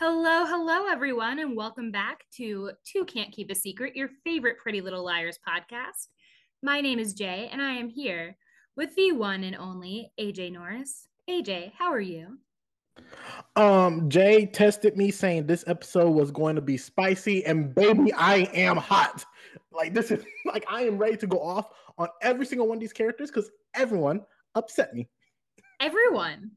Hello, 0.00 0.46
hello, 0.46 0.86
everyone, 0.86 1.40
and 1.40 1.56
welcome 1.56 1.90
back 1.90 2.24
to 2.36 2.70
Two 2.84 3.04
Can't 3.04 3.32
Keep 3.32 3.50
a 3.50 3.54
Secret, 3.54 3.96
your 3.96 4.10
favorite 4.22 4.58
Pretty 4.58 4.80
Little 4.80 5.04
Liars 5.04 5.38
podcast. 5.46 6.06
My 6.62 6.80
name 6.80 7.00
is 7.00 7.14
Jay, 7.14 7.48
and 7.50 7.60
I 7.60 7.72
am 7.72 7.88
here 7.88 8.36
with 8.78 8.94
the 8.94 9.10
one 9.10 9.42
and 9.42 9.56
only 9.56 10.12
AJ 10.20 10.52
Norris. 10.52 11.08
AJ, 11.28 11.72
how 11.76 11.92
are 11.92 12.00
you? 12.00 12.38
Um, 13.56 14.08
Jay 14.08 14.46
tested 14.46 14.96
me 14.96 15.10
saying 15.10 15.46
this 15.46 15.64
episode 15.66 16.10
was 16.10 16.30
going 16.30 16.54
to 16.54 16.62
be 16.62 16.76
spicy, 16.76 17.44
and 17.44 17.74
baby, 17.74 18.12
I 18.12 18.48
am 18.54 18.76
hot. 18.76 19.24
Like 19.72 19.94
this 19.94 20.12
is 20.12 20.24
like 20.46 20.64
I 20.70 20.82
am 20.82 20.96
ready 20.96 21.16
to 21.16 21.26
go 21.26 21.42
off 21.42 21.70
on 21.98 22.08
every 22.22 22.46
single 22.46 22.68
one 22.68 22.76
of 22.76 22.80
these 22.80 22.92
characters 22.92 23.30
because 23.30 23.50
everyone 23.74 24.20
upset 24.54 24.94
me. 24.94 25.08
Everyone. 25.80 26.52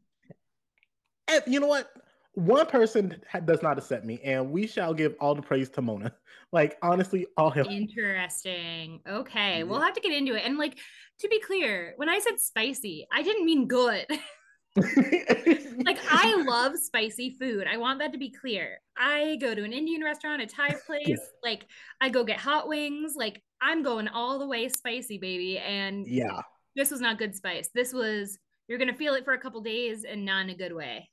And 1.27 1.43
you 1.47 1.59
know 1.59 1.67
what? 1.67 1.89
One 2.33 2.65
person 2.65 3.21
ha- 3.29 3.39
does 3.41 3.61
not 3.61 3.77
upset 3.77 4.05
me, 4.05 4.19
and 4.23 4.51
we 4.51 4.65
shall 4.67 4.93
give 4.93 5.15
all 5.19 5.35
the 5.35 5.41
praise 5.41 5.69
to 5.71 5.81
Mona. 5.81 6.13
Like 6.53 6.77
honestly, 6.81 7.27
all 7.37 7.49
him. 7.49 7.65
Interesting. 7.67 8.99
Okay, 9.07 9.63
we'll 9.63 9.79
have 9.79 9.93
to 9.93 10.01
get 10.01 10.11
into 10.11 10.35
it. 10.35 10.43
And 10.45 10.57
like 10.57 10.77
to 11.19 11.29
be 11.29 11.39
clear, 11.39 11.93
when 11.95 12.09
I 12.09 12.19
said 12.19 12.41
spicy, 12.41 13.07
I 13.09 13.21
didn't 13.21 13.45
mean 13.45 13.69
good. 13.69 14.05
like 14.75 15.99
I 16.09 16.35
love 16.45 16.77
spicy 16.77 17.37
food. 17.39 17.67
I 17.71 17.77
want 17.77 17.99
that 17.99 18.11
to 18.13 18.17
be 18.17 18.29
clear. 18.31 18.79
I 18.97 19.37
go 19.39 19.55
to 19.55 19.63
an 19.63 19.73
Indian 19.73 20.03
restaurant, 20.03 20.41
a 20.41 20.45
Thai 20.45 20.75
place, 20.85 21.07
Yeah. 21.07 21.15
like 21.43 21.65
I 21.99 22.09
go 22.09 22.23
get 22.23 22.37
hot 22.37 22.67
wings. 22.67 23.13
Like 23.15 23.41
I'm 23.61 23.83
going 23.83 24.07
all 24.07 24.39
the 24.39 24.47
way 24.47 24.67
spicy, 24.69 25.17
baby. 25.17 25.57
And 25.57 26.05
yeah. 26.07 26.41
this 26.75 26.91
was 26.91 27.01
not 27.01 27.17
good 27.17 27.35
spice. 27.35 27.69
This 27.73 27.93
was 27.93 28.37
you're 28.67 28.79
gonna 28.79 28.93
feel 28.93 29.13
it 29.13 29.25
for 29.25 29.33
a 29.33 29.39
couple 29.39 29.61
days 29.61 30.03
and 30.03 30.25
not 30.25 30.43
in 30.43 30.49
a 30.49 30.55
good 30.55 30.73
way. 30.73 31.09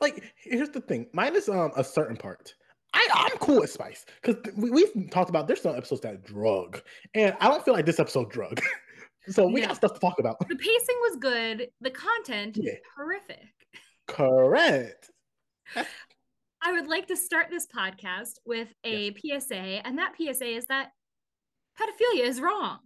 Like 0.00 0.22
here's 0.42 0.70
the 0.70 0.80
thing. 0.80 1.06
Minus 1.12 1.48
um 1.48 1.72
a 1.76 1.84
certain 1.84 2.16
part. 2.16 2.54
I, 2.94 3.06
I'm 3.12 3.36
cool 3.38 3.60
with 3.60 3.70
spice 3.70 4.06
because 4.22 4.36
we, 4.56 4.70
we've 4.70 5.10
talked 5.10 5.28
about 5.28 5.46
there's 5.46 5.60
some 5.60 5.76
episodes 5.76 6.00
that 6.02 6.24
drug, 6.24 6.80
and 7.14 7.36
I 7.40 7.48
don't 7.48 7.62
feel 7.64 7.74
like 7.74 7.84
this 7.86 8.00
episode 8.00 8.30
drug. 8.30 8.60
so 9.28 9.46
we 9.46 9.60
No. 9.60 9.66
got 9.68 9.76
stuff 9.76 9.92
to 9.94 10.00
talk 10.00 10.18
about. 10.18 10.38
The 10.48 10.56
pacing 10.56 10.96
was 11.02 11.16
good. 11.20 11.68
The 11.82 11.90
content 11.90 12.56
Yeah. 12.58 12.72
horrific. 12.96 13.44
Correct. 14.06 15.10
I 15.76 16.72
would 16.72 16.88
like 16.88 17.06
to 17.08 17.16
start 17.16 17.48
this 17.50 17.66
podcast 17.66 18.38
with 18.46 18.68
a 18.84 19.14
PSA, 19.14 19.86
and 19.86 19.98
that 19.98 20.14
PSA 20.16 20.46
is 20.56 20.64
that 20.66 20.90
pedophilia 21.78 22.24
is 22.24 22.40
wrong. 22.40 22.78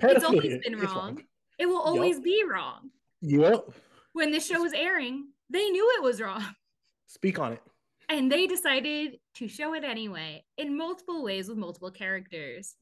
It's 0.00 0.22
always 0.24 0.42
Pedophilia 0.42 0.62
been 0.62 0.74
is 0.74 0.82
wrong. 0.82 1.22
It 1.58 1.66
will 1.66 1.80
always 1.80 2.20
be 2.20 2.44
wrong. 2.44 2.90
Yep. 3.22 3.70
When 4.12 4.30
this 4.30 4.46
show 4.46 4.60
was 4.62 4.72
airing, 4.72 5.28
they 5.50 5.68
knew 5.70 5.92
it 5.96 6.02
was 6.02 6.20
wrong. 6.20 6.44
Speak 7.06 7.38
on 7.38 7.54
it. 7.54 7.62
And 8.10 8.30
they 8.32 8.46
decided 8.46 9.18
to 9.34 9.48
show 9.48 9.74
it 9.74 9.84
anyway 9.84 10.44
in 10.56 10.76
multiple 10.76 11.22
ways 11.22 11.48
with 11.48 11.58
multiple 11.58 11.90
characters. 11.90 12.74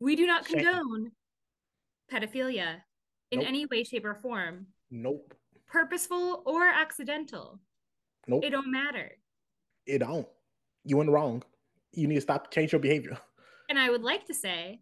We 0.00 0.16
do 0.16 0.26
not 0.26 0.44
condone 0.46 1.10
pedophilia 2.12 2.76
in 3.30 3.40
Nope. 3.40 3.48
any 3.48 3.66
way, 3.66 3.84
shape, 3.84 4.04
or 4.04 4.14
form, 4.14 4.66
Nope. 4.90 5.34
purposeful 5.66 6.42
or 6.46 6.66
accidental. 6.66 7.60
Nope. 8.26 8.44
It 8.44 8.50
don't 8.50 8.70
matter. 8.70 9.12
It 9.86 9.98
don't. 9.98 10.26
You 10.84 11.00
in 11.00 11.06
the 11.06 11.12
wrong. 11.12 11.42
You 11.92 12.06
need 12.08 12.14
to 12.16 12.20
stop 12.20 12.50
change 12.52 12.72
your 12.72 12.80
behavior. 12.80 13.18
And 13.68 13.78
I 13.78 13.88
would 13.88 14.02
like 14.02 14.24
to 14.26 14.34
say 14.34 14.80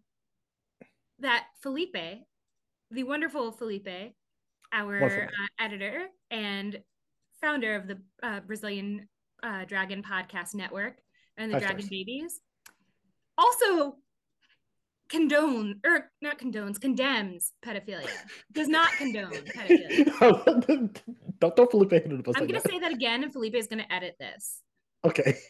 that 1.19 1.45
Felipe, 1.61 2.23
the 2.89 3.03
wonderful 3.03 3.51
Felipe, 3.51 4.15
our 4.73 5.03
uh, 5.03 5.27
editor 5.59 6.07
and 6.31 6.79
founder 7.41 7.75
of 7.75 7.87
the 7.87 7.97
uh, 8.23 8.39
Brazilian 8.41 9.07
uh, 9.43 9.65
Dragon 9.65 10.03
Podcast 10.03 10.53
Network 10.55 10.97
and 11.37 11.51
the 11.51 11.55
Five 11.55 11.61
Dragon 11.61 11.81
stars. 11.81 11.89
Babies, 11.89 12.41
also 13.37 13.95
condone 15.09 15.79
or 15.85 16.11
not 16.21 16.37
condones, 16.37 16.79
condemns 16.79 17.53
pedophilia. 17.65 18.07
Does 18.51 18.67
not 18.67 18.91
condone 18.93 19.31
pedophilia. 19.55 20.99
don't 21.39 21.71
Felipe 21.71 21.93
into 21.93 22.17
the 22.17 22.23
bus. 22.23 22.35
I'm 22.35 22.43
like 22.43 22.49
gonna 22.49 22.61
that. 22.61 22.71
say 22.71 22.79
that 22.79 22.91
again, 22.91 23.23
and 23.23 23.33
Felipe 23.33 23.55
is 23.55 23.67
gonna 23.67 23.87
edit 23.89 24.15
this. 24.19 24.61
Okay. 25.05 25.37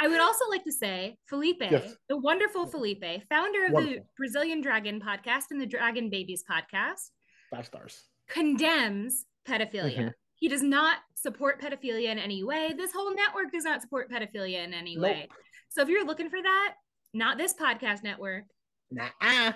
I 0.00 0.08
would 0.08 0.20
also 0.20 0.48
like 0.50 0.64
to 0.64 0.72
say 0.72 1.16
Felipe, 1.28 1.60
Yes. 1.60 1.94
the 2.08 2.16
wonderful 2.16 2.66
Felipe, 2.66 3.04
founder 3.28 3.66
of 3.66 3.72
the 3.72 4.00
Brazilian 4.16 4.60
Dragon 4.60 5.00
podcast 5.00 5.44
and 5.52 5.60
the 5.60 5.66
Dragon 5.66 6.10
Babies 6.10 6.42
podcast, 6.50 7.10
Five 7.54 7.66
stars. 7.66 8.04
condemns 8.28 9.26
pedophilia. 9.46 9.98
Mhm. 9.98 10.12
He 10.36 10.48
does 10.48 10.62
not 10.62 10.98
support 11.14 11.60
pedophilia 11.60 12.08
in 12.08 12.18
any 12.18 12.42
way. 12.42 12.72
This 12.72 12.92
whole 12.92 13.14
network 13.14 13.52
does 13.52 13.64
not 13.64 13.80
support 13.82 14.10
pedophilia 14.10 14.64
in 14.64 14.72
any 14.74 14.98
way. 14.98 15.28
So 15.68 15.82
if 15.82 15.88
you're 15.88 16.04
looking 16.04 16.30
for 16.30 16.40
that, 16.42 16.74
not 17.14 17.38
this 17.38 17.54
podcast 17.54 18.02
network. 18.02 18.44
Nah. 18.90 19.52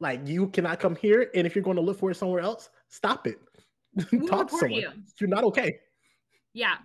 Like 0.00 0.26
you 0.28 0.48
cannot 0.48 0.78
come 0.80 0.94
here, 0.94 1.30
and 1.34 1.46
if 1.46 1.54
you're 1.56 1.64
going 1.64 1.76
to 1.76 1.82
look 1.82 1.98
for 1.98 2.10
it 2.10 2.14
somewhere 2.16 2.40
else, 2.40 2.70
stop 2.88 3.26
it. 3.26 3.38
Talk 4.28 4.48
to 4.50 4.56
someone. 4.58 4.80
you. 4.80 4.92
You're 5.20 5.28
not 5.28 5.44
okay. 5.44 5.80
Yeah. 6.54 6.76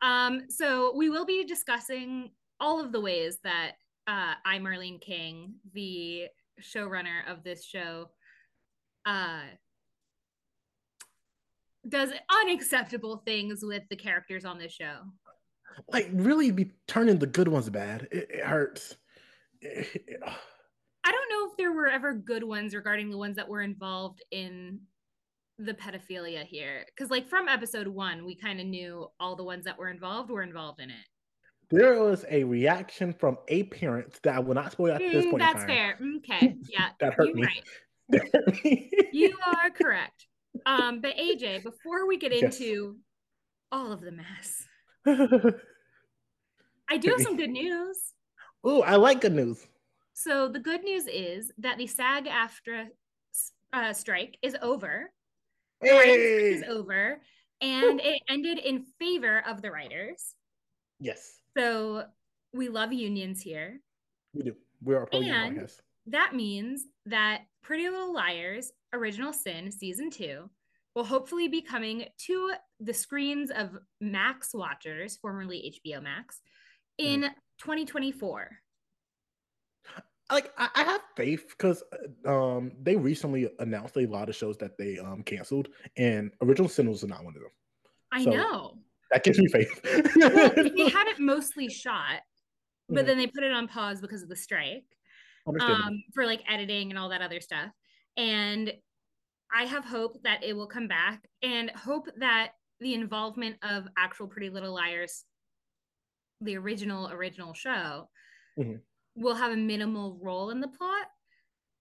Um, 0.00 0.48
so 0.48 0.94
we 0.96 1.10
will 1.10 1.26
be 1.26 1.44
discussing 1.44 2.30
all 2.60 2.80
of 2.80 2.92
the 2.92 3.00
ways 3.00 3.38
that 3.44 3.72
uh, 4.06 4.34
I, 4.44 4.58
Marlene 4.58 5.00
King, 5.00 5.54
the 5.74 6.28
showrunner 6.62 7.30
of 7.30 7.42
this 7.44 7.64
show, 7.64 8.08
uh, 9.04 9.42
does 11.88 12.10
unacceptable 12.42 13.22
things 13.26 13.60
with 13.62 13.82
the 13.90 13.96
characters 13.96 14.44
on 14.44 14.58
this 14.58 14.72
show. 14.72 15.00
Like 15.92 16.08
really, 16.12 16.50
be 16.50 16.72
turning 16.86 17.18
the 17.18 17.26
good 17.26 17.48
ones 17.48 17.68
bad. 17.68 18.08
It, 18.12 18.28
it 18.30 18.44
hurts. 18.44 18.96
It- 19.60 20.04
it- 20.06 20.20
I 21.06 21.12
don't 21.12 21.28
know 21.30 21.50
if 21.50 21.56
there 21.58 21.72
were 21.72 21.86
ever 21.88 22.14
good 22.14 22.42
ones 22.44 22.74
regarding 22.74 23.10
the 23.10 23.18
ones 23.18 23.36
that 23.36 23.46
were 23.48 23.60
involved 23.60 24.22
in 24.30 24.80
the 25.58 25.74
pedophilia 25.74 26.44
here. 26.44 26.86
Because, 26.86 27.10
like, 27.10 27.28
from 27.28 27.46
episode 27.46 27.86
one, 27.86 28.24
we 28.24 28.34
kind 28.34 28.58
of 28.58 28.66
knew 28.66 29.08
all 29.20 29.36
the 29.36 29.44
ones 29.44 29.64
that 29.66 29.76
were 29.78 29.90
involved 29.90 30.30
were 30.30 30.42
involved 30.42 30.80
in 30.80 30.88
it. 30.90 31.06
there 31.70 32.02
was 32.02 32.24
a 32.30 32.44
reaction 32.44 33.12
from 33.12 33.36
a 33.48 33.64
parent 33.64 34.18
that 34.22 34.36
I 34.36 34.38
will 34.38 34.54
not 34.54 34.72
spoil 34.72 34.92
at 34.92 34.98
this 35.00 35.24
Mm, 35.26 35.30
point. 35.32 35.42
that's 35.42 35.62
in 35.62 35.68
time. 35.68 35.68
fair. 35.68 35.98
Okay. 36.16 36.56
Yeah. 36.70 36.88
That 37.00 37.14
hurt 37.14 37.26
you're 37.28 37.36
me. 37.36 37.46
right. 38.10 38.22
You 39.12 39.36
are 39.46 39.70
correct. 39.70 40.26
Um, 40.66 41.00
but 41.00 41.16
AJ, 41.16 41.62
before 41.62 42.06
we 42.06 42.16
get 42.16 42.32
Yes. 42.32 42.60
into 42.60 42.96
all 43.72 43.92
of 43.92 44.00
the 44.00 44.12
mess, 44.12 44.64
I 45.06 46.96
do 46.98 47.10
have 47.10 47.20
some 47.22 47.36
good 47.36 47.50
news. 47.50 47.98
oh, 48.62 48.82
I 48.82 48.96
like 48.96 49.20
good 49.20 49.34
news. 49.34 49.66
So 50.14 50.48
the 50.48 50.60
good 50.60 50.82
news 50.84 51.06
is 51.06 51.52
that 51.58 51.76
the 51.78 51.86
SAG-AFTRA 51.86 52.86
uh, 53.72 53.92
strike 53.92 54.38
is 54.42 54.56
over. 54.62 55.10
Strike 55.84 56.08
is 56.08 56.62
over, 56.68 57.20
and 57.60 58.00
it 58.00 58.22
ended 58.28 58.58
in 58.58 58.84
favor 58.98 59.42
of 59.46 59.60
the 59.60 59.70
writers. 59.70 60.34
Yes, 61.00 61.40
So 61.58 62.04
we 62.52 62.68
love 62.68 62.92
unions 62.92 63.42
here. 63.42 63.80
we 64.32 64.44
do. 64.44 64.54
We 64.82 64.94
are 64.94 65.06
pro 65.06 65.18
union 65.20 65.58
And- 65.58 65.70
That 66.06 66.34
means 66.34 66.84
that 67.06 67.42
Pretty 67.62 67.88
Little 67.88 68.14
Liars 68.14 68.70
Original 68.94 69.32
Sin 69.32 69.70
season 69.70 70.10
two 70.10 70.48
will 70.94 71.04
hopefully 71.04 71.48
be 71.48 71.60
coming 71.60 72.04
to 72.18 72.52
the 72.80 72.94
screens 72.94 73.50
of 73.50 73.70
Max 74.00 74.50
Watchers, 74.54 75.16
formerly 75.16 75.80
HBO 75.86 76.02
Max, 76.02 76.40
in 76.98 77.22
2024. 77.58 78.50
Like 80.32 80.52
I, 80.56 80.68
I 80.74 80.82
have 80.84 81.02
faith 81.16 81.48
because 81.50 81.82
um 82.26 82.72
they 82.82 82.96
recently 82.96 83.50
announced 83.58 83.96
a 83.98 84.06
lot 84.06 84.28
of 84.30 84.34
shows 84.36 84.56
that 84.58 84.78
they 84.78 84.98
um 84.98 85.22
canceled, 85.22 85.68
and 85.98 86.30
Original 86.42 86.68
Sin 86.68 86.88
was 86.88 87.04
not 87.04 87.24
one 87.24 87.34
of 87.36 87.42
them. 87.42 87.50
I 88.12 88.24
So- 88.24 88.30
know. 88.30 88.78
That 89.10 89.22
gives 89.22 89.38
me 89.38 89.46
faith. 89.48 89.80
Well, 90.16 90.50
they 90.56 90.88
had 90.88 91.06
it 91.08 91.20
mostly 91.20 91.68
shot, 91.68 92.22
but 92.88 93.04
Mhm. 93.04 93.06
then 93.06 93.18
they 93.18 93.26
put 93.26 93.44
it 93.44 93.52
on 93.52 93.68
pause 93.68 94.00
because 94.00 94.22
of 94.22 94.28
the 94.28 94.34
strike. 94.36 94.84
Um, 95.60 96.02
for 96.14 96.24
like 96.24 96.40
editing 96.50 96.88
and 96.90 96.98
all 96.98 97.10
that 97.10 97.20
other 97.20 97.38
stuff. 97.40 97.70
And 98.16 98.72
I 99.54 99.64
have 99.64 99.84
hope 99.84 100.22
that 100.24 100.42
it 100.42 100.54
will 100.54 100.66
come 100.66 100.88
back 100.88 101.22
and 101.42 101.70
hope 101.70 102.08
that 102.18 102.52
the 102.80 102.94
involvement 102.94 103.56
of 103.62 103.86
actual 103.96 104.26
Pretty 104.26 104.50
Little 104.50 104.74
Liars, 104.74 105.24
the 106.40 106.56
original, 106.56 107.08
original 107.10 107.54
show, 107.54 108.08
Mhm. 108.58 108.80
will 109.14 109.34
have 109.34 109.52
a 109.52 109.56
minimal 109.56 110.18
role 110.20 110.50
in 110.50 110.60
the 110.60 110.68
plot. 110.68 111.06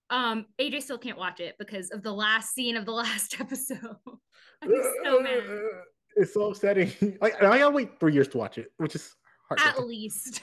Um, 0.10 0.46
AJ 0.60 0.84
still 0.84 0.98
can't 1.00 1.18
watch 1.18 1.40
it 1.40 1.56
because 1.58 1.90
of 1.92 2.04
the 2.04 2.12
last 2.14 2.54
scene 2.54 2.78
of 2.78 2.86
the 2.86 2.92
last 2.92 3.40
episode. 3.40 3.80
I'm 4.62 4.72
so 5.04 5.20
mad. 5.20 5.44
It's 6.16 6.32
so 6.36 6.52
upsetting. 6.52 6.92
Like 7.22 7.42
I 7.42 7.58
gotta 7.58 7.72
wait 7.72 8.00
three 8.00 8.14
years 8.14 8.28
to 8.30 8.38
watch 8.38 8.60
it, 8.60 8.72
which 8.78 8.94
is 8.94 9.16
hard. 9.50 9.60
At 9.60 9.84
least. 9.84 10.42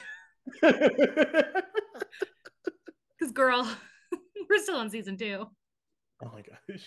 Because 0.61 0.81
girl, 3.33 3.65
we're 4.49 4.59
still 4.59 4.75
on 4.75 4.89
season 4.89 5.15
two. 5.15 5.45
Oh 6.23 6.31
my 6.33 6.41
gosh. 6.41 6.85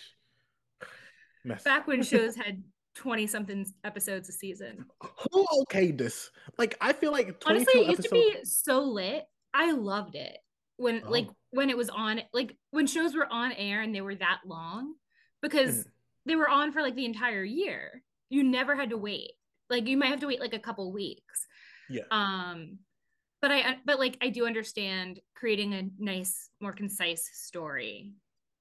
Mess. 1.43 1.63
Back 1.63 1.87
when 1.87 2.03
shows 2.03 2.35
had 2.35 2.63
20 2.95 3.27
something 3.27 3.65
episodes 3.83 4.29
a 4.29 4.31
season. 4.31 4.85
Who 5.31 5.45
okayed 5.61 5.97
this? 5.97 6.31
Like 6.57 6.75
I 6.81 6.93
feel 6.93 7.11
like 7.11 7.41
Honestly, 7.45 7.81
it 7.81 7.87
used 7.87 8.05
episodes... 8.05 8.33
to 8.33 8.39
be 8.39 8.45
so 8.45 8.83
lit. 8.83 9.25
I 9.53 9.71
loved 9.71 10.15
it. 10.15 10.37
When 10.77 11.03
oh. 11.05 11.09
like 11.09 11.27
when 11.51 11.69
it 11.69 11.77
was 11.77 11.89
on 11.89 12.21
like 12.33 12.55
when 12.71 12.87
shows 12.87 13.15
were 13.15 13.31
on 13.31 13.51
air 13.53 13.81
and 13.81 13.93
they 13.93 14.01
were 14.01 14.15
that 14.15 14.41
long 14.45 14.95
because 15.41 15.79
mm. 15.79 15.85
they 16.25 16.35
were 16.35 16.49
on 16.49 16.71
for 16.71 16.81
like 16.81 16.95
the 16.95 17.05
entire 17.05 17.43
year. 17.43 18.01
You 18.29 18.43
never 18.43 18.75
had 18.75 18.89
to 18.89 18.97
wait. 18.97 19.31
Like 19.69 19.87
you 19.87 19.97
might 19.97 20.09
have 20.09 20.21
to 20.21 20.27
wait 20.27 20.39
like 20.39 20.53
a 20.53 20.59
couple 20.59 20.91
weeks. 20.91 21.47
Yeah. 21.89 22.03
Um 22.11 22.79
but 23.41 23.51
I 23.51 23.77
but 23.85 23.99
like 23.99 24.17
I 24.21 24.29
do 24.29 24.47
understand 24.47 25.19
creating 25.35 25.73
a 25.73 25.83
nice, 25.99 26.49
more 26.59 26.73
concise 26.73 27.29
story. 27.33 28.13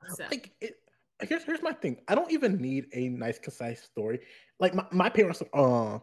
So. 0.08 0.24
Like 0.30 0.52
it, 0.60 0.74
here's 1.20 1.44
here's 1.44 1.62
my 1.62 1.72
thing. 1.72 1.98
I 2.08 2.14
don't 2.14 2.30
even 2.32 2.60
need 2.60 2.86
a 2.92 3.08
nice, 3.08 3.38
concise 3.38 3.82
story. 3.82 4.20
Like 4.60 4.74
my, 4.74 4.84
my 4.92 5.08
parents 5.08 5.42
uh 5.52 5.98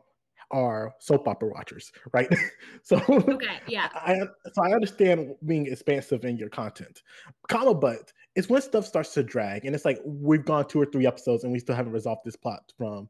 are 0.51 0.93
soap 0.99 1.27
opera 1.27 1.49
watchers, 1.49 1.91
right? 2.13 2.29
so 2.83 3.01
okay, 3.09 3.59
yeah. 3.67 3.89
I 3.95 4.21
so 4.53 4.63
I 4.63 4.73
understand 4.73 5.33
being 5.45 5.67
expansive 5.67 6.25
in 6.25 6.37
your 6.37 6.49
content. 6.49 7.01
Comma, 7.47 7.73
but 7.73 8.11
it's 8.35 8.49
when 8.49 8.61
stuff 8.61 8.85
starts 8.85 9.13
to 9.13 9.23
drag, 9.23 9.65
and 9.65 9.75
it's 9.75 9.85
like 9.85 9.99
we've 10.05 10.45
gone 10.45 10.67
two 10.67 10.81
or 10.81 10.85
three 10.85 11.07
episodes 11.07 11.43
and 11.43 11.53
we 11.53 11.59
still 11.59 11.75
haven't 11.75 11.93
resolved 11.93 12.21
this 12.25 12.35
plot 12.35 12.61
from 12.77 13.09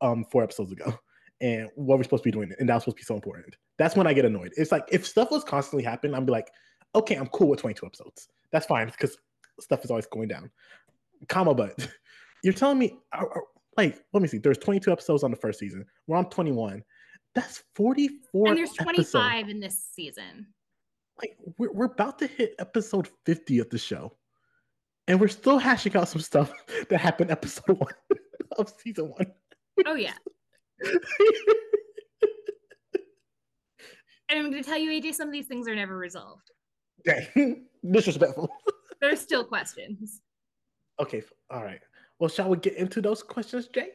um 0.00 0.24
four 0.30 0.42
episodes 0.42 0.72
ago 0.72 0.98
and 1.40 1.68
what 1.74 1.98
we're 1.98 2.04
supposed 2.04 2.22
to 2.22 2.28
be 2.28 2.32
doing, 2.32 2.52
and 2.58 2.68
that 2.68 2.74
was 2.74 2.84
supposed 2.84 2.98
to 2.98 3.02
be 3.02 3.04
so 3.04 3.14
important. 3.14 3.56
That's 3.78 3.96
when 3.96 4.06
I 4.06 4.12
get 4.12 4.24
annoyed. 4.24 4.52
It's 4.56 4.72
like 4.72 4.84
if 4.92 5.06
stuff 5.06 5.30
was 5.30 5.44
constantly 5.44 5.84
happening, 5.84 6.14
I'd 6.14 6.26
be 6.26 6.32
like, 6.32 6.50
okay, 6.94 7.14
I'm 7.14 7.28
cool 7.28 7.48
with 7.48 7.60
22 7.60 7.86
episodes. 7.86 8.28
That's 8.52 8.66
fine 8.66 8.86
because 8.86 9.16
stuff 9.60 9.84
is 9.84 9.90
always 9.90 10.06
going 10.06 10.28
down. 10.28 10.50
Comma, 11.28 11.54
but 11.54 11.88
you're 12.44 12.54
telling 12.54 12.78
me, 12.78 12.98
uh, 13.12 13.24
uh, 13.24 13.40
like, 13.76 14.02
let 14.12 14.22
me 14.22 14.28
see. 14.28 14.38
There's 14.38 14.58
22 14.58 14.90
episodes 14.90 15.22
on 15.22 15.30
the 15.30 15.36
first 15.36 15.58
season. 15.58 15.84
We're 16.06 16.16
on 16.16 16.28
21. 16.28 16.82
That's 17.34 17.62
44. 17.74 18.48
And 18.48 18.56
there's 18.56 18.72
25 18.72 18.98
episodes. 18.98 19.50
in 19.50 19.60
this 19.60 19.84
season. 19.92 20.46
Like 21.20 21.36
we're 21.58 21.72
we're 21.72 21.86
about 21.86 22.18
to 22.20 22.26
hit 22.26 22.54
episode 22.58 23.08
50 23.26 23.58
of 23.58 23.68
the 23.68 23.78
show, 23.78 24.16
and 25.06 25.20
we're 25.20 25.28
still 25.28 25.58
hashing 25.58 25.94
out 25.94 26.08
some 26.08 26.22
stuff 26.22 26.50
that 26.88 26.98
happened 26.98 27.30
episode 27.30 27.78
one 27.78 27.92
of 28.58 28.72
season 28.78 29.10
one. 29.10 29.26
Oh 29.86 29.94
yeah. 29.94 30.14
and 30.82 31.00
I'm 34.30 34.50
going 34.50 34.62
to 34.62 34.68
tell 34.68 34.78
you, 34.78 34.90
AJ, 34.90 35.14
some 35.14 35.28
of 35.28 35.32
these 35.32 35.46
things 35.46 35.68
are 35.68 35.74
never 35.74 35.96
resolved. 35.96 36.50
Dang, 37.04 37.66
disrespectful. 37.90 38.48
There's 39.00 39.20
still 39.20 39.44
questions. 39.44 40.20
Okay, 41.00 41.22
all 41.50 41.64
right. 41.64 41.80
Well, 42.18 42.28
shall 42.28 42.48
we 42.50 42.58
get 42.58 42.74
into 42.74 43.00
those 43.00 43.22
questions, 43.22 43.68
Jay? 43.68 43.88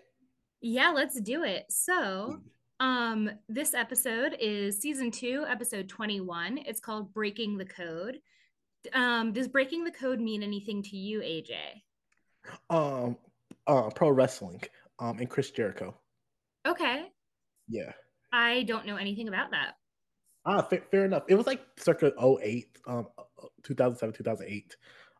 Yeah, 0.61 0.89
let's 0.89 1.19
do 1.21 1.43
it. 1.43 1.65
So, 1.69 2.39
um, 2.79 3.29
this 3.47 3.73
episode 3.73 4.35
is 4.39 4.79
season 4.81 5.11
two, 5.11 5.45
episode 5.47 5.87
21. 5.87 6.57
It's 6.65 6.79
called 6.79 7.13
Breaking 7.13 7.57
the 7.57 7.65
Code. 7.65 8.19
Um, 8.93 9.31
does 9.31 9.47
breaking 9.47 9.83
the 9.83 9.91
code 9.91 10.19
mean 10.19 10.43
anything 10.43 10.81
to 10.83 10.97
you, 10.97 11.19
AJ? 11.19 11.55
Um, 12.69 13.17
uh, 13.67 13.89
pro 13.89 14.09
wrestling, 14.09 14.61
um, 14.99 15.19
and 15.19 15.29
Chris 15.29 15.51
Jericho. 15.51 15.95
Okay. 16.67 17.05
Yeah. 17.67 17.91
I 18.31 18.63
don't 18.63 18.85
know 18.85 18.97
anything 18.97 19.27
about 19.27 19.51
that. 19.51 19.73
Ah, 20.45 20.61
fair, 20.61 20.83
fair 20.91 21.05
enough. 21.05 21.23
It 21.27 21.35
was 21.35 21.47
like 21.47 21.61
circa 21.77 22.13
08, 22.19 22.67
um, 22.87 23.07
2007, 23.63 24.13
2008. 24.13 24.75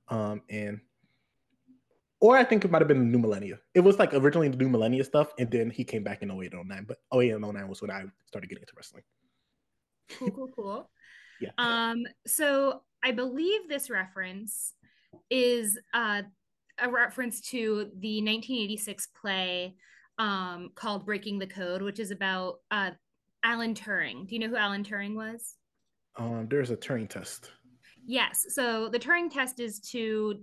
Um, 0.08 0.42
and 0.50 0.80
or 2.20 2.38
I 2.38 2.44
think 2.44 2.64
it 2.64 2.72
might 2.72 2.82
have 2.82 2.88
been 2.88 3.00
the 3.00 3.06
new 3.06 3.20
millennia. 3.20 3.60
It 3.74 3.82
was 3.82 4.00
like 4.00 4.14
originally 4.14 4.48
the 4.50 4.58
new 4.58 4.70
millennia 4.70 5.04
stuff, 5.04 5.30
and 5.38 5.50
then 5.50 5.70
he 5.70 5.84
came 5.84 6.04
back 6.04 6.22
in 6.22 6.32
08 6.32 6.54
and 6.54 6.70
09. 6.70 6.86
But 6.88 6.98
08 7.14 7.32
and 7.32 7.42
09 7.42 7.68
was 7.68 7.82
when 7.82 7.92
I 7.92 8.04
started 8.26 8.48
getting 8.48 8.62
into 8.62 8.74
wrestling. 8.76 9.04
Cool, 10.18 10.32
cool, 10.32 10.48
cool. 10.56 10.90
yeah. 11.42 11.50
Um, 11.58 12.04
so 12.26 12.82
I 13.04 13.12
believe 13.12 13.68
this 13.68 13.90
reference 13.90 14.74
is 15.30 15.78
uh, 15.94 16.24
a 16.80 16.90
reference 16.90 17.42
to 17.42 17.92
the 18.00 18.22
1986 18.22 19.08
play 19.20 19.76
um, 20.18 20.72
called 20.76 21.06
Breaking 21.06 21.40
the 21.40 21.48
Code, 21.48 21.82
which 21.82 22.00
is 22.00 22.12
about 22.12 22.60
uh, 22.72 22.92
Alan 23.46 23.76
Turing. 23.76 24.28
Do 24.28 24.36
you 24.36 24.40
know 24.40 24.50
who 24.50 24.56
Alan 24.56 24.84
Turing 24.84 25.16
was? 25.16 25.54
Um, 26.18 26.48
there's 26.50 26.72
a 26.72 26.76
Turing 26.76 27.08
test. 27.08 27.52
Yes. 28.06 28.48
So 28.50 28.90
the 28.90 28.98
Turing 28.98 29.32
test 29.32 29.60
is 29.60 29.80
to 29.92 30.42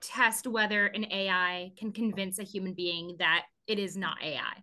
test 0.00 0.46
whether 0.46 0.86
an 0.86 1.12
AI 1.12 1.72
can 1.76 1.92
convince 1.92 2.38
a 2.38 2.44
human 2.44 2.72
being 2.72 3.16
that 3.18 3.42
it 3.66 3.78
is 3.78 3.96
not 3.96 4.16
AI. 4.22 4.62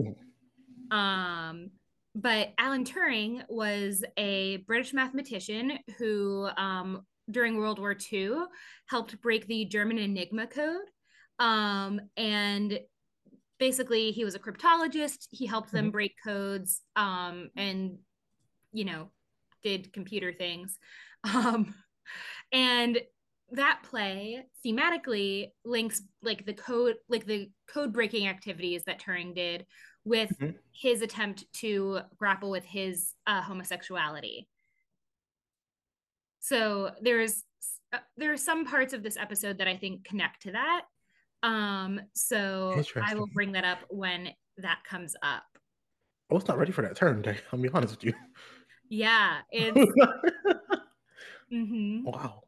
Mm-hmm. 0.00 0.96
Um, 0.96 1.70
but 2.16 2.52
Alan 2.58 2.84
Turing 2.84 3.44
was 3.48 4.04
a 4.16 4.58
British 4.66 4.92
mathematician 4.92 5.78
who, 5.98 6.48
um, 6.56 7.06
during 7.30 7.56
World 7.56 7.78
War 7.78 7.96
II, 8.12 8.34
helped 8.88 9.20
break 9.20 9.46
the 9.46 9.64
German 9.64 9.98
Enigma 9.98 10.48
code. 10.48 10.88
Um, 11.38 12.00
and 12.16 12.80
basically 13.62 14.10
he 14.10 14.24
was 14.24 14.34
a 14.34 14.40
cryptologist. 14.40 15.28
He 15.30 15.46
helped 15.46 15.70
them 15.70 15.84
mm-hmm. 15.84 15.92
break 15.92 16.16
codes 16.24 16.80
um, 16.96 17.48
and 17.56 17.98
you 18.72 18.84
know 18.84 19.08
did 19.62 19.92
computer 19.92 20.32
things. 20.32 20.78
Um, 21.24 21.72
and 22.50 23.00
that 23.52 23.84
play 23.88 24.42
thematically 24.66 25.50
links 25.64 26.02
like 26.20 26.44
the 26.44 26.52
code 26.52 26.96
like 27.08 27.26
the 27.26 27.48
code 27.72 27.92
breaking 27.92 28.26
activities 28.26 28.82
that 28.86 29.00
turing 29.00 29.32
did 29.32 29.64
with 30.04 30.36
mm-hmm. 30.36 30.56
his 30.72 31.00
attempt 31.00 31.44
to 31.60 32.00
grapple 32.18 32.50
with 32.50 32.64
his 32.64 33.14
uh, 33.28 33.40
homosexuality. 33.40 34.48
So 36.40 36.90
there's 37.00 37.44
uh, 37.92 37.98
there 38.16 38.32
are 38.32 38.36
some 38.36 38.64
parts 38.64 38.92
of 38.92 39.04
this 39.04 39.16
episode 39.16 39.58
that 39.58 39.68
i 39.68 39.76
think 39.76 40.04
connect 40.04 40.42
to 40.42 40.50
that 40.50 40.82
um, 41.42 42.00
so 42.14 42.82
I 43.02 43.14
will 43.14 43.28
bring 43.34 43.52
that 43.52 43.64
up 43.64 43.78
when 43.88 44.30
that 44.58 44.78
comes 44.84 45.14
up. 45.22 45.44
I 46.30 46.34
was 46.34 46.46
not 46.46 46.58
ready 46.58 46.72
for 46.72 46.82
that 46.82 46.96
turn. 46.96 47.24
I'll 47.52 47.58
be 47.58 47.68
honest 47.68 47.96
with 47.96 48.04
you. 48.04 48.14
Yeah, 48.88 49.38
it's 49.50 49.92
mm-hmm. 51.52 52.04
wow. 52.04 52.42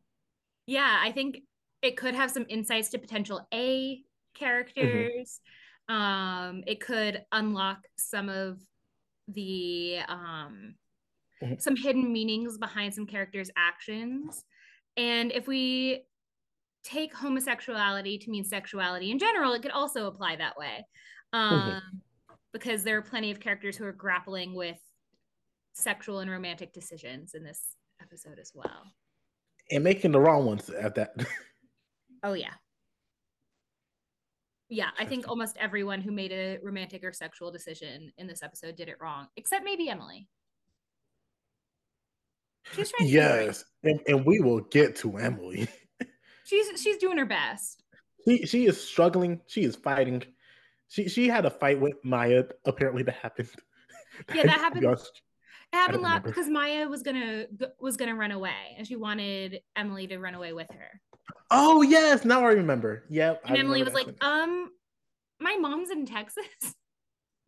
Yeah, 0.66 0.98
I 1.02 1.12
think 1.12 1.40
it 1.82 1.96
could 1.96 2.14
have 2.14 2.30
some 2.30 2.46
insights 2.48 2.90
to 2.90 2.98
potential 2.98 3.46
A 3.52 4.02
characters. 4.34 5.40
Mm-hmm. 5.88 5.94
Um, 5.94 6.64
it 6.66 6.80
could 6.80 7.22
unlock 7.32 7.84
some 7.96 8.28
of 8.28 8.58
the 9.28 9.98
um 10.08 10.74
mm-hmm. 11.42 11.54
some 11.58 11.76
hidden 11.76 12.12
meanings 12.12 12.58
behind 12.58 12.94
some 12.94 13.06
characters' 13.06 13.50
actions. 13.56 14.44
And 14.96 15.32
if 15.32 15.46
we 15.46 16.04
take 16.84 17.14
homosexuality 17.14 18.18
to 18.18 18.30
mean 18.30 18.44
sexuality 18.44 19.10
in 19.10 19.18
general, 19.18 19.52
it 19.54 19.62
could 19.62 19.70
also 19.70 20.06
apply 20.06 20.36
that 20.36 20.56
way. 20.56 20.86
Um, 21.32 21.60
mm-hmm. 21.60 21.78
Because 22.52 22.84
there 22.84 22.96
are 22.96 23.02
plenty 23.02 23.30
of 23.30 23.40
characters 23.40 23.76
who 23.76 23.84
are 23.84 23.92
grappling 23.92 24.54
with 24.54 24.78
sexual 25.72 26.20
and 26.20 26.30
romantic 26.30 26.72
decisions 26.72 27.34
in 27.34 27.42
this 27.42 27.74
episode 28.00 28.38
as 28.38 28.52
well. 28.54 28.84
And 29.72 29.82
making 29.82 30.12
the 30.12 30.20
wrong 30.20 30.44
ones 30.44 30.70
at 30.70 30.94
that. 30.94 31.14
oh, 32.22 32.34
yeah. 32.34 32.52
Yeah, 34.68 34.90
I 34.98 35.04
think 35.04 35.28
almost 35.28 35.56
everyone 35.58 36.00
who 36.00 36.12
made 36.12 36.32
a 36.32 36.58
romantic 36.62 37.04
or 37.04 37.12
sexual 37.12 37.50
decision 37.50 38.12
in 38.18 38.26
this 38.26 38.42
episode 38.42 38.76
did 38.76 38.88
it 38.88 38.96
wrong, 39.00 39.26
except 39.36 39.64
maybe 39.64 39.88
Emily. 39.88 40.28
yes, 43.00 43.64
and, 43.82 44.00
and 44.06 44.24
we 44.24 44.40
will 44.40 44.60
get 44.60 44.96
to 44.96 45.16
Emily. 45.16 45.68
she's 46.44 46.80
she's 46.80 46.96
doing 46.98 47.18
her 47.18 47.26
best. 47.26 47.82
She 48.26 48.46
she 48.46 48.66
is 48.66 48.82
struggling. 48.82 49.40
She 49.46 49.64
is 49.64 49.76
fighting. 49.76 50.22
She 50.88 51.08
she 51.08 51.28
had 51.28 51.44
a 51.46 51.50
fight 51.50 51.80
with 51.80 51.94
Maya. 52.04 52.44
Apparently, 52.64 53.02
that 53.04 53.16
happened. 53.16 53.50
Yeah, 54.32 54.44
that 54.44 54.60
happened. 54.60 54.84
it 54.84 55.10
happened 55.72 56.02
last 56.04 56.22
because 56.22 56.48
Maya 56.48 56.86
was 56.88 57.02
gonna 57.02 57.46
was 57.80 57.96
gonna 57.96 58.14
run 58.14 58.30
away, 58.30 58.76
and 58.78 58.86
she 58.86 58.94
wanted 58.94 59.58
Emily 59.74 60.06
to 60.06 60.18
run 60.18 60.34
away 60.34 60.52
with 60.52 60.68
her. 60.70 61.00
Oh 61.50 61.82
yes, 61.82 62.24
now 62.24 62.46
I 62.46 62.52
remember. 62.52 63.02
Yep. 63.10 63.42
And 63.46 63.56
Emily 63.56 63.82
was 63.82 63.92
like, 63.92 64.06
"Um, 64.20 64.70
my 65.40 65.56
mom's 65.56 65.90
in 65.90 66.06
Texas. 66.06 66.46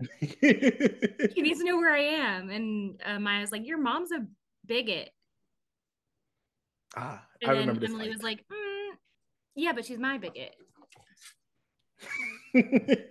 she 0.40 1.42
needs 1.42 1.60
to 1.60 1.64
know 1.64 1.76
where 1.76 1.94
I 1.94 2.00
am." 2.00 2.50
And 2.50 3.00
uh, 3.06 3.20
Maya's 3.20 3.52
like, 3.52 3.64
"Your 3.64 3.78
mom's 3.78 4.10
a 4.10 4.26
bigot." 4.66 5.10
Ah, 6.96 7.22
and 7.42 7.50
I 7.50 7.54
remember. 7.54 7.84
Emily 7.84 8.08
was 8.08 8.22
like, 8.22 8.38
mm, 8.52 8.75
Yeah, 9.56 9.72
but 9.72 9.84
she's 9.84 9.98
my 9.98 10.18
bigot. 10.18 10.54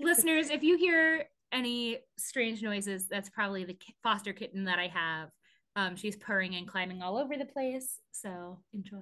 Listeners, 0.00 0.50
if 0.50 0.62
you 0.62 0.78
hear 0.78 1.24
any 1.52 1.98
strange 2.16 2.62
noises, 2.62 3.06
that's 3.08 3.28
probably 3.28 3.64
the 3.64 3.76
foster 4.02 4.32
kitten 4.32 4.64
that 4.64 4.78
I 4.78 4.86
have. 4.88 5.30
Um, 5.76 5.96
she's 5.96 6.16
purring 6.16 6.54
and 6.54 6.66
climbing 6.66 7.02
all 7.02 7.18
over 7.18 7.36
the 7.36 7.44
place. 7.44 8.00
So 8.12 8.58
enjoy. 8.72 9.00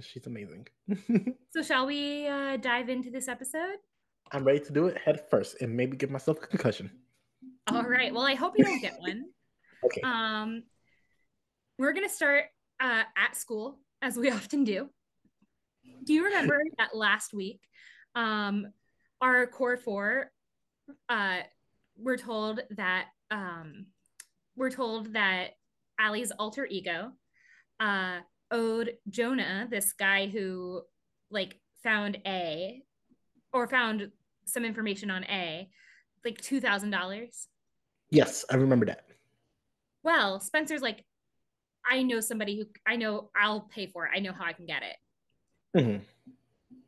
She's 0.00 0.26
amazing. 0.26 0.68
so, 1.50 1.62
shall 1.62 1.86
we 1.86 2.28
uh, 2.28 2.56
dive 2.56 2.88
into 2.88 3.10
this 3.10 3.26
episode? 3.26 3.78
I'm 4.30 4.44
ready 4.44 4.60
to 4.60 4.72
do 4.72 4.86
it 4.86 4.96
head 4.96 5.24
first 5.28 5.60
and 5.60 5.76
maybe 5.76 5.96
give 5.96 6.10
myself 6.10 6.38
a 6.42 6.46
concussion. 6.46 6.90
All 7.66 7.82
right. 7.82 8.12
Well, 8.14 8.24
I 8.24 8.34
hope 8.34 8.54
you 8.56 8.64
don't 8.64 8.80
get 8.80 9.00
one. 9.00 9.24
okay. 9.84 10.00
Um, 10.02 10.62
we're 11.78 11.92
gonna 11.92 12.08
start 12.08 12.44
uh, 12.80 13.02
at 13.16 13.36
school 13.36 13.78
as 14.00 14.16
we 14.16 14.30
often 14.30 14.64
do. 14.64 14.88
Do 16.04 16.12
you 16.12 16.24
remember 16.24 16.60
that 16.78 16.96
last 16.96 17.32
week, 17.32 17.60
um, 18.14 18.66
our 19.20 19.46
core 19.46 19.76
four, 19.76 20.32
uh, 21.08 21.38
we're 21.96 22.16
told 22.16 22.60
that 22.70 23.06
um, 23.30 23.86
we're 24.56 24.70
told 24.70 25.12
that 25.14 25.50
Ali's 26.00 26.32
alter 26.32 26.66
ego, 26.66 27.12
uh, 27.78 28.18
owed 28.50 28.94
Jonah, 29.08 29.68
this 29.70 29.92
guy 29.92 30.26
who 30.26 30.82
like 31.30 31.60
found 31.82 32.18
A 32.26 32.82
or 33.52 33.66
found 33.68 34.10
some 34.44 34.64
information 34.64 35.10
on 35.10 35.24
A, 35.24 35.68
like 36.24 36.40
two 36.40 36.60
thousand 36.60 36.90
dollars. 36.90 37.46
Yes, 38.10 38.44
I 38.50 38.56
remember 38.56 38.86
that. 38.86 39.04
Well, 40.02 40.40
Spencer's 40.40 40.82
like, 40.82 41.04
I 41.88 42.02
know 42.02 42.20
somebody 42.20 42.58
who 42.58 42.66
I 42.86 42.96
know 42.96 43.30
I'll 43.36 43.60
pay 43.60 43.86
for 43.86 44.06
it. 44.06 44.12
I 44.14 44.18
know 44.18 44.32
how 44.32 44.44
I 44.44 44.52
can 44.52 44.66
get 44.66 44.82
it. 44.82 44.96
Mm-hmm. 45.76 46.02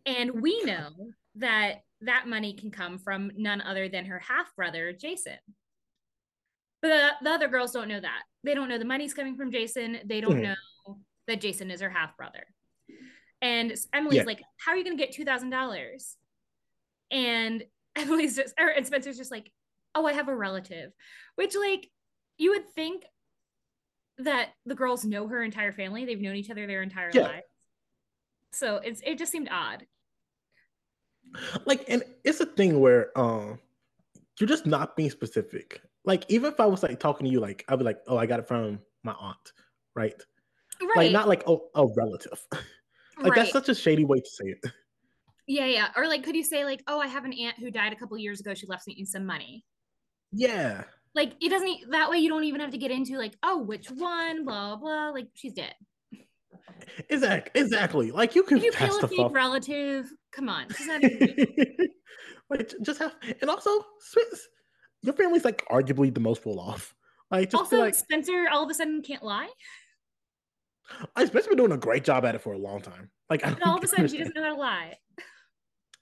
And 0.07 0.43
we 0.43 0.63
know 0.65 0.91
that 1.37 1.83
that 2.03 2.29
money 2.29 2.53
can 2.53 2.71
come 2.71 2.99
from 2.99 3.31
none 3.37 3.61
other 3.61 3.89
than 3.89 4.07
her 4.07 4.19
half 4.19 4.55
brother, 4.57 4.93
Jason. 4.93 5.39
But 6.83 6.89
the, 6.89 7.11
the, 7.25 7.31
other 7.31 7.49
girls 7.49 7.73
don't 7.73 7.89
know 7.89 8.01
that. 8.01 8.23
They 8.43 8.55
don't 8.55 8.69
know 8.69 8.79
the 8.79 8.85
money's 8.85 9.15
coming 9.15 9.37
from 9.37 9.51
Jason. 9.51 9.99
They 10.05 10.21
don't 10.21 10.33
mm-hmm. 10.33 10.53
know 10.89 10.99
that 11.27 11.41
Jason 11.41 11.71
is 11.71 11.81
her 11.81 11.89
half 11.89 12.17
brother. 12.17 12.45
And 13.41 13.75
Emily's 13.93 14.19
yeah. 14.19 14.25
like, 14.25 14.43
How 14.59 14.73
are 14.73 14.77
you 14.77 14.85
going 14.85 14.97
to 14.97 15.03
get 15.03 15.17
$2,000? 15.17 16.15
And 17.11 17.65
Emily's 17.97 18.37
just, 18.37 18.55
or, 18.59 18.69
and 18.69 18.87
Spencer's 18.87 19.17
just 19.17 19.31
like, 19.31 19.51
Oh, 19.95 20.07
I 20.07 20.13
have 20.13 20.29
a 20.29 20.37
relative, 20.37 20.91
which, 21.37 21.55
like, 21.55 21.89
you 22.37 22.51
would 22.51 22.69
think 22.75 23.05
that 24.19 24.51
the 24.67 24.75
girls 24.75 25.05
know 25.05 25.29
her 25.29 25.43
entire 25.43 25.73
family. 25.73 26.05
They've 26.05 26.21
known 26.21 26.37
each 26.37 26.51
other 26.51 26.67
their 26.67 26.83
entire 26.83 27.11
yeah. 27.13 27.23
lives. 27.23 27.47
So 28.55 28.77
it's 28.77 29.01
it 29.05 29.19
just 29.19 29.33
seemed 29.33 29.49
odd. 29.51 29.87
Like, 31.65 31.85
and 31.89 32.03
it's 32.25 32.41
a 32.41 32.47
thing 32.47 32.81
where 32.81 33.17
um 33.19 33.59
you're 34.39 34.49
just 34.49 34.67
not 34.67 34.97
being 34.97 35.11
specific. 35.11 35.81
Like, 36.05 36.25
even 36.29 36.53
if 36.53 36.61
I 36.61 36.67
was 36.67 36.83
like 36.83 37.01
talking 37.01 37.27
to 37.27 37.31
you, 37.33 37.41
like 37.41 37.65
I'd 37.69 37.79
be 37.79 37.85
like, 37.85 38.01
"Oh, 38.07 38.17
I 38.17 38.27
got 38.27 38.41
it 38.41 38.49
from 38.49 38.81
my 39.03 39.13
aunt," 39.13 39.53
right? 39.95 40.21
Right. 40.81 40.97
Like, 40.97 41.13
not 41.13 41.29
like 41.29 41.45
oh, 41.47 41.69
a 41.75 41.87
relative. 41.97 42.41
like 42.53 42.63
right. 43.19 43.35
that's 43.35 43.53
such 43.53 43.69
a 43.69 43.75
shady 43.75 44.05
way 44.05 44.21
to 44.21 44.29
say 44.29 44.47
it. 44.47 44.73
Yeah, 45.47 45.67
yeah. 45.67 45.89
Or 45.95 46.09
like, 46.09 46.23
could 46.25 46.35
you 46.35 46.43
say 46.43 46.65
like, 46.65 46.83
"Oh, 46.87 46.99
I 46.99 47.07
have 47.07 47.27
an 47.27 47.35
aunt 47.35 47.59
who 47.59 47.71
died 47.71 47.93
a 47.93 47.97
couple 47.97 48.17
years 48.17 48.41
ago. 48.41 48.55
She 48.55 48.67
left 48.67 48.87
me 48.87 49.05
some 49.05 49.27
money." 49.27 49.63
Yeah 50.33 50.85
like 51.15 51.35
it 51.41 51.49
doesn't 51.49 51.91
that 51.91 52.11
way 52.11 52.19
you 52.19 52.29
don't 52.29 52.45
even 52.45 52.61
have 52.61 52.71
to 52.71 52.79
get 52.79 52.91
into 52.91 53.17
like 53.17 53.37
oh 53.43 53.59
which 53.59 53.91
one 53.91 54.45
blah 54.45 54.77
blah 54.77 55.11
like 55.11 55.29
she's 55.35 55.55
dead 55.55 55.75
exactly 57.09 57.61
exactly 57.61 58.11
like 58.11 58.35
you 58.35 58.43
can 58.43 58.59
if 58.59 58.65
you 58.65 58.73
kill 58.73 58.99
a 59.01 59.09
fake 59.09 59.33
relative 59.33 60.13
come 60.33 60.49
on 60.49 60.67
like 62.51 62.73
just 62.83 62.99
have 62.99 63.15
and 63.41 63.51
also 63.51 63.71
Swiss, 64.01 64.49
your 65.03 65.15
family's 65.15 65.45
like 65.45 65.65
arguably 65.71 66.13
the 66.13 66.21
most 66.21 66.45
well 66.47 66.61
off 66.61 66.95
like 67.31 67.51
just 67.51 67.63
also 67.63 67.81
like, 67.81 67.95
spencer 67.95 68.47
all 68.51 68.65
of 68.65 68.71
a 68.71 68.75
sudden 68.75 69.03
can't 69.03 69.23
lie 69.23 69.49
I 71.17 71.25
Spencer's 71.25 71.49
been 71.49 71.57
doing 71.57 71.73
a 71.73 71.77
great 71.77 72.05
job 72.05 72.25
at 72.25 72.35
it 72.35 72.43
for 72.43 72.53
a 72.53 72.59
long 72.59 72.81
time. 72.81 73.11
Like 73.31 73.45
all 73.65 73.79
of 73.79 73.85
a 73.85 73.87
sudden, 73.87 74.09
she 74.09 74.19
doesn't 74.19 74.35
know 74.35 74.43
how 74.43 74.55
to 74.55 74.61
lie. 74.61 74.95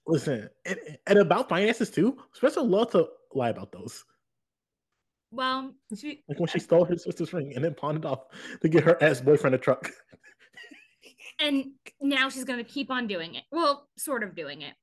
Listen, 0.05 0.49
and, 0.65 0.77
and 1.07 1.19
about 1.19 1.47
finances 1.47 1.89
too. 1.89 2.17
Spencer 2.33 2.61
loves 2.61 2.91
to 2.91 3.07
lie 3.33 3.49
about 3.49 3.71
those. 3.71 4.03
Well, 5.31 5.73
she 5.97 6.23
like 6.27 6.39
when 6.39 6.47
she 6.47 6.59
stole 6.59 6.85
her 6.85 6.97
sister's 6.97 7.33
ring 7.33 7.53
and 7.55 7.63
then 7.63 7.73
pawned 7.73 7.99
it 7.99 8.05
off 8.05 8.25
to 8.61 8.69
get 8.69 8.83
her 8.83 8.97
ex 9.01 9.21
boyfriend 9.21 9.55
a 9.55 9.57
truck. 9.57 9.89
and 11.39 11.65
now 12.01 12.29
she's 12.29 12.43
gonna 12.43 12.63
keep 12.63 12.91
on 12.91 13.07
doing 13.07 13.35
it. 13.35 13.43
Well, 13.51 13.87
sort 13.97 14.23
of 14.23 14.35
doing 14.35 14.61
it. 14.61 14.73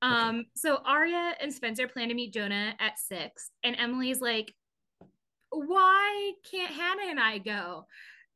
Um, 0.00 0.36
okay. 0.36 0.48
so 0.54 0.80
Aria 0.84 1.34
and 1.40 1.52
Spencer 1.52 1.88
plan 1.88 2.08
to 2.08 2.14
meet 2.14 2.32
Jonah 2.32 2.74
at 2.78 2.98
six, 2.98 3.50
and 3.64 3.76
Emily's 3.78 4.20
like, 4.20 4.54
Why 5.50 6.32
can't 6.50 6.72
Hannah 6.72 7.10
and 7.10 7.20
I 7.20 7.38
go? 7.38 7.86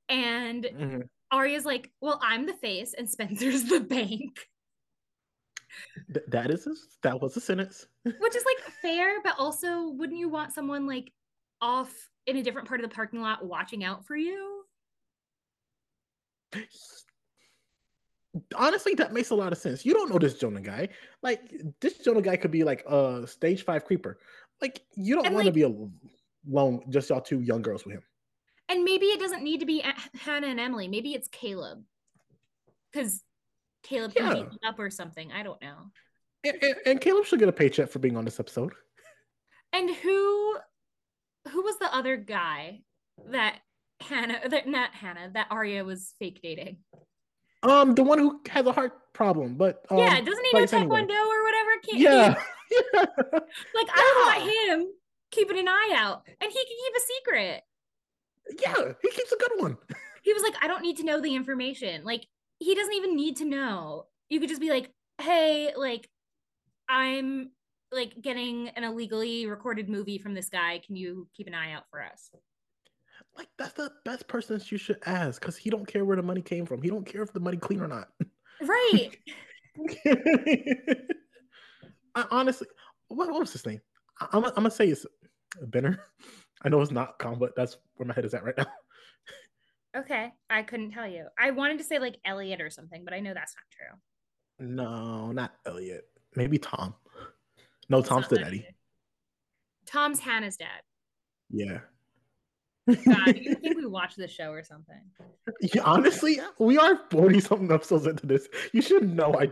And 0.08 0.64
mm-hmm. 0.64 1.00
Aria's 1.30 1.64
like, 1.64 1.90
Well, 2.00 2.20
I'm 2.22 2.46
the 2.46 2.54
face, 2.54 2.94
and 2.96 3.08
Spencer's 3.08 3.64
the 3.68 3.80
bank. 3.80 4.40
Th- 6.12 6.26
that 6.28 6.50
is 6.50 6.66
a, 6.66 6.72
that 7.02 7.20
was 7.20 7.36
a 7.36 7.40
sentence. 7.40 7.86
Which 8.04 8.36
is 8.36 8.44
like 8.44 8.74
fair, 8.82 9.22
but 9.22 9.34
also 9.38 9.88
wouldn't 9.90 10.18
you 10.18 10.28
want 10.28 10.52
someone 10.52 10.86
like 10.86 11.12
off 11.60 11.92
in 12.26 12.36
a 12.36 12.42
different 12.42 12.68
part 12.68 12.80
of 12.80 12.88
the 12.88 12.94
parking 12.94 13.20
lot 13.20 13.44
watching 13.44 13.84
out 13.84 14.04
for 14.04 14.16
you? 14.16 14.64
Honestly, 18.54 18.94
that 18.94 19.12
makes 19.12 19.30
a 19.30 19.34
lot 19.34 19.52
of 19.52 19.58
sense. 19.58 19.84
You 19.84 19.92
don't 19.92 20.10
know 20.10 20.18
this 20.18 20.34
Jonah 20.34 20.60
guy. 20.60 20.88
Like 21.22 21.52
this 21.80 21.98
Jonah 21.98 22.22
guy 22.22 22.36
could 22.36 22.50
be 22.50 22.64
like 22.64 22.82
a 22.86 23.26
stage 23.26 23.64
five 23.64 23.84
creeper. 23.84 24.18
Like 24.60 24.80
you 24.94 25.16
don't 25.16 25.24
want 25.32 25.44
like, 25.44 25.46
to 25.46 25.52
be 25.52 25.62
alone, 25.62 26.82
just 26.88 27.10
y'all 27.10 27.20
two 27.20 27.40
young 27.40 27.62
girls 27.62 27.84
with 27.84 27.96
him. 27.96 28.02
And 28.68 28.84
maybe 28.84 29.06
it 29.06 29.20
doesn't 29.20 29.42
need 29.42 29.60
to 29.60 29.66
be 29.66 29.84
Hannah 30.14 30.46
and 30.46 30.58
Emily. 30.58 30.88
Maybe 30.88 31.12
it's 31.12 31.28
Caleb, 31.28 31.82
because 32.90 33.22
Caleb 33.82 34.14
can 34.14 34.36
yeah. 34.36 34.42
beat 34.44 34.60
up 34.66 34.78
or 34.78 34.88
something. 34.88 35.30
I 35.32 35.42
don't 35.42 35.60
know. 35.60 35.90
And, 36.44 36.56
and, 36.62 36.74
and 36.86 37.00
Caleb 37.00 37.26
should 37.26 37.38
get 37.38 37.48
a 37.48 37.52
paycheck 37.52 37.90
for 37.90 37.98
being 37.98 38.16
on 38.16 38.24
this 38.24 38.40
episode. 38.40 38.72
And 39.74 39.90
who 39.90 40.56
who 41.50 41.62
was 41.62 41.78
the 41.78 41.94
other 41.94 42.16
guy 42.16 42.80
that 43.30 43.58
Hannah 44.00 44.48
that 44.48 44.66
not 44.66 44.94
Hannah 44.94 45.30
that 45.34 45.48
Aria 45.50 45.84
was 45.84 46.14
fake 46.18 46.40
dating? 46.42 46.78
Um, 47.62 47.94
the 47.94 48.02
one 48.02 48.18
who 48.18 48.40
has 48.48 48.66
a 48.66 48.72
heart 48.72 48.92
problem, 49.12 49.54
but 49.54 49.84
um, 49.90 49.98
yeah, 49.98 50.20
doesn't 50.20 50.44
he 50.44 50.58
know 50.58 50.64
taekwondo 50.64 51.02
anyway. 51.02 51.14
or 51.14 51.44
whatever? 51.44 51.70
Can't 51.84 51.98
yeah. 51.98 52.34
yeah. 52.70 53.00
like 53.74 53.86
yeah. 53.86 53.92
I 53.94 54.40
want 54.40 54.80
him 54.82 54.92
keeping 55.30 55.58
an 55.58 55.68
eye 55.68 55.94
out, 55.96 56.22
and 56.40 56.50
he 56.50 56.58
can 56.58 56.76
keep 56.84 56.94
a 56.96 57.00
secret. 57.00 57.62
Yeah, 58.60 58.92
he 59.00 59.10
keeps 59.10 59.32
a 59.32 59.36
good 59.36 59.52
one. 59.58 59.76
he 60.22 60.32
was 60.32 60.42
like, 60.42 60.54
I 60.60 60.66
don't 60.66 60.82
need 60.82 60.96
to 60.98 61.04
know 61.04 61.20
the 61.20 61.34
information. 61.34 62.04
Like 62.04 62.26
he 62.58 62.74
doesn't 62.74 62.94
even 62.94 63.16
need 63.16 63.36
to 63.36 63.44
know. 63.44 64.06
You 64.28 64.40
could 64.40 64.48
just 64.48 64.60
be 64.60 64.70
like, 64.70 64.90
hey, 65.20 65.72
like 65.76 66.08
I'm 66.88 67.50
like 67.92 68.20
getting 68.20 68.70
an 68.70 68.84
illegally 68.84 69.46
recorded 69.46 69.88
movie 69.88 70.18
from 70.18 70.34
this 70.34 70.48
guy. 70.48 70.80
Can 70.84 70.96
you 70.96 71.28
keep 71.36 71.46
an 71.46 71.54
eye 71.54 71.72
out 71.72 71.84
for 71.90 72.02
us? 72.02 72.30
Like 73.36 73.48
that's 73.58 73.72
the 73.72 73.90
best 74.04 74.28
person 74.28 74.58
that 74.58 74.70
you 74.70 74.78
should 74.78 74.98
ask 75.06 75.40
because 75.40 75.56
he 75.56 75.70
don't 75.70 75.86
care 75.86 76.04
where 76.04 76.16
the 76.16 76.22
money 76.22 76.42
came 76.42 76.66
from. 76.66 76.82
He 76.82 76.88
don't 76.88 77.06
care 77.06 77.22
if 77.22 77.32
the 77.32 77.40
money 77.40 77.56
clean 77.56 77.80
or 77.80 77.88
not. 77.88 78.08
Right. 78.60 79.16
I 82.14 82.26
honestly, 82.30 82.66
what, 83.08 83.30
what 83.30 83.40
was 83.40 83.52
his 83.52 83.64
name? 83.64 83.80
I, 84.20 84.36
am 84.36 84.44
I'm 84.44 84.52
gonna 84.54 84.70
say 84.70 84.88
it's 84.88 85.06
Benner. 85.62 86.04
I 86.62 86.68
know 86.68 86.80
it's 86.80 86.92
not 86.92 87.18
calm, 87.18 87.38
but 87.38 87.56
that's 87.56 87.78
where 87.96 88.06
my 88.06 88.14
head 88.14 88.24
is 88.24 88.34
at 88.34 88.44
right 88.44 88.56
now. 88.56 88.66
Okay, 89.94 90.32
I 90.48 90.62
couldn't 90.62 90.92
tell 90.92 91.06
you. 91.06 91.26
I 91.38 91.50
wanted 91.50 91.76
to 91.78 91.84
say 91.84 91.98
like 91.98 92.16
Elliot 92.24 92.62
or 92.62 92.70
something, 92.70 93.04
but 93.04 93.12
I 93.12 93.20
know 93.20 93.34
that's 93.34 93.54
not 93.54 93.64
true. 93.70 94.66
No, 94.74 95.32
not 95.32 95.52
Elliot. 95.66 96.04
Maybe 96.34 96.58
Tom. 96.58 96.94
No, 97.90 98.00
Tom's 98.00 98.28
the 98.28 98.38
daddy. 98.38 98.66
Tom's 99.86 100.18
Hannah's 100.18 100.56
dad. 100.56 100.80
Yeah. 101.50 101.80
God, 102.86 103.36
you 103.36 103.54
think 103.54 103.76
we 103.76 103.86
watch 103.86 104.16
the 104.16 104.26
show 104.26 104.50
or 104.50 104.64
something? 104.64 105.00
Yeah, 105.60 105.82
honestly, 105.84 106.40
we 106.58 106.78
are 106.78 107.00
40 107.10 107.40
something 107.40 107.70
episodes 107.70 108.06
into 108.06 108.26
this. 108.26 108.48
You 108.72 108.82
should 108.82 109.14
know 109.14 109.34
I 109.38 109.50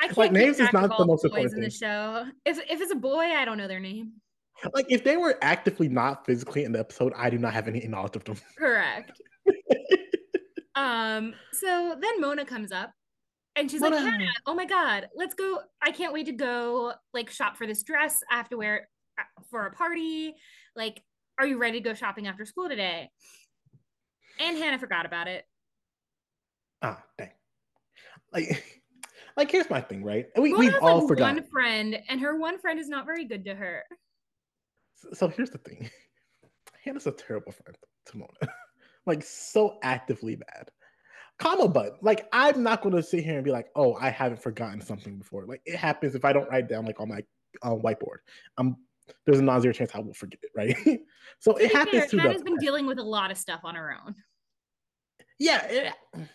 I 0.00 0.06
can't 0.06 0.18
like 0.18 0.32
names 0.32 0.60
is 0.60 0.72
not 0.72 0.96
the 0.96 1.04
most 1.04 1.24
important 1.24 1.54
in 1.54 1.60
the 1.60 1.70
show. 1.70 2.26
If 2.44 2.58
if 2.58 2.80
it's 2.80 2.92
a 2.92 2.96
boy, 2.96 3.24
I 3.24 3.44
don't 3.44 3.58
know 3.58 3.68
their 3.68 3.80
name. 3.80 4.12
Like 4.74 4.86
if 4.88 5.04
they 5.04 5.16
were 5.16 5.38
actively 5.42 5.88
not 5.88 6.26
physically 6.26 6.64
in 6.64 6.72
the 6.72 6.80
episode, 6.80 7.12
I 7.16 7.30
do 7.30 7.38
not 7.38 7.52
have 7.52 7.68
any 7.68 7.86
knowledge 7.86 8.16
of 8.16 8.24
them. 8.24 8.36
Correct. 8.58 9.20
um. 10.74 11.34
So 11.52 11.96
then 12.00 12.20
Mona 12.20 12.44
comes 12.44 12.72
up 12.72 12.92
and 13.56 13.70
she's 13.70 13.80
what 13.80 13.92
like, 13.92 14.02
Hannah, 14.04 14.32
oh 14.46 14.54
my 14.54 14.66
God, 14.66 15.08
let's 15.14 15.34
go. 15.34 15.60
I 15.82 15.90
can't 15.90 16.12
wait 16.12 16.26
to 16.26 16.32
go 16.32 16.94
like 17.12 17.30
shop 17.30 17.56
for 17.56 17.66
this 17.66 17.82
dress 17.82 18.22
I 18.30 18.36
have 18.36 18.48
to 18.50 18.56
wear 18.56 18.88
uh, 19.18 19.42
for 19.50 19.66
a 19.66 19.72
party. 19.72 20.34
Like, 20.76 21.02
are 21.38 21.46
you 21.46 21.58
ready 21.58 21.80
to 21.80 21.84
go 21.88 21.94
shopping 21.94 22.26
after 22.26 22.44
school 22.44 22.68
today? 22.68 23.10
And 24.38 24.56
Hannah 24.56 24.78
forgot 24.78 25.06
about 25.06 25.28
it. 25.28 25.44
Ah, 26.82 27.02
dang. 27.18 27.30
Like, 28.32 28.82
like 29.36 29.50
here's 29.50 29.70
my 29.70 29.80
thing, 29.80 30.04
right? 30.04 30.26
We, 30.36 30.50
Mona 30.50 30.58
we've 30.58 30.74
all 30.82 31.00
like, 31.00 31.08
forgotten. 31.08 31.36
one 31.36 31.44
friend, 31.44 31.98
and 32.08 32.20
her 32.20 32.38
one 32.38 32.58
friend 32.58 32.78
is 32.78 32.88
not 32.88 33.06
very 33.06 33.24
good 33.24 33.44
to 33.44 33.54
her. 33.54 33.84
So, 34.96 35.08
so 35.12 35.28
here's 35.28 35.50
the 35.50 35.58
thing. 35.58 35.90
Hannah's 36.84 37.06
a 37.06 37.12
terrible 37.12 37.52
friend 37.52 37.76
to 38.06 38.16
Mona. 38.16 38.52
like 39.06 39.22
so 39.22 39.78
actively 39.82 40.36
bad. 40.36 40.70
Comma 41.38 41.68
but 41.68 41.96
like 42.02 42.28
I'm 42.32 42.62
not 42.62 42.82
gonna 42.82 43.02
sit 43.02 43.24
here 43.24 43.36
and 43.36 43.44
be 43.44 43.50
like, 43.50 43.68
oh, 43.74 43.94
I 43.94 44.10
haven't 44.10 44.42
forgotten 44.42 44.80
something 44.80 45.18
before. 45.18 45.46
Like 45.46 45.62
it 45.64 45.76
happens 45.76 46.14
if 46.14 46.24
I 46.24 46.32
don't 46.32 46.48
write 46.50 46.68
down 46.68 46.84
like 46.84 47.00
on 47.00 47.08
my 47.08 47.22
uh, 47.62 47.70
whiteboard. 47.70 48.18
I'm 48.58 48.76
there's 49.26 49.38
a 49.38 49.42
non-zero 49.42 49.72
chance 49.72 49.90
I 49.94 50.00
will 50.00 50.14
forget 50.14 50.40
it, 50.42 50.50
right? 50.54 51.00
so 51.38 51.56
it 51.56 51.72
happens 51.72 52.10
fair, 52.10 52.32
the 52.32 52.44
been 52.44 52.56
dealing 52.56 52.86
with 52.86 52.98
a 52.98 53.02
lot 53.02 53.30
of 53.30 53.38
stuff 53.38 53.60
on 53.64 53.74
her 53.74 53.94
own. 54.04 54.14
yeah. 55.38 55.64
It, 55.66 55.92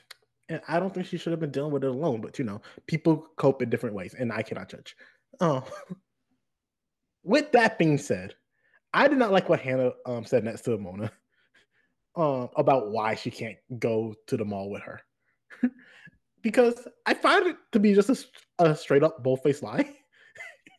and 0.49 0.61
I 0.67 0.79
don't 0.79 0.93
think 0.93 1.07
she 1.07 1.17
should 1.17 1.31
have 1.31 1.39
been 1.39 1.51
dealing 1.51 1.71
with 1.71 1.83
it 1.83 1.89
alone, 1.89 2.21
but 2.21 2.37
you 2.37 2.45
know, 2.45 2.61
people 2.87 3.27
cope 3.37 3.61
in 3.61 3.69
different 3.69 3.95
ways, 3.95 4.15
and 4.17 4.31
I 4.31 4.43
cannot 4.43 4.69
judge. 4.69 4.95
Oh, 5.39 5.67
with 7.23 7.51
that 7.53 7.79
being 7.79 7.97
said, 7.97 8.35
I 8.93 9.07
did 9.07 9.17
not 9.17 9.31
like 9.31 9.49
what 9.49 9.59
Hannah 9.59 9.91
um, 10.05 10.23
said 10.23 10.43
next 10.43 10.61
to 10.61 10.77
Mona 10.77 11.11
um, 12.15 12.49
about 12.55 12.91
why 12.91 13.15
she 13.15 13.31
can't 13.31 13.57
go 13.79 14.13
to 14.27 14.37
the 14.37 14.45
mall 14.45 14.69
with 14.69 14.83
her. 14.83 15.01
because 16.43 16.87
I 17.05 17.15
find 17.15 17.47
it 17.47 17.57
to 17.71 17.79
be 17.79 17.95
just 17.95 18.09
a, 18.59 18.63
a 18.63 18.75
straight 18.75 19.03
up 19.03 19.23
bold 19.23 19.41
faced 19.41 19.63
lie. 19.63 19.89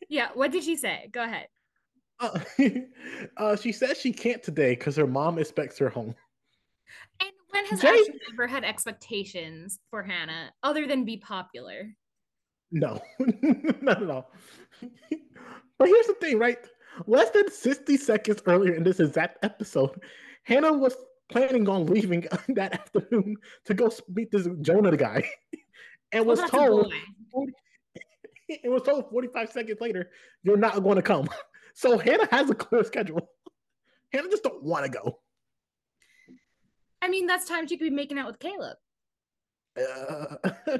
Yeah, 0.09 0.29
what 0.33 0.51
did 0.51 0.63
she 0.63 0.75
say? 0.75 1.09
Go 1.11 1.23
ahead. 1.23 1.47
Uh, 2.19 2.39
uh, 3.37 3.55
she 3.55 3.71
says 3.71 3.97
she 3.97 4.11
can't 4.11 4.41
today 4.41 4.71
because 4.71 4.95
her 4.95 5.07
mom 5.07 5.37
expects 5.37 5.77
her 5.77 5.89
home. 5.89 6.15
And 7.19 7.31
when 7.51 7.65
has 7.65 7.81
Jay- 7.81 7.89
Ashley 7.89 8.19
ever 8.33 8.47
had 8.47 8.63
expectations 8.63 9.79
for 9.89 10.03
Hannah 10.03 10.51
other 10.63 10.87
than 10.87 11.05
be 11.05 11.17
popular? 11.17 11.89
No, 12.71 13.01
not 13.81 14.03
at 14.03 14.09
all. 14.09 14.31
but 15.77 15.87
here's 15.87 16.07
the 16.07 16.15
thing, 16.19 16.37
right? 16.37 16.57
Less 17.05 17.29
than 17.29 17.49
60 17.49 17.97
seconds 17.97 18.41
earlier 18.45 18.73
in 18.73 18.83
this 18.83 18.99
exact 18.99 19.43
episode, 19.43 20.01
Hannah 20.43 20.73
was 20.73 20.95
planning 21.29 21.69
on 21.69 21.85
leaving 21.85 22.27
that 22.49 22.73
afternoon 22.73 23.35
to 23.65 23.73
go 23.73 23.91
meet 24.09 24.31
this 24.31 24.47
Jonah 24.61 24.95
guy 24.97 25.23
and 26.11 26.25
Well, 26.25 26.37
was 26.37 26.49
told 26.49 26.93
it 28.49 28.71
was 28.71 28.81
told 28.83 29.09
45 29.09 29.51
seconds 29.51 29.81
later, 29.81 30.09
you're 30.43 30.57
not 30.57 30.81
going 30.81 30.95
to 30.95 31.01
come. 31.01 31.27
So 31.77 31.99
Hannah 31.99 32.27
has 32.31 32.49
a 32.49 32.55
clear 32.55 32.83
schedule. 32.83 33.29
Hannah 34.11 34.29
just 34.31 34.41
don't 34.41 34.63
want 34.63 34.85
to 34.85 34.91
go. 34.91 35.19
I 37.03 37.07
mean, 37.07 37.27
that's 37.27 37.47
time 37.47 37.67
she 37.67 37.77
could 37.77 37.83
be 37.85 37.91
making 37.91 38.17
out 38.17 38.25
with 38.25 38.39
Caleb. 38.39 38.77
Uh, 39.79 40.37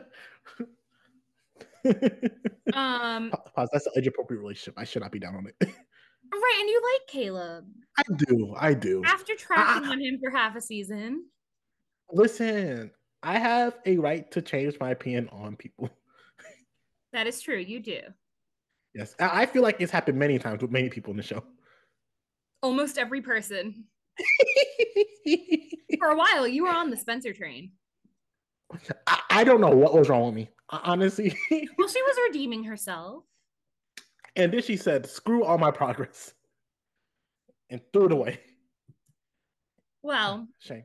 Um, 2.73 3.31
Pause. 3.55 3.69
That's 3.71 3.85
an 3.85 3.93
age 3.97 4.07
appropriate 4.07 4.39
relationship. 4.41 4.73
I 4.77 4.83
should 4.83 5.01
not 5.03 5.11
be 5.11 5.19
down 5.19 5.35
on 5.35 5.47
it. 5.47 5.55
right, 5.61 6.57
and 6.59 6.67
you 6.69 6.81
like 6.93 7.07
Caleb 7.07 7.65
I 7.97 8.03
do. 8.25 8.53
I 8.57 8.73
do. 8.73 9.03
after 9.05 9.35
tracking 9.35 9.87
Ah. 9.87 9.91
on 9.91 10.01
him 10.01 10.19
for 10.21 10.29
half 10.31 10.55
a 10.57 10.61
season. 10.61 11.25
Listen, 12.11 12.91
I 13.23 13.37
have 13.39 13.77
a 13.85 13.97
right 13.97 14.29
to 14.31 14.41
change 14.41 14.75
my 14.81 14.89
opinion 14.91 15.29
on 15.31 15.55
people. 15.55 15.89
That 17.13 17.25
is 17.27 17.39
true. 17.39 17.57
You 17.57 17.79
do. 17.79 17.99
Yes, 18.97 19.15
I 19.19 19.45
feel 19.45 19.61
like 19.61 19.79
it's 19.79 19.91
happened 19.91 20.17
many 20.17 20.39
times 20.39 20.61
with 20.63 20.71
many 20.71 20.89
people 20.89 21.11
in 21.11 21.17
the 21.17 21.23
show. 21.23 21.43
Almost 22.63 22.97
every 22.97 23.21
person. 23.21 23.85
For 25.99 26.07
a 26.09 26.17
while, 26.17 26.47
you 26.47 26.63
were 26.63 26.71
on 26.71 26.89
the 26.89 26.97
Spencer 26.97 27.31
train. 27.31 27.73
I, 29.05 29.19
I 29.29 29.43
don't 29.43 29.61
know 29.61 29.69
what 29.69 29.93
was 29.93 30.09
wrong 30.09 30.25
with 30.25 30.33
me, 30.33 30.49
honestly. 30.69 31.37
Well, 31.77 31.87
she 31.87 32.01
was 32.01 32.17
redeeming 32.27 32.63
herself. 32.63 33.23
and 34.35 34.51
then 34.51 34.63
she 34.63 34.75
said, 34.75 35.05
"Screw 35.05 35.43
all 35.43 35.59
my 35.59 35.69
progress," 35.69 36.33
and 37.69 37.79
threw 37.93 38.07
it 38.07 38.11
away. 38.11 38.39
Well, 40.01 40.47
Shame. 40.59 40.83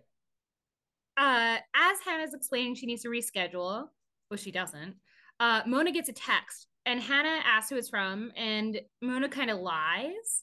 uh, 1.16 1.56
as 1.74 1.98
Hannah's 2.04 2.34
explaining 2.34 2.74
she 2.74 2.86
needs 2.86 3.02
to 3.02 3.08
reschedule, 3.08 3.88
well, 4.30 4.36
she 4.36 4.50
doesn't. 4.50 4.96
Uh, 5.40 5.62
Mona 5.66 5.92
gets 5.92 6.08
a 6.08 6.12
text, 6.12 6.66
and 6.86 7.00
Hannah 7.00 7.40
asks 7.44 7.70
who 7.70 7.76
it's 7.76 7.88
from, 7.88 8.32
and 8.36 8.80
Mona 9.00 9.28
kind 9.28 9.50
of 9.50 9.58
lies. 9.58 10.42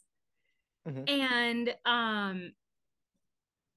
Mhm. 0.87 1.09
And 1.09 1.75
um, 1.85 2.53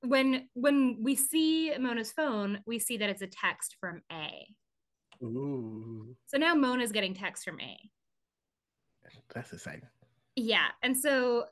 when 0.02 0.48
when 0.54 0.98
we 1.02 1.16
see 1.16 1.76
Mona's 1.78 2.12
phone, 2.12 2.62
we 2.66 2.78
see 2.78 2.96
that 2.98 3.08
it's 3.10 3.22
a 3.22 3.26
text 3.26 3.76
from 3.80 4.02
A. 4.10 4.46
Ooh, 5.22 6.16
So 6.26 6.36
now 6.36 6.54
Mona's 6.54 6.90
getting 6.92 7.14
text 7.14 7.44
from 7.44 7.60
A. 7.60 7.78
that's 9.32 9.52
exciting. 9.52 9.88
Yeah, 10.36 10.68
and 10.82 10.96
so 10.96 11.46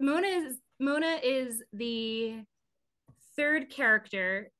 Mona 0.00 0.26
is 0.26 0.58
Mona 0.80 1.18
is 1.22 1.62
the 1.72 2.44
third 3.36 3.70
character 3.70 4.50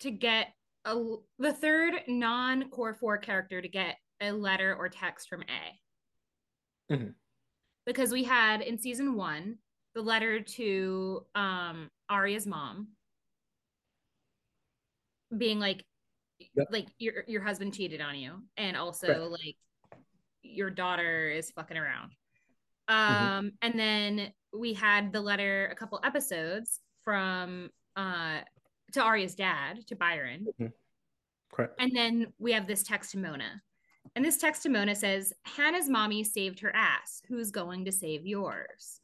to 0.00 0.10
get 0.10 0.48
a 0.84 0.96
the 1.38 1.52
third 1.52 1.94
non 2.08 2.68
core 2.70 2.94
four 2.94 3.18
character 3.18 3.62
to 3.62 3.68
get 3.68 3.96
a 4.22 4.32
letter 4.32 4.74
or 4.74 4.88
text 4.88 5.28
from 5.28 5.42
A. 5.42 6.94
Mhm. 6.94 7.14
Because 7.84 8.12
we 8.12 8.24
had 8.24 8.60
in 8.62 8.78
season 8.78 9.16
one 9.16 9.58
the 9.94 10.02
letter 10.02 10.40
to 10.40 11.26
um 11.34 11.90
Aria's 12.08 12.46
mom 12.46 12.88
being 15.36 15.58
like 15.58 15.84
Yep. 16.54 16.68
like 16.70 16.88
your 16.98 17.24
your 17.28 17.42
husband 17.42 17.72
cheated 17.72 18.00
on 18.00 18.16
you 18.18 18.42
and 18.56 18.76
also 18.76 19.06
Correct. 19.06 19.30
like 19.30 19.56
your 20.42 20.70
daughter 20.70 21.30
is 21.30 21.50
fucking 21.52 21.76
around. 21.76 22.12
Mhm. 22.88 22.94
Um 22.94 23.52
and 23.62 23.78
then 23.78 24.32
we 24.52 24.74
had 24.74 25.12
the 25.12 25.20
letter 25.20 25.68
a 25.68 25.74
couple 25.76 26.00
episodes 26.02 26.80
from 27.02 27.70
uh 27.96 28.40
to 28.92 29.02
Aria's 29.04 29.34
dad, 29.34 29.86
to 29.86 29.96
Byron. 29.96 30.46
Correct. 31.52 31.74
And 31.78 31.94
then 31.94 32.32
we 32.38 32.52
have 32.52 32.66
this 32.66 32.82
text 32.82 33.12
to 33.12 33.18
Mona. 33.18 33.62
And 34.14 34.24
this 34.24 34.36
text 34.36 34.62
to 34.64 34.68
Mona 34.68 34.94
says, 34.94 35.32
Hannah's 35.44 35.88
mommy 35.88 36.22
saved 36.22 36.60
her 36.60 36.74
ass. 36.74 37.22
Who's 37.28 37.50
going 37.50 37.84
to 37.86 37.92
save 37.92 38.26
yours? 38.26 39.00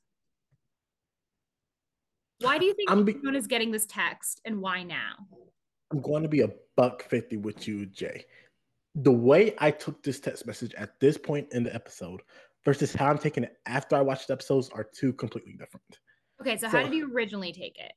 Why 2.40 2.58
do 2.58 2.66
you 2.66 2.74
think 2.74 2.90
I'm 2.90 3.04
be- 3.04 3.16
Mona's 3.22 3.46
getting 3.46 3.70
this 3.70 3.86
text 3.86 4.40
and 4.44 4.60
why 4.60 4.82
now? 4.82 5.14
I'm 5.90 6.00
going 6.02 6.22
to 6.22 6.28
be 6.28 6.42
a 6.42 6.50
buck 6.76 7.02
fifty 7.02 7.36
with 7.36 7.66
you, 7.66 7.86
Jay. 7.86 8.26
The 8.94 9.10
way 9.10 9.54
I 9.58 9.70
took 9.70 10.02
this 10.02 10.20
text 10.20 10.46
message 10.46 10.74
at 10.74 11.00
this 11.00 11.16
point 11.16 11.48
in 11.52 11.62
the 11.64 11.74
episode 11.74 12.20
versus 12.64 12.92
how 12.92 13.06
I'm 13.10 13.18
taking 13.18 13.44
it 13.44 13.56
after 13.66 13.96
I 13.96 14.02
watched 14.02 14.26
the 14.28 14.34
episodes 14.34 14.68
are 14.70 14.84
two 14.84 15.12
completely 15.14 15.54
different. 15.54 15.84
Okay, 16.40 16.56
so, 16.58 16.68
So- 16.68 16.78
how 16.78 16.84
did 16.84 16.94
you 16.94 17.12
originally 17.12 17.52
take 17.52 17.78
it? 17.78 17.92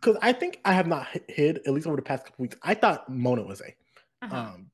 Because 0.00 0.16
I 0.22 0.32
think 0.32 0.60
I 0.64 0.72
have 0.72 0.86
not 0.86 1.06
hid 1.28 1.58
at 1.66 1.72
least 1.74 1.86
over 1.86 1.96
the 1.96 2.02
past 2.02 2.24
couple 2.24 2.42
weeks. 2.44 2.56
I 2.62 2.72
thought 2.72 3.10
Mona 3.10 3.42
was 3.42 3.60
a, 3.60 3.74
Uh-huh. 4.24 4.36
um, 4.36 4.70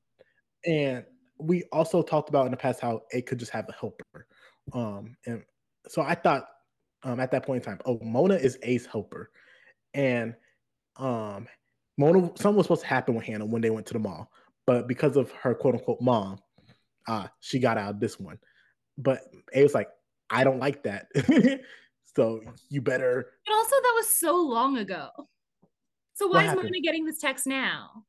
and 0.65 1.03
we 1.39 1.63
also 1.71 2.01
talked 2.01 2.29
about 2.29 2.45
in 2.45 2.51
the 2.51 2.57
past 2.57 2.79
how 2.79 3.03
it 3.11 3.25
could 3.25 3.39
just 3.39 3.51
have 3.51 3.67
a 3.69 3.73
helper, 3.73 4.27
um, 4.73 5.15
and 5.25 5.43
so 5.87 6.01
I 6.01 6.15
thought 6.15 6.47
um, 7.03 7.19
at 7.19 7.31
that 7.31 7.45
point 7.45 7.63
in 7.63 7.69
time, 7.69 7.79
oh, 7.85 7.99
Mona 8.01 8.35
is 8.35 8.57
A's 8.63 8.85
helper, 8.85 9.29
and 9.93 10.35
um, 10.97 11.47
Mona 11.97 12.31
something 12.35 12.55
was 12.55 12.65
supposed 12.65 12.81
to 12.81 12.87
happen 12.87 13.15
with 13.15 13.25
Hannah 13.25 13.45
when 13.45 13.61
they 13.61 13.69
went 13.69 13.85
to 13.87 13.93
the 13.93 13.99
mall, 13.99 14.31
but 14.65 14.87
because 14.87 15.17
of 15.17 15.31
her 15.31 15.53
quote 15.53 15.75
unquote 15.75 16.01
mom, 16.01 16.39
uh, 17.07 17.27
she 17.39 17.59
got 17.59 17.77
out 17.77 17.91
of 17.91 17.99
this 17.99 18.19
one. 18.19 18.39
But 18.97 19.21
A 19.53 19.63
was 19.63 19.73
like, 19.73 19.89
I 20.29 20.43
don't 20.43 20.59
like 20.59 20.83
that, 20.83 21.07
so 22.15 22.41
you 22.69 22.81
better 22.81 23.27
But 23.45 23.53
also, 23.53 23.75
that 23.75 23.93
was 23.95 24.09
so 24.09 24.35
long 24.37 24.77
ago. 24.77 25.09
So 26.15 26.27
why 26.27 26.41
is 26.43 26.49
happened? 26.49 26.65
Mona 26.65 26.81
getting 26.81 27.05
this 27.05 27.19
text 27.19 27.47
now? 27.47 28.05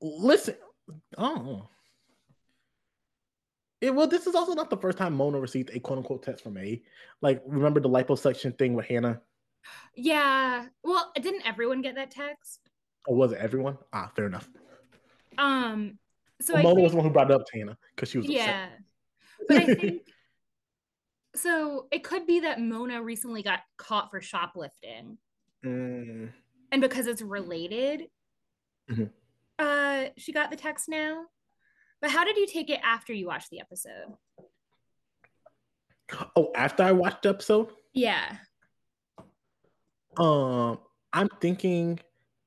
Listen. 0.00 0.56
Oh. 1.16 1.68
It, 3.80 3.94
well, 3.94 4.08
this 4.08 4.26
is 4.26 4.34
also 4.34 4.54
not 4.54 4.70
the 4.70 4.76
first 4.76 4.98
time 4.98 5.14
Mona 5.14 5.38
received 5.38 5.70
a 5.72 5.78
quote 5.78 5.98
unquote 5.98 6.22
text 6.22 6.42
from 6.42 6.56
A. 6.58 6.82
Like, 7.20 7.42
remember 7.46 7.78
the 7.80 7.88
liposuction 7.88 8.58
thing 8.58 8.74
with 8.74 8.86
Hannah? 8.86 9.20
Yeah. 9.94 10.66
Well, 10.82 11.12
didn't 11.20 11.46
everyone 11.46 11.80
get 11.82 11.94
that 11.94 12.10
text? 12.10 12.60
Or 13.06 13.16
was 13.16 13.32
it 13.32 13.38
everyone? 13.38 13.78
Ah, 13.92 14.10
fair 14.16 14.26
enough. 14.26 14.48
Um. 15.36 15.98
So 16.40 16.54
Well, 16.54 16.62
Mona 16.64 16.74
think, 16.76 16.84
was 16.84 16.92
the 16.92 16.96
one 16.98 17.06
who 17.06 17.12
brought 17.12 17.30
it 17.30 17.34
up 17.34 17.46
to 17.46 17.58
Hannah 17.58 17.78
because 17.94 18.10
she 18.10 18.18
was 18.18 18.28
yeah, 18.28 18.68
upset. 19.48 19.48
but 19.48 19.56
I 19.56 19.74
think 19.74 20.02
so. 21.34 21.86
It 21.90 22.04
could 22.04 22.26
be 22.26 22.40
that 22.40 22.60
Mona 22.60 23.02
recently 23.02 23.42
got 23.42 23.60
caught 23.76 24.10
for 24.10 24.20
shoplifting, 24.20 25.18
Mm, 25.64 26.32
and 26.70 26.80
because 26.80 27.06
it's 27.08 27.22
related, 27.22 28.08
Mhm. 28.90 29.10
Uh, 29.58 30.06
she 30.16 30.32
got 30.32 30.50
the 30.50 30.56
text 30.56 30.88
now. 30.88 31.24
But 32.00 32.10
how 32.10 32.24
did 32.24 32.36
you 32.36 32.46
take 32.46 32.70
it 32.70 32.80
after 32.84 33.12
you 33.12 33.26
watched 33.26 33.50
the 33.50 33.60
episode? 33.60 34.14
Oh, 36.36 36.52
after 36.54 36.82
I 36.84 36.92
watched 36.92 37.22
the 37.22 37.30
episode, 37.30 37.70
Yeah. 37.92 38.36
um, 40.16 40.78
I'm 41.12 41.28
thinking 41.40 41.98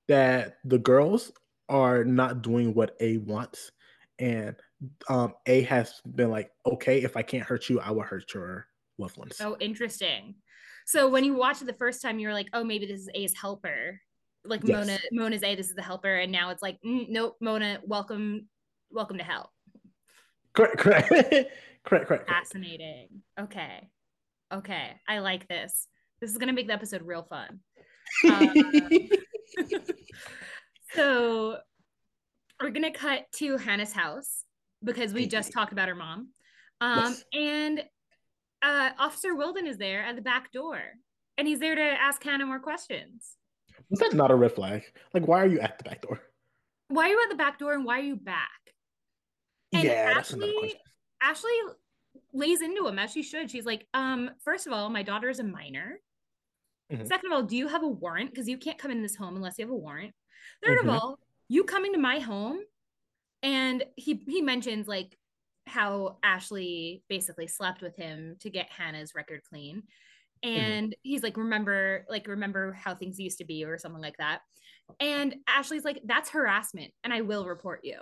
that 0.07 0.57
the 0.65 0.79
girls 0.79 1.31
are 1.69 2.03
not 2.03 2.41
doing 2.41 2.73
what 2.73 2.95
A 2.99 3.17
wants, 3.17 3.71
and 4.19 4.55
um, 5.09 5.33
A 5.45 5.61
has 5.63 6.01
been 6.15 6.29
like, 6.31 6.51
okay, 6.65 7.01
if 7.03 7.15
I 7.15 7.21
can't 7.21 7.43
hurt 7.43 7.69
you, 7.69 7.79
I 7.79 7.91
will 7.91 8.01
hurt 8.01 8.33
your 8.33 8.67
loved 8.97 9.17
ones. 9.17 9.37
Oh, 9.39 9.57
interesting. 9.59 10.35
So 10.85 11.07
when 11.07 11.23
you 11.23 11.35
watch 11.35 11.61
it 11.61 11.65
the 11.65 11.73
first 11.73 12.01
time, 12.01 12.19
you 12.19 12.27
were 12.27 12.33
like, 12.33 12.47
oh, 12.53 12.63
maybe 12.63 12.85
this 12.87 13.01
is 13.01 13.09
A's 13.13 13.33
helper. 13.39 13.99
Like 14.43 14.61
yes. 14.63 14.87
Mona, 14.87 14.99
Mona's 15.11 15.43
A, 15.43 15.55
this 15.55 15.69
is 15.69 15.75
the 15.75 15.83
helper, 15.83 16.15
and 16.15 16.31
now 16.31 16.49
it's 16.49 16.63
like, 16.63 16.79
mm, 16.85 17.07
nope, 17.09 17.37
Mona, 17.39 17.79
welcome, 17.85 18.47
welcome 18.89 19.17
to 19.19 19.23
hell. 19.23 19.51
Correct, 20.53 20.77
correct, 20.77 21.09
correct, 21.85 22.07
correct. 22.07 22.27
Fascinating. 22.27 23.21
Okay, 23.39 23.89
okay, 24.51 24.93
I 25.07 25.19
like 25.19 25.47
this. 25.47 25.87
This 26.21 26.31
is 26.31 26.37
gonna 26.37 26.53
make 26.53 26.67
the 26.67 26.73
episode 26.73 27.03
real 27.03 27.23
fun. 27.23 27.59
Um, 28.29 28.53
so 30.93 31.57
we're 32.61 32.71
gonna 32.71 32.91
cut 32.91 33.23
to 33.37 33.55
Hannah's 33.55 33.93
house 33.93 34.43
because 34.83 35.13
we 35.13 35.27
just 35.27 35.53
talked 35.53 35.71
about 35.71 35.87
her 35.87 35.95
mom. 35.95 36.29
Um, 36.81 36.97
yes. 36.97 37.23
and 37.33 37.83
uh, 38.61 38.89
Officer 38.99 39.33
Wilden 39.33 39.65
is 39.65 39.77
there 39.77 40.03
at 40.03 40.15
the 40.15 40.21
back 40.21 40.51
door, 40.51 40.79
and 41.37 41.47
he's 41.47 41.59
there 41.59 41.75
to 41.75 41.81
ask 41.81 42.21
Hannah 42.21 42.45
more 42.45 42.59
questions. 42.59 43.37
Was 43.89 43.99
that 43.99 44.13
not 44.13 44.31
a 44.31 44.35
red 44.35 44.53
flag? 44.53 44.83
Like, 45.13 45.27
why 45.27 45.39
are 45.39 45.47
you 45.47 45.59
at 45.59 45.77
the 45.77 45.83
back 45.83 46.01
door? 46.01 46.19
Why 46.87 47.05
are 47.05 47.09
you 47.09 47.21
at 47.23 47.29
the 47.29 47.35
back 47.35 47.59
door, 47.59 47.73
and 47.73 47.85
why 47.85 47.99
are 47.99 48.03
you 48.03 48.15
back? 48.15 48.49
And 49.73 49.83
yeah, 49.83 50.13
Ashley, 50.17 50.75
Ashley 51.21 51.51
lays 52.33 52.61
into 52.61 52.87
him 52.87 52.99
as 52.99 53.11
she 53.11 53.23
should. 53.23 53.49
She's 53.49 53.65
like, 53.65 53.87
um, 53.93 54.31
first 54.43 54.67
of 54.67 54.73
all, 54.73 54.89
my 54.89 55.03
daughter 55.03 55.29
is 55.29 55.39
a 55.39 55.43
minor. 55.43 55.99
Mm-hmm. 56.91 57.05
Second 57.05 57.31
of 57.31 57.33
all, 57.33 57.43
do 57.43 57.55
you 57.55 57.67
have 57.69 57.83
a 57.83 57.87
warrant? 57.87 58.31
Because 58.31 58.49
you 58.49 58.57
can't 58.57 58.77
come 58.77 58.91
in 58.91 59.01
this 59.01 59.15
home 59.15 59.37
unless 59.37 59.57
you 59.57 59.65
have 59.65 59.71
a 59.71 59.75
warrant. 59.75 60.13
3rd 60.65 60.79
mm-hmm. 60.79 60.89
of 60.89 60.95
all, 60.95 61.19
you 61.47 61.63
coming 61.63 61.93
to 61.93 61.99
my 61.99 62.19
home, 62.19 62.59
and 63.43 63.83
he 63.95 64.21
he 64.27 64.41
mentions 64.41 64.87
like 64.87 65.17
how 65.67 66.17
Ashley 66.23 67.03
basically 67.07 67.47
slept 67.47 67.81
with 67.81 67.95
him 67.95 68.35
to 68.41 68.49
get 68.49 68.69
Hannah's 68.69 69.15
record 69.15 69.41
clean. 69.49 69.83
Mm-hmm. 70.43 70.59
And 70.59 70.87
mm-hmm. 70.87 70.99
he's 71.03 71.23
like, 71.23 71.37
remember, 71.37 72.05
like, 72.09 72.27
remember 72.27 72.73
how 72.73 72.95
things 72.95 73.19
used 73.19 73.37
to 73.39 73.45
be, 73.45 73.63
or 73.63 73.77
something 73.77 74.01
like 74.01 74.17
that. 74.17 74.39
And 74.99 75.35
Ashley's 75.47 75.85
like, 75.85 76.01
that's 76.05 76.29
harassment, 76.29 76.91
and 77.03 77.13
I 77.13 77.21
will 77.21 77.45
report 77.45 77.81
you. 77.83 77.97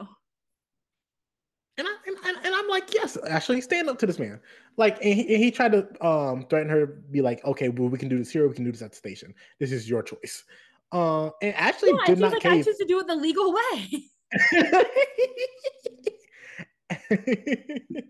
And, 1.77 1.87
I, 1.87 1.95
and, 2.07 2.45
and, 2.45 2.53
I'm 2.53 2.67
like, 2.67 2.93
yes, 2.93 3.17
Ashley, 3.29 3.61
stand 3.61 3.87
up 3.87 3.97
to 3.99 4.05
this 4.05 4.19
man. 4.19 4.41
Like, 4.75 4.97
and 5.01 5.13
he, 5.13 5.33
and 5.33 5.43
he 5.43 5.49
tried 5.49 5.71
to 5.71 6.05
um, 6.05 6.45
threaten 6.49 6.69
her, 6.69 7.01
be 7.09 7.21
like, 7.21 7.43
okay, 7.45 7.69
well, 7.69 7.87
we 7.87 7.97
can 7.97 8.09
do 8.09 8.17
this 8.17 8.29
here, 8.29 8.49
we 8.49 8.53
can 8.53 8.65
do 8.65 8.71
this 8.71 8.81
at 8.81 8.91
the 8.91 8.97
station. 8.97 9.33
This 9.61 9.71
is 9.71 9.89
your 9.89 10.03
choice. 10.03 10.43
Uh, 10.91 11.29
and 11.41 11.55
Ashley 11.55 11.91
yeah, 11.91 12.05
did 12.05 12.19
not 12.19 12.33
like, 12.33 12.41
cave. 12.41 12.51
I 12.51 12.61
choose 12.63 12.77
to 12.77 12.85
do 12.85 12.99
it 12.99 13.07
the 13.07 13.15
legal 13.15 13.53
way. 13.53 14.03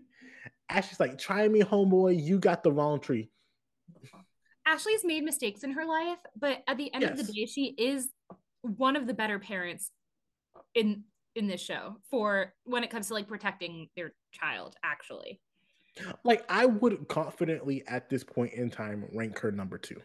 Ashley's 0.68 1.00
like, 1.00 1.18
try 1.18 1.46
me, 1.46 1.60
homeboy. 1.60 2.20
You 2.20 2.40
got 2.40 2.64
the 2.64 2.72
wrong 2.72 3.00
tree. 3.00 3.30
Ashley's 4.70 5.04
made 5.04 5.24
mistakes 5.24 5.64
in 5.64 5.72
her 5.72 5.84
life, 5.84 6.18
but 6.38 6.62
at 6.68 6.76
the 6.76 6.92
end 6.94 7.02
yes. 7.02 7.18
of 7.18 7.26
the 7.26 7.32
day, 7.32 7.46
she 7.46 7.74
is 7.76 8.08
one 8.62 8.94
of 8.94 9.06
the 9.06 9.14
better 9.14 9.38
parents 9.38 9.90
in 10.74 11.02
in 11.34 11.46
this 11.46 11.60
show 11.60 11.96
for 12.10 12.52
when 12.64 12.84
it 12.84 12.90
comes 12.90 13.08
to 13.08 13.14
like 13.14 13.26
protecting 13.26 13.88
their 13.96 14.12
child, 14.32 14.76
actually. 14.84 15.40
Like 16.24 16.44
I 16.48 16.66
would 16.66 17.08
confidently 17.08 17.82
at 17.88 18.08
this 18.08 18.22
point 18.22 18.52
in 18.52 18.70
time 18.70 19.06
rank 19.12 19.38
her 19.40 19.50
number 19.50 19.76
two. 19.76 20.00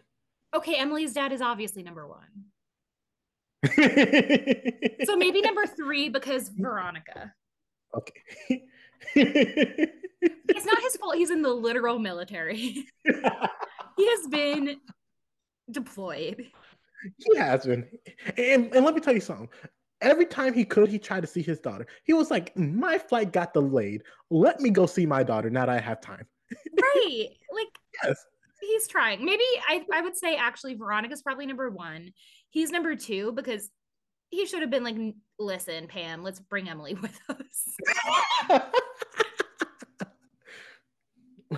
Okay, 0.56 0.76
Emily's 0.76 1.14
dad 1.14 1.32
is 1.32 1.42
obviously 1.42 1.84
number 1.84 2.08
one. 2.08 2.46
so 5.06 5.16
maybe 5.16 5.42
number 5.42 5.68
three 5.68 6.10
because 6.10 6.50
Veronica. 6.50 7.34
Okay. 7.96 8.64
it's 9.16 10.66
not 10.66 10.82
his 10.82 10.96
fault. 10.98 11.16
He's 11.16 11.32
in 11.32 11.42
the 11.42 11.54
literal 11.54 12.00
military. 12.00 12.86
he 13.98 14.10
has 14.10 14.28
been 14.28 14.78
deployed. 15.72 16.46
He 17.18 17.38
has 17.38 17.66
been. 17.66 17.88
And, 18.38 18.74
and 18.74 18.86
let 18.86 18.96
me 18.96 19.02
tell 19.02 19.14
you 19.14 19.22
something. 19.22 19.50
Every 20.02 20.26
time 20.26 20.54
he 20.54 20.66
could, 20.66 20.90
he 20.90 21.00
tried 21.00 21.22
to 21.22 21.28
see 21.28 21.42
his 21.42 21.60
daughter. 21.60 21.88
He 22.04 22.14
was 22.14 22.30
like, 22.30 22.56
My 22.58 22.98
flight 22.98 23.32
got 23.32 23.54
delayed. 23.54 24.04
Let 24.30 24.60
me 24.60 24.70
go 24.70 24.86
see 24.86 25.06
my 25.06 25.24
daughter 25.24 25.50
now 25.50 25.66
that 25.66 25.70
I 25.70 25.80
have 25.80 26.02
time. 26.02 26.26
right. 26.82 27.28
Like, 27.54 27.68
yes. 28.04 28.26
He's 28.62 28.88
trying. 28.88 29.24
Maybe 29.24 29.44
I, 29.68 29.86
I 29.94 30.02
would 30.02 30.18
say 30.18 30.36
actually 30.36 30.76
Veronica's 30.76 31.22
probably 31.22 31.46
number 31.46 31.70
one. 31.70 32.12
He's 32.50 32.72
number 32.72 32.96
two 32.96 33.32
because 33.34 33.70
he 34.30 34.46
should 34.46 34.62
have 34.62 34.72
been 34.72 34.84
like, 34.84 34.98
listen, 35.40 35.88
Pam, 35.88 36.24
let's 36.24 36.40
bring 36.40 36.68
Emily 36.70 36.96
with 36.96 37.18
us. 37.30 38.62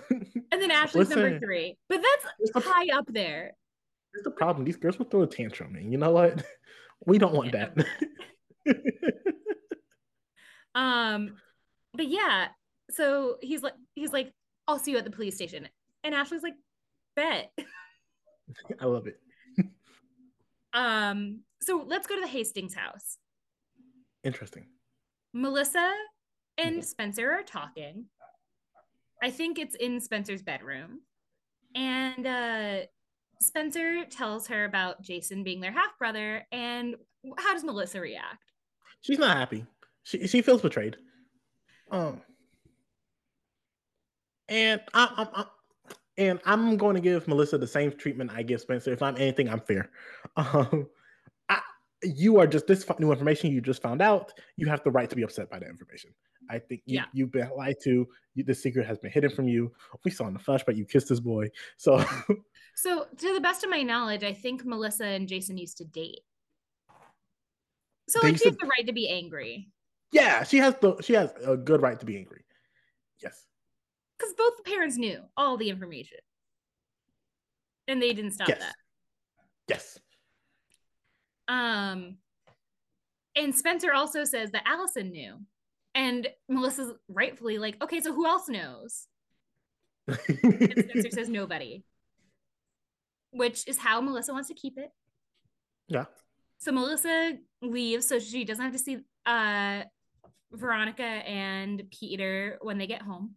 and 0.09 0.61
then 0.61 0.71
Ashley's 0.71 1.09
listen, 1.09 1.23
number 1.23 1.39
three. 1.39 1.77
But 1.89 2.01
that's 2.01 2.65
high 2.65 2.87
up 2.97 3.05
there. 3.07 3.53
Here's 4.13 4.23
the 4.23 4.31
problem. 4.31 4.65
These 4.65 4.77
girls 4.77 4.97
will 4.97 5.05
throw 5.05 5.23
a 5.23 5.27
tantrum. 5.27 5.75
And 5.75 5.91
you 5.91 5.97
know 5.97 6.11
what? 6.11 6.43
We 7.05 7.19
don't 7.19 7.35
want 7.35 7.53
yeah. 7.53 7.69
that. 8.65 8.75
um, 10.75 11.35
but 11.93 12.07
yeah, 12.07 12.47
so 12.89 13.37
he's 13.39 13.61
like 13.61 13.75
he's 13.93 14.11
like, 14.11 14.33
I'll 14.67 14.79
see 14.79 14.91
you 14.91 14.97
at 14.97 15.03
the 15.03 15.11
police 15.11 15.35
station. 15.35 15.69
And 16.03 16.15
Ashley's 16.15 16.41
like, 16.41 16.55
bet. 17.15 17.51
I 18.81 18.85
love 18.85 19.05
it. 19.05 19.19
um, 20.73 21.41
so 21.61 21.83
let's 21.85 22.07
go 22.07 22.15
to 22.15 22.21
the 22.21 22.27
Hastings 22.27 22.73
house. 22.73 23.19
Interesting. 24.23 24.65
Melissa 25.33 25.93
and 26.57 26.83
Spencer 26.83 27.31
are 27.31 27.43
talking. 27.43 28.05
I 29.21 29.31
think 29.31 29.59
it's 29.59 29.75
in 29.75 29.99
Spencer's 29.99 30.41
bedroom. 30.41 31.01
And 31.75 32.25
uh, 32.25 32.85
Spencer 33.39 34.05
tells 34.05 34.47
her 34.47 34.65
about 34.65 35.01
Jason 35.01 35.43
being 35.43 35.61
their 35.61 35.71
half 35.71 35.97
brother. 35.97 36.45
And 36.51 36.95
how 37.37 37.53
does 37.53 37.63
Melissa 37.63 37.99
react? 38.01 38.43
She's 39.01 39.19
not 39.19 39.37
happy. 39.37 39.65
She, 40.03 40.27
she 40.27 40.41
feels 40.41 40.61
betrayed. 40.61 40.97
Um, 41.91 42.21
and 44.49 44.81
I, 44.93 45.27
I, 45.35 45.41
I, 45.41 45.45
and 46.17 46.39
I'm 46.45 46.77
going 46.77 46.95
to 46.95 47.01
give 47.01 47.27
Melissa 47.27 47.57
the 47.57 47.67
same 47.67 47.91
treatment 47.91 48.31
I 48.33 48.43
give 48.43 48.61
Spencer. 48.61 48.91
If 48.91 49.01
I'm 49.01 49.17
anything, 49.17 49.49
I'm 49.49 49.61
fair. 49.61 49.89
Um, 50.35 50.87
you 52.03 52.39
are 52.39 52.47
just 52.47 52.67
this 52.67 52.85
new 52.99 53.11
information 53.11 53.51
you 53.51 53.61
just 53.61 53.81
found 53.81 54.01
out. 54.01 54.33
You 54.55 54.67
have 54.67 54.83
the 54.83 54.91
right 54.91 55.09
to 55.09 55.15
be 55.15 55.23
upset 55.23 55.49
by 55.49 55.59
that 55.59 55.69
information. 55.69 56.11
I 56.49 56.59
think 56.59 56.81
you, 56.85 56.95
yeah. 56.95 57.05
you've 57.13 57.31
been 57.31 57.49
lied 57.55 57.77
to. 57.83 58.07
You, 58.35 58.43
the 58.43 58.55
secret 58.55 58.85
has 58.85 58.97
been 58.97 59.11
hidden 59.11 59.29
from 59.29 59.47
you. 59.47 59.71
We 60.03 60.11
saw 60.11 60.27
in 60.27 60.33
the 60.33 60.39
flash, 60.39 60.63
but 60.65 60.75
you 60.75 60.85
kissed 60.85 61.09
this 61.09 61.19
boy. 61.19 61.49
So, 61.77 62.03
so 62.75 63.07
to 63.17 63.33
the 63.33 63.41
best 63.41 63.63
of 63.63 63.69
my 63.69 63.81
knowledge, 63.81 64.23
I 64.23 64.33
think 64.33 64.65
Melissa 64.65 65.05
and 65.05 65.27
Jason 65.27 65.57
used 65.57 65.77
to 65.77 65.85
date. 65.85 66.21
So 68.09 68.21
like, 68.21 68.37
she 68.37 68.45
has 68.45 68.57
the 68.57 68.67
right 68.67 68.85
to 68.85 68.93
be 68.93 69.09
angry. 69.09 69.69
Yeah, 70.11 70.43
she 70.43 70.57
has 70.57 70.75
the 70.81 70.95
she 71.01 71.13
has 71.13 71.31
a 71.45 71.57
good 71.57 71.81
right 71.81 71.99
to 71.99 72.05
be 72.05 72.17
angry. 72.17 72.45
Yes, 73.21 73.45
because 74.17 74.33
both 74.37 74.55
the 74.57 74.63
parents 74.63 74.97
knew 74.97 75.19
all 75.35 75.57
the 75.57 75.69
information, 75.69 76.19
and 77.87 78.01
they 78.01 78.13
didn't 78.13 78.31
stop 78.31 78.47
yes. 78.47 78.59
that. 78.59 78.75
Yes. 79.67 79.99
Um, 81.49 82.17
and 83.35 83.53
Spencer 83.53 83.93
also 83.93 84.23
says 84.23 84.51
that 84.51 84.63
Alison 84.65 85.11
knew. 85.11 85.39
And 85.97 86.27
Melissa's 86.47 86.93
rightfully 87.09 87.57
like, 87.57 87.83
okay, 87.83 87.99
so 88.01 88.13
who 88.13 88.27
else 88.27 88.47
knows? 88.47 89.07
and 90.07 90.19
Spencer 90.89 91.09
says 91.09 91.27
nobody, 91.27 91.83
which 93.31 93.67
is 93.67 93.79
how 93.79 93.99
Melissa 93.99 94.31
wants 94.31 94.47
to 94.49 94.53
keep 94.53 94.77
it. 94.77 94.91
Yeah. 95.87 96.05
So 96.59 96.71
Melissa 96.71 97.33
leaves 97.63 98.07
so 98.07 98.19
she 98.19 98.45
doesn't 98.45 98.63
have 98.63 98.73
to 98.73 98.79
see 98.79 98.99
uh, 99.25 99.83
Veronica 100.51 101.01
and 101.01 101.81
Peter 101.89 102.59
when 102.61 102.77
they 102.77 102.85
get 102.85 103.01
home. 103.01 103.33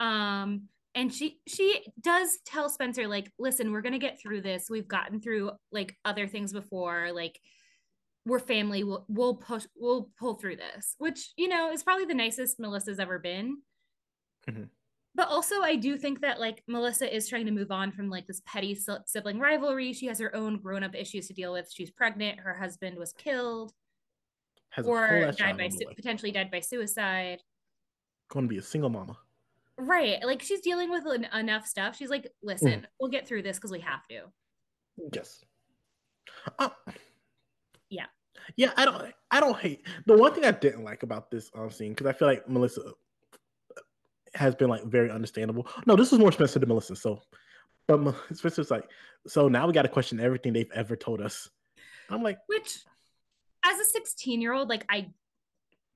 Um, 0.00 0.68
and 0.94 1.12
she 1.12 1.40
she 1.46 1.84
does 2.00 2.38
tell 2.44 2.68
spencer 2.68 3.06
like 3.06 3.30
listen 3.38 3.70
we're 3.70 3.80
gonna 3.80 3.96
get 3.96 4.20
through 4.20 4.40
this 4.40 4.66
we've 4.68 4.88
gotten 4.88 5.20
through 5.20 5.52
like 5.70 5.96
other 6.04 6.26
things 6.26 6.52
before 6.52 7.12
like 7.12 7.38
we're 8.26 8.38
family 8.38 8.84
we'll, 8.84 9.04
we'll 9.08 9.34
push 9.34 9.66
we'll 9.76 10.10
pull 10.18 10.34
through 10.34 10.56
this 10.56 10.94
which 10.98 11.32
you 11.36 11.48
know 11.48 11.70
is 11.72 11.82
probably 11.82 12.04
the 12.04 12.14
nicest 12.14 12.60
melissa's 12.60 12.98
ever 12.98 13.18
been 13.18 13.58
mm-hmm. 14.48 14.64
but 15.14 15.28
also 15.28 15.62
i 15.62 15.74
do 15.74 15.96
think 15.96 16.20
that 16.20 16.38
like 16.38 16.62
melissa 16.66 17.14
is 17.14 17.28
trying 17.28 17.46
to 17.46 17.52
move 17.52 17.70
on 17.70 17.90
from 17.90 18.10
like 18.10 18.26
this 18.26 18.42
petty 18.44 18.78
sibling 19.06 19.38
rivalry 19.38 19.92
she 19.92 20.06
has 20.06 20.18
her 20.18 20.34
own 20.34 20.58
grown-up 20.58 20.94
issues 20.94 21.26
to 21.28 21.34
deal 21.34 21.52
with 21.52 21.70
she's 21.72 21.90
pregnant 21.90 22.38
her 22.40 22.54
husband 22.54 22.98
was 22.98 23.12
killed 23.12 23.72
has 24.70 24.86
or 24.86 25.32
died 25.32 25.56
by 25.56 25.68
su- 25.68 25.86
potentially 25.96 26.30
died 26.30 26.50
by 26.50 26.60
suicide 26.60 27.40
going 28.28 28.44
to 28.44 28.48
be 28.48 28.58
a 28.58 28.62
single 28.62 28.90
mama 28.90 29.16
Right. 29.80 30.22
Like 30.24 30.42
she's 30.42 30.60
dealing 30.60 30.90
with 30.90 31.04
en- 31.06 31.28
enough 31.38 31.66
stuff. 31.66 31.96
She's 31.96 32.10
like, 32.10 32.30
listen, 32.42 32.80
mm. 32.80 32.84
we'll 33.00 33.10
get 33.10 33.26
through 33.26 33.42
this 33.42 33.56
because 33.56 33.70
we 33.70 33.80
have 33.80 34.06
to. 34.08 34.24
Yes. 35.12 35.44
Uh, 36.58 36.68
Yeah. 37.90 38.06
Yeah, 38.56 38.72
I 38.76 38.84
don't 38.84 39.12
I 39.30 39.40
don't 39.40 39.58
hate 39.58 39.86
the 40.06 40.16
one 40.16 40.32
thing 40.32 40.44
I 40.44 40.52
didn't 40.52 40.84
like 40.84 41.02
about 41.02 41.30
this 41.30 41.50
um 41.54 41.70
scene 41.70 41.92
because 41.92 42.06
I 42.06 42.12
feel 42.12 42.28
like 42.28 42.48
Melissa 42.48 42.92
has 44.34 44.54
been 44.54 44.68
like 44.68 44.84
very 44.84 45.10
understandable. 45.10 45.66
No, 45.86 45.96
this 45.96 46.10
was 46.10 46.20
more 46.20 46.32
Spencer 46.32 46.58
than 46.58 46.68
Melissa. 46.68 46.96
So, 46.96 47.22
but 47.86 48.14
Spencer's 48.32 48.70
like, 48.70 48.88
so 49.26 49.48
now 49.48 49.66
we 49.66 49.72
got 49.72 49.82
to 49.82 49.88
question 49.88 50.20
everything 50.20 50.52
they've 50.52 50.70
ever 50.72 50.96
told 50.96 51.20
us. 51.20 51.48
I'm 52.08 52.22
like, 52.22 52.38
which, 52.46 52.78
as 53.64 53.78
a 53.78 53.84
16 53.84 54.40
year 54.40 54.52
old, 54.52 54.68
like 54.68 54.84
I, 54.88 55.10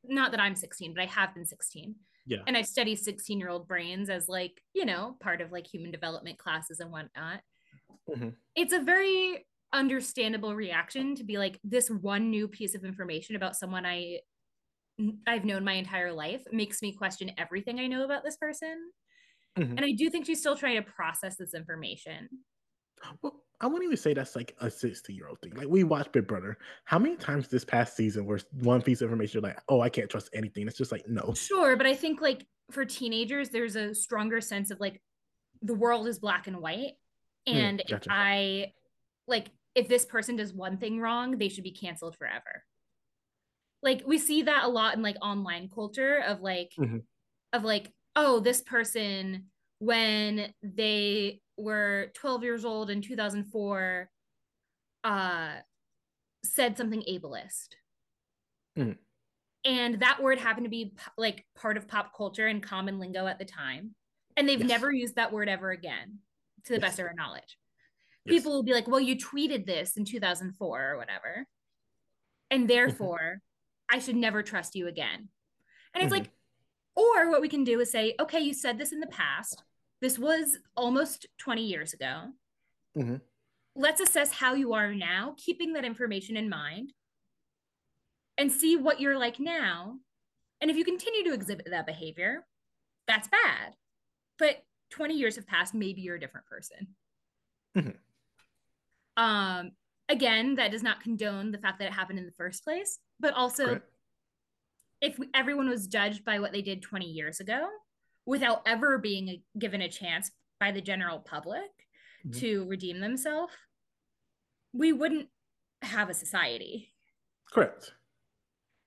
not 0.05 0.31
that 0.33 0.41
I'm 0.41 0.55
16, 0.55 0.95
but 0.95 1.03
I 1.03 1.07
have 1.07 1.35
been 1.35 1.47
16. 1.47 1.95
Yeah. 2.27 2.39
And 2.47 2.57
I 2.57 2.63
study 2.63 2.97
16 2.97 3.39
year 3.39 3.49
old 3.49 3.69
brains 3.69 4.09
as 4.09 4.29
like, 4.29 4.61
you 4.75 4.85
know, 4.85 5.17
part 5.21 5.41
of 5.41 5.53
like 5.53 5.67
human 5.67 5.91
development 5.91 6.39
classes 6.39 6.81
and 6.81 6.91
whatnot. 6.91 7.41
Mm-hmm. 8.09 8.31
It's 8.55 8.73
a 8.73 8.81
very 8.81 9.47
understandable 9.75 10.55
reaction 10.55 11.15
to 11.17 11.25
be 11.25 11.37
like 11.37 11.59
this 11.65 11.91
one 11.91 12.31
new 12.31 12.49
piece 12.49 12.75
of 12.75 12.85
information 12.85 13.37
about 13.37 13.57
someone 13.57 13.85
I 13.85 14.21
I've 15.27 15.45
known 15.45 15.65
my 15.65 15.73
entire 15.73 16.13
life 16.13 16.45
makes 16.53 16.81
me 16.81 16.93
question 16.93 17.33
everything 17.37 17.81
I 17.81 17.89
know 17.89 18.05
about 18.05 18.23
this 18.23 18.37
person. 18.37 18.91
Mm-hmm. 19.59 19.77
And 19.77 19.85
I 19.85 19.93
do 19.93 20.09
think 20.09 20.27
she's 20.27 20.41
still 20.41 20.57
trying 20.57 20.77
to 20.77 20.83
process 20.83 21.37
this 21.37 21.53
information. 21.53 22.29
Well, 23.21 23.43
I 23.61 23.67
wouldn't 23.67 23.85
even 23.85 23.97
say 23.97 24.15
that's 24.15 24.37
like 24.37 24.55
a 24.61 24.71
16 24.71 25.15
year 25.15 25.29
old 25.29 25.41
thing. 25.41 25.53
Like 25.55 25.69
we 25.69 25.85
watched 25.85 26.13
Big 26.13 26.27
Brother. 26.27 26.59
How 26.85 26.99
many 26.99 27.17
times 27.17 27.49
this 27.49 27.65
past 27.65 27.97
season 27.97 28.25
where 28.25 28.39
one 28.61 28.83
piece 28.83 29.01
of 29.01 29.07
information 29.07 29.41
you're 29.41 29.49
like, 29.49 29.61
oh, 29.69 29.81
I 29.81 29.89
can't 29.89 30.11
trust 30.11 30.31
anything? 30.33 30.67
It's 30.67 30.79
just 30.79 30.93
like 30.93 31.09
no. 31.09 31.35
Sure, 31.35 31.77
but 31.77 31.87
I 31.87 31.95
think 31.95 32.21
like 32.21 32.47
for 32.71 32.85
teenagers, 32.85 33.51
there's 33.51 33.77
a 33.77 33.95
stronger 33.95 34.41
sense 34.41 34.71
of 34.71 34.81
like 34.81 35.01
the 35.63 35.75
world 35.75 36.07
is 36.07 36.19
black 36.19 36.47
and 36.47 36.59
white. 36.61 36.93
Mm, 37.49 37.55
and 37.55 37.79
mm, 37.81 37.91
gotcha. 37.91 38.11
if 38.11 38.13
I 38.13 38.73
like 39.27 39.51
if 39.75 39.89
this 39.89 40.05
person 40.05 40.37
does 40.37 40.53
one 40.53 40.79
thing 40.79 41.01
wrong, 41.01 41.39
they 41.39 41.49
should 41.49 41.65
be 41.65 41.73
canceled 41.73 42.17
forever. 42.17 42.65
Like 43.83 44.03
we 44.07 44.19
see 44.19 44.43
that 44.43 44.65
a 44.65 44.69
lot 44.69 44.95
in 44.95 45.03
like 45.03 45.17
online 45.21 45.69
culture 45.73 46.23
of 46.27 46.41
like 46.41 46.73
mm-hmm. 46.79 46.99
of 47.53 47.65
like, 47.65 47.93
oh, 48.17 48.41
this 48.41 48.63
person 48.63 49.47
when 49.81 50.53
they 50.63 51.41
were 51.57 52.11
12 52.15 52.43
years 52.43 52.65
old 52.65 52.91
in 52.91 53.03
2004 53.03 54.09
uh 55.05 55.49
said 56.45 56.77
something 56.77 57.03
ableist. 57.09 57.69
Mm. 58.79 58.97
And 59.65 60.01
that 60.01 60.23
word 60.23 60.39
happened 60.39 60.65
to 60.65 60.71
be 60.71 60.95
like 61.17 61.45
part 61.57 61.77
of 61.77 61.89
pop 61.89 62.17
culture 62.17 62.47
and 62.47 62.63
common 62.63 62.99
lingo 62.99 63.27
at 63.27 63.39
the 63.39 63.45
time. 63.45 63.95
And 64.37 64.49
they've 64.49 64.61
yes. 64.61 64.69
never 64.69 64.93
used 64.93 65.17
that 65.17 65.33
word 65.33 65.49
ever 65.49 65.71
again, 65.71 66.19
to 66.65 66.73
the 66.73 66.81
yes. 66.81 66.91
best 66.91 66.99
of 66.99 67.07
our 67.07 67.15
knowledge 67.15 67.57
yes. 68.25 68.37
people 68.37 68.53
will 68.53 68.63
be 68.63 68.73
like, 68.73 68.89
well, 68.89 69.01
you 69.01 69.17
tweeted 69.17 69.67
this 69.67 69.97
in 69.97 70.05
2004 70.05 70.83
or 70.83 70.97
whatever. 70.97 71.47
And 72.51 72.63
mm-hmm. 72.63 72.69
therefore. 72.69 73.41
I 73.91 73.99
should 73.99 74.17
never 74.17 74.43
trust 74.43 74.75
you 74.75 74.89
again. 74.89 75.29
And 75.95 76.03
it's 76.03 76.13
mm-hmm. 76.13 76.23
like, 76.23 76.31
or 76.97 77.31
what 77.31 77.41
we 77.41 77.49
can 77.49 77.65
do 77.65 77.81
is 77.81 77.91
say, 77.91 78.15
okay, 78.21 78.41
you 78.41 78.55
said 78.55 78.79
this 78.79 78.93
in 78.93 79.01
the 79.01 79.07
past. 79.07 79.63
This 80.01 80.19
was 80.19 80.59
almost 80.77 81.27
20 81.39 81.63
years 81.65 81.93
ago. 81.93 82.25
Mm-hmm. 82.97 83.17
Let's 83.77 84.01
assess 84.01 84.33
how 84.33 84.55
you 84.55 84.75
are 84.75 84.95
now, 84.95 85.35
keeping 85.37 85.73
that 85.73 85.85
information 85.85 86.37
in 86.37 86.49
mind, 86.49 86.93
and 88.39 88.51
see 88.51 88.77
what 88.77 89.01
you're 89.01 89.19
like 89.19 89.41
now. 89.41 89.97
And 90.61 90.71
if 90.71 90.77
you 90.77 90.85
continue 90.85 91.25
to 91.25 91.35
exhibit 91.35 91.69
that 91.71 91.87
behavior, 91.87 92.47
that's 93.07 93.29
bad. 93.29 93.75
But 94.39 94.63
20 94.91 95.15
years 95.15 95.37
have 95.37 95.47
passed, 95.47 95.75
maybe 95.75 96.01
you're 96.01 96.17
a 96.17 96.21
different 96.21 96.47
person. 96.47 96.89
Mm-hmm. 97.77 97.91
Um, 99.17 99.73
again, 100.09 100.57
that 100.57 100.71
does 100.71 100.83
not 100.83 101.03
condone 101.03 101.51
the 101.51 101.59
fact 101.59 101.79
that 101.79 101.87
it 101.87 101.93
happened 101.93 102.19
in 102.19 102.27
the 102.27 102.33
first 102.33 102.65
place, 102.65 102.99
but 103.21 103.35
also 103.35 103.81
if 105.01 105.19
we, 105.19 105.29
everyone 105.35 105.69
was 105.69 105.87
judged 105.87 106.25
by 106.25 106.39
what 106.39 106.53
they 106.53 106.63
did 106.63 106.83
20 106.83 107.07
years 107.07 107.41
ago 107.41 107.69
without 108.27 108.63
ever 108.67 108.99
being 108.99 109.29
a, 109.29 109.43
given 109.59 109.83
a 109.83 109.89
chance 109.89 110.31
by 110.59 110.71
the 110.71 110.81
general 110.81 111.19
public 111.19 111.71
mm-hmm. 112.27 112.39
to 112.41 112.65
redeem 112.67 113.01
themselves, 113.01 113.53
we 114.73 114.93
wouldn't 114.93 115.29
have 115.83 116.09
a 116.09 116.15
society. 116.15 116.93
Correct. 117.53 117.93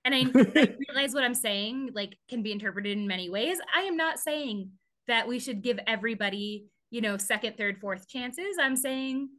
And 0.05 0.15
I, 0.15 0.19
I 0.55 0.75
realize 0.87 1.13
what 1.13 1.23
I'm 1.23 1.35
saying 1.35 1.91
like 1.93 2.17
can 2.29 2.41
be 2.41 2.51
interpreted 2.51 2.97
in 2.97 3.07
many 3.07 3.29
ways. 3.29 3.59
I 3.75 3.81
am 3.81 3.97
not 3.97 4.19
saying 4.19 4.71
that 5.07 5.27
we 5.27 5.39
should 5.39 5.61
give 5.61 5.79
everybody, 5.85 6.65
you 6.89 7.01
know, 7.01 7.17
second, 7.17 7.57
third, 7.57 7.79
fourth 7.79 8.07
chances. 8.07 8.57
I'm 8.59 8.75
saying 8.75 9.29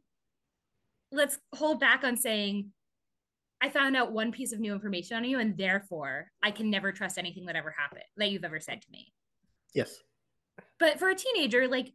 let's 1.11 1.39
hold 1.55 1.79
back 1.79 2.03
on 2.03 2.17
saying 2.17 2.71
I 3.61 3.69
found 3.69 3.97
out 3.97 4.13
one 4.13 4.31
piece 4.31 4.53
of 4.53 4.59
new 4.59 4.73
information 4.73 5.17
on 5.17 5.23
you, 5.25 5.39
and 5.39 5.57
therefore 5.57 6.31
I 6.41 6.51
can 6.51 6.69
never 6.69 6.91
trust 6.91 7.17
anything 7.17 7.45
that 7.45 7.55
ever 7.55 7.73
happened 7.77 8.03
that 8.17 8.31
you've 8.31 8.45
ever 8.45 8.59
said 8.59 8.81
to 8.81 8.87
me. 8.91 9.11
Yes. 9.73 9.97
But 10.79 10.99
for 10.99 11.09
a 11.09 11.15
teenager, 11.15 11.67
like 11.67 11.93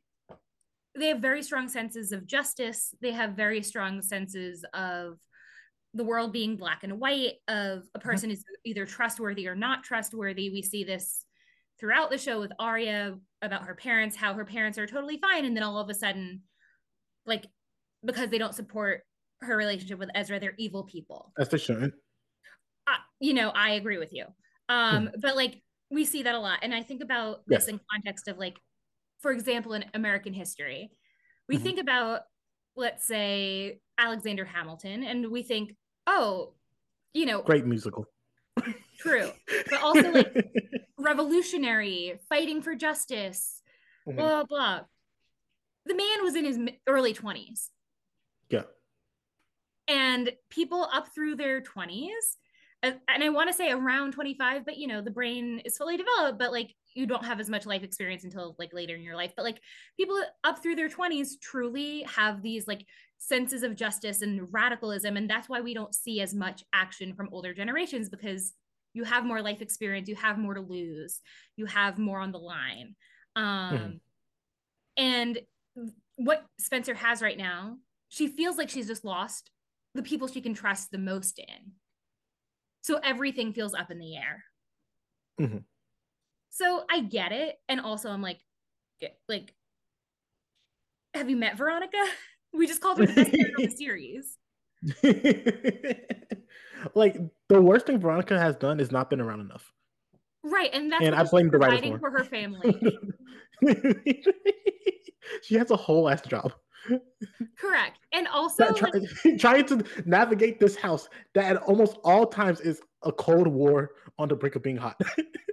they 0.96 1.09
have 1.09 1.20
very 1.20 1.42
strong 1.42 1.68
senses 1.68 2.12
of 2.12 2.27
justice. 2.27 2.94
They 3.00 3.12
have 3.12 3.33
very 3.33 3.62
strong 3.62 4.03
senses 4.03 4.64
of 4.74 5.18
the 5.94 6.05
world 6.05 6.33
being 6.33 6.57
black 6.57 6.85
and 6.85 7.00
white, 7.00 7.35
of 7.48 7.55
a 7.94 7.98
mm-hmm. 7.98 8.09
person 8.09 8.29
mm-hmm. 8.29 8.35
is 8.35 8.44
either 8.64 8.87
trustworthy 8.87 9.48
or 9.48 9.55
not 9.55 9.85
trustworthy. 9.85 10.50
We 10.50 10.62
see 10.62 10.85
this 10.85 11.24
throughout 11.81 12.11
the 12.11 12.18
show 12.18 12.40
with 12.40 12.53
Aria 12.59 13.16
about 13.42 13.66
her 13.66 13.74
parents, 13.74 14.16
how 14.16 14.35
her 14.35 14.44
parents 14.44 14.79
are 14.79 14.87
totally 14.87 15.18
fine. 15.18 15.44
And 15.44 15.57
then 15.57 15.64
all 15.64 15.79
of 15.79 15.88
a 15.88 15.94
sudden, 15.94 16.42
like 17.27 17.46
because 18.04 18.30
they 18.30 18.38
don't 18.38 18.54
support 18.54 19.02
her 19.40 19.56
relationship 19.56 19.98
with 19.98 20.10
Ezra, 20.14 20.40
they're 20.40 20.54
evil 20.58 20.84
people. 20.84 21.32
They 21.36 21.58
should. 21.58 21.92
Uh, 22.86 22.96
you 23.20 23.34
know, 23.34 23.50
I 23.50 23.72
agree 23.72 23.98
with 23.98 24.12
you. 24.12 24.26
Um, 24.68 25.06
hmm. 25.06 25.20
but 25.20 25.36
like 25.36 25.60
we 25.90 26.04
see 26.04 26.22
that 26.22 26.34
a 26.34 26.38
lot. 26.38 26.58
And 26.62 26.74
I 26.74 26.82
think 26.82 27.02
about 27.02 27.42
yes. 27.48 27.62
this 27.62 27.68
in 27.68 27.80
context 27.90 28.28
of 28.28 28.38
like, 28.38 28.58
for 29.20 29.30
example, 29.30 29.74
in 29.74 29.84
American 29.94 30.32
history, 30.32 30.90
we 31.48 31.56
mm-hmm. 31.56 31.64
think 31.64 31.80
about, 31.80 32.22
let's 32.76 33.06
say, 33.06 33.80
Alexander 33.98 34.44
Hamilton, 34.44 35.04
and 35.04 35.30
we 35.30 35.42
think, 35.42 35.76
oh, 36.06 36.54
you 37.12 37.26
know, 37.26 37.42
great 37.42 37.64
musical. 37.66 38.06
True. 38.98 39.30
But 39.70 39.82
also 39.82 40.10
like 40.10 40.34
revolutionary, 40.98 42.18
fighting 42.28 42.60
for 42.62 42.74
justice, 42.74 43.62
mm-hmm. 44.06 44.18
blah, 44.18 44.44
blah. 44.44 44.80
The 45.86 45.94
man 45.94 46.22
was 46.22 46.34
in 46.34 46.44
his 46.44 46.58
early 46.86 47.14
20s. 47.14 47.68
Yeah. 48.48 48.62
And 49.88 50.33
people 50.50 50.88
up 50.92 51.14
through 51.14 51.37
their 51.37 51.61
20s, 51.61 52.11
and 52.83 53.00
I 53.09 53.28
want 53.30 53.48
to 53.48 53.57
say 53.57 53.70
around 53.70 54.12
25, 54.12 54.64
but 54.64 54.76
you 54.76 54.87
know, 54.87 55.00
the 55.00 55.11
brain 55.11 55.61
is 55.64 55.76
fully 55.76 55.96
developed, 55.96 56.38
but 56.38 56.52
like 56.52 56.74
you 56.94 57.07
don't 57.07 57.24
have 57.24 57.40
as 57.40 57.48
much 57.48 57.66
life 57.66 57.83
experience 57.83 58.24
until 58.24 58.54
like 58.59 58.72
later 58.72 58.94
in 58.94 59.02
your 59.02 59.16
life. 59.16 59.33
But 59.37 59.44
like 59.44 59.61
people 59.96 60.20
up 60.44 60.62
through 60.62 60.76
their 60.76 60.88
20s 60.88 61.40
truly 61.40 62.02
have 62.02 62.42
these 62.42 62.66
like 62.66 62.85
senses 63.18 63.62
of 63.62 63.74
justice 63.74 64.22
and 64.22 64.52
radicalism. 64.52 65.16
And 65.16 65.28
that's 65.28 65.48
why 65.48 65.61
we 65.61 65.74
don't 65.74 65.94
see 65.94 66.20
as 66.20 66.35
much 66.35 66.62
action 66.72 67.14
from 67.14 67.28
older 67.33 67.54
generations 67.54 68.09
because 68.09 68.52
you 68.92 69.04
have 69.04 69.24
more 69.24 69.42
life 69.42 69.61
experience, 69.61 70.09
you 70.09 70.16
have 70.16 70.38
more 70.38 70.54
to 70.54 70.61
lose, 70.61 71.20
you 71.57 71.66
have 71.66 71.98
more 71.98 72.20
on 72.20 72.33
the 72.33 72.38
line. 72.38 72.94
Um, 73.35 73.44
mm-hmm. 73.72 73.90
And 74.96 75.38
what 76.16 76.44
Spencer 76.61 76.94
has 76.94 77.22
right 77.22 77.37
now 77.37 77.78
she 78.14 78.29
feels 78.29 78.57
like 78.57 78.70
she's 78.70 78.87
just 78.87 79.05
lost 79.05 79.50
the 79.94 80.03
people 80.03 80.29
she 80.29 80.40
can 80.40 80.55
trust 80.55 80.92
the 80.92 80.98
most 80.98 81.40
in. 81.40 81.72
So 82.81 83.00
everything 83.03 83.53
feels 83.53 83.74
up 83.74 83.90
in 83.90 83.98
the 83.98 84.16
air. 84.16 84.44
Mm-hmm. 85.40 85.59
So 86.50 86.85
I 86.88 87.00
get 87.00 87.33
it. 87.33 87.57
And 87.68 87.81
also 87.81 88.11
I'm 88.11 88.22
like, 88.22 88.38
like, 89.29 89.53
have 91.12 91.29
you 91.29 91.37
met 91.37 91.57
Veronica? 91.57 91.98
We 92.57 92.68
just 92.68 92.81
called 92.81 92.98
her 92.98 93.07
the 93.07 93.14
best 93.14 93.33
character 93.33 93.64
of 93.64 93.68
the 93.68 93.77
series. 93.77 94.38
like 96.94 97.16
the 97.48 97.61
worst 97.61 97.87
thing 97.87 97.98
Veronica 97.98 98.38
has 98.38 98.55
done 98.55 98.79
is 98.79 98.92
not 98.92 99.11
been 99.11 99.20
around 99.20 99.40
enough. 99.40 99.72
Right, 100.44 100.70
and 100.72 100.92
that's 100.92 101.05
and 101.05 101.16
I 101.16 101.24
blame 101.24 101.50
the 101.50 101.59
writer 101.59 101.98
for. 101.98 101.98
for 101.98 102.11
her 102.12 102.22
family. 102.22 102.96
she 105.42 105.57
has 105.57 105.72
a 105.72 105.77
whole 105.77 106.09
ass 106.09 106.22
job. 106.22 106.53
Correct. 107.59 107.99
And 108.12 108.29
also 108.29 108.73
try, 108.73 108.90
like, 108.92 109.38
trying 109.38 109.66
to 109.66 109.85
navigate 110.05 110.61
this 110.61 110.77
house 110.77 111.09
that 111.35 111.57
at 111.57 111.62
almost 111.62 111.97
all 112.05 112.27
times 112.27 112.61
is 112.61 112.81
a 113.03 113.12
cold 113.12 113.47
war 113.47 113.92
on 114.18 114.29
the 114.29 114.35
brink 114.35 114.57
of 114.57 114.62
being 114.62 114.77
hot. 114.77 115.01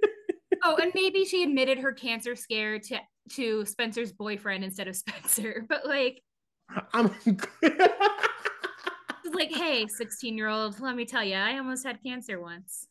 oh, 0.64 0.78
and 0.82 0.92
maybe 0.94 1.26
she 1.26 1.44
admitted 1.44 1.78
her 1.80 1.94
cancer 1.94 2.36
scare 2.36 2.80
to 2.80 3.00
to 3.34 3.66
Spencer's 3.66 4.12
boyfriend 4.12 4.64
instead 4.64 4.88
of 4.88 4.96
Spencer. 4.98 5.66
But 5.68 5.86
like 5.86 6.22
I'm 6.94 7.14
like, 9.34 9.52
hey, 9.52 9.88
16 9.88 10.38
year 10.38 10.48
old, 10.48 10.80
let 10.80 10.96
me 10.96 11.06
tell 11.06 11.24
you, 11.24 11.36
I 11.36 11.58
almost 11.58 11.86
had 11.86 12.02
cancer 12.04 12.40
once. 12.40 12.88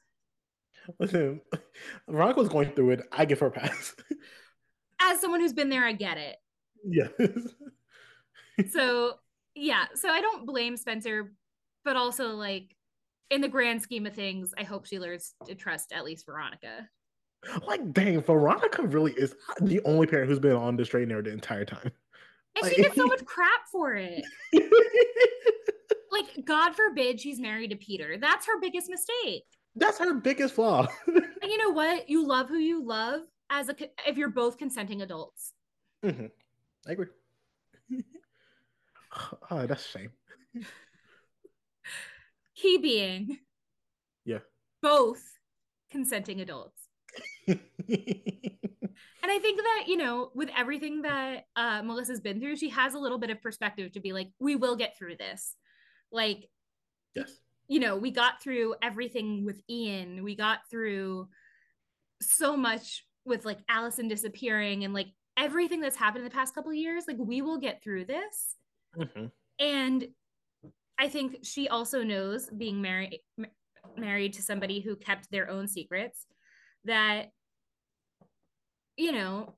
Listen, 0.98 1.40
Veronica's 2.08 2.48
going 2.48 2.72
through 2.72 2.90
it. 2.90 3.02
I 3.12 3.24
give 3.24 3.38
her 3.40 3.46
a 3.46 3.50
pass. 3.50 3.94
As 5.00 5.20
someone 5.20 5.40
who's 5.40 5.52
been 5.52 5.68
there, 5.68 5.84
I 5.84 5.92
get 5.92 6.16
it. 6.18 6.36
Yes 6.84 7.10
so 8.70 9.14
yeah, 9.54 9.84
so 9.94 10.08
I 10.08 10.20
don't 10.20 10.46
blame 10.46 10.76
Spencer, 10.76 11.32
but 11.84 11.96
also 11.96 12.28
like 12.34 12.74
in 13.30 13.40
the 13.40 13.48
grand 13.48 13.80
scheme 13.82 14.06
of 14.06 14.14
things, 14.14 14.52
I 14.58 14.64
hope 14.64 14.86
she 14.86 14.98
learns 14.98 15.34
to 15.46 15.54
trust 15.54 15.92
at 15.92 16.04
least 16.04 16.26
Veronica. 16.26 16.88
Like, 17.66 17.92
dang, 17.92 18.20
Veronica 18.22 18.82
really 18.82 19.12
is 19.12 19.34
the 19.60 19.80
only 19.84 20.06
parent 20.06 20.28
who's 20.28 20.38
been 20.38 20.52
on 20.56 20.76
the 20.76 20.84
straight 20.84 21.02
and 21.04 21.10
narrow 21.10 21.22
the 21.22 21.30
entire 21.32 21.64
time. 21.64 21.90
And 22.56 22.62
Like- 22.64 22.74
she 22.74 22.82
gets 22.82 22.96
so 22.96 23.06
much 23.06 23.24
crap 23.24 23.60
for 23.70 23.94
it. 23.94 24.24
Like, 26.12 26.44
God 26.44 26.74
forbid 26.74 27.20
she's 27.20 27.38
married 27.38 27.70
to 27.70 27.76
Peter. 27.76 28.16
That's 28.18 28.44
her 28.46 28.60
biggest 28.60 28.90
mistake. 28.90 29.44
That's 29.76 29.98
her 29.98 30.14
biggest 30.14 30.54
flaw. 30.54 30.88
And 31.06 31.50
you 31.50 31.56
know 31.56 31.70
what? 31.70 32.10
You 32.10 32.26
love 32.26 32.48
who 32.48 32.58
you 32.58 32.84
love 32.84 33.20
as 33.48 33.68
a 33.70 33.76
if 34.06 34.16
you're 34.18 34.28
both 34.28 34.58
consenting 34.58 35.00
adults. 35.02 35.52
hmm 36.02 36.26
I 36.86 36.92
agree. 36.92 37.06
oh, 39.50 39.66
that's 39.66 39.86
shame. 39.86 40.10
Key 42.56 42.78
being 42.78 43.38
Yeah. 44.24 44.40
both 44.82 45.22
consenting 45.90 46.40
adults. 46.40 46.88
And 49.22 49.30
I 49.30 49.38
think 49.38 49.60
that, 49.60 49.84
you 49.86 49.96
know, 49.96 50.30
with 50.34 50.48
everything 50.56 51.02
that 51.02 51.44
uh, 51.54 51.82
Melissa's 51.82 52.20
been 52.20 52.40
through, 52.40 52.56
she 52.56 52.70
has 52.70 52.94
a 52.94 52.98
little 52.98 53.18
bit 53.18 53.30
of 53.30 53.42
perspective 53.42 53.92
to 53.92 54.00
be 54.00 54.12
like, 54.12 54.28
we 54.38 54.56
will 54.56 54.76
get 54.76 54.96
through 54.96 55.16
this. 55.16 55.56
Like, 56.10 56.48
yes. 57.14 57.30
you 57.68 57.80
know, 57.80 57.96
we 57.96 58.10
got 58.12 58.42
through 58.42 58.74
everything 58.82 59.44
with 59.44 59.60
Ian. 59.68 60.24
We 60.24 60.36
got 60.36 60.60
through 60.70 61.28
so 62.22 62.56
much 62.56 63.04
with 63.26 63.44
like 63.44 63.58
Alison 63.68 64.08
disappearing 64.08 64.84
and 64.84 64.94
like 64.94 65.08
everything 65.36 65.80
that's 65.80 65.96
happened 65.96 66.24
in 66.24 66.28
the 66.30 66.34
past 66.34 66.54
couple 66.54 66.70
of 66.70 66.76
years. 66.76 67.04
Like, 67.06 67.18
we 67.18 67.42
will 67.42 67.58
get 67.58 67.82
through 67.82 68.06
this. 68.06 68.56
Hmm 68.94 69.26
And 69.58 70.08
I 70.98 71.08
think 71.08 71.38
she 71.42 71.68
also 71.68 72.02
knows 72.02 72.48
being 72.50 72.80
married 72.82 73.20
ma- 73.38 73.46
married 73.96 74.34
to 74.34 74.42
somebody 74.42 74.80
who 74.80 74.96
kept 74.96 75.30
their 75.30 75.48
own 75.50 75.66
secrets 75.68 76.26
that 76.84 77.30
you 78.96 79.12
know 79.12 79.54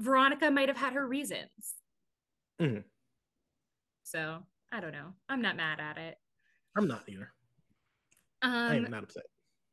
Veronica 0.00 0.50
might 0.50 0.68
have 0.68 0.76
had 0.76 0.94
her 0.94 1.06
reasons. 1.06 1.74
Mhm. 2.60 2.84
So, 4.04 4.42
I 4.72 4.80
don't 4.80 4.92
know. 4.92 5.12
I'm 5.28 5.42
not 5.42 5.56
mad 5.56 5.78
at 5.80 5.96
it. 5.98 6.16
I'm 6.76 6.88
not 6.88 7.08
either. 7.08 7.32
I 8.42 8.76
am 8.76 8.84
Um 8.86 8.90
not 8.90 9.04
upset. 9.04 9.24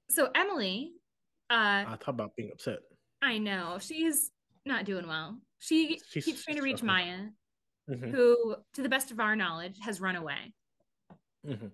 so 0.10 0.30
Emily 0.36 0.93
uh 1.50 1.84
I 1.88 1.98
talk 2.00 2.10
about 2.10 2.36
being 2.36 2.52
upset. 2.52 2.80
I 3.22 3.38
know 3.39 3.80
she's 3.82 4.32
not 4.65 4.86
doing 4.86 5.08
well. 5.08 5.39
She 5.58 6.00
She's- 6.10 6.26
keeps 6.26 6.43
trying 6.45 6.58
to 6.58 6.63
reach. 6.63 6.84
Maya, 6.84 7.30
hmm 7.89 8.12
who 8.12 8.56
to 8.75 8.82
the 8.84 8.89
best 8.89 9.10
of 9.12 9.19
our 9.19 9.36
knowledge 9.36 9.78
has 9.82 9.99
run 9.99 10.15
away. 10.15 10.54
hmm 11.45 11.67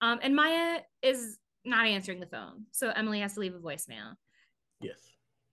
Um, 0.00 0.18
and 0.22 0.34
Maya 0.34 0.80
is 1.02 1.38
not 1.64 1.86
answering 1.86 2.20
the 2.20 2.26
phone. 2.26 2.64
So 2.72 2.90
Emily 2.90 3.20
has 3.20 3.34
to 3.34 3.40
leave 3.40 3.54
a 3.54 3.58
voicemail. 3.58 4.14
Yes. 4.80 4.98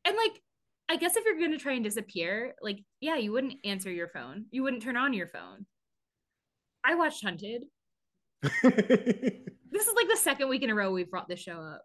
And 0.06 0.18
like, 0.18 0.42
I 0.90 0.98
guess 0.98 1.16
if 1.16 1.24
you're 1.24 1.38
going 1.38 1.52
to 1.52 1.58
try 1.58 1.74
and 1.74 1.84
disappear, 1.84 2.56
like, 2.62 2.80
yeah, 3.00 3.16
you 3.16 3.32
wouldn't 3.32 3.56
answer 3.64 3.90
your 3.92 4.10
phone. 4.10 4.46
You 4.52 4.64
wouldn't 4.64 4.82
turn 4.84 4.98
on 4.98 5.14
your 5.14 5.28
phone. 5.28 5.66
I 6.84 6.96
watched 6.96 7.24
Hunted. 7.24 7.64
This 9.72 9.88
is 9.88 9.96
like 9.96 10.10
the 10.10 10.18
second 10.18 10.50
week 10.50 10.64
in 10.64 10.70
a 10.70 10.76
row 10.76 10.92
we've 10.92 11.10
brought 11.10 11.30
this 11.30 11.40
show 11.40 11.54
up. 11.58 11.84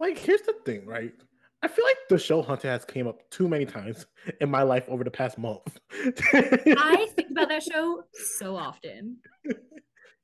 like, 0.00 0.18
here's 0.18 0.40
the 0.42 0.54
thing, 0.64 0.84
right? 0.86 1.14
I 1.62 1.68
feel 1.68 1.84
like 1.84 1.96
the 2.08 2.18
show 2.18 2.40
Hunted 2.42 2.68
has 2.68 2.84
came 2.84 3.06
up 3.08 3.28
too 3.30 3.48
many 3.48 3.64
times 3.66 4.06
in 4.40 4.48
my 4.50 4.62
life 4.62 4.84
over 4.88 5.02
the 5.02 5.10
past 5.10 5.38
month. 5.38 5.78
I 5.92 7.08
think 7.16 7.30
about 7.32 7.48
that 7.48 7.62
show 7.64 8.04
so 8.12 8.56
often. 8.56 9.16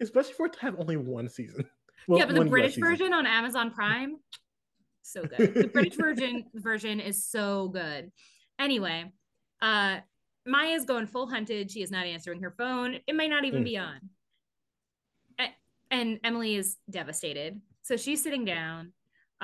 especially 0.00 0.34
for 0.34 0.46
it 0.46 0.52
to 0.54 0.60
have 0.60 0.78
only 0.78 0.96
one 0.96 1.28
season. 1.28 1.64
Well, 2.06 2.18
yeah, 2.20 2.26
but 2.26 2.36
the 2.36 2.44
British 2.44 2.76
version 2.76 3.12
on 3.12 3.26
Amazon 3.26 3.70
Prime, 3.72 4.16
so 5.02 5.24
good. 5.24 5.54
The 5.54 5.68
British 5.68 5.96
version 5.96 6.44
version 6.54 7.00
is 7.00 7.24
so 7.24 7.68
good. 7.68 8.12
Anyway, 8.58 9.12
uh 9.60 9.98
Maya's 10.46 10.84
going 10.84 11.06
full 11.06 11.26
hunted. 11.26 11.70
She 11.70 11.82
is 11.82 11.90
not 11.90 12.04
answering 12.06 12.42
her 12.42 12.54
phone. 12.56 12.98
It 13.06 13.16
might 13.16 13.30
not 13.30 13.44
even 13.44 13.62
Mm. 13.62 13.64
be 13.64 13.78
on. 13.78 13.98
A- 15.40 15.54
And 15.90 16.20
Emily 16.22 16.54
is 16.56 16.76
devastated. 16.90 17.60
So 17.82 17.96
she's 17.96 18.22
sitting 18.22 18.44
down, 18.44 18.92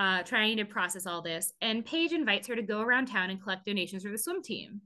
uh, 0.01 0.23
trying 0.23 0.57
to 0.57 0.65
process 0.65 1.07
all 1.07 1.21
this. 1.21 1.53
And 1.61 1.85
Paige 1.85 2.13
invites 2.13 2.49
her 2.49 2.57
to 2.57 2.63
go 2.63 2.81
around 2.81 3.07
town 3.07 3.29
and 3.29 3.43
collect 3.43 3.67
donations 3.67 4.03
for 4.03 4.11
the 4.11 4.17
swim 4.17 4.43
team. 4.43 4.81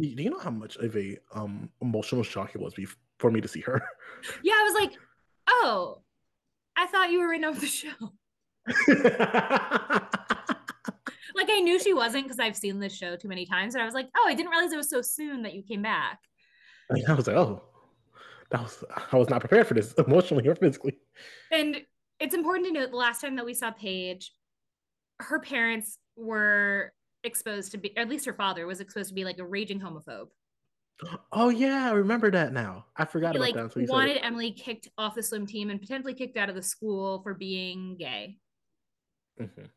Do 0.00 0.08
you 0.08 0.30
know 0.30 0.38
how 0.38 0.50
much 0.50 0.76
of 0.76 0.96
a 0.96 1.18
um 1.34 1.68
emotional 1.80 2.22
shock 2.22 2.54
it 2.54 2.60
was 2.60 2.74
for 3.18 3.30
me 3.30 3.40
to 3.40 3.48
see 3.48 3.60
her? 3.60 3.82
Yeah, 4.44 4.54
I 4.54 4.62
was 4.62 4.74
like, 4.74 4.92
oh, 5.48 6.02
I 6.76 6.86
thought 6.86 7.10
you 7.10 7.18
were 7.18 7.28
written 7.28 7.44
off 7.44 7.60
the 7.60 7.66
show. 7.66 7.90
Like 11.34 11.48
I 11.50 11.60
knew 11.60 11.78
she 11.78 11.94
wasn't 11.94 12.24
because 12.24 12.38
I've 12.38 12.56
seen 12.56 12.78
this 12.78 12.94
show 12.94 13.16
too 13.16 13.26
many 13.26 13.46
times. 13.46 13.74
And 13.74 13.82
I 13.82 13.84
was 13.84 13.94
like, 13.94 14.08
oh, 14.16 14.28
I 14.28 14.34
didn't 14.34 14.50
realize 14.50 14.72
it 14.72 14.76
was 14.76 14.90
so 14.90 15.02
soon 15.02 15.42
that 15.42 15.54
you 15.54 15.62
came 15.62 15.82
back. 15.82 16.20
And 16.90 17.04
I 17.08 17.14
was 17.14 17.26
like, 17.26 17.36
oh, 17.36 17.62
that 18.50 18.62
was 18.62 18.84
I 19.10 19.16
was 19.16 19.30
not 19.30 19.40
prepared 19.40 19.66
for 19.66 19.74
this 19.74 19.92
emotionally 19.94 20.46
or 20.46 20.54
physically. 20.54 20.98
And 21.50 21.82
it's 22.22 22.34
important 22.34 22.66
to 22.68 22.72
note 22.72 22.90
the 22.92 22.96
last 22.96 23.20
time 23.20 23.34
that 23.36 23.44
we 23.44 23.52
saw 23.52 23.72
Paige, 23.72 24.32
her 25.18 25.40
parents 25.40 25.98
were 26.16 26.92
exposed 27.24 27.72
to 27.72 27.78
be, 27.78 27.96
at 27.96 28.08
least 28.08 28.24
her 28.26 28.32
father 28.32 28.64
was 28.66 28.80
exposed 28.80 29.08
to 29.08 29.14
be 29.14 29.24
like 29.24 29.38
a 29.38 29.44
raging 29.44 29.80
homophobe. 29.80 30.28
Oh 31.32 31.48
yeah, 31.48 31.88
I 31.88 31.92
remember 31.94 32.30
that 32.30 32.52
now. 32.52 32.86
I 32.96 33.06
forgot 33.06 33.32
He 33.32 33.38
about 33.38 33.44
like 33.46 33.54
that. 33.54 33.64
until 33.64 33.82
you 33.82 33.88
said 33.88 33.92
wanted. 33.92 34.18
Emily 34.24 34.52
kicked 34.52 34.88
off 34.96 35.16
the 35.16 35.22
swim 35.22 35.46
team 35.46 35.68
and 35.70 35.80
potentially 35.80 36.14
kicked 36.14 36.36
out 36.36 36.48
of 36.48 36.54
the 36.54 36.62
school 36.62 37.22
for 37.24 37.34
being 37.34 37.96
gay, 37.96 38.38
Mhm. 39.40 39.68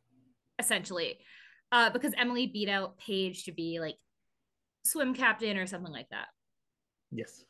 essentially, 0.59 1.17
uh, 1.71 1.89
because 1.89 2.13
Emily 2.15 2.45
beat 2.45 2.69
out 2.69 2.99
Paige 2.99 3.43
to 3.45 3.51
be 3.51 3.79
like 3.79 3.97
swim 4.85 5.15
captain 5.15 5.57
or 5.57 5.65
something 5.65 5.91
like 5.91 6.09
that. 6.09 6.27
Yes. 7.11 7.43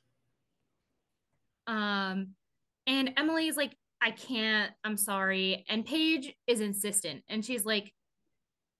Um, 1.68 2.36
and 2.88 3.12
Emily's 3.18 3.58
like, 3.58 3.76
I 4.06 4.12
can't, 4.12 4.72
I'm 4.84 4.98
sorry. 4.98 5.65
And 5.68 5.84
Paige 5.84 6.32
is 6.46 6.62
insistent. 6.62 7.24
And 7.28 7.44
she's 7.44 7.65
like, 7.65 7.91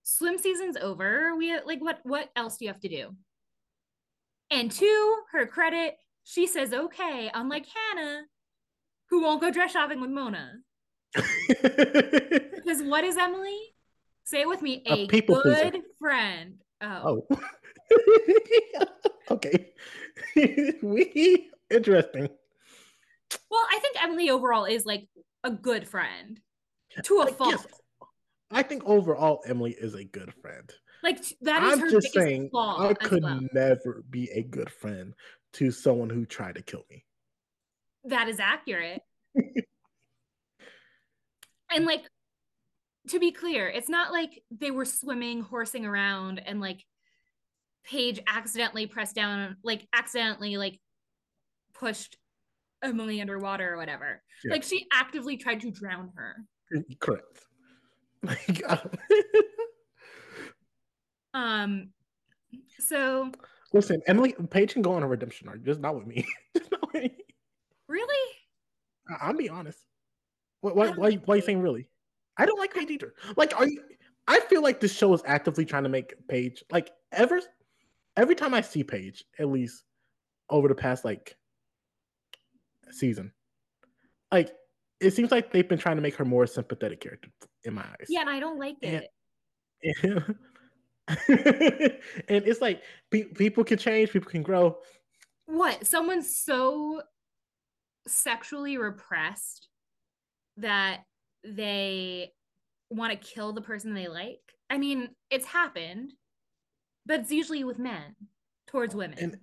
swim 0.03 0.38
season's 0.38 0.77
over. 0.77 1.35
We 1.35 1.59
like 1.65 1.81
what 1.81 1.99
what 2.03 2.29
else 2.35 2.57
do 2.57 2.65
you 2.65 2.71
have 2.71 2.79
to 2.81 2.89
do? 2.89 3.15
And 4.51 4.71
to 4.71 5.15
her 5.31 5.47
credit, 5.47 5.95
she 6.23 6.45
says 6.45 6.73
okay, 6.73 7.31
unlike 7.33 7.65
Hannah, 7.65 8.21
who 9.09 9.23
won't 9.23 9.41
go 9.41 9.49
dress 9.51 9.71
shopping 9.71 9.99
with 9.99 10.11
Mona. 10.11 10.53
Because 11.47 12.81
what 12.81 13.03
is 13.03 13.15
Emily? 13.15 13.59
Say 14.23 14.41
it 14.41 14.49
with 14.49 14.63
me, 14.63 14.81
A 14.88 15.03
a, 15.03 15.07
people 15.07 15.39
pleaser. 15.39 15.69
good 15.69 15.81
friend. 15.99 16.55
Oh. 16.81 17.23
oh. 17.29 18.85
okay. 19.31 19.71
we 20.81 21.51
interesting. 21.69 22.29
Well, 23.49 23.65
I 23.71 23.79
think 23.79 24.01
Emily 24.03 24.29
overall 24.29 24.65
is 24.65 24.85
like 24.85 25.07
a 25.43 25.51
good 25.51 25.88
friend 25.88 26.39
to 27.03 27.15
a 27.15 27.25
Like, 27.25 27.38
fault. 27.38 27.51
yes, 27.51 27.65
I 28.51 28.63
think 28.63 28.83
overall 28.85 29.41
Emily 29.45 29.71
is 29.71 29.95
a 29.95 30.03
good 30.03 30.33
friend. 30.41 30.71
Like 31.03 31.17
that 31.41 31.63
is 31.63 31.73
I'm 31.73 31.79
her 31.79 31.89
just 31.89 32.13
biggest 32.13 32.13
saying 32.13 32.49
flaw 32.49 32.89
I 32.89 32.93
could 32.93 33.23
well. 33.23 33.41
never 33.53 34.03
be 34.09 34.29
a 34.31 34.41
good 34.41 34.69
friend 34.71 35.13
to 35.53 35.71
someone 35.71 36.09
who 36.09 36.25
tried 36.25 36.55
to 36.55 36.61
kill 36.63 36.83
me. 36.89 37.05
That 38.05 38.27
is 38.27 38.39
accurate. 38.39 39.01
and 41.71 41.85
like 41.85 42.03
to 43.09 43.19
be 43.19 43.31
clear, 43.31 43.67
it's 43.67 43.89
not 43.89 44.11
like 44.11 44.41
they 44.51 44.71
were 44.71 44.85
swimming, 44.85 45.41
horsing 45.41 45.85
around, 45.85 46.39
and 46.43 46.59
like 46.59 46.84
Paige 47.84 48.19
accidentally 48.28 48.88
pressed 48.88 49.15
down, 49.15 49.57
like 49.63 49.88
accidentally 49.93 50.57
like 50.57 50.80
pushed 51.73 52.17
Emily 52.86 53.19
underwater 53.21 53.73
or 53.73 53.77
whatever. 53.77 54.21
Yeah. 54.43 54.53
Like 54.53 54.63
she 54.63 54.86
actively 54.93 55.38
tried 55.38 55.61
to 55.61 55.71
drown 55.71 56.11
her. 56.15 56.36
Correct. 56.99 57.41
Like, 58.23 58.63
Um 61.33 61.89
so 62.79 63.31
listen, 63.73 64.01
Emily 64.07 64.33
Paige 64.49 64.73
can 64.73 64.81
go 64.81 64.93
on 64.93 65.03
a 65.03 65.07
redemption 65.07 65.47
arc, 65.47 65.63
just 65.63 65.79
not 65.79 65.95
with 65.95 66.07
me. 66.07 66.25
just 66.57 66.71
not 66.71 66.81
with 66.93 67.03
me. 67.03 67.11
really 67.88 68.31
I- 69.09 69.27
I'll 69.27 69.33
be 69.38 69.49
honest. 69.49 69.79
Why, 70.61 70.71
why, 70.71 70.88
why, 70.91 71.11
why 71.25 71.33
are 71.36 71.38
you 71.38 71.41
saying 71.43 71.61
really? 71.61 71.88
I 72.38 72.45
don't 72.47 72.57
like 72.59 72.73
Paige 72.73 72.89
either. 72.89 73.13
Like, 73.38 73.55
are 73.59 73.67
you? 73.67 73.81
I 74.27 74.39
feel 74.39 74.63
like 74.63 74.79
this 74.79 74.93
show 74.95 75.13
is 75.13 75.21
actively 75.25 75.65
trying 75.65 75.83
to 75.83 75.89
make 75.89 76.15
Paige 76.27 76.63
like 76.71 76.89
ever. 77.11 77.39
Every 78.17 78.33
time 78.36 78.53
I 78.55 78.61
see 78.61 78.83
Paige, 78.83 79.23
at 79.38 79.49
least 79.49 79.83
over 80.49 80.67
the 80.67 80.75
past 80.75 81.05
like 81.05 81.36
season, 82.91 83.31
like 84.31 84.51
it 84.99 85.11
seems 85.11 85.31
like 85.31 85.51
they've 85.51 85.67
been 85.67 85.79
trying 85.79 85.97
to 85.97 86.01
make 86.01 86.15
her 86.15 86.25
more 86.25 86.47
sympathetic 86.47 87.01
character 87.01 87.29
in 87.63 87.73
my 87.73 87.81
eyes. 87.83 88.07
yeah, 88.09 88.21
and 88.21 88.29
I 88.29 88.39
don't 88.39 88.57
like 88.59 88.75
Yeah. 88.81 89.01
it. 89.81 90.25
and 91.27 92.43
it's 92.45 92.61
like 92.61 92.81
pe- 93.11 93.25
people 93.25 93.63
can 93.63 93.77
change, 93.77 94.11
people 94.11 94.31
can 94.31 94.41
grow. 94.43 94.77
What? 95.45 95.86
Someone's 95.86 96.36
so 96.36 97.01
sexually 98.07 98.77
repressed 98.77 99.67
that 100.57 101.01
they 101.43 102.31
want 102.89 103.11
to 103.11 103.17
kill 103.17 103.53
the 103.53 103.61
person 103.61 103.93
they 103.93 104.07
like. 104.07 104.39
I 104.69 104.77
mean, 104.77 105.09
it's 105.29 105.45
happened, 105.45 106.13
but 107.05 107.19
it's 107.19 107.31
usually 107.31 107.63
with 107.63 107.77
men 107.77 108.15
towards 108.67 108.95
women. 108.95 109.17
And 109.19 109.38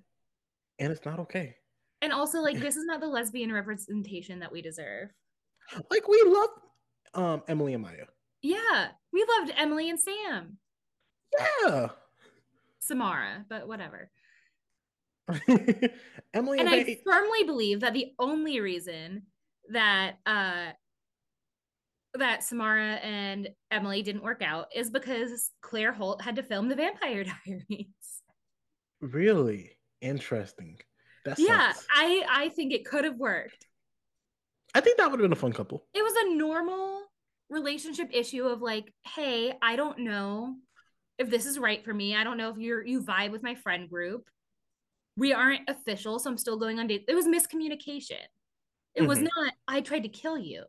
and 0.78 0.90
it's 0.92 1.04
not 1.04 1.20
okay. 1.20 1.54
And 2.02 2.12
also 2.12 2.40
like 2.40 2.58
this 2.58 2.76
is 2.76 2.84
not 2.84 3.00
the 3.00 3.06
lesbian 3.06 3.52
representation 3.52 4.40
that 4.40 4.50
we 4.50 4.60
deserve. 4.60 5.08
Like 5.88 6.08
we 6.08 6.22
love 6.26 6.48
um 7.14 7.42
Emily 7.46 7.74
and 7.74 7.82
Maya. 7.82 8.06
Yeah, 8.42 8.88
we 9.12 9.24
loved 9.38 9.52
Emily 9.56 9.88
and 9.88 10.00
Sam. 10.00 10.58
Yeah. 11.38 11.88
Samara, 12.80 13.46
but 13.48 13.68
whatever. 13.68 14.10
Emily 16.34 16.58
and 16.58 16.68
and, 16.68 16.68
I 16.68 16.98
firmly 17.06 17.44
believe 17.44 17.80
that 17.80 17.94
the 17.94 18.12
only 18.18 18.58
reason 18.58 19.22
that 19.70 20.16
uh 20.26 20.72
that 22.14 22.42
Samara 22.42 22.96
and 22.96 23.48
Emily 23.70 24.02
didn't 24.02 24.24
work 24.24 24.42
out 24.42 24.66
is 24.74 24.90
because 24.90 25.52
Claire 25.62 25.92
Holt 25.92 26.20
had 26.20 26.36
to 26.36 26.42
film 26.42 26.68
the 26.68 26.74
Vampire 26.74 27.24
Diaries. 27.46 27.86
really 29.00 29.78
interesting. 30.00 30.78
That 31.24 31.38
Yeah, 31.38 31.74
sucks. 31.74 31.90
I 31.90 32.24
I 32.28 32.48
think 32.50 32.72
it 32.72 32.84
could 32.84 33.04
have 33.04 33.16
worked. 33.16 33.66
I 34.74 34.80
think 34.80 34.98
that 34.98 35.10
would 35.10 35.20
have 35.20 35.24
been 35.24 35.32
a 35.32 35.36
fun 35.40 35.52
couple. 35.52 35.84
It 35.94 36.02
was 36.02 36.14
a 36.16 36.34
normal 36.34 37.02
relationship 37.50 38.08
issue 38.12 38.46
of 38.46 38.62
like, 38.62 38.92
hey, 39.04 39.54
I 39.60 39.76
don't 39.76 40.00
know 40.00 40.56
if 41.18 41.30
this 41.30 41.46
is 41.46 41.58
right 41.58 41.84
for 41.84 41.92
me. 41.92 42.16
I 42.16 42.24
don't 42.24 42.38
know 42.38 42.50
if 42.50 42.58
you're 42.58 42.84
you 42.84 43.02
vibe 43.02 43.30
with 43.32 43.42
my 43.42 43.54
friend 43.54 43.88
group. 43.88 44.28
We 45.16 45.32
aren't 45.32 45.68
official, 45.68 46.18
so 46.18 46.30
I'm 46.30 46.38
still 46.38 46.58
going 46.58 46.78
on 46.80 46.86
dates. 46.86 47.04
It 47.08 47.14
was 47.14 47.26
miscommunication. 47.26 48.20
It 48.94 49.02
was 49.02 49.20
Mhm. 49.20 49.26
not 49.36 49.54
I 49.68 49.82
tried 49.82 50.04
to 50.04 50.08
kill 50.08 50.38
you. 50.38 50.64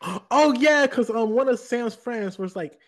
Oh 0.30 0.52
yeah, 0.52 0.86
because 0.86 1.10
um 1.10 1.30
one 1.30 1.48
of 1.48 1.58
Sam's 1.58 1.94
friends 1.94 2.38
was 2.38 2.56
like 2.56 2.78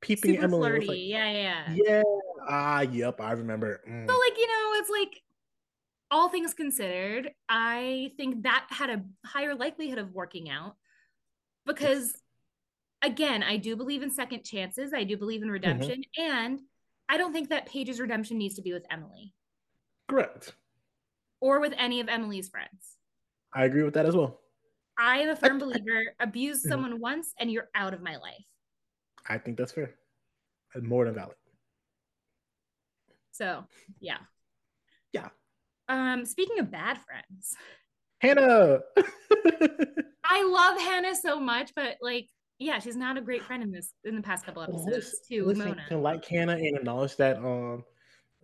peeping 0.00 0.32
Super 0.34 0.44
Emily. 0.44 0.60
flirty. 0.70 0.86
Like, 0.86 0.98
yeah, 1.00 1.30
yeah. 1.30 1.74
yeah. 1.74 2.02
Ah, 2.48 2.80
yep, 2.82 3.20
I 3.20 3.32
remember. 3.32 3.80
Mm. 3.88 4.06
So 4.08 4.18
like, 4.18 4.38
you 4.38 4.46
know, 4.46 4.72
it's 4.80 4.90
like 4.90 5.22
all 6.10 6.28
things 6.28 6.54
considered, 6.54 7.30
I 7.48 8.12
think 8.16 8.44
that 8.44 8.66
had 8.70 8.90
a 8.90 9.02
higher 9.26 9.54
likelihood 9.54 9.98
of 9.98 10.12
working 10.14 10.48
out 10.48 10.76
because 11.66 12.14
again, 13.02 13.42
I 13.42 13.56
do 13.58 13.76
believe 13.76 14.02
in 14.02 14.10
second 14.10 14.42
chances. 14.44 14.92
I 14.94 15.04
do 15.04 15.16
believe 15.16 15.42
in 15.42 15.50
redemption 15.50 16.02
and 16.16 16.60
I 17.08 17.16
don't 17.18 17.32
think 17.32 17.50
that 17.50 17.66
Paige's 17.66 18.00
redemption 18.00 18.38
needs 18.38 18.54
to 18.56 18.62
be 18.62 18.72
with 18.72 18.84
Emily 18.90 19.34
Correct. 20.08 20.54
or 21.40 21.60
with 21.60 21.74
any 21.76 22.00
of 22.00 22.08
Emily's 22.08 22.48
friends. 22.48 22.96
I 23.54 23.64
agree 23.64 23.82
with 23.82 23.94
that 23.94 24.06
as 24.06 24.16
well. 24.16 24.40
I 24.98 25.18
am 25.18 25.28
a 25.28 25.36
firm 25.36 25.58
believer 25.58 26.14
abuse 26.20 26.64
Mhm. 26.64 26.68
someone 26.68 27.00
once 27.00 27.32
and 27.38 27.50
you're 27.52 27.68
out 27.74 27.94
of 27.94 28.02
my 28.02 28.16
life. 28.16 28.44
I 29.28 29.38
think 29.38 29.56
that's 29.58 29.72
fair. 29.72 29.94
More 30.80 31.04
than 31.04 31.14
valid. 31.14 31.36
So, 33.32 33.64
yeah. 34.00 34.18
Yeah. 35.12 35.28
Um 35.88 36.24
speaking 36.24 36.58
of 36.58 36.70
bad 36.70 36.98
friends, 36.98 37.54
Hannah. 38.20 38.80
I 40.24 40.44
love 40.44 40.80
Hannah 40.80 41.14
so 41.14 41.40
much, 41.40 41.72
but 41.74 41.96
like, 42.02 42.28
yeah, 42.58 42.78
she's 42.80 42.96
not 42.96 43.16
a 43.16 43.20
great 43.20 43.42
friend 43.42 43.62
in 43.62 43.70
this 43.70 43.92
in 44.04 44.16
the 44.16 44.22
past 44.22 44.44
couple 44.44 44.62
episodes 44.62 44.86
Listen- 44.88 45.18
to 45.30 45.44
listen, 45.46 45.68
Mona. 45.68 45.82
You 45.82 45.88
can 45.88 46.02
like 46.02 46.24
Hannah 46.26 46.52
and 46.56 46.76
acknowledge 46.76 47.16
that 47.16 47.36
um 47.38 47.84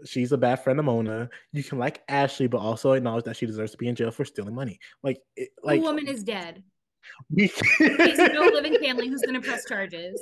she's 0.07 0.33
a 0.33 0.39
bad 0.39 0.63
friend 0.63 0.79
of 0.79 0.85
Mona. 0.85 1.29
You 1.53 1.63
can 1.65 1.79
like 1.79 2.03
Ashley, 2.09 2.47
but 2.47 2.59
also 2.59 2.93
acknowledge 2.93 3.25
that 3.25 3.37
she 3.37 3.47
deserves 3.47 3.73
to 3.73 3.79
be 3.79 3.89
in 3.89 3.95
jail 3.95 4.11
for 4.11 4.25
stealing 4.25 4.55
money. 4.55 4.79
Like, 5.03 5.21
it, 5.37 5.51
like 5.63 5.81
the 5.81 5.87
woman 5.87 6.09
is 6.09 6.23
dead. 6.25 6.63
we- 7.31 7.53
There's 7.79 8.19
no 8.33 8.43
living 8.53 8.77
family 8.83 9.09
who's 9.09 9.23
gonna 9.23 9.41
press 9.43 9.67
charges. 9.67 10.21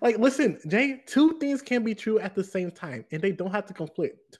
Like, 0.00 0.18
listen, 0.18 0.58
Jay, 0.68 1.02
two 1.06 1.38
things 1.38 1.62
can 1.62 1.84
be 1.84 1.94
true 1.94 2.18
at 2.18 2.34
the 2.34 2.44
same 2.44 2.70
time, 2.70 3.04
and 3.12 3.22
they 3.22 3.32
don't 3.32 3.50
have 3.52 3.66
to 3.66 3.74
conflict. 3.74 4.38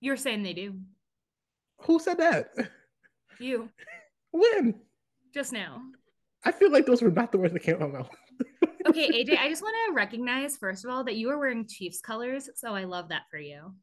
You're 0.00 0.16
saying 0.16 0.42
they 0.42 0.52
do. 0.52 0.74
Who 1.82 1.98
said 1.98 2.18
that? 2.18 2.52
You 3.38 3.68
When? 4.32 4.74
just 5.32 5.52
now. 5.52 5.82
I 6.44 6.52
feel 6.52 6.70
like 6.70 6.86
those 6.86 7.02
were 7.02 7.10
not 7.10 7.32
the 7.32 7.38
words 7.38 7.52
that 7.52 7.62
came 7.62 7.76
out 7.76 7.82
of 7.82 7.92
my 7.92 7.98
mouth. 7.98 8.10
Okay, 8.88 9.10
AJ, 9.10 9.36
I 9.36 9.48
just 9.48 9.62
want 9.62 9.74
to 9.88 9.94
recognize 9.94 10.56
first 10.56 10.84
of 10.84 10.92
all 10.92 11.02
that 11.04 11.16
you 11.16 11.28
are 11.30 11.38
wearing 11.38 11.66
Chiefs 11.66 12.00
colors, 12.00 12.48
so 12.54 12.72
I 12.72 12.84
love 12.84 13.08
that 13.08 13.22
for 13.28 13.36
you. 13.36 13.74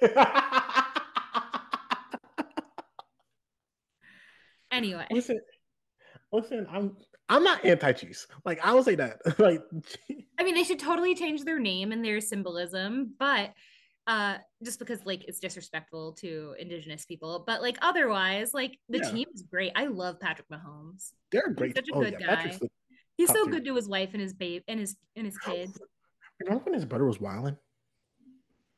Anyway, 4.72 5.06
listen, 5.10 5.38
listen, 6.32 6.66
I'm 6.70 6.96
I'm 7.28 7.44
not 7.44 7.64
anti 7.64 7.92
Chiefs. 7.92 8.26
Like 8.44 8.64
I 8.64 8.72
will 8.74 8.82
say 8.82 8.94
that. 8.96 9.18
like 9.38 9.62
I 10.38 10.44
mean, 10.44 10.54
they 10.54 10.64
should 10.64 10.78
totally 10.78 11.14
change 11.14 11.44
their 11.44 11.58
name 11.58 11.92
and 11.92 12.04
their 12.04 12.20
symbolism, 12.20 13.14
but 13.18 13.52
uh 14.08 14.36
just 14.64 14.80
because 14.80 14.98
like 15.04 15.22
it's 15.28 15.38
disrespectful 15.38 16.12
to 16.12 16.56
indigenous 16.58 17.04
people 17.06 17.44
but 17.46 17.62
like 17.62 17.78
otherwise 17.82 18.52
like 18.52 18.76
the 18.88 18.98
Yeah. 18.98 19.10
team 19.12 19.28
is 19.32 19.42
great 19.42 19.70
i 19.76 19.84
love 19.86 20.18
patrick 20.18 20.48
mahomes 20.52 21.12
they're 21.30 21.50
great. 21.54 21.76
such 21.76 21.88
a 21.88 21.94
oh 21.94 22.00
good 22.02 22.16
yeah, 22.18 22.34
guy. 22.34 22.56
The- 22.60 22.68
he's 23.16 23.30
so 23.30 23.46
good 23.46 23.64
to 23.64 23.76
his 23.76 23.88
wife 23.88 24.08
and 24.12 24.20
his 24.20 24.34
babe 24.34 24.62
and 24.66 24.80
his 24.80 24.96
and 25.14 25.24
his 25.24 25.38
kids 25.38 25.78
Remember 26.40 26.64
when 26.64 26.74
his 26.74 26.84
brother 26.84 27.04
was 27.06 27.20
wilding? 27.20 27.56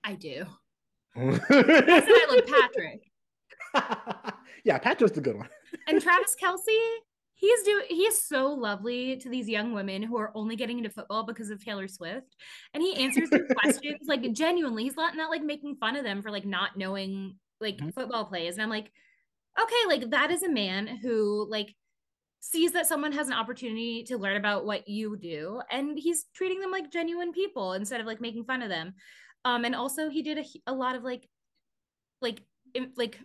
i 0.05 0.13
do 0.13 0.45
i 1.17 2.27
love 2.31 2.47
patrick 2.47 3.11
yeah, 4.65 4.77
Patrick's 4.77 5.13
the 5.15 5.23
good 5.23 5.37
one. 5.39 5.49
and 5.89 6.03
travis 6.03 6.37
kelce 6.39 6.97
he's 7.35 7.62
doing 7.62 7.85
he 7.89 8.03
is 8.05 8.24
so 8.24 8.49
lovely 8.49 9.16
to 9.16 9.28
these 9.28 9.49
young 9.49 9.72
women 9.72 10.03
who 10.03 10.16
are 10.16 10.30
only 10.35 10.57
getting 10.57 10.78
into 10.78 10.91
football 10.91 11.24
because 11.24 11.51
of 11.51 11.62
taylor 11.64 11.89
swift. 11.89 12.37
And 12.72 12.82
he 12.82 12.95
answers 12.97 13.28
their 13.30 13.47
questions 13.61 13.99
like 14.07 14.32
genuinely. 14.32 14.85
He's 14.85 14.97
not 14.97 15.16
not 15.16 15.30
like 15.30 15.43
making 15.43 15.76
fun 15.76 15.97
of 15.97 16.05
them 16.05 16.22
for 16.22 16.30
like 16.30 16.47
not 16.47 16.76
knowing 16.76 17.37
like 17.61 17.78
Mhm. 17.78 17.95
football 17.95 18.24
plays. 18.24 18.55
And 18.55 18.62
i'm 18.62 18.70
like 18.70 18.91
okay 19.61 19.82
like 19.87 20.11
that 20.11 20.30
is 20.30 20.43
a 20.43 20.49
man 20.51 20.87
who 20.87 21.47
like 21.49 21.74
sees 22.41 22.72
that 22.72 22.87
someone 22.87 23.12
has 23.12 23.28
an 23.28 23.32
opportunity 23.35 24.03
to 24.05 24.18
learn 24.18 24.37
about 24.37 24.66
what 24.66 24.87
you 24.89 25.16
do 25.16 25.61
and 25.70 25.99
he's 25.99 26.26
treating 26.35 26.61
them 26.61 26.70
like 26.70 26.91
genuine 26.93 27.32
people 27.32 27.72
instead 27.72 28.01
of 28.01 28.07
like 28.07 28.20
making 28.20 28.45
fun 28.45 28.62
of 28.62 28.68
them. 28.68 28.95
Um 29.45 29.64
and 29.64 29.74
also 29.74 30.09
he 30.11 30.22
did 30.22 30.39
a, 30.39 30.45
a 30.66 30.74
lot 30.74 30.95
of 30.97 31.03
like 31.05 31.28
like 32.20 32.43
im- 32.74 32.93
like 32.97 33.18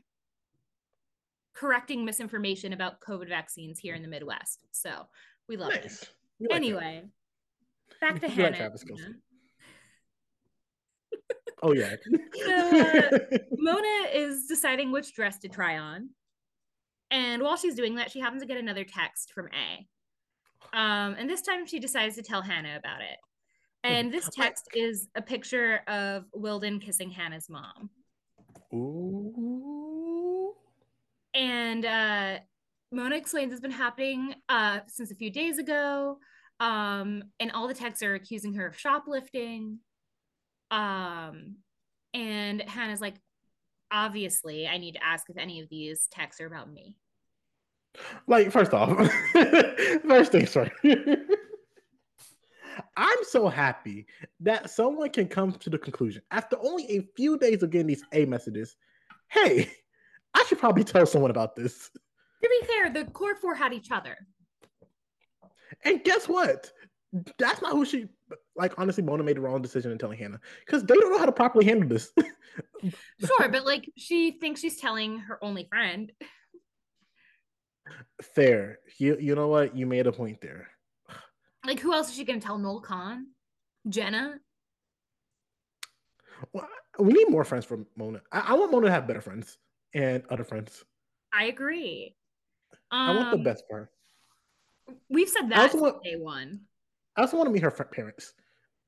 correcting 1.60 2.06
misinformation 2.06 2.72
about 2.74 3.02
covid 3.02 3.28
vaccines 3.28 3.80
here 3.80 3.96
in 3.96 4.02
the 4.02 4.08
midwest 4.08 4.66
so 4.72 4.92
we 5.48 5.58
love 5.58 5.74
it 5.74 5.84
We 6.40 6.48
like 6.48 6.50
that. 6.52 6.56
anyway 6.56 7.04
back 8.00 8.16
to 8.22 8.28
We 8.28 8.28
like 8.28 8.36
hannah 8.38 8.58
Travis 8.58 8.84
Kelce. 8.84 9.14
Oh 11.62 11.74
yeah. 11.74 11.96
So, 12.46 12.80
uh, 12.80 13.38
Mona 13.58 14.08
is 14.14 14.46
deciding 14.46 14.94
which 14.94 15.14
dress 15.14 15.40
to 15.40 15.50
try 15.50 15.78
on. 15.78 16.12
And 17.12 17.42
while 17.44 17.58
she's 17.58 17.76
doing 17.76 17.96
that, 17.96 18.10
she 18.12 18.22
happens 18.22 18.42
to 18.44 18.48
get 18.48 18.56
another 18.56 18.86
text 18.86 19.34
from 19.34 19.50
A. 19.50 19.86
Um, 20.78 21.16
and 21.20 21.30
this 21.30 21.42
time 21.42 21.66
she 21.66 21.80
decides 21.80 22.16
to 22.16 22.22
tell 22.24 22.42
Hannah 22.42 22.78
about 22.78 23.02
it. 23.02 23.18
And 23.84 24.10
this 24.10 24.30
text 24.30 24.70
is 24.74 25.10
a 25.16 25.22
picture 25.22 25.82
of 25.88 26.24
Wilden 26.34 26.80
kissing 26.80 27.10
Hannah's 27.10 27.50
mom. 27.50 27.90
Ooh. 28.74 29.89
And 31.34 31.86
uh, 31.86 32.40
Mona 32.92 33.16
explains 33.16 33.52
it's 33.52 33.62
been 33.62 33.72
happening 33.72 34.36
uh, 34.48 34.80
since 34.88 35.12
a 35.12 35.16
few 35.16 35.30
days 35.30 35.58
ago. 35.60 36.18
Um, 36.60 37.24
and 37.40 37.52
all 37.52 37.68
the 37.68 37.74
texts 37.74 38.04
are 38.04 38.16
accusing 38.16 38.54
her 38.56 38.68
of 38.68 38.78
shoplifting. 38.78 39.80
Um, 40.72 41.58
and 42.14 42.62
Hannah's 42.62 43.02
like, 43.02 43.16
obviously, 43.92 44.68
I 44.68 44.78
need 44.78 44.94
to 44.94 45.04
ask 45.04 45.30
if 45.30 45.38
any 45.38 45.62
of 45.62 45.70
these 45.70 46.08
texts 46.12 46.42
are 46.42 46.48
about 46.48 46.72
me. 46.72 46.98
Like, 48.28 48.52
first 48.52 48.74
off, 48.74 48.90
first 50.08 50.32
things 50.32 50.52
first. 50.54 50.72
I'm 52.96 53.18
so 53.24 53.48
happy 53.48 54.06
that 54.42 54.70
someone 54.70 55.10
can 55.10 55.28
come 55.28 55.54
to 55.54 55.70
the 55.70 55.78
conclusion 55.78 56.22
after 56.32 56.58
only 56.62 56.86
a 56.98 57.08
few 57.16 57.38
days 57.38 57.64
of 57.64 57.72
getting 57.72 57.88
these 57.88 58.04
A 58.14 58.26
messages. 58.26 58.76
Hey, 59.28 59.70
I 60.40 60.46
should 60.48 60.60
probably 60.60 60.84
tell 60.84 61.06
someone 61.06 61.32
about 61.32 61.56
this. 61.56 61.90
To 62.42 62.50
be 62.50 62.68
fair, 62.68 62.90
the 62.90 63.12
core 63.12 63.36
four 63.36 63.54
had 63.54 63.74
each 63.74 63.92
other. 63.92 64.16
And 65.84 66.04
guess 66.04 66.28
what? 66.28 66.72
That's 67.38 67.62
not 67.62 67.74
who 67.74 67.86
she 67.86 68.08
like. 68.56 68.74
Honestly, 68.78 69.04
Mona 69.04 69.24
made 69.24 69.36
the 69.36 69.42
wrong 69.42 69.62
decision 69.62 69.92
in 69.92 69.98
telling 69.98 70.18
Hannah 70.18 70.40
because 70.66 70.84
they 70.84 70.94
don't 70.94 71.12
know 71.12 71.18
how 71.18 71.26
to 71.26 71.32
properly 71.32 71.66
handle 71.66 71.90
this. 71.90 72.12
Sure, 73.26 73.48
but 73.50 73.66
like 73.66 73.90
she 73.96 74.32
thinks 74.32 74.60
she's 74.60 74.78
telling 74.78 75.20
her 75.20 75.42
only 75.42 75.68
friend. 75.70 76.12
Fair. 78.22 78.80
You 78.98 79.18
you 79.20 79.36
know 79.36 79.48
what? 79.48 79.78
You 79.78 79.86
made 79.86 80.08
a 80.08 80.12
point 80.12 80.42
there. 80.42 80.68
Like, 81.66 81.80
who 81.80 81.94
else 81.94 82.10
is 82.10 82.16
she 82.16 82.26
gonna 82.26 82.42
tell? 82.42 82.58
Noel 82.58 82.82
Kahn? 82.82 83.28
Jenna? 83.88 84.40
Well, 86.52 86.68
we 86.98 87.14
need 87.14 87.30
more 87.30 87.44
friends 87.44 87.66
for 87.66 87.86
Mona. 87.96 88.22
I, 88.32 88.40
I 88.48 88.54
want 88.54 88.72
Mona 88.72 88.88
to 88.88 88.92
have 88.92 89.08
better 89.08 89.22
friends 89.22 89.58
and 89.94 90.24
other 90.30 90.44
friends. 90.44 90.84
I 91.34 91.46
agree. 91.46 92.16
Um, 92.92 93.10
I 93.10 93.16
want 93.16 93.32
the 93.32 93.44
best 93.44 93.64
for 93.70 93.78
her. 93.78 93.90
We've 95.10 95.30
said 95.30 95.50
that 95.50 95.72
since 95.72 95.82
want- 95.82 96.04
day 96.04 96.16
one. 96.16 96.62
I 97.16 97.22
also 97.22 97.38
want 97.38 97.48
to 97.48 97.52
meet 97.52 97.64
her 97.64 97.72
parents. 97.72 98.34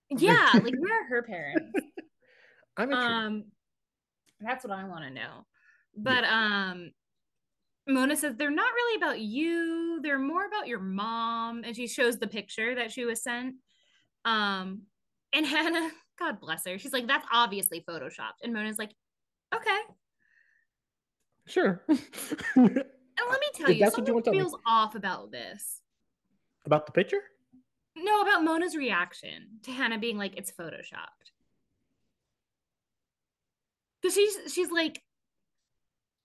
Yeah, 0.10 0.50
like 0.54 0.76
where 0.78 1.02
are 1.02 1.08
her 1.08 1.24
parents? 1.24 1.72
I'm 2.78 2.94
um, 2.94 3.44
that's 4.40 4.64
what 4.64 4.74
I 4.74 4.86
want 4.86 5.04
to 5.04 5.10
know. 5.10 5.46
But 5.96 6.24
um, 6.24 6.92
Mona 7.88 8.16
says 8.16 8.36
they're 8.36 8.50
not 8.50 8.74
really 8.74 8.98
about 8.98 9.20
you. 9.20 10.00
They're 10.02 10.20
more 10.20 10.46
about 10.46 10.68
your 10.68 10.80
mom, 10.80 11.64
and 11.64 11.76
she 11.76 11.88
shows 11.88 12.18
the 12.18 12.28
picture 12.28 12.76
that 12.76 12.92
she 12.92 13.06
was 13.06 13.22
sent. 13.22 13.56
Um, 14.26 14.84
and 15.34 15.46
Hannah, 15.48 15.92
God 16.18 16.40
bless 16.40 16.66
her, 16.66 16.78
she's 16.78 16.94
like, 16.94 17.08
"That's 17.08 17.28
obviously 17.32 17.84
photoshopped," 17.88 18.42
and 18.44 18.54
Mona's 18.54 18.78
like, 18.78 18.94
"Okay." 19.54 19.80
Sure. 21.52 21.84
And 22.56 23.30
let 23.30 23.40
me 23.40 23.48
tell 23.54 23.70
If 23.70 23.78
you, 23.78 23.86
that's 23.86 23.98
what 23.98 24.08
you 24.08 24.14
something 24.14 24.14
want 24.14 24.26
to 24.26 24.32
tell 24.32 24.34
me. 24.34 24.40
feels 24.40 24.56
off 24.66 24.96
about 24.96 25.32
this. 25.32 25.82
About 26.66 26.86
the 26.86 26.92
picture? 26.92 27.20
No, 27.96 28.22
about 28.22 28.44
Mona's 28.44 28.76
reaction 28.76 29.60
to 29.64 29.72
Hannah 29.72 30.00
being 30.00 30.18
like, 30.18 30.38
"It's 30.38 30.52
photoshopped," 30.52 31.30
because 34.02 34.16
she's 34.16 34.54
she's 34.54 34.72
like, 34.72 35.04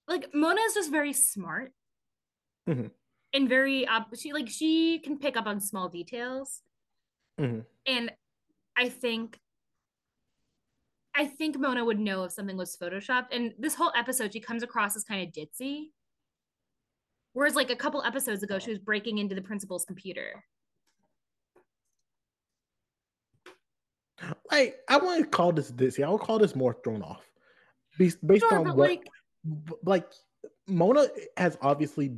like 0.08 0.32
Mona 0.32 0.60
is 0.62 0.74
just 0.74 0.90
very 0.90 1.12
smart 1.12 1.72
Mhm. 2.68 2.90
and 3.34 3.48
very 3.48 3.86
uh, 3.86 4.02
she 4.18 4.32
like 4.32 4.48
she 4.48 5.00
can 5.00 5.18
pick 5.18 5.36
up 5.36 5.46
on 5.46 5.60
small 5.60 5.88
details, 5.88 6.62
Mhm. 7.38 7.66
and 7.86 8.12
I 8.76 8.88
think. 8.88 9.38
I 11.16 11.24
think 11.26 11.58
Mona 11.58 11.84
would 11.84 11.98
know 11.98 12.24
if 12.24 12.32
something 12.32 12.56
was 12.56 12.76
photoshopped. 12.76 13.28
And 13.32 13.54
this 13.58 13.74
whole 13.74 13.92
episode, 13.96 14.32
she 14.32 14.40
comes 14.40 14.62
across 14.62 14.96
as 14.96 15.04
kind 15.04 15.26
of 15.26 15.32
ditzy. 15.32 15.92
Whereas, 17.32 17.54
like 17.54 17.70
a 17.70 17.76
couple 17.76 18.02
episodes 18.02 18.42
ago, 18.42 18.58
she 18.58 18.70
was 18.70 18.78
breaking 18.78 19.18
into 19.18 19.34
the 19.34 19.42
principal's 19.42 19.84
computer. 19.84 20.44
Like, 24.50 24.76
I 24.88 24.98
want 24.98 25.22
to 25.22 25.28
call 25.28 25.52
this 25.52 25.72
ditzy. 25.72 26.04
I 26.04 26.10
would 26.10 26.20
call 26.20 26.38
this 26.38 26.54
more 26.54 26.76
thrown 26.84 27.02
off. 27.02 27.28
Based, 27.98 28.24
based 28.26 28.44
Sure, 28.48 28.58
on 28.58 28.68
what, 28.68 28.76
like, 28.76 29.08
like, 29.84 30.06
Mona 30.66 31.08
has 31.36 31.56
obviously 31.62 32.16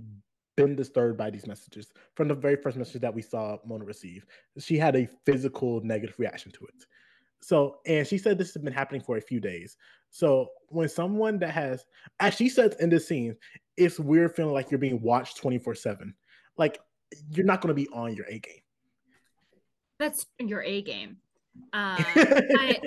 been 0.56 0.74
disturbed 0.74 1.16
by 1.16 1.30
these 1.30 1.46
messages 1.46 1.92
from 2.14 2.26
the 2.26 2.34
very 2.34 2.56
first 2.56 2.76
message 2.76 3.00
that 3.00 3.14
we 3.14 3.22
saw 3.22 3.58
Mona 3.64 3.84
receive. 3.84 4.26
She 4.58 4.76
had 4.76 4.96
a 4.96 5.08
physical 5.24 5.80
negative 5.82 6.18
reaction 6.18 6.50
to 6.52 6.64
it. 6.64 6.84
So, 7.40 7.78
and 7.86 8.06
she 8.06 8.18
said 8.18 8.36
this 8.38 8.52
has 8.54 8.62
been 8.62 8.72
happening 8.72 9.00
for 9.00 9.16
a 9.16 9.20
few 9.20 9.40
days. 9.40 9.76
So, 10.10 10.48
when 10.68 10.88
someone 10.88 11.38
that 11.38 11.50
has, 11.50 11.84
as 12.20 12.34
she 12.34 12.48
says 12.48 12.74
in 12.80 12.90
this 12.90 13.06
scene, 13.06 13.36
it's 13.76 13.98
weird 14.00 14.34
feeling 14.34 14.54
like 14.54 14.70
you're 14.70 14.78
being 14.78 15.00
watched 15.00 15.36
24 15.36 15.74
7. 15.74 16.14
Like, 16.56 16.80
you're 17.30 17.46
not 17.46 17.60
going 17.60 17.68
to 17.68 17.74
be 17.74 17.88
on 17.92 18.14
your 18.14 18.26
A 18.26 18.38
game. 18.38 18.62
that's 19.98 20.26
your 20.38 20.62
A 20.62 20.82
game. 20.82 21.18
Uh, 21.72 21.96
I, 21.98 22.80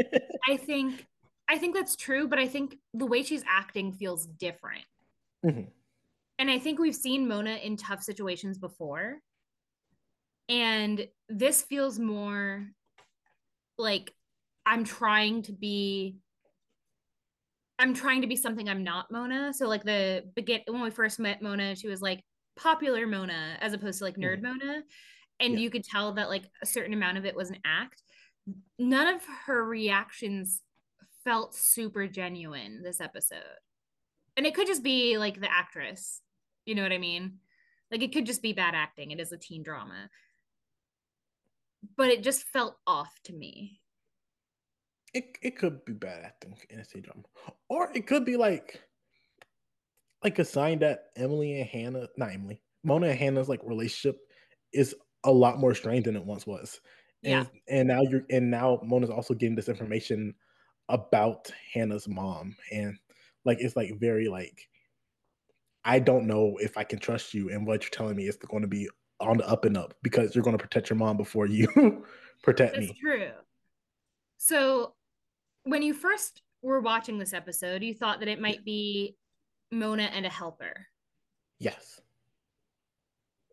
I 0.48 0.56
think 0.56 1.06
I 1.50 1.58
think 1.58 1.76
that's 1.76 1.98
true, 1.98 2.30
but 2.30 2.40
I 2.40 2.48
think 2.48 2.78
the 2.94 3.06
way 3.06 3.22
she's 3.22 3.44
acting 3.46 3.92
feels 3.92 4.26
different. 4.26 4.86
Mhm. 5.46 5.68
And 6.40 6.50
I 6.50 6.58
think 6.58 6.80
we've 6.80 6.96
seen 6.96 7.28
Mona 7.28 7.56
in 7.56 7.76
tough 7.76 8.02
situations 8.02 8.58
before. 8.58 9.18
And 10.48 11.06
this 11.28 11.62
feels 11.62 12.00
more 12.00 12.66
like 13.78 14.14
I'm 14.66 14.84
trying 14.84 15.42
to 15.44 15.52
be 15.54 16.18
I'm 17.80 17.96
trying 17.96 18.22
to 18.22 18.28
be 18.28 18.36
something 18.36 18.70
I'm 18.70 18.84
not 18.84 19.10
Mona. 19.12 19.54
So 19.54 19.68
like 19.68 19.84
the 19.84 20.24
begin 20.36 20.62
when 20.68 20.82
we 20.82 20.92
first 20.92 21.20
met 21.20 21.42
Mona, 21.42 21.76
she 21.76 21.88
was 21.88 22.00
like 22.02 22.24
popular 22.56 23.08
Mona 23.08 23.58
as 23.60 23.74
opposed 23.74 23.98
to 24.00 24.04
like 24.06 24.18
nerd 24.18 24.40
Mhm. 24.40 24.44
Mona. 24.44 24.84
And 25.40 25.54
Yeah. 25.54 25.60
you 25.60 25.70
could 25.72 25.84
tell 25.84 26.14
that 26.14 26.30
like 26.30 26.46
a 26.62 26.66
certain 26.68 26.94
amount 26.94 27.18
of 27.18 27.26
it 27.26 27.36
was 27.36 27.50
an 27.50 27.58
act. 27.66 28.04
None 28.78 29.16
of 29.16 29.26
her 29.46 29.64
reactions 29.66 30.62
felt 31.24 31.56
super 31.56 32.08
genuine 32.08 32.84
this 32.84 33.02
episode. 33.02 33.58
And 34.38 34.46
it 34.46 34.54
could 34.54 34.68
just 34.68 34.84
be 34.84 35.18
like 35.18 35.40
the 35.40 35.52
actress. 35.52 36.22
You 36.66 36.76
know 36.76 36.84
what 36.84 36.92
I 36.92 37.00
mean? 37.00 37.40
Like 37.90 38.04
it 38.04 38.14
could 38.14 38.28
just 38.28 38.44
be 38.44 38.54
bad 38.54 38.76
acting. 38.76 39.10
It 39.10 39.20
is 39.20 39.32
a 39.32 39.38
teen 39.38 39.64
drama. 39.64 40.10
But 41.98 42.10
it 42.10 42.22
just 42.24 42.44
felt 42.44 42.78
off 42.86 43.12
to 43.24 43.34
me. 43.34 43.81
It, 45.14 45.38
it 45.42 45.58
could 45.58 45.84
be 45.86 45.94
bad 45.94 46.24
acting 46.24 46.56
in 46.70 46.80
a 46.80 46.86
stage 46.86 47.06
drama, 47.06 47.24
or 47.70 47.92
it 47.94 48.08
could 48.08 48.26
be 48.26 48.38
like 48.38 48.82
like 50.24 50.40
a 50.40 50.46
sign 50.46 50.80
that 50.80 51.06
Emily 51.16 51.60
and 51.60 51.70
Hannah, 51.70 52.08
not 52.18 52.32
Emily, 52.32 52.62
Mona 52.84 53.08
and 53.08 53.20
Hannah's 53.20 53.50
like 53.50 53.62
relationship 53.64 54.20
is 54.74 54.96
a 55.24 55.32
lot 55.32 55.60
more 55.60 55.74
strained 55.76 56.06
than 56.06 56.16
it 56.16 56.26
once 56.26 56.46
was. 56.46 56.80
Yeah. 57.22 57.42
And 57.42 57.50
and 57.68 57.88
now 57.88 58.02
you're 58.02 58.24
and 58.30 58.50
now 58.50 58.80
Mona's 58.84 59.10
also 59.10 59.34
getting 59.34 59.56
this 59.56 59.70
information 59.70 60.34
about 60.90 61.52
Hannah's 61.74 62.08
mom, 62.08 62.56
and 62.72 62.98
like 63.46 63.58
it's 63.60 63.76
like 63.76 64.00
very 64.00 64.28
like 64.28 64.68
I 65.84 66.00
don't 66.00 66.28
know 66.28 66.58
if 66.60 66.78
I 66.78 66.84
can 66.84 67.00
trust 67.00 67.34
you, 67.34 67.50
and 67.50 67.66
what 67.68 67.84
you're 67.84 67.90
telling 67.90 68.16
me 68.16 68.28
is 68.28 68.38
going 68.38 68.62
to 68.62 68.68
be 68.68 68.90
on 69.20 69.38
the 69.38 69.48
up 69.48 69.66
and 69.66 69.78
up 69.78 69.94
because 70.02 70.34
you're 70.34 70.44
going 70.44 70.58
to 70.58 70.64
protect 70.64 70.90
your 70.90 70.98
mom 70.98 71.16
before 71.16 71.46
you 71.46 71.68
protect 72.44 72.76
That's 72.76 72.88
me. 72.88 72.98
true. 73.00 73.30
So 74.38 74.94
when 75.64 75.82
you 75.82 75.94
first 75.94 76.42
were 76.62 76.82
watching 76.82 77.18
this 77.18 77.34
episode, 77.34 77.84
you 77.84 77.94
thought 77.94 78.20
that 78.20 78.30
it 78.30 78.42
might 78.42 78.64
be 78.66 79.16
Mona 79.72 80.04
and 80.04 80.26
a 80.26 80.30
helper. 80.30 80.88
Yes. 81.60 82.02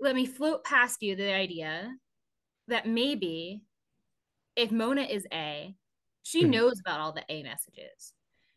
Let 0.01 0.15
me 0.15 0.27
float 0.27 0.65
past 0.65 1.03
you 1.03 1.17
the 1.17 1.33
idea 1.33 1.95
that 2.69 2.87
maybe 2.87 3.63
if 4.57 4.71
Mona 4.71 5.03
is 5.03 5.27
A, 5.33 5.75
she 6.23 6.45
Mhm. 6.45 6.51
knows 6.51 6.81
about 6.81 7.01
all 7.01 7.13
the 7.13 7.25
A 7.29 7.43
messages. 7.43 8.13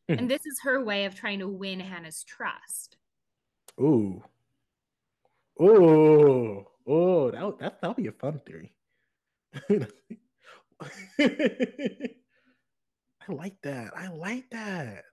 Mhm. 0.09 0.19
And 0.19 0.29
this 0.29 0.45
is 0.45 0.59
her 0.63 0.83
way 0.83 1.05
of 1.05 1.15
trying 1.15 1.39
to 1.39 1.47
win 1.47 1.79
Hannah's 1.79 2.23
trust. 2.23 2.97
Ooh. 3.79 4.23
Ooh. 5.61 6.65
Oh, 6.87 7.31
that 7.31 7.59
that 7.59 7.81
that'll 7.81 7.93
be 7.93 8.07
a 8.07 8.11
fun 8.11 8.39
theory. 8.39 8.73
I 13.31 13.33
like 13.33 13.55
that. 13.63 13.93
I 13.95 14.07
like 14.09 14.49
that. 14.51 15.03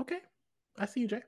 Okay. 0.00 0.18
I 0.78 0.84
see 0.84 1.00
you, 1.00 1.08
Jay. 1.08 1.22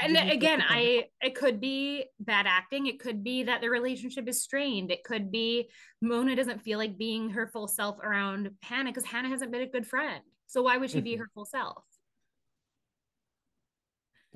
And 0.00 0.16
again, 0.16 0.62
I 0.64 1.06
it 1.22 1.34
could 1.34 1.58
be 1.60 2.04
bad 2.20 2.46
acting. 2.46 2.86
It 2.86 3.00
could 3.00 3.24
be 3.24 3.44
that 3.44 3.60
the 3.62 3.70
relationship 3.70 4.28
is 4.28 4.42
strained. 4.42 4.92
It 4.92 5.02
could 5.02 5.32
be 5.32 5.70
Mona 6.02 6.36
doesn't 6.36 6.62
feel 6.62 6.78
like 6.78 6.98
being 6.98 7.30
her 7.30 7.48
full 7.48 7.66
self 7.66 7.98
around 8.00 8.50
Hannah 8.62 8.90
because 8.90 9.04
Hannah 9.04 9.28
hasn't 9.30 9.50
been 9.50 9.62
a 9.62 9.66
good 9.66 9.86
friend. 9.86 10.22
So 10.46 10.62
why 10.62 10.76
would 10.76 10.90
she 10.90 11.00
be 11.00 11.16
Mhm. 11.16 11.20
her 11.20 11.30
full 11.34 11.46
self? 11.46 11.82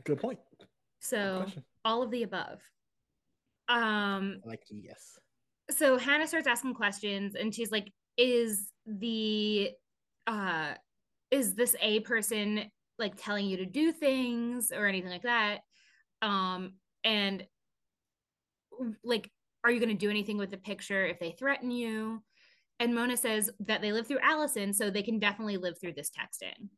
Good 0.03 0.19
point. 0.19 0.41
So 1.01 1.43
question. 1.43 1.65
all 1.85 2.03
of 2.03 2.11
the 2.11 2.23
above. 2.25 2.61
Um, 3.69 4.41
I 4.45 4.49
like 4.49 4.63
yes. 4.71 5.19
so 5.71 5.97
Hannah 5.97 6.27
starts 6.27 6.49
asking 6.49 6.75
questions 6.75 7.37
and 7.37 7.55
she's 7.55 7.71
like, 7.71 7.93
is 8.17 8.72
the 8.87 9.71
uh 10.27 10.75
is 11.31 11.55
this 11.55 11.75
a 11.81 12.01
person 12.01 12.71
like 12.99 13.15
telling 13.17 13.47
you 13.47 13.57
to 13.59 13.67
do 13.67 13.93
things 13.93 14.71
or 14.71 14.87
anything 14.87 15.11
like 15.11 15.23
that? 15.23 15.61
Um, 16.21 16.75
and 17.05 17.47
like, 19.03 19.31
are 19.65 19.71
you 19.71 19.81
gonna 19.81 19.95
do 19.95 20.11
anything 20.11 20.39
with 20.39 20.51
the 20.51 20.57
picture 20.57 21.07
if 21.07 21.19
they 21.19 21.33
threaten 21.33 21.71
you? 21.71 22.23
And 22.81 22.95
Mona 22.95 23.17
says 23.17 23.51
that 23.61 23.81
they 23.81 23.93
live 23.93 24.07
through 24.07 24.19
Alison, 24.23 24.73
so 24.73 24.91
they 24.91 25.03
can 25.03 25.19
definitely 25.19 25.57
live 25.57 25.81
through 25.81 25.95
this 25.95 26.11
texting. 26.11 26.69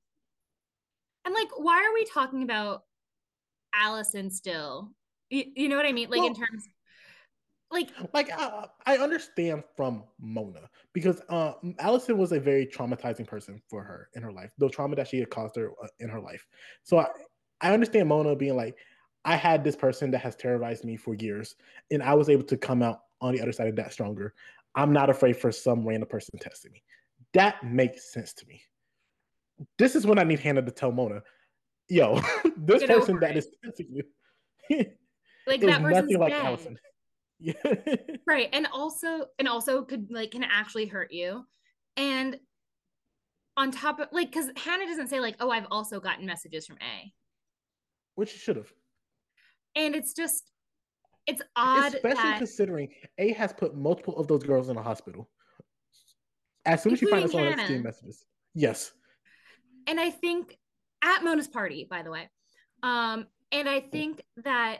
And 1.24 1.34
like, 1.34 1.48
why 1.56 1.84
are 1.84 1.94
we 1.94 2.04
talking 2.04 2.42
about 2.42 2.82
Alison 3.74 4.30
still? 4.30 4.92
You, 5.30 5.44
you 5.56 5.68
know 5.68 5.76
what 5.76 5.86
I 5.86 5.92
mean? 5.92 6.10
Like 6.10 6.22
in 6.22 6.34
terms 6.34 6.68
like 7.74 7.90
Like 8.12 8.30
I, 8.32 8.66
I 8.86 8.96
understand 8.98 9.64
from 9.76 10.04
Mona 10.18 10.70
because 10.92 11.20
uh, 11.28 11.52
Alison 11.78 12.16
was 12.16 12.32
a 12.32 12.40
very 12.40 12.66
traumatizing 12.66 13.26
person 13.26 13.60
for 13.68 13.82
her 13.82 14.08
in 14.14 14.22
her 14.22 14.32
life. 14.32 14.50
The 14.58 14.70
trauma 14.70 14.96
that 14.96 15.08
she 15.08 15.18
had 15.18 15.30
caused 15.30 15.56
her 15.56 15.72
uh, 15.82 15.88
in 16.00 16.08
her 16.08 16.20
life. 16.20 16.46
So 16.84 16.98
I, 16.98 17.06
I 17.60 17.72
understand 17.72 18.08
Mona 18.08 18.34
being 18.34 18.56
like, 18.56 18.76
I 19.24 19.36
had 19.36 19.64
this 19.64 19.76
person 19.76 20.10
that 20.12 20.18
has 20.18 20.36
terrorized 20.36 20.84
me 20.84 20.96
for 20.96 21.14
years, 21.14 21.56
and 21.90 22.02
I 22.02 22.14
was 22.14 22.28
able 22.28 22.44
to 22.44 22.56
come 22.56 22.82
out 22.82 23.00
on 23.20 23.34
the 23.34 23.40
other 23.40 23.52
side 23.52 23.68
of 23.68 23.76
that 23.76 23.92
stronger. 23.92 24.34
I'm 24.74 24.92
not 24.92 25.10
afraid 25.10 25.36
for 25.36 25.50
some 25.50 25.86
random 25.86 26.08
person 26.08 26.38
testing 26.38 26.72
me. 26.72 26.82
That 27.32 27.62
makes 27.64 28.12
sense 28.12 28.32
to 28.34 28.46
me. 28.46 28.62
This 29.78 29.94
is 29.96 30.06
when 30.06 30.18
I 30.18 30.24
need 30.24 30.40
Hannah 30.40 30.62
to 30.62 30.70
tell 30.70 30.92
Mona, 30.92 31.22
yo, 31.88 32.20
this 32.56 32.80
Get 32.80 32.90
person 32.90 33.18
that 33.20 33.30
it. 33.30 33.38
is 33.38 33.48
testing 33.64 33.86
you 33.90 34.02
like 35.46 35.60
that 35.60 35.82
person's 35.82 36.10
nothing 36.10 36.18
like. 36.18 36.32
Alison. 36.32 36.78
Right 38.26 38.48
and 38.52 38.66
also 38.72 39.26
and 39.38 39.48
also 39.48 39.82
could 39.82 40.08
like 40.10 40.30
can 40.30 40.44
actually 40.44 40.86
hurt 40.86 41.12
you 41.12 41.44
and 41.96 42.38
on 43.56 43.70
top 43.70 44.00
of 44.00 44.08
like 44.12 44.30
because 44.30 44.50
hannah 44.56 44.86
doesn't 44.86 45.08
say 45.08 45.20
like 45.20 45.36
oh 45.40 45.50
i've 45.50 45.66
also 45.70 46.00
gotten 46.00 46.26
messages 46.26 46.66
from 46.66 46.76
a 46.76 47.12
which 48.14 48.30
she 48.30 48.38
should 48.38 48.56
have. 48.56 48.72
And 49.76 49.94
it's 49.94 50.14
just 50.14 50.50
it's 51.26 51.42
odd, 51.56 51.94
especially 51.94 52.22
that, 52.22 52.38
considering 52.38 52.88
A 53.18 53.32
has 53.32 53.52
put 53.52 53.74
multiple 53.74 54.16
of 54.18 54.28
those 54.28 54.42
girls 54.42 54.68
in 54.68 54.76
a 54.76 54.82
hospital. 54.82 55.28
As 56.66 56.82
soon 56.82 56.92
as 56.92 56.98
she 56.98 57.06
finds 57.06 57.34
out 57.34 57.58
on 57.58 57.82
messages, 57.82 58.24
yes. 58.54 58.92
And 59.86 59.98
I 59.98 60.10
think 60.10 60.56
at 61.02 61.22
Mona's 61.24 61.48
party, 61.48 61.86
by 61.88 62.02
the 62.02 62.10
way, 62.10 62.28
um, 62.82 63.26
and 63.52 63.68
I 63.68 63.80
think 63.80 64.22
that 64.44 64.78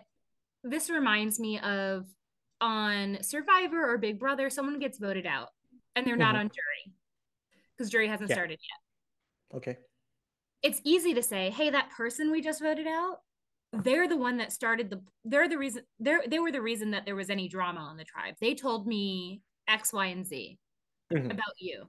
this 0.63 0.91
reminds 0.91 1.39
me 1.39 1.59
of 1.59 2.07
on 2.61 3.19
Survivor 3.23 3.91
or 3.91 3.99
Big 3.99 4.19
Brother, 4.19 4.51
someone 4.51 4.79
gets 4.79 4.99
voted 4.99 5.27
out 5.27 5.51
and 5.97 6.07
they're 6.07 6.17
not 6.17 6.35
mm-hmm. 6.35 6.41
on 6.41 6.51
jury 6.51 6.95
because 7.77 7.91
jury 7.91 8.09
hasn't 8.09 8.31
yeah. 8.31 8.37
started 8.37 8.59
yet. 8.61 9.57
Okay. 9.57 9.79
It's 10.63 10.81
easy 10.85 11.15
to 11.15 11.23
say, 11.23 11.51
hey, 11.51 11.71
that 11.71 11.91
person 11.91 12.31
we 12.31 12.41
just 12.41 12.63
voted 12.63 12.87
out, 12.87 13.19
they're 13.83 14.09
the 14.09 14.17
one 14.17 14.39
that 14.39 14.53
started 14.53 14.89
the 14.89 15.03
they're 15.25 15.49
the 15.49 15.59
reason 15.59 15.83
they're 15.99 16.23
they 16.29 16.39
were 16.39 16.53
the 16.53 16.63
reason 16.63 16.93
that 16.93 17.05
there 17.05 17.17
was 17.17 17.29
any 17.29 17.49
drama 17.49 17.81
on 17.81 17.97
the 17.97 18.05
tribe. 18.05 18.35
They 18.41 18.55
told 18.55 18.87
me 18.87 19.43
X, 19.69 19.93
Y, 19.93 20.07
and 20.07 20.27
Z 20.27 20.59
mm-hmm. 21.13 21.31
about 21.31 21.55
you. 21.59 21.85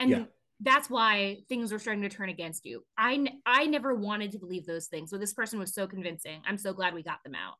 And 0.00 0.10
yeah. 0.10 0.24
that's 0.60 0.90
why 0.90 1.38
things 1.48 1.72
were 1.72 1.78
starting 1.78 2.02
to 2.02 2.08
turn 2.08 2.28
against 2.28 2.66
you. 2.66 2.84
I 2.98 3.26
I 3.46 3.66
never 3.66 3.94
wanted 3.94 4.32
to 4.32 4.38
believe 4.38 4.66
those 4.66 4.86
things. 4.86 5.10
So 5.10 5.18
this 5.18 5.32
person 5.32 5.58
was 5.58 5.74
so 5.74 5.86
convincing. 5.86 6.42
I'm 6.46 6.58
so 6.58 6.72
glad 6.72 6.94
we 6.94 7.02
got 7.02 7.22
them 7.24 7.34
out. 7.34 7.54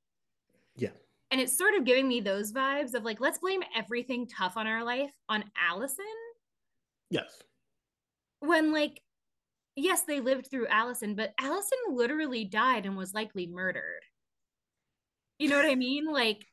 Yeah. 0.76 0.90
And 1.34 1.40
it's 1.40 1.58
sort 1.58 1.74
of 1.74 1.84
giving 1.84 2.06
me 2.06 2.20
those 2.20 2.52
vibes 2.52 2.94
of 2.94 3.02
like, 3.02 3.20
let's 3.20 3.38
blame 3.38 3.64
everything 3.76 4.28
tough 4.28 4.56
on 4.56 4.68
our 4.68 4.84
life 4.84 5.10
on 5.28 5.42
Alison. 5.68 6.04
Yes. 7.10 7.42
When 8.38 8.72
like, 8.72 9.00
yes, 9.74 10.02
they 10.02 10.20
lived 10.20 10.46
through 10.48 10.68
Alison, 10.68 11.16
but 11.16 11.34
Alison 11.40 11.78
literally 11.90 12.44
died 12.44 12.86
and 12.86 12.96
was 12.96 13.14
likely 13.14 13.48
murdered. 13.48 14.02
You 15.40 15.48
know 15.48 15.56
what 15.56 15.66
I 15.66 15.74
mean? 15.74 16.06
Like, 16.06 16.46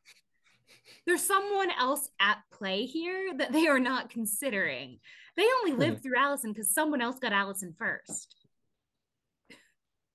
there's 1.06 1.22
someone 1.22 1.70
else 1.80 2.10
at 2.20 2.40
play 2.52 2.88
here 2.88 3.36
that 3.38 3.52
they 3.52 3.68
are 3.68 3.80
not 3.80 4.10
considering. 4.10 4.98
They 5.38 5.46
only 5.60 5.74
lived 5.74 5.98
hmm. 5.98 6.02
through 6.02 6.18
Alison 6.18 6.54
because 6.54 6.74
someone 6.74 7.02
else 7.02 7.20
got 7.20 7.34
Alison 7.34 7.76
first. 7.78 8.36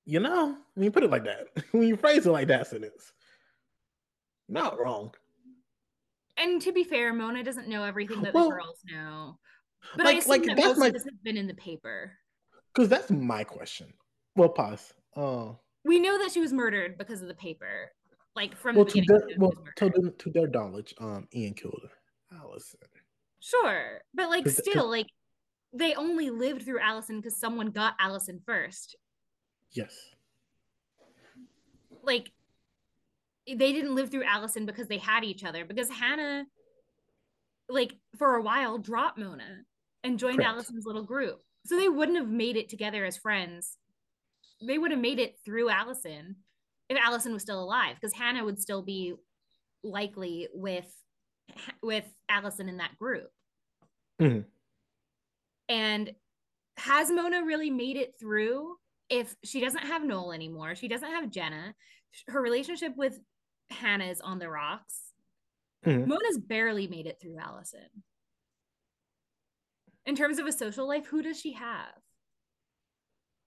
You 0.04 0.18
know, 0.18 0.56
when 0.74 0.82
you 0.82 0.90
put 0.90 1.04
it 1.04 1.10
like 1.12 1.26
that, 1.26 1.46
when 1.70 1.86
you 1.86 1.94
phrase 1.94 2.26
it 2.26 2.32
like 2.32 2.48
that, 2.48 2.66
sentence, 2.66 3.12
not 4.48 4.78
wrong. 4.78 5.12
And 6.36 6.60
to 6.62 6.72
be 6.72 6.84
fair, 6.84 7.12
Mona 7.12 7.42
doesn't 7.42 7.68
know 7.68 7.84
everything 7.84 8.22
that 8.22 8.34
well, 8.34 8.50
the 8.50 8.56
girls 8.56 8.78
know. 8.90 9.38
But 9.96 10.06
like, 10.06 10.16
I 10.16 10.18
assume 10.18 10.30
like, 10.30 10.44
that 10.44 10.56
most 10.56 10.78
my... 10.78 10.86
of 10.88 10.92
this 10.92 11.04
has 11.04 11.18
been 11.22 11.36
in 11.36 11.46
the 11.46 11.54
paper. 11.54 12.12
Because 12.74 12.88
that's 12.88 13.10
my 13.10 13.42
question. 13.44 13.92
Well, 14.34 14.50
pause. 14.50 14.92
Uh, 15.16 15.52
we 15.84 15.98
know 15.98 16.18
that 16.18 16.32
she 16.32 16.40
was 16.40 16.52
murdered 16.52 16.98
because 16.98 17.22
of 17.22 17.28
the 17.28 17.34
paper. 17.34 17.90
Like 18.34 18.54
from 18.54 18.76
well, 18.76 18.84
the 18.84 19.00
beginning. 19.00 19.20
To 19.20 19.26
their, 19.26 19.36
well, 19.38 19.52
to, 19.76 20.14
to, 20.18 20.30
their 20.30 20.48
knowledge, 20.48 20.94
um, 20.98 21.26
Ian 21.34 21.54
killed 21.54 21.80
her. 21.82 22.36
Alison. 22.38 22.80
Sure, 23.40 24.02
but 24.12 24.28
like 24.28 24.46
still, 24.48 24.90
like 24.90 25.06
they 25.72 25.94
only 25.94 26.28
lived 26.28 26.64
through 26.64 26.80
Alison 26.80 27.16
because 27.20 27.36
someone 27.36 27.70
got 27.70 27.94
Alison 27.98 28.40
first. 28.44 28.96
Yes. 29.72 29.94
Like 32.02 32.30
they 33.46 33.72
didn't 33.72 33.94
live 33.94 34.10
through 34.10 34.24
Alison 34.24 34.66
because 34.66 34.88
they 34.88 34.98
had 34.98 35.24
each 35.24 35.44
other 35.44 35.64
because 35.64 35.88
Hannah 35.88 36.44
like 37.68 37.94
for 38.18 38.36
a 38.36 38.42
while 38.42 38.78
dropped 38.78 39.18
Mona 39.18 39.62
and 40.04 40.18
joined 40.18 40.36
Correct. 40.36 40.50
Alison's 40.50 40.86
little 40.86 41.04
group. 41.04 41.40
So 41.66 41.76
they 41.76 41.88
wouldn't 41.88 42.18
have 42.18 42.28
made 42.28 42.56
it 42.56 42.68
together 42.68 43.04
as 43.04 43.16
friends. 43.16 43.76
They 44.66 44.78
would 44.78 44.92
have 44.92 45.00
made 45.00 45.18
it 45.18 45.36
through 45.44 45.68
Alison 45.68 46.36
if 46.88 46.98
Alison 46.98 47.32
was 47.32 47.42
still 47.42 47.62
alive 47.62 47.96
because 48.00 48.14
Hannah 48.14 48.44
would 48.44 48.60
still 48.60 48.82
be 48.82 49.14
likely 49.82 50.48
with 50.52 50.90
with 51.82 52.04
Alison 52.28 52.68
in 52.68 52.78
that 52.78 52.96
group. 52.98 53.28
Mm-hmm. 54.20 54.40
And 55.68 56.12
has 56.76 57.10
Mona 57.10 57.44
really 57.44 57.70
made 57.70 57.96
it 57.96 58.14
through 58.18 58.76
if 59.08 59.34
she 59.44 59.60
doesn't 59.60 59.84
have 59.84 60.04
Noel 60.04 60.32
anymore? 60.32 60.74
She 60.74 60.88
doesn't 60.88 61.10
have 61.10 61.30
Jenna. 61.30 61.74
Her 62.28 62.40
relationship 62.40 62.92
with 62.96 63.18
Hannah 63.70 64.06
is 64.06 64.20
on 64.20 64.38
the 64.38 64.48
rocks. 64.48 65.12
Mm-hmm. 65.84 66.08
Mona's 66.08 66.38
barely 66.38 66.86
made 66.86 67.06
it 67.06 67.18
through 67.20 67.38
Alison. 67.38 67.80
In 70.04 70.16
terms 70.16 70.38
of 70.38 70.46
a 70.46 70.52
social 70.52 70.86
life, 70.86 71.06
who 71.06 71.22
does 71.22 71.40
she 71.40 71.52
have? 71.52 71.94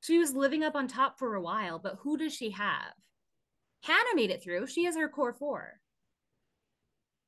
She 0.01 0.17
was 0.20 0.34
living 0.34 0.63
up 0.63 0.76
on 0.76 0.88
top 0.88 1.20
for 1.20 1.36
a 1.36 1.41
while, 1.41 1.80
but 1.80 1.97
who 2.01 2.17
does 2.17 2.34
she 2.34 2.51
have? 2.51 2.93
Hannah 3.84 4.15
made 4.15 4.32
it 4.32 4.43
through. 4.43 4.67
She 4.67 4.86
has 4.86 4.95
her 4.95 5.09
core 5.09 5.34
4 5.34 5.80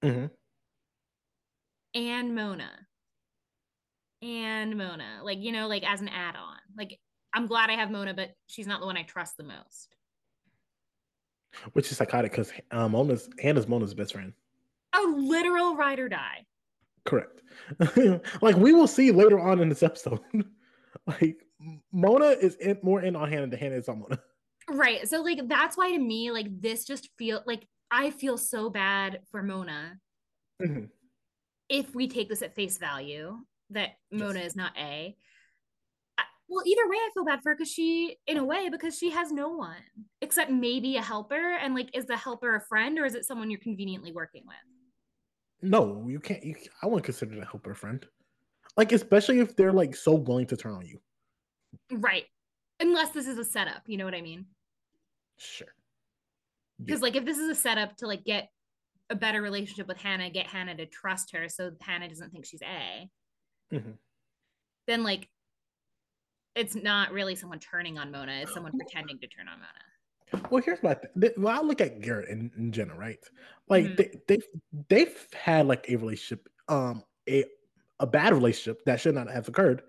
mm-hmm. 0.04 0.26
And 1.94 2.36
Mona. 2.36 2.72
And 4.22 4.78
Mona. 4.78 5.22
Like, 5.24 5.40
you 5.40 5.52
know, 5.52 5.68
like 5.68 5.84
as 5.84 6.02
an 6.02 6.10
add 6.10 6.36
on. 6.36 6.58
Like, 6.78 7.00
I'm 7.34 7.48
glad 7.48 7.70
I 7.70 7.74
have 7.74 7.92
Mona, 7.92 8.14
but 8.14 8.32
she's 8.48 8.68
not 8.68 8.80
the 8.80 8.86
one 8.86 8.98
I 8.98 9.04
trust 9.04 9.38
the 9.38 9.44
most 9.44 9.96
which 11.74 11.92
is 11.92 11.98
psychotic 11.98 12.32
because 12.32 12.52
um, 12.72 12.92
Mona's 12.92 13.30
Hannah's 13.40 13.68
Mona's 13.68 13.94
best 13.94 14.14
friend. 14.14 14.34
A 14.94 15.02
literal 15.02 15.76
ride 15.76 16.00
or 16.00 16.10
die. 16.10 16.46
Correct. 17.06 17.42
like 18.42 18.56
we 18.56 18.74
will 18.74 18.88
see 18.88 19.12
later 19.12 19.40
on 19.40 19.60
in 19.60 19.70
this 19.70 19.84
episode. 19.84 20.20
like 21.08 21.38
Mona 21.92 22.26
is 22.28 22.56
in, 22.56 22.78
more 22.84 23.02
in 23.02 23.16
on 23.16 23.30
Hannah 23.30 23.48
than 23.48 23.60
Hannah 23.60 23.76
is 23.76 23.90
on 23.90 24.00
Mona. 24.00 24.20
Right. 24.70 25.08
So 25.08 25.22
like 25.22 25.48
that's 25.48 25.78
why 25.78 25.92
to 25.92 26.00
me 26.00 26.32
like 26.32 26.48
this 26.62 26.86
just 26.86 27.10
feel 27.18 27.42
like 27.46 27.68
I 27.90 28.12
feel 28.12 28.38
so 28.38 28.70
bad 28.70 29.22
for 29.32 29.44
Mona. 29.44 30.00
Mm-hmm. 30.62 30.86
If 31.70 31.96
we 31.96 32.08
take 32.08 32.30
this 32.30 32.42
at 32.42 32.56
face 32.56 32.78
value 32.78 33.38
that 33.70 33.92
Mona 34.12 34.40
yes. 34.40 34.52
is 34.52 34.56
not 34.56 34.78
A, 34.78 35.16
well, 36.52 36.66
either 36.66 36.90
way, 36.90 36.98
I 36.98 37.10
feel 37.14 37.24
bad 37.24 37.42
for 37.42 37.50
her 37.50 37.56
because 37.56 37.72
she, 37.72 38.18
in 38.28 38.36
a 38.36 38.44
way, 38.44 38.68
because 38.68 38.98
she 38.98 39.10
has 39.12 39.32
no 39.32 39.48
one 39.48 39.78
except 40.20 40.52
maybe 40.52 40.98
a 40.98 41.02
helper. 41.02 41.56
And 41.56 41.74
like, 41.74 41.96
is 41.96 42.06
the 42.06 42.18
helper 42.18 42.56
a 42.56 42.62
friend 42.62 43.00
or 43.00 43.06
is 43.06 43.16
it 43.16 43.24
someone 43.24 43.50
you're 43.50 43.62
conveniently 43.62 44.12
working 44.12 44.44
with? 44.46 44.58
No, 45.62 46.06
you 46.10 46.20
can't. 46.20 46.44
You, 46.44 46.56
I 46.84 46.88
wouldn't 46.88 47.06
consider 47.06 47.36
the 47.36 47.46
helper 47.46 47.72
a 47.72 47.76
friend. 47.76 48.06
Like, 48.76 48.92
especially 48.92 49.40
if 49.40 49.56
they're 49.56 49.72
like 49.72 49.96
so 49.96 50.14
willing 50.14 50.46
to 50.48 50.58
turn 50.58 50.74
on 50.74 50.86
you. 50.86 51.00
Right. 51.90 52.26
Unless 52.82 53.12
this 53.12 53.28
is 53.28 53.38
a 53.38 53.46
setup. 53.46 53.84
You 53.88 53.96
know 53.96 54.06
what 54.06 54.16
I 54.16 54.22
mean? 54.22 54.48
Sure. 55.38 55.74
Because, 56.84 57.00
yeah. 57.00 57.04
like, 57.04 57.16
if 57.16 57.24
this 57.24 57.38
is 57.38 57.48
a 57.48 57.56
setup 57.56 57.96
to 57.98 58.08
like 58.08 58.26
get 58.26 58.50
a 59.10 59.16
better 59.16 59.42
relationship 59.42 59.88
with 59.88 60.00
Hannah, 60.00 60.30
get 60.30 60.48
Hannah 60.48 60.76
to 60.76 60.86
trust 60.86 61.32
her 61.32 61.48
so 61.48 61.72
Hannah 61.80 62.10
doesn't 62.10 62.32
think 62.32 62.46
she's 62.46 62.62
A, 62.62 63.10
mm-hmm. 63.74 63.92
then 64.88 65.04
like 65.04 65.30
it's 66.56 66.76
not 66.76 67.12
really 67.12 67.36
someone 67.36 67.60
turning 67.60 67.98
on 67.98 68.12
Mona. 68.12 68.34
It's 68.42 68.54
someone 68.54 68.74
pretending 68.78 69.20
to 69.20 69.28
turn 69.28 69.48
on 69.48 69.60
Mona. 69.60 70.48
Well, 70.50 70.64
here's 70.64 70.82
my 70.82 70.94
thing. 70.94 71.32
Well, 71.38 71.58
I 71.58 71.62
look 71.62 71.82
at 71.82 72.02
Garrett 72.02 72.30
and, 72.30 72.52
in 72.58 72.72
general, 72.72 72.98
right? 72.98 73.20
Like 73.68 73.86
mm-hmm. 73.86 74.18
they 74.28 74.38
they 74.38 74.42
they've 74.90 75.28
had 75.34 75.68
like 75.68 75.86
a 75.90 75.96
relationship, 75.96 76.48
um, 76.68 77.04
a 77.28 77.46
a 78.00 78.08
bad 78.08 78.34
relationship 78.34 78.84
that 78.86 79.00
should 79.00 79.16
not 79.16 79.30
have 79.30 79.48
occurred, 79.48 79.84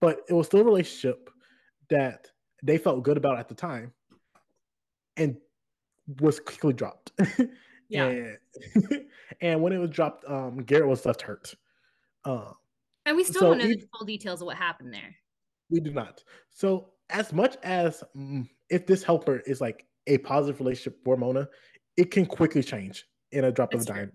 but 0.00 0.20
it 0.28 0.32
was 0.32 0.46
still 0.46 0.60
a 0.60 0.64
relationship 0.64 1.30
that 1.90 2.28
they 2.62 2.78
felt 2.78 3.02
good 3.02 3.16
about 3.16 3.38
at 3.38 3.48
the 3.48 3.54
time, 3.54 3.92
and 5.16 5.36
was 6.20 6.40
quickly 6.40 6.72
dropped. 6.72 7.12
yeah. 7.88 8.06
and, 8.06 8.38
and 9.40 9.62
when 9.62 9.72
it 9.72 9.78
was 9.78 9.90
dropped, 9.90 10.24
um, 10.28 10.58
Garrett 10.58 10.88
was 10.88 11.04
left 11.04 11.22
hurt. 11.22 11.54
Um, 12.24 12.54
and 13.06 13.16
we 13.16 13.24
still 13.24 13.40
so 13.40 13.48
don't 13.48 13.58
know 13.58 13.68
the 13.68 13.82
full 13.96 14.06
details 14.06 14.40
of 14.40 14.46
what 14.46 14.56
happened 14.56 14.92
there. 14.92 15.16
We 15.70 15.80
do 15.80 15.92
not. 15.92 16.22
So 16.50 16.90
as 17.08 17.32
much 17.32 17.56
as 17.62 18.02
mm, 18.16 18.48
if 18.68 18.86
this 18.86 19.02
helper 19.02 19.38
is 19.46 19.60
like 19.60 19.86
a 20.06 20.18
positive 20.18 20.60
relationship 20.60 20.98
for 21.04 21.16
Mona, 21.16 21.48
it 21.96 22.10
can 22.10 22.26
quickly 22.26 22.62
change 22.62 23.06
in 23.32 23.44
a 23.44 23.52
drop 23.52 23.70
That's 23.72 23.88
of 23.88 23.96
a 23.96 23.98
dime. 23.98 24.12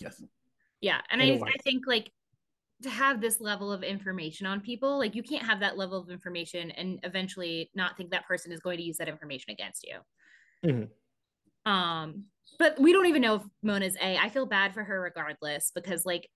Yes. 0.00 0.22
Yeah, 0.80 1.00
and 1.10 1.22
I, 1.22 1.40
I 1.42 1.58
think 1.64 1.84
like 1.86 2.12
to 2.82 2.90
have 2.90 3.20
this 3.20 3.40
level 3.40 3.72
of 3.72 3.82
information 3.82 4.46
on 4.46 4.60
people, 4.60 4.98
like 4.98 5.14
you 5.14 5.22
can't 5.22 5.42
have 5.42 5.60
that 5.60 5.78
level 5.78 5.98
of 5.98 6.10
information 6.10 6.70
and 6.72 7.00
eventually 7.02 7.70
not 7.74 7.96
think 7.96 8.10
that 8.10 8.26
person 8.26 8.52
is 8.52 8.60
going 8.60 8.76
to 8.76 8.82
use 8.82 8.98
that 8.98 9.08
information 9.08 9.50
against 9.50 9.86
you. 9.86 10.70
Mm-hmm. 10.70 11.72
Um, 11.72 12.24
but 12.58 12.78
we 12.78 12.92
don't 12.92 13.06
even 13.06 13.22
know 13.22 13.36
if 13.36 13.42
Mona's 13.62 13.96
A. 14.00 14.18
I 14.18 14.28
feel 14.28 14.46
bad 14.46 14.74
for 14.74 14.84
her 14.84 15.00
regardless 15.00 15.72
because 15.74 16.04
like 16.04 16.28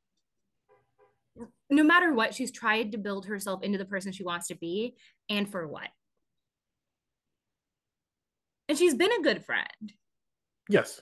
no 1.68 1.82
matter 1.82 2.12
what, 2.12 2.34
she's 2.34 2.50
tried 2.50 2.92
to 2.92 2.98
build 2.98 3.26
herself 3.26 3.62
into 3.62 3.78
the 3.78 3.84
person 3.84 4.12
she 4.12 4.24
wants 4.24 4.48
to 4.48 4.54
be, 4.56 4.94
and 5.28 5.50
for 5.50 5.66
what? 5.66 5.88
And 8.68 8.78
she's 8.78 8.94
been 8.94 9.12
a 9.12 9.22
good 9.22 9.44
friend. 9.44 9.92
Yes. 10.68 11.00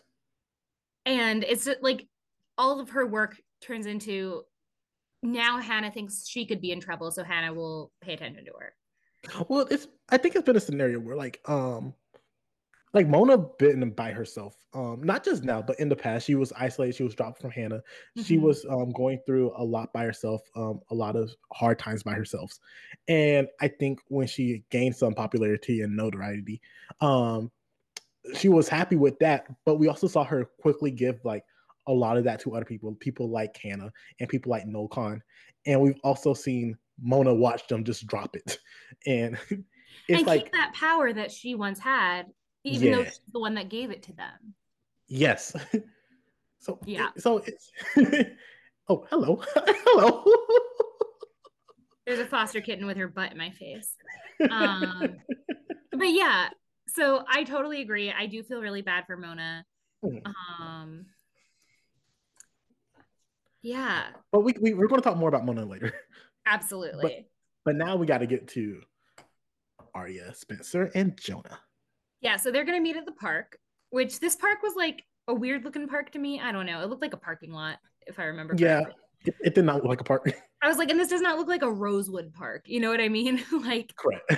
And 1.04 1.44
it's 1.44 1.68
like 1.82 2.06
all 2.56 2.80
of 2.80 2.90
her 2.90 3.06
work 3.06 3.36
turns 3.60 3.86
into 3.86 4.42
now 5.22 5.58
Hannah 5.58 5.90
thinks 5.90 6.26
she 6.28 6.46
could 6.46 6.60
be 6.60 6.72
in 6.72 6.80
trouble, 6.80 7.10
so 7.10 7.24
Hannah 7.24 7.52
will 7.52 7.92
pay 8.00 8.14
attention 8.14 8.44
to 8.44 8.52
her. 8.58 8.74
Well, 9.48 9.66
it's 9.70 9.88
I 10.08 10.16
think 10.16 10.36
it's 10.36 10.44
been 10.44 10.56
a 10.56 10.60
scenario 10.60 11.00
where 11.00 11.16
like 11.16 11.40
um 11.46 11.92
like 12.98 13.08
Mona 13.08 13.38
bitten 13.38 13.88
by 13.90 14.10
herself. 14.10 14.56
Um, 14.74 15.00
not 15.04 15.24
just 15.24 15.44
now, 15.44 15.62
but 15.62 15.78
in 15.78 15.88
the 15.88 15.94
past, 15.94 16.26
she 16.26 16.34
was 16.34 16.52
isolated. 16.54 16.96
She 16.96 17.04
was 17.04 17.14
dropped 17.14 17.40
from 17.40 17.52
Hannah. 17.52 17.76
Mm-hmm. 17.78 18.22
She 18.22 18.38
was 18.38 18.66
um 18.68 18.90
going 18.90 19.20
through 19.24 19.52
a 19.56 19.62
lot 19.62 19.92
by 19.92 20.04
herself. 20.04 20.42
Um, 20.56 20.80
a 20.90 20.94
lot 20.94 21.14
of 21.14 21.30
hard 21.52 21.78
times 21.78 22.02
by 22.02 22.12
herself. 22.12 22.52
And 23.06 23.46
I 23.60 23.68
think 23.68 24.00
when 24.08 24.26
she 24.26 24.64
gained 24.70 24.96
some 24.96 25.14
popularity 25.14 25.82
and 25.82 25.96
notoriety, 25.96 26.60
um, 27.00 27.52
she 28.34 28.48
was 28.48 28.68
happy 28.68 28.96
with 28.96 29.16
that. 29.20 29.46
But 29.64 29.76
we 29.76 29.86
also 29.86 30.08
saw 30.08 30.24
her 30.24 30.46
quickly 30.60 30.90
give 30.90 31.20
like 31.24 31.44
a 31.86 31.92
lot 31.92 32.16
of 32.16 32.24
that 32.24 32.40
to 32.40 32.56
other 32.56 32.64
people, 32.64 32.96
people 32.96 33.30
like 33.30 33.56
Hannah 33.62 33.92
and 34.18 34.28
people 34.28 34.50
like 34.50 34.66
Noel 34.66 34.88
Kahn. 34.88 35.22
And 35.66 35.80
we've 35.80 36.00
also 36.02 36.34
seen 36.34 36.76
Mona 37.00 37.32
watch 37.32 37.68
them 37.68 37.84
just 37.84 38.08
drop 38.08 38.34
it. 38.34 38.58
And 39.06 39.38
it's 40.08 40.18
and 40.18 40.26
like 40.26 40.44
keep 40.44 40.52
that 40.52 40.72
power 40.74 41.12
that 41.12 41.30
she 41.30 41.54
once 41.54 41.78
had, 41.78 42.26
even 42.68 42.88
yeah. 42.88 42.96
though 42.96 43.04
she's 43.04 43.20
the 43.32 43.40
one 43.40 43.54
that 43.54 43.68
gave 43.68 43.90
it 43.90 44.02
to 44.04 44.12
them. 44.12 44.54
Yes. 45.08 45.54
so 46.58 46.78
yeah. 46.84 47.08
So 47.16 47.42
it's 47.44 47.70
oh 48.88 49.06
hello. 49.10 49.42
hello. 49.56 50.24
There's 52.06 52.20
a 52.20 52.26
foster 52.26 52.60
kitten 52.60 52.86
with 52.86 52.96
her 52.96 53.08
butt 53.08 53.32
in 53.32 53.38
my 53.38 53.50
face. 53.50 53.90
Um, 54.50 55.16
but 55.92 56.08
yeah, 56.08 56.48
so 56.86 57.22
I 57.28 57.44
totally 57.44 57.82
agree. 57.82 58.10
I 58.10 58.26
do 58.26 58.42
feel 58.42 58.62
really 58.62 58.82
bad 58.82 59.04
for 59.06 59.16
Mona. 59.16 59.64
Hmm. 60.02 60.18
Um, 60.62 61.06
yeah. 63.62 64.04
But 64.32 64.40
we, 64.40 64.54
we 64.60 64.72
we're 64.72 64.86
going 64.86 65.02
to 65.02 65.06
talk 65.06 65.18
more 65.18 65.28
about 65.28 65.44
Mona 65.44 65.66
later. 65.66 65.92
Absolutely. 66.46 67.02
But, 67.02 67.12
but 67.72 67.76
now 67.76 67.96
we 67.96 68.06
got 68.06 68.18
to 68.18 68.26
get 68.26 68.48
to 68.48 68.80
Aria, 69.94 70.32
Spencer, 70.34 70.90
and 70.94 71.16
Jonah. 71.18 71.58
Yeah, 72.20 72.36
so 72.36 72.50
they're 72.50 72.64
going 72.64 72.78
to 72.78 72.82
meet 72.82 72.96
at 72.96 73.06
the 73.06 73.12
park, 73.12 73.58
which 73.90 74.20
this 74.20 74.36
park 74.36 74.62
was 74.62 74.74
like 74.76 75.04
a 75.28 75.34
weird 75.34 75.64
looking 75.64 75.86
park 75.86 76.10
to 76.12 76.18
me. 76.18 76.40
I 76.40 76.52
don't 76.52 76.66
know. 76.66 76.80
It 76.82 76.88
looked 76.88 77.02
like 77.02 77.12
a 77.12 77.18
parking 77.18 77.52
lot, 77.52 77.78
if 78.06 78.18
I 78.18 78.24
remember. 78.24 78.54
Yeah, 78.56 78.82
it, 79.24 79.34
it, 79.40 79.54
did 79.54 79.64
not 79.64 79.76
look 79.76 79.84
like 79.84 80.00
a 80.00 80.04
park. 80.04 80.32
I 80.62 80.68
was 80.68 80.78
like, 80.78 80.90
and 80.90 80.98
this 80.98 81.08
does 81.08 81.20
not 81.20 81.38
look 81.38 81.48
like 81.48 81.62
a 81.62 81.70
Rosewood 81.70 82.32
Park. 82.34 82.64
You 82.66 82.80
know 82.80 82.90
what 82.90 83.00
I 83.00 83.08
mean? 83.08 83.44
like, 83.52 83.94
correct. 83.96 84.32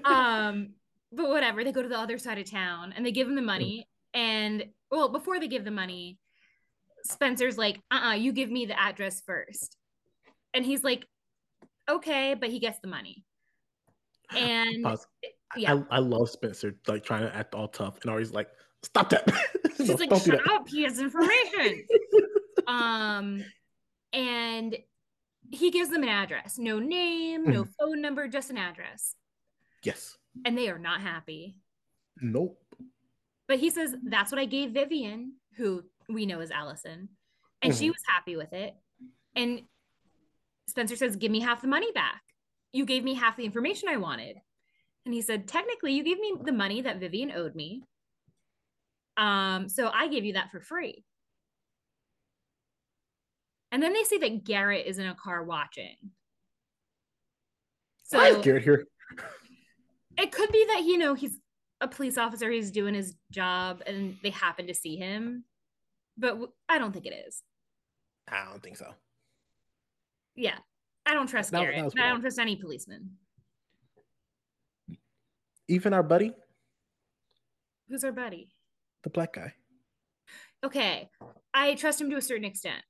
um, 0.04 0.70
but 1.12 1.28
whatever. 1.28 1.64
They 1.64 1.72
go 1.72 1.82
to 1.82 1.88
the 1.88 1.98
other 1.98 2.18
side 2.18 2.38
of 2.38 2.48
town 2.48 2.94
and 2.96 3.04
they 3.04 3.12
give 3.12 3.26
him 3.26 3.34
the 3.34 3.42
money. 3.42 3.88
Mm. 4.14 4.20
And 4.20 4.64
well, 4.90 5.08
before 5.08 5.40
they 5.40 5.48
give 5.48 5.64
the 5.64 5.70
money, 5.70 6.18
Spencer's 7.04 7.58
like, 7.58 7.80
uh 7.90 8.10
uh 8.10 8.12
you 8.12 8.32
give 8.32 8.50
me 8.50 8.66
the 8.66 8.78
address 8.78 9.22
first. 9.24 9.76
And 10.54 10.64
he's 10.64 10.84
like, 10.84 11.06
okay, 11.88 12.34
but 12.34 12.50
he 12.50 12.58
gets 12.58 12.78
the 12.80 12.88
money. 12.88 13.24
And 14.36 14.84
Pause. 14.84 15.06
Yeah, 15.56 15.74
I, 15.90 15.96
I, 15.96 15.98
love 15.98 16.30
Spencer 16.30 16.74
like 16.86 17.04
trying 17.04 17.22
to 17.22 17.34
act 17.34 17.54
all 17.54 17.68
tough 17.68 17.98
and 18.02 18.10
always 18.10 18.32
like, 18.32 18.48
stop 18.82 19.10
that. 19.10 19.28
She's 19.76 19.88
no, 19.88 19.94
like, 19.94 20.22
shut 20.22 20.50
up, 20.50 20.68
he 20.68 20.82
has 20.84 20.98
information. 20.98 21.86
um, 22.66 23.44
and 24.12 24.76
he 25.50 25.70
gives 25.70 25.90
them 25.90 26.02
an 26.02 26.08
address, 26.08 26.58
no 26.58 26.78
name, 26.78 27.44
no 27.44 27.64
mm. 27.64 27.68
phone 27.78 28.00
number, 28.00 28.28
just 28.28 28.50
an 28.50 28.58
address. 28.58 29.14
Yes. 29.82 30.16
And 30.44 30.56
they 30.56 30.68
are 30.68 30.78
not 30.78 31.00
happy. 31.00 31.56
Nope. 32.20 32.58
But 33.48 33.58
he 33.58 33.70
says, 33.70 33.94
that's 34.04 34.30
what 34.30 34.40
I 34.40 34.44
gave 34.44 34.70
Vivian, 34.70 35.34
who 35.56 35.82
we 36.08 36.26
know 36.26 36.40
is 36.40 36.50
Allison. 36.50 37.08
And 37.62 37.72
mm-hmm. 37.72 37.80
she 37.80 37.90
was 37.90 38.02
happy 38.06 38.36
with 38.36 38.52
it. 38.52 38.74
And 39.34 39.62
Spencer 40.68 40.96
says, 40.96 41.16
Give 41.16 41.30
me 41.30 41.40
half 41.40 41.62
the 41.62 41.68
money 41.68 41.90
back. 41.92 42.22
You 42.72 42.84
gave 42.84 43.02
me 43.02 43.14
half 43.14 43.36
the 43.36 43.44
information 43.44 43.88
I 43.88 43.96
wanted. 43.96 44.36
And 45.10 45.14
he 45.16 45.22
said, 45.22 45.48
Technically, 45.48 45.92
you 45.94 46.04
gave 46.04 46.20
me 46.20 46.34
the 46.40 46.52
money 46.52 46.82
that 46.82 47.00
Vivian 47.00 47.32
owed 47.32 47.56
me. 47.56 47.82
Um, 49.16 49.68
so 49.68 49.90
I 49.92 50.06
gave 50.06 50.24
you 50.24 50.34
that 50.34 50.52
for 50.52 50.60
free. 50.60 51.04
And 53.72 53.82
then 53.82 53.92
they 53.92 54.04
say 54.04 54.18
that 54.18 54.44
Garrett 54.44 54.86
is 54.86 55.00
in 55.00 55.08
a 55.08 55.16
car 55.16 55.42
watching. 55.42 55.96
So 58.04 58.18
Why 58.18 58.28
is 58.28 58.44
Garrett 58.44 58.62
here? 58.62 58.86
it 60.16 60.30
could 60.30 60.52
be 60.52 60.64
that 60.68 60.84
you 60.84 60.96
know 60.96 61.14
he's 61.14 61.36
a 61.80 61.88
police 61.88 62.16
officer, 62.16 62.48
he's 62.48 62.70
doing 62.70 62.94
his 62.94 63.16
job, 63.32 63.82
and 63.88 64.16
they 64.22 64.30
happen 64.30 64.68
to 64.68 64.74
see 64.74 64.94
him. 64.94 65.42
But 66.16 66.38
I 66.68 66.78
don't 66.78 66.92
think 66.92 67.06
it 67.06 67.24
is. 67.26 67.42
I 68.28 68.44
don't 68.44 68.62
think 68.62 68.76
so. 68.76 68.94
Yeah. 70.36 70.58
I 71.04 71.14
don't 71.14 71.26
trust 71.26 71.50
that, 71.50 71.62
Garrett. 71.62 71.94
That 71.96 72.04
I 72.04 72.10
don't 72.10 72.20
trust 72.20 72.38
any 72.38 72.54
policeman. 72.54 73.16
Even 75.70 75.94
our 75.94 76.02
buddy? 76.02 76.32
Who's 77.88 78.02
our 78.02 78.10
buddy? 78.10 78.48
The 79.04 79.10
black 79.10 79.34
guy. 79.34 79.54
Okay. 80.64 81.08
I 81.54 81.76
trust 81.76 82.00
him 82.00 82.10
to 82.10 82.16
a 82.16 82.20
certain 82.20 82.44
extent. 82.44 82.82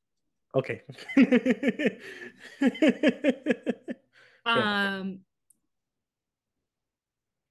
Okay. 0.56 0.80
um 4.46 5.20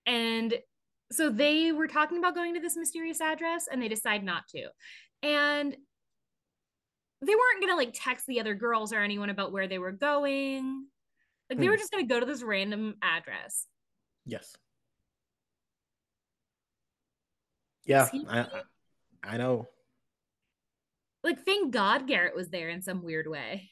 and 0.07 0.55
so 1.11 1.29
they 1.29 1.71
were 1.71 1.87
talking 1.87 2.17
about 2.17 2.33
going 2.33 2.55
to 2.55 2.59
this 2.59 2.75
mysterious 2.75 3.21
address 3.21 3.67
and 3.71 3.79
they 3.79 3.87
decide 3.87 4.23
not 4.23 4.47
to. 4.49 4.69
And 5.21 5.77
they 7.21 7.35
weren't 7.35 7.61
gonna 7.61 7.75
like 7.75 7.91
text 7.93 8.25
the 8.25 8.39
other 8.39 8.55
girls 8.55 8.91
or 8.91 8.99
anyone 8.99 9.29
about 9.29 9.51
where 9.51 9.67
they 9.67 9.77
were 9.77 9.91
going. 9.91 10.87
Like 11.51 11.59
they 11.59 11.65
hmm. 11.65 11.71
were 11.71 11.77
just 11.77 11.91
gonna 11.91 12.07
go 12.07 12.19
to 12.19 12.25
this 12.25 12.41
random 12.41 12.95
address. 13.03 13.67
Yes. 14.25 14.55
Yeah, 17.89 18.07
I, 18.29 18.45
I 19.23 19.37
know. 19.37 19.67
Like, 21.23 21.43
thank 21.43 21.71
God 21.71 22.07
Garrett 22.07 22.35
was 22.35 22.49
there 22.49 22.69
in 22.69 22.81
some 22.81 23.03
weird 23.03 23.27
way. 23.27 23.71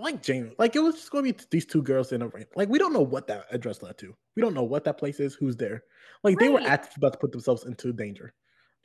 Like 0.00 0.22
Jane, 0.22 0.52
like 0.60 0.76
it 0.76 0.78
was 0.78 0.94
just 0.94 1.10
going 1.10 1.24
to 1.24 1.32
be 1.32 1.44
these 1.50 1.66
two 1.66 1.82
girls 1.82 2.12
in 2.12 2.22
a 2.22 2.28
ring. 2.28 2.44
Like 2.54 2.68
we 2.68 2.78
don't 2.78 2.92
know 2.92 3.02
what 3.02 3.26
that 3.26 3.46
address 3.50 3.82
led 3.82 3.98
to. 3.98 4.14
We 4.36 4.42
don't 4.42 4.54
know 4.54 4.62
what 4.62 4.84
that 4.84 4.96
place 4.96 5.18
is. 5.18 5.34
Who's 5.34 5.56
there? 5.56 5.82
Like 6.22 6.36
right. 6.36 6.46
they 6.46 6.52
were 6.52 6.60
actually 6.60 6.94
about 6.98 7.14
to 7.14 7.18
put 7.18 7.32
themselves 7.32 7.64
into 7.64 7.92
danger. 7.92 8.32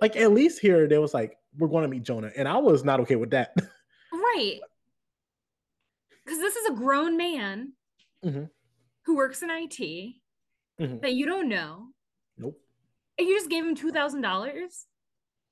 Like 0.02 0.16
at 0.16 0.32
least 0.32 0.60
here, 0.60 0.88
there 0.88 1.02
was 1.02 1.14
like, 1.14 1.38
we're 1.56 1.68
going 1.68 1.84
to 1.84 1.88
meet 1.88 2.02
Jonah, 2.02 2.32
and 2.36 2.48
I 2.48 2.58
was 2.58 2.84
not 2.84 3.00
okay 3.02 3.16
with 3.16 3.30
that. 3.30 3.54
right. 4.12 4.60
Because 6.26 6.40
this 6.40 6.56
is 6.56 6.70
a 6.70 6.74
grown 6.74 7.16
man 7.16 7.74
mm-hmm. 8.26 8.46
who 9.06 9.16
works 9.16 9.44
in 9.44 9.52
IT 9.52 9.78
mm-hmm. 10.82 10.98
that 11.02 11.14
you 11.14 11.28
don't 11.28 11.48
know. 11.48 11.90
Nope. 12.40 12.60
And 13.18 13.28
you 13.28 13.38
just 13.38 13.50
gave 13.50 13.66
him 13.66 13.76
two 13.76 13.92
thousand 13.92 14.22
dollars. 14.22 14.86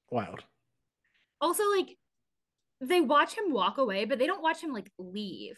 Wild. 0.09 0.43
Also, 1.39 1.63
like, 1.75 1.97
they 2.79 3.01
watch 3.01 3.37
him 3.37 3.51
walk 3.51 3.77
away, 3.77 4.05
but 4.05 4.19
they 4.19 4.27
don't 4.27 4.43
watch 4.43 4.61
him 4.61 4.73
like 4.73 4.91
leave. 4.97 5.57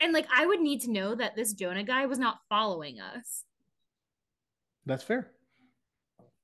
And 0.00 0.12
like, 0.12 0.26
I 0.34 0.46
would 0.46 0.60
need 0.60 0.82
to 0.82 0.90
know 0.90 1.14
that 1.14 1.36
this 1.36 1.52
Jonah 1.52 1.84
guy 1.84 2.06
was 2.06 2.18
not 2.18 2.38
following 2.48 3.00
us. 3.00 3.44
That's 4.86 5.02
fair 5.02 5.30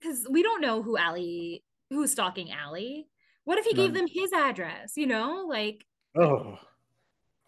because 0.01 0.27
we 0.31 0.43
don't 0.43 0.61
know 0.61 0.83
who 0.83 0.97
Ali 0.97 1.65
who's 1.91 2.13
stalking 2.13 2.49
Ali. 2.53 3.09
What 3.45 3.59
if 3.59 3.65
he 3.65 3.73
None. 3.75 3.87
gave 3.87 3.95
them 3.95 4.07
his 4.07 4.33
address? 4.33 4.93
You 4.97 5.07
know, 5.07 5.47
like 5.49 5.85
oh, 6.17 6.59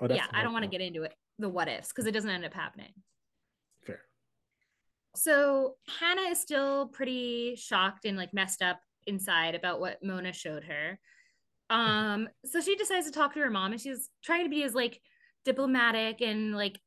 oh 0.01 0.07
yeah. 0.09 0.27
I 0.33 0.43
don't 0.43 0.53
want 0.53 0.65
to 0.65 0.71
get 0.71 0.81
into 0.81 1.03
it 1.05 1.15
the 1.39 1.49
what 1.49 1.69
ifs 1.69 1.89
because 1.89 2.07
it 2.07 2.13
doesn't 2.13 2.31
end 2.31 2.45
up 2.45 2.55
happening. 2.55 2.93
So 5.15 5.75
Hannah 5.99 6.31
is 6.31 6.41
still 6.41 6.89
pretty 6.89 7.57
shocked 7.57 8.05
and 8.05 8.17
like 8.17 8.33
messed 8.33 8.63
up 8.63 8.81
inside 9.07 9.55
about 9.55 9.81
what 9.81 10.03
Mona 10.03 10.33
showed 10.33 10.65
her. 10.65 10.99
Um, 11.71 12.29
so 12.45 12.61
she 12.61 12.77
decides 12.77 13.07
to 13.07 13.13
talk 13.13 13.35
to 13.35 13.41
her 13.41 13.51
mom 13.51 13.73
and 13.73 13.81
she's 13.81 14.09
trying 14.23 14.45
to 14.45 14.51
be 14.51 14.63
as 14.63 14.75
like 14.75 15.01
diplomatic 15.45 16.21
and 16.21 16.55
like 16.55 16.79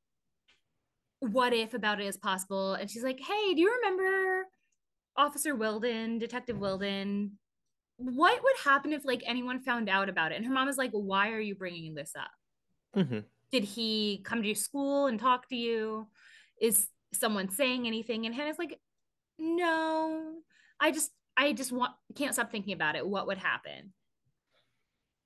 what 1.20 1.54
if 1.54 1.74
about 1.74 2.02
it 2.02 2.06
as 2.06 2.18
possible. 2.18 2.74
And 2.74 2.90
she's 2.90 3.04
like, 3.04 3.20
Hey, 3.20 3.54
do 3.54 3.62
you 3.62 3.74
remember 3.82 4.48
Officer 5.18 5.56
Wilden, 5.56 6.20
Detective 6.20 6.58
Wilden, 6.58 7.32
what 7.98 8.44
would 8.44 8.56
happen 8.64 8.94
if 8.94 9.06
like 9.06 9.24
anyone 9.26 9.60
found 9.60 9.90
out 9.90 10.10
about 10.10 10.32
it? 10.32 10.36
And 10.36 10.46
her 10.46 10.54
mom 10.54 10.68
is 10.68 10.78
like, 10.78 10.92
why 10.92 11.32
are 11.32 11.40
you 11.40 11.56
bringing 11.56 11.96
this 11.96 12.12
up? 12.18 12.32
Mm-hmm. 12.96 13.20
Did 13.52 13.64
he 13.64 14.22
come 14.24 14.42
to 14.42 14.48
your 14.48 14.56
school 14.56 15.08
and 15.08 15.20
talk 15.20 15.48
to 15.50 15.56
you? 15.56 16.08
Is 16.62 16.88
someone 17.14 17.50
saying 17.50 17.88
anything? 17.88 18.26
And 18.26 18.34
Hannah's 18.34 18.60
like, 18.60 18.80
no, 19.38 20.34
I 20.80 20.92
just, 20.92 21.12
I 21.38 21.54
just 21.54 21.72
want, 21.72 21.94
can't 22.16 22.34
stop 22.34 22.52
thinking 22.52 22.74
about 22.74 22.96
it. 22.96 23.08
What 23.08 23.28
would 23.28 23.38
happen? 23.38 23.94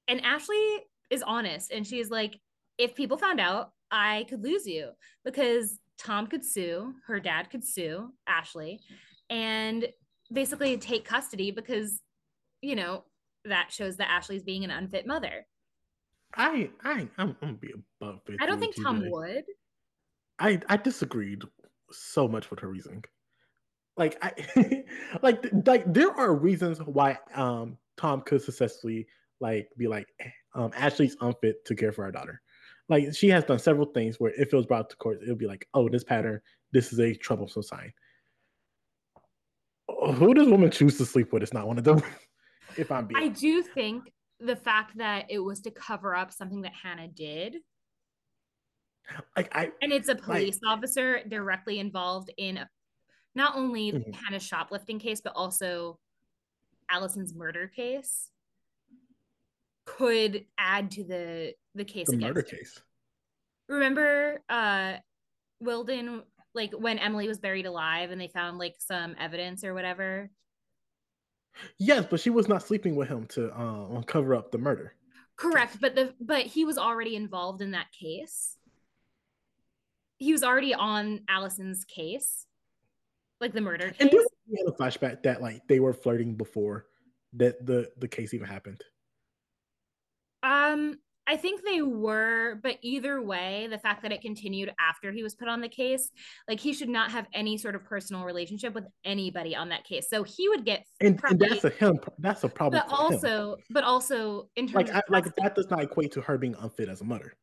And 0.08 0.22
Ashley 0.24 0.78
is 1.10 1.24
honest 1.24 1.72
and 1.72 1.86
she's 1.86 2.10
like, 2.10 2.40
if 2.78 2.96
people 2.96 3.18
found 3.18 3.40
out, 3.40 3.72
I 3.92 4.26
could 4.30 4.44
lose 4.44 4.66
you 4.66 4.92
because 5.26 5.80
Tom 5.98 6.28
could 6.28 6.46
sue, 6.46 6.94
her 7.08 7.20
dad 7.20 7.50
could 7.50 7.66
sue 7.66 8.14
Ashley, 8.28 8.80
and 9.30 9.88
basically 10.32 10.78
take 10.78 11.06
custody 11.06 11.52
because, 11.52 12.02
you 12.62 12.76
know, 12.76 13.04
that 13.46 13.72
shows 13.72 13.98
that 13.98 14.10
Ashley's 14.10 14.44
being 14.44 14.64
an 14.64 14.72
unfit 14.72 15.06
mother. 15.06 15.46
I 16.36 16.70
I 16.84 16.92
I'm, 16.92 17.10
I'm 17.18 17.36
gonna 17.42 17.54
be 17.54 17.74
above 18.02 18.22
it. 18.28 18.38
I 18.40 18.46
don't 18.46 18.60
think 18.60 18.76
Tom 18.82 19.04
would. 19.10 19.44
I 20.38 20.62
I 20.70 20.78
disagreed 20.78 21.44
so 21.92 22.28
much 22.28 22.50
with 22.50 22.60
her 22.60 22.68
reasoning. 22.68 23.04
like 23.98 24.18
I 24.22 24.84
like 25.22 25.46
like 25.66 25.92
there 25.92 26.12
are 26.12 26.34
reasons 26.36 26.80
why 26.80 27.18
um 27.36 27.78
Tom 27.98 28.22
could 28.22 28.42
successfully 28.42 29.08
like 29.40 29.70
be 29.78 29.88
like 29.88 30.08
um 30.54 30.72
Ashley's 30.76 31.18
unfit 31.22 31.66
to 31.66 31.76
care 31.76 31.92
for 31.92 32.04
our 32.04 32.12
daughter. 32.12 32.42
Like 32.88 33.14
she 33.14 33.30
has 33.30 33.44
done 33.44 33.60
several 33.60 33.88
things 33.88 34.20
where 34.20 34.32
if 34.32 34.52
it 34.52 34.56
was 34.56 34.66
brought 34.66 34.90
to 34.90 34.96
court, 34.96 35.20
it'll 35.22 35.36
be 35.36 35.46
like, 35.46 35.68
oh, 35.76 35.88
this 35.90 36.04
pattern, 36.04 36.42
this 36.72 36.92
is 36.92 37.00
a 37.00 37.14
troublesome 37.14 37.64
sign. 37.64 37.94
Who 40.16 40.34
does 40.34 40.48
woman 40.48 40.72
choose 40.72 40.98
to 40.98 41.06
sleep 41.06 41.32
with? 41.32 41.44
It's 41.44 41.54
not 41.54 41.68
one 41.68 41.78
of 41.78 41.84
them. 41.84 42.02
if 42.78 42.92
I'm 42.92 43.06
being 43.06 43.22
I 43.22 43.28
do 43.28 43.62
think 43.62 44.12
the 44.40 44.56
fact 44.56 44.98
that 44.98 45.26
it 45.30 45.40
was 45.40 45.60
to 45.62 45.72
cover 45.72 46.16
up 46.16 46.32
something 46.32 46.62
that 46.62 46.74
Hannah 46.74 47.08
did. 47.08 47.58
Like 49.36 49.56
I 49.56 49.72
and 49.82 49.92
it's 49.92 50.10
a 50.10 50.16
police 50.16 50.60
like, 50.64 50.78
officer 50.78 51.22
directly 51.28 51.80
involved 51.80 52.32
in 52.38 52.60
not 53.36 53.56
only 53.56 53.92
mm-hmm. 53.92 54.12
Hannah's 54.12 54.44
shoplifting 54.44 55.00
case, 55.00 55.22
but 55.22 55.34
also 55.36 56.00
Alison's 56.92 57.34
murder 57.34 57.68
case 57.68 58.30
could 59.86 60.46
add 60.58 60.92
to 60.92 61.04
the 61.04 61.54
the 61.76 61.86
case. 61.86 62.10
The 62.10 62.18
murder 62.18 62.42
case. 62.42 62.82
Remember, 63.68 64.42
uh, 64.50 64.94
Wilden, 65.60 66.24
like 66.54 66.74
when 66.74 67.00
Emily 67.00 67.28
was 67.28 67.40
buried 67.40 67.66
alive, 67.66 68.12
and 68.12 68.20
they 68.20 68.28
found 68.28 68.58
like 68.58 68.76
some 68.80 69.16
evidence 69.20 69.64
or 69.64 69.74
whatever. 69.74 70.30
Yes, 71.78 72.06
but 72.10 72.20
she 72.20 72.30
was 72.30 72.48
not 72.48 72.64
sleeping 72.64 72.96
with 72.96 73.10
him 73.10 73.26
to 73.28 73.52
uh, 73.52 74.02
cover 74.04 74.36
up 74.36 74.52
the 74.52 74.58
murder. 74.58 74.94
Correct, 75.36 75.78
but 75.80 75.96
the 75.96 76.14
but 76.20 76.42
he 76.42 76.66
was 76.66 76.78
already 76.78 77.16
involved 77.16 77.62
in 77.62 77.72
that 77.72 77.92
case. 77.92 78.58
He 80.20 80.32
was 80.32 80.44
already 80.44 80.74
on 80.74 81.22
Alison's 81.28 81.84
case 81.86 82.46
like 83.42 83.54
the 83.54 83.62
murder 83.62 83.90
case. 83.90 83.98
And 84.00 84.12
we 84.12 84.58
had 84.58 84.68
a 84.68 84.78
flashback 84.78 85.24
that 85.24 85.42
like 85.42 85.68
they 85.68 85.80
were 85.80 85.94
flirting 85.94 86.36
before 86.36 86.86
that 87.34 87.66
the 87.66 87.90
the 87.98 88.08
case 88.08 88.34
even 88.34 88.48
happened. 88.48 88.82
Um, 90.42 90.98
I 91.28 91.38
think 91.38 91.62
they 91.64 91.82
were, 91.82 92.60
but 92.64 92.78
either 92.82 93.22
way, 93.22 93.68
the 93.70 93.78
fact 93.78 94.02
that 94.02 94.12
it 94.12 94.22
continued 94.22 94.74
after 94.80 95.12
he 95.12 95.22
was 95.22 95.36
put 95.36 95.48
on 95.48 95.62
the 95.62 95.70
case, 95.70 96.10
like 96.48 96.60
he 96.60 96.74
should 96.74 96.90
not 96.90 97.12
have 97.12 97.28
any 97.34 97.58
sort 97.58 97.76
of 97.76 97.84
personal 97.84 98.24
relationship 98.24 98.74
with 98.74 98.86
anybody 99.06 99.56
on 99.56 99.70
that 99.70 99.84
case. 99.84 100.08
So 100.10 100.24
he 100.24 100.50
would 100.50 100.66
get 100.66 100.86
and, 101.02 101.18
probably, 101.18 101.48
and 101.48 101.56
that's 101.56 101.66
a 101.66 101.70
him. 101.70 102.00
That's 102.18 102.44
a 102.44 102.50
problem. 102.50 102.82
But 102.88 102.96
also, 102.96 103.54
him. 103.54 103.64
but 103.70 103.84
also 103.84 104.50
in 104.56 104.68
terms 104.68 104.90
like 104.90 104.92
I, 104.92 105.02
like 105.10 105.36
that 105.36 105.56
does 105.56 105.70
not 105.70 105.84
equate 105.84 106.12
to 106.14 106.22
her 106.22 106.38
being 106.38 106.56
unfit 106.56 106.90
as 106.90 107.02
a 107.02 107.06
mother. 107.06 107.34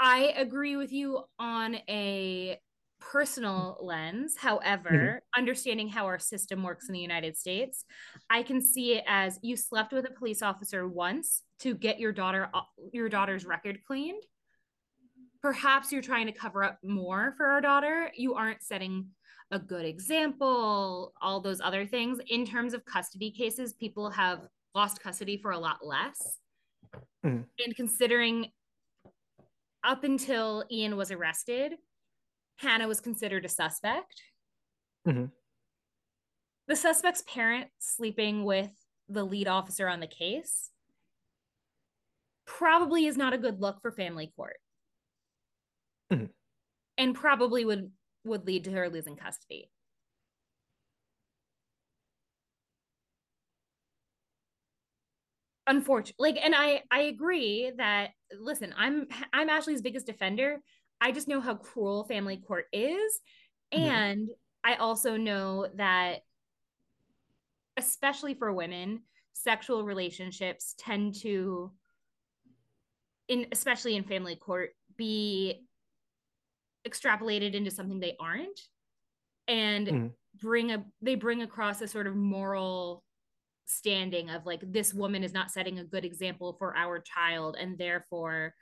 I 0.00 0.32
agree 0.36 0.76
with 0.76 0.92
you 0.92 1.24
on 1.38 1.76
a 1.88 2.58
personal 3.00 3.78
lens, 3.80 4.36
however, 4.36 4.90
mm-hmm. 4.90 5.40
understanding 5.40 5.88
how 5.88 6.06
our 6.06 6.18
system 6.18 6.62
works 6.62 6.88
in 6.88 6.92
the 6.92 7.00
United 7.00 7.36
States, 7.36 7.84
I 8.30 8.42
can 8.42 8.60
see 8.60 8.94
it 8.94 9.04
as 9.06 9.38
you 9.42 9.56
slept 9.56 9.92
with 9.92 10.04
a 10.06 10.10
police 10.10 10.42
officer 10.42 10.88
once 10.88 11.42
to 11.60 11.74
get 11.74 11.98
your 11.98 12.12
daughter 12.12 12.50
your 12.92 13.08
daughter's 13.08 13.44
record 13.44 13.80
cleaned. 13.86 14.22
Perhaps 15.42 15.92
you're 15.92 16.02
trying 16.02 16.26
to 16.26 16.32
cover 16.32 16.64
up 16.64 16.78
more 16.82 17.34
for 17.36 17.46
our 17.46 17.60
daughter. 17.60 18.10
You 18.16 18.34
aren't 18.34 18.62
setting 18.62 19.06
a 19.50 19.58
good 19.58 19.84
example, 19.84 21.12
all 21.22 21.40
those 21.40 21.60
other 21.60 21.86
things. 21.86 22.18
In 22.28 22.44
terms 22.44 22.74
of 22.74 22.84
custody 22.84 23.30
cases, 23.30 23.72
people 23.72 24.10
have 24.10 24.40
lost 24.74 25.00
custody 25.00 25.38
for 25.40 25.52
a 25.52 25.58
lot 25.58 25.78
less. 25.82 26.38
Mm-hmm. 27.24 27.42
And 27.64 27.76
considering 27.76 28.50
up 29.84 30.04
until 30.04 30.64
Ian 30.70 30.96
was 30.96 31.10
arrested, 31.10 31.74
Hannah 32.56 32.88
was 32.88 33.00
considered 33.00 33.44
a 33.44 33.48
suspect. 33.48 34.22
Mm-hmm. 35.06 35.26
The 36.66 36.76
suspect's 36.76 37.22
parent 37.22 37.68
sleeping 37.78 38.44
with 38.44 38.70
the 39.08 39.24
lead 39.24 39.48
officer 39.48 39.88
on 39.88 40.00
the 40.00 40.06
case 40.06 40.70
probably 42.46 43.06
is 43.06 43.16
not 43.16 43.32
a 43.32 43.38
good 43.38 43.60
look 43.60 43.80
for 43.80 43.90
family 43.90 44.32
court. 44.36 44.56
Mm-hmm. 46.12 46.26
And 46.98 47.14
probably 47.14 47.64
would 47.64 47.90
would 48.24 48.46
lead 48.46 48.64
to 48.64 48.72
her 48.72 48.88
losing 48.88 49.16
custody. 49.16 49.70
Unfortunately, 55.68 56.32
like 56.32 56.44
and 56.44 56.54
I 56.56 56.82
I 56.90 57.02
agree 57.02 57.72
that 57.76 58.10
listen, 58.40 58.74
I'm 58.76 59.06
I'm 59.32 59.48
Ashley's 59.48 59.82
biggest 59.82 60.06
defender 60.06 60.60
I 61.00 61.12
just 61.12 61.28
know 61.28 61.40
how 61.40 61.54
cruel 61.54 62.04
family 62.04 62.36
court 62.36 62.66
is. 62.72 63.20
And 63.70 64.28
I 64.64 64.74
also 64.76 65.16
know 65.16 65.68
that, 65.76 66.20
especially 67.76 68.34
for 68.34 68.52
women, 68.52 69.02
sexual 69.32 69.84
relationships 69.84 70.74
tend 70.78 71.14
to, 71.22 71.70
in 73.28 73.46
especially 73.52 73.94
in 73.96 74.04
family 74.04 74.36
court, 74.36 74.70
be 74.96 75.62
extrapolated 76.86 77.54
into 77.54 77.70
something 77.70 78.00
they 78.00 78.16
aren't, 78.18 78.60
and 79.46 79.86
mm. 79.86 80.10
bring 80.40 80.72
a 80.72 80.84
they 81.02 81.14
bring 81.14 81.42
across 81.42 81.80
a 81.82 81.86
sort 81.88 82.06
of 82.06 82.16
moral 82.16 83.04
standing 83.68 84.30
of 84.30 84.46
like 84.46 84.60
this 84.62 84.94
woman 84.94 85.22
is 85.22 85.32
not 85.32 85.50
setting 85.50 85.78
a 85.78 85.84
good 85.84 86.04
example 86.04 86.56
for 86.58 86.76
our 86.76 86.98
child, 87.00 87.56
and 87.60 87.78
therefore 87.78 88.54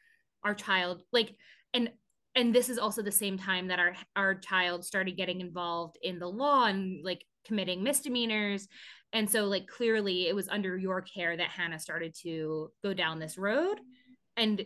our 0.45 0.55
child 0.55 1.03
like 1.13 1.35
and 1.75 1.91
and 2.35 2.55
this 2.55 2.69
is 2.69 2.79
also 2.79 3.03
the 3.03 3.11
same 3.11 3.39
time 3.39 3.69
that 3.69 3.79
our 3.79 3.95
our 4.15 4.35
child 4.35 4.85
started 4.85 5.17
getting 5.17 5.41
involved 5.41 5.99
in 6.03 6.19
the 6.19 6.29
law 6.29 6.67
and 6.67 7.05
like 7.05 7.25
committing 7.47 7.83
misdemeanors. 7.83 8.69
And 9.13 9.31
so 9.31 9.45
like 9.45 9.67
clearly 9.67 10.29
it 10.29 10.35
was 10.35 10.49
under 10.49 10.77
your 10.77 11.01
care 11.01 11.37
that 11.37 11.49
hannah 11.49 11.79
started 11.79 12.15
to 12.23 12.71
go 12.83 12.93
down 12.93 13.19
this 13.19 13.39
road 13.39 13.79
and 14.37 14.65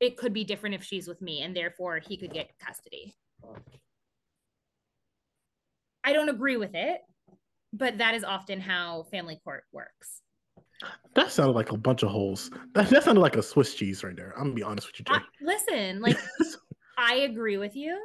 it 0.00 0.16
could 0.16 0.32
be 0.32 0.44
different 0.44 0.74
if 0.74 0.84
she's 0.84 1.08
with 1.08 1.22
me 1.22 1.42
and 1.42 1.56
therefore 1.56 2.00
he 2.06 2.16
could 2.16 2.32
get 2.32 2.50
custody. 2.58 3.16
I 6.04 6.12
don't 6.12 6.28
agree 6.28 6.56
with 6.56 6.74
it 6.74 7.00
but 7.72 7.98
that 7.98 8.14
is 8.14 8.24
often 8.24 8.60
how 8.60 9.04
family 9.10 9.40
court 9.44 9.64
works 9.72 10.22
that 11.14 11.32
sounded 11.32 11.52
like 11.52 11.72
a 11.72 11.76
bunch 11.76 12.02
of 12.02 12.10
holes. 12.10 12.50
That, 12.74 12.88
that 12.90 13.04
sounded 13.04 13.20
like 13.20 13.36
a 13.36 13.42
Swiss 13.42 13.74
cheese 13.74 14.04
right 14.04 14.14
there. 14.14 14.32
I'm 14.36 14.44
gonna 14.44 14.54
be 14.54 14.62
honest 14.62 14.86
with 14.86 15.00
you, 15.00 15.04
Jay. 15.04 15.14
Uh, 15.14 15.20
listen, 15.40 16.00
like 16.00 16.16
I 16.96 17.14
agree 17.16 17.56
with 17.56 17.74
you, 17.74 17.98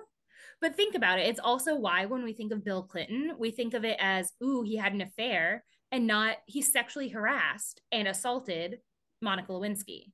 but 0.62 0.76
think 0.76 0.96
about 0.96 1.20
it. 1.20 1.28
It's 1.28 1.40
also 1.40 1.76
why 1.76 2.06
when 2.06 2.24
we 2.24 2.34
think 2.34 2.52
of 2.52 2.66
Bill 2.66 2.84
Clinton, 2.84 3.34
we 3.38 3.52
think 3.52 3.74
of 3.74 3.86
it 3.86 3.98
as, 4.00 4.32
ooh, 4.44 4.64
he 4.64 4.76
had 4.76 4.94
an 4.94 5.02
affair, 5.02 5.64
and 5.92 6.08
not 6.08 6.38
he 6.48 6.62
sexually 6.62 7.10
harassed 7.10 7.82
and 7.92 8.08
assaulted 8.08 8.80
Monica 9.22 9.52
Lewinsky. 9.52 10.12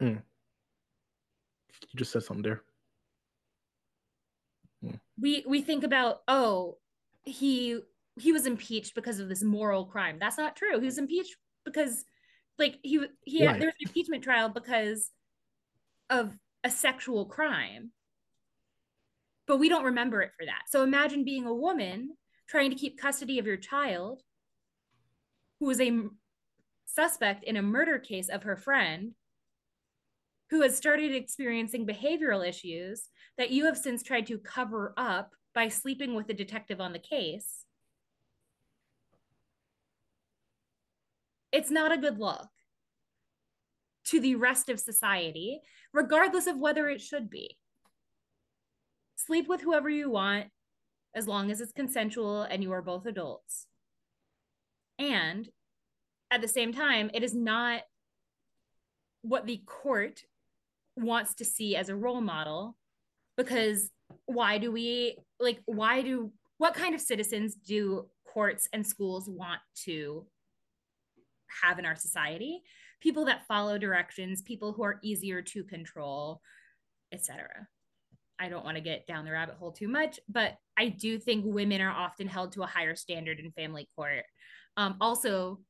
Mm. 0.00 0.22
You 1.90 1.96
just 1.96 2.12
said 2.12 2.22
something 2.22 2.42
there. 2.42 2.62
Mm. 4.84 5.00
We 5.20 5.44
we 5.48 5.62
think 5.62 5.82
about, 5.82 6.20
oh, 6.28 6.78
he 7.24 7.80
he 8.16 8.32
was 8.32 8.46
impeached 8.46 8.94
because 8.94 9.20
of 9.20 9.28
this 9.28 9.42
moral 9.42 9.86
crime. 9.86 10.18
That's 10.18 10.38
not 10.38 10.56
true. 10.56 10.78
He 10.78 10.86
was 10.86 10.98
impeached 10.98 11.36
because 11.64 12.04
like 12.58 12.78
he 12.82 13.00
he 13.24 13.40
had, 13.40 13.60
there 13.60 13.68
was 13.68 13.74
an 13.80 13.88
impeachment 13.88 14.22
trial 14.22 14.48
because 14.48 15.10
of 16.10 16.36
a 16.64 16.70
sexual 16.70 17.26
crime 17.26 17.90
but 19.46 19.58
we 19.58 19.68
don't 19.68 19.84
remember 19.84 20.22
it 20.22 20.30
for 20.38 20.44
that 20.44 20.62
so 20.68 20.82
imagine 20.82 21.24
being 21.24 21.46
a 21.46 21.54
woman 21.54 22.10
trying 22.48 22.70
to 22.70 22.76
keep 22.76 23.00
custody 23.00 23.38
of 23.38 23.46
your 23.46 23.56
child 23.56 24.22
who 25.58 25.66
was 25.66 25.80
a 25.80 26.02
suspect 26.84 27.44
in 27.44 27.56
a 27.56 27.62
murder 27.62 27.98
case 27.98 28.28
of 28.28 28.42
her 28.42 28.56
friend 28.56 29.12
who 30.50 30.60
has 30.60 30.76
started 30.76 31.14
experiencing 31.14 31.86
behavioral 31.86 32.46
issues 32.46 33.08
that 33.38 33.50
you 33.50 33.64
have 33.64 33.78
since 33.78 34.02
tried 34.02 34.26
to 34.26 34.38
cover 34.38 34.92
up 34.98 35.30
by 35.54 35.68
sleeping 35.68 36.14
with 36.14 36.26
the 36.26 36.34
detective 36.34 36.80
on 36.80 36.92
the 36.92 36.98
case 36.98 37.61
it's 41.52 41.70
not 41.70 41.92
a 41.92 41.98
good 41.98 42.18
look 42.18 42.48
to 44.06 44.20
the 44.20 44.34
rest 44.34 44.68
of 44.68 44.80
society, 44.80 45.60
regardless 45.92 46.46
of 46.46 46.58
whether 46.58 46.88
it 46.88 47.00
should 47.00 47.30
be. 47.30 47.56
Sleep 49.16 49.48
with 49.48 49.60
whoever 49.60 49.88
you 49.88 50.10
want, 50.10 50.46
as 51.14 51.28
long 51.28 51.50
as 51.50 51.60
it's 51.60 51.72
consensual 51.72 52.42
and 52.42 52.62
you 52.62 52.72
are 52.72 52.82
both 52.82 53.06
adults. 53.06 53.66
And 54.98 55.48
at 56.30 56.40
the 56.40 56.48
same 56.48 56.72
time, 56.72 57.10
it 57.14 57.22
is 57.22 57.34
not 57.34 57.82
what 59.20 59.46
the 59.46 59.62
court 59.66 60.22
wants 60.96 61.34
to 61.34 61.44
see 61.44 61.76
as 61.76 61.88
a 61.88 61.96
role 61.96 62.20
model 62.20 62.76
because 63.36 63.90
why 64.26 64.58
do 64.58 64.70
we 64.70 65.16
like 65.40 65.60
why 65.64 66.02
do 66.02 66.30
what 66.58 66.74
kind 66.74 66.94
of 66.94 67.00
citizens 67.00 67.54
do 67.54 68.06
courts 68.26 68.68
and 68.72 68.86
schools 68.86 69.28
want 69.28 69.60
to 69.74 70.26
have 71.62 71.78
in 71.78 71.86
our 71.86 71.96
society 71.96 72.62
people 73.00 73.24
that 73.24 73.46
follow 73.46 73.78
directions 73.78 74.42
people 74.42 74.72
who 74.72 74.82
are 74.82 74.98
easier 75.02 75.42
to 75.42 75.64
control 75.64 76.40
etc 77.12 77.66
I 78.42 78.48
don't 78.48 78.64
want 78.64 78.76
to 78.76 78.82
get 78.82 79.06
down 79.06 79.24
the 79.24 79.30
rabbit 79.30 79.54
hole 79.54 79.70
too 79.70 79.86
much, 79.86 80.18
but 80.28 80.56
I 80.76 80.88
do 80.88 81.16
think 81.16 81.44
women 81.46 81.80
are 81.80 81.92
often 81.92 82.26
held 82.26 82.52
to 82.52 82.64
a 82.64 82.66
higher 82.66 82.96
standard 82.96 83.38
in 83.38 83.52
family 83.52 83.88
court. 83.94 84.24
Um, 84.76 84.96
also, 85.00 85.60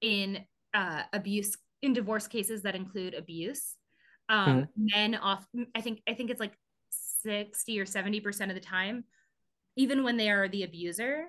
in 0.00 0.44
uh, 0.72 1.02
abuse, 1.12 1.56
in 1.82 1.92
divorce 1.92 2.28
cases 2.28 2.62
that 2.62 2.76
include 2.76 3.14
abuse, 3.14 3.74
um, 4.28 4.48
mm-hmm. 4.48 4.86
men 4.94 5.14
often, 5.16 5.66
I 5.74 5.80
think, 5.80 6.02
I 6.08 6.14
think 6.14 6.30
it's 6.30 6.38
like 6.38 6.54
60 7.22 7.80
or 7.80 7.84
70% 7.84 8.48
of 8.48 8.54
the 8.54 8.60
time, 8.60 9.04
even 9.76 10.04
when 10.04 10.16
they 10.16 10.30
are 10.30 10.48
the 10.48 10.62
abuser, 10.62 11.24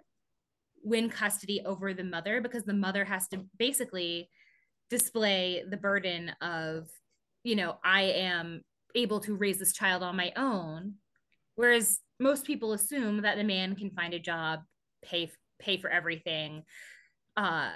win 0.84 1.09
custody 1.09 1.61
over 1.65 1.93
the 1.93 2.03
mother 2.03 2.41
because 2.41 2.63
the 2.63 2.73
mother 2.73 3.05
has 3.05 3.27
to 3.29 3.45
basically 3.57 4.29
display 4.89 5.63
the 5.69 5.77
burden 5.77 6.32
of, 6.41 6.89
you 7.43 7.55
know, 7.55 7.77
I 7.84 8.01
am 8.01 8.61
able 8.95 9.19
to 9.21 9.36
raise 9.36 9.59
this 9.59 9.73
child 9.73 10.03
on 10.03 10.15
my 10.15 10.34
own. 10.36 10.95
Whereas 11.55 11.99
most 12.19 12.45
people 12.45 12.73
assume 12.73 13.21
that 13.21 13.38
the 13.38 13.43
man 13.43 13.75
can 13.75 13.91
find 13.91 14.13
a 14.13 14.19
job, 14.19 14.61
pay 15.03 15.32
pay 15.59 15.77
for 15.77 15.89
everything. 15.89 16.63
Uh, 17.38 17.71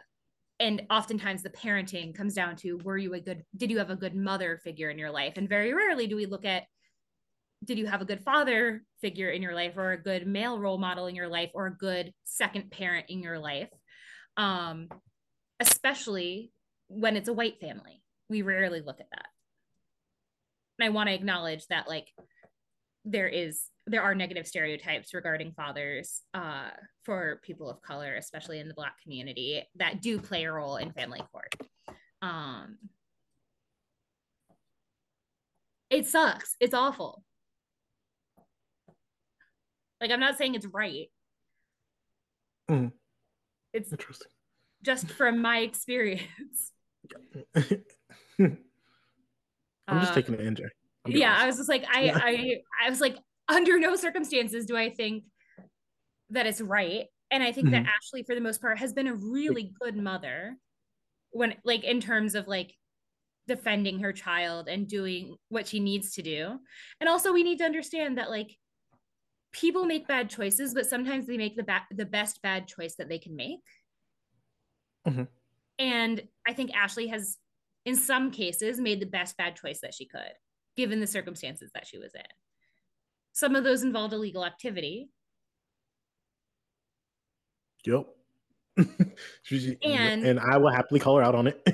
and 0.59 0.83
oftentimes 0.89 1.43
the 1.43 1.49
parenting 1.49 2.15
comes 2.15 2.33
down 2.33 2.55
to 2.55 2.77
were 2.83 2.97
you 2.97 3.13
a 3.13 3.19
good 3.19 3.43
did 3.57 3.69
you 3.69 3.77
have 3.77 3.89
a 3.89 3.95
good 3.95 4.15
mother 4.15 4.59
figure 4.63 4.89
in 4.89 4.97
your 4.97 5.11
life 5.11 5.33
and 5.35 5.49
very 5.49 5.73
rarely 5.73 6.07
do 6.07 6.15
we 6.15 6.25
look 6.25 6.45
at 6.45 6.63
did 7.65 7.77
you 7.77 7.87
have 7.87 8.01
a 8.01 8.05
good 8.05 8.23
father 8.23 8.83
figure 9.01 9.29
in 9.29 9.41
your 9.41 9.55
life 9.55 9.73
or 9.75 9.91
a 9.91 10.01
good 10.01 10.27
male 10.27 10.59
role 10.59 10.77
model 10.77 11.07
in 11.07 11.15
your 11.15 11.27
life 11.27 11.49
or 11.53 11.67
a 11.67 11.75
good 11.75 12.13
second 12.23 12.71
parent 12.71 13.07
in 13.09 13.21
your 13.21 13.39
life? 13.39 13.69
Um, 14.37 14.87
especially 15.59 16.51
when 16.87 17.15
it's 17.15 17.29
a 17.29 17.33
white 17.33 17.59
family. 17.59 18.01
We 18.29 18.41
rarely 18.41 18.81
look 18.81 18.99
at 18.99 19.09
that. 19.11 19.27
And 20.79 20.85
i 20.85 20.89
want 20.89 21.07
to 21.07 21.15
acknowledge 21.15 21.65
that 21.67 21.87
like 21.87 22.07
there 23.05 23.27
is 23.27 23.69
there 23.87 24.01
are 24.01 24.15
negative 24.15 24.47
stereotypes 24.47 25.13
regarding 25.13 25.53
fathers 25.53 26.21
uh, 26.33 26.69
for 27.03 27.39
people 27.43 27.69
of 27.69 27.81
color 27.81 28.15
especially 28.15 28.59
in 28.59 28.67
the 28.67 28.73
black 28.73 28.99
community 29.01 29.63
that 29.75 30.01
do 30.01 30.19
play 30.19 30.43
a 30.43 30.51
role 30.51 30.77
in 30.77 30.91
family 30.91 31.21
court. 31.31 31.55
Um, 32.21 32.77
it 35.89 36.07
sucks. 36.07 36.55
It's 36.59 36.73
awful 36.73 37.23
like 40.01 40.11
I'm 40.11 40.19
not 40.19 40.37
saying 40.37 40.55
it's 40.55 40.65
right. 40.65 41.07
Mm. 42.69 42.91
It's 43.73 43.91
interesting. 43.91 44.31
Just 44.83 45.09
from 45.11 45.41
my 45.41 45.59
experience. 45.59 46.71
I'm 49.87 49.99
just 49.99 50.11
uh, 50.11 50.15
taking 50.15 50.33
it 50.35 50.39
in, 50.41 50.57
Yeah, 51.07 51.29
honest. 51.31 51.43
I 51.43 51.45
was 51.47 51.57
just 51.57 51.69
like, 51.69 51.85
I. 51.87 52.09
I, 52.09 52.55
I 52.85 52.89
was 52.89 53.01
like, 53.01 53.17
under 53.47 53.79
no 53.79 53.95
circumstances 53.95 54.65
do 54.65 54.75
I 54.75 54.89
think 54.89 55.23
that 56.31 56.47
it's 56.47 56.61
right. 56.61 57.05
And 57.31 57.43
I 57.43 57.51
think 57.51 57.67
mm-hmm. 57.67 57.83
that 57.83 57.93
Ashley, 57.95 58.23
for 58.23 58.35
the 58.35 58.41
most 58.41 58.61
part, 58.61 58.79
has 58.79 58.93
been 58.93 59.07
a 59.07 59.13
really 59.13 59.73
good 59.79 59.95
mother 59.95 60.55
when, 61.31 61.55
like, 61.63 61.83
in 61.83 61.99
terms 61.99 62.35
of 62.35 62.47
like 62.47 62.73
defending 63.47 63.99
her 63.99 64.13
child 64.13 64.67
and 64.67 64.87
doing 64.87 65.35
what 65.49 65.67
she 65.67 65.79
needs 65.79 66.13
to 66.13 66.21
do. 66.21 66.57
And 66.99 67.09
also, 67.09 67.33
we 67.33 67.43
need 67.43 67.59
to 67.59 67.65
understand 67.65 68.17
that, 68.17 68.29
like, 68.29 68.55
people 69.55 69.85
make 69.85 70.07
bad 70.07 70.29
choices, 70.29 70.73
but 70.73 70.85
sometimes 70.85 71.25
they 71.25 71.37
make 71.37 71.55
the 71.55 71.63
ba- 71.63 71.87
the 71.89 72.05
best 72.05 72.41
bad 72.41 72.67
choice 72.67 72.95
that 72.95 73.07
they 73.07 73.17
can 73.17 73.35
make. 73.35 73.63
Mm-hmm. 75.07 75.23
And 75.79 76.21
I 76.45 76.53
think 76.53 76.75
Ashley 76.75 77.07
has, 77.07 77.37
in 77.85 77.95
some 77.95 78.31
cases, 78.31 78.79
made 78.79 78.99
the 78.99 79.05
best 79.05 79.37
bad 79.37 79.55
choice 79.55 79.79
that 79.81 79.93
she 79.93 80.05
could, 80.05 80.33
given 80.75 80.99
the 80.99 81.07
circumstances 81.07 81.71
that 81.73 81.87
she 81.87 81.97
was 81.97 82.13
in. 82.15 82.21
Some 83.31 83.55
of 83.55 83.63
those 83.63 83.83
involved 83.83 84.13
illegal 84.13 84.45
activity. 84.45 85.09
Yep. 87.85 88.07
and 88.77 90.25
and 90.25 90.39
I 90.39 90.57
will 90.57 90.71
happily 90.71 90.99
call 90.99 91.17
her 91.17 91.23
out 91.23 91.35
on 91.35 91.47
it. 91.47 91.65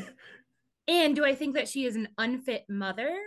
and 0.88 1.16
do 1.16 1.26
I 1.26 1.34
think 1.34 1.56
that 1.56 1.68
she 1.68 1.86
is 1.86 1.96
an 1.96 2.10
unfit 2.20 2.66
mother? 2.70 3.18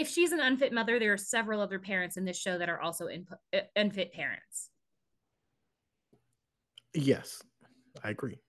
If 0.00 0.08
she's 0.08 0.32
an 0.32 0.40
unfit 0.40 0.72
mother, 0.72 0.98
there 0.98 1.12
are 1.12 1.18
several 1.18 1.60
other 1.60 1.78
parents 1.78 2.16
in 2.16 2.24
this 2.24 2.40
show 2.40 2.56
that 2.56 2.70
are 2.70 2.80
also 2.80 3.06
in, 3.06 3.26
uh, 3.54 3.60
unfit 3.76 4.12
parents. 4.14 4.70
Yes, 6.94 7.42
I 8.02 8.08
agree. 8.08 8.40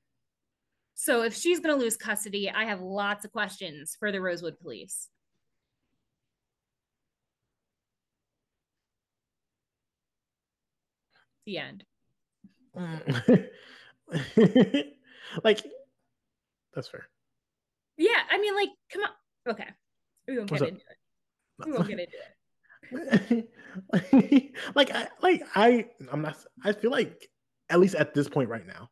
So 0.95 1.23
if 1.23 1.35
she's 1.35 1.59
going 1.59 1.75
to 1.77 1.83
lose 1.83 1.97
custody, 1.97 2.49
I 2.49 2.63
have 2.65 2.79
lots 2.79 3.25
of 3.25 3.33
questions 3.33 3.97
for 3.99 4.13
the 4.13 4.21
Rosewood 4.21 4.59
police. 4.59 5.09
The 11.45 11.57
end. 11.57 11.83
like, 15.43 15.59
that's 16.73 16.87
fair. 16.87 17.09
Yeah, 17.97 18.21
I 18.29 18.37
mean, 18.37 18.55
like, 18.55 18.69
come 18.89 19.03
on. 19.03 19.09
Okay, 19.49 19.67
we 20.27 20.37
won't 20.37 20.49
get 20.49 20.61
into 20.61 20.75
it. 20.75 21.00
We 21.65 21.71
won't 21.73 21.87
get 21.87 21.99
into 21.99 22.17
it. 22.91 23.47
like 24.75 24.91
I 24.91 25.07
like 25.21 25.43
I 25.55 25.85
I'm 26.11 26.21
not 26.21 26.37
I 26.63 26.73
feel 26.73 26.91
like 26.91 27.29
at 27.69 27.79
least 27.79 27.95
at 27.95 28.13
this 28.13 28.27
point 28.27 28.49
right 28.49 28.67
now, 28.67 28.89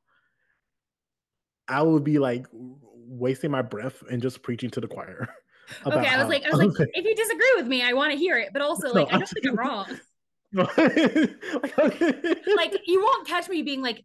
I 1.67 1.81
would 1.83 2.03
be 2.03 2.17
like 2.17 2.45
wasting 2.51 3.51
my 3.51 3.61
breath 3.61 4.01
and 4.09 4.21
just 4.21 4.41
preaching 4.41 4.69
to 4.71 4.81
the 4.81 4.87
choir. 4.87 5.27
Okay, 5.85 6.07
I 6.07 6.17
was 6.17 6.27
like, 6.27 6.43
I 6.45 6.49
was 6.49 6.57
like, 6.57 6.89
if 6.95 7.05
you 7.05 7.15
disagree 7.15 7.53
with 7.55 7.67
me, 7.67 7.83
I 7.83 7.93
want 7.93 8.11
to 8.11 8.17
hear 8.17 8.39
it, 8.39 8.49
but 8.53 8.63
also 8.63 8.91
like, 8.91 9.11
no, 9.11 9.15
I 9.15 9.19
don't 9.19 9.29
think 9.29 9.45
I'm 9.45 9.55
wrong. 9.55 9.85
like, 12.57 12.73
you 12.87 13.01
won't 13.03 13.27
catch 13.27 13.47
me 13.47 13.61
being 13.61 13.83
like, 13.83 14.03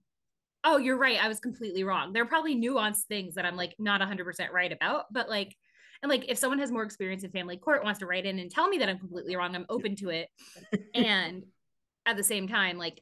oh, 0.62 0.76
you're 0.76 0.98
right, 0.98 1.18
I 1.22 1.26
was 1.26 1.40
completely 1.40 1.82
wrong. 1.82 2.12
There 2.12 2.22
are 2.22 2.26
probably 2.26 2.54
nuanced 2.54 3.04
things 3.08 3.36
that 3.36 3.46
I'm 3.46 3.56
like 3.56 3.74
not 3.78 4.02
100% 4.02 4.50
right 4.52 4.72
about, 4.72 5.06
but 5.10 5.30
like, 5.30 5.56
and 6.04 6.10
like 6.10 6.26
if 6.28 6.36
someone 6.36 6.58
has 6.58 6.70
more 6.70 6.82
experience 6.82 7.24
in 7.24 7.30
family 7.30 7.56
court 7.56 7.82
wants 7.82 8.00
to 8.00 8.06
write 8.06 8.26
in 8.26 8.38
and 8.38 8.50
tell 8.50 8.68
me 8.68 8.76
that 8.76 8.90
I'm 8.90 8.98
completely 8.98 9.36
wrong, 9.36 9.56
I'm 9.56 9.64
open 9.70 9.96
to 9.96 10.10
it. 10.10 10.28
and 10.94 11.44
at 12.04 12.18
the 12.18 12.22
same 12.22 12.46
time, 12.46 12.76
like 12.76 13.00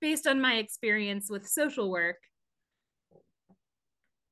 based 0.00 0.28
on 0.28 0.40
my 0.40 0.54
experience 0.54 1.28
with 1.28 1.48
social 1.48 1.90
work, 1.90 2.18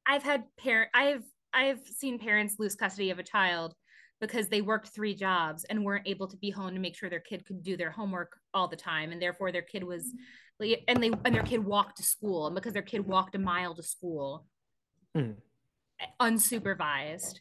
I've 0.07 0.23
had 0.23 0.45
parent 0.57 0.91
I've 0.95 1.25
I've 1.53 1.81
seen 1.81 2.21
parents 2.21 2.61
lose 2.61 2.77
custody 2.77 3.11
of 3.11 3.19
a 3.19 3.25
child 3.25 3.75
because 4.21 4.47
they 4.47 4.63
worked 4.63 4.91
three 4.95 5.17
jobs 5.17 5.65
and 5.65 5.85
weren't 5.85 6.07
able 6.07 6.29
to 6.29 6.37
be 6.37 6.51
home 6.51 6.75
to 6.75 6.81
make 6.81 6.97
sure 6.97 7.11
their 7.11 7.19
kid 7.19 7.45
could 7.45 7.65
do 7.65 7.77
their 7.77 7.91
homework 7.91 8.39
all 8.55 8.69
the 8.69 8.77
time 8.77 9.11
and 9.11 9.21
therefore 9.21 9.51
their 9.51 9.63
kid 9.63 9.83
was 9.83 10.15
and 10.61 11.03
they 11.03 11.11
and 11.25 11.35
their 11.35 11.43
kid 11.43 11.65
walked 11.65 11.97
to 11.97 12.05
school 12.05 12.47
and 12.47 12.55
because 12.55 12.73
their 12.73 12.83
kid 12.83 13.05
walked 13.05 13.35
a 13.35 13.39
mile 13.39 13.75
to 13.75 13.83
school 13.83 14.47
mm. 15.17 15.35
unsupervised 16.23 17.41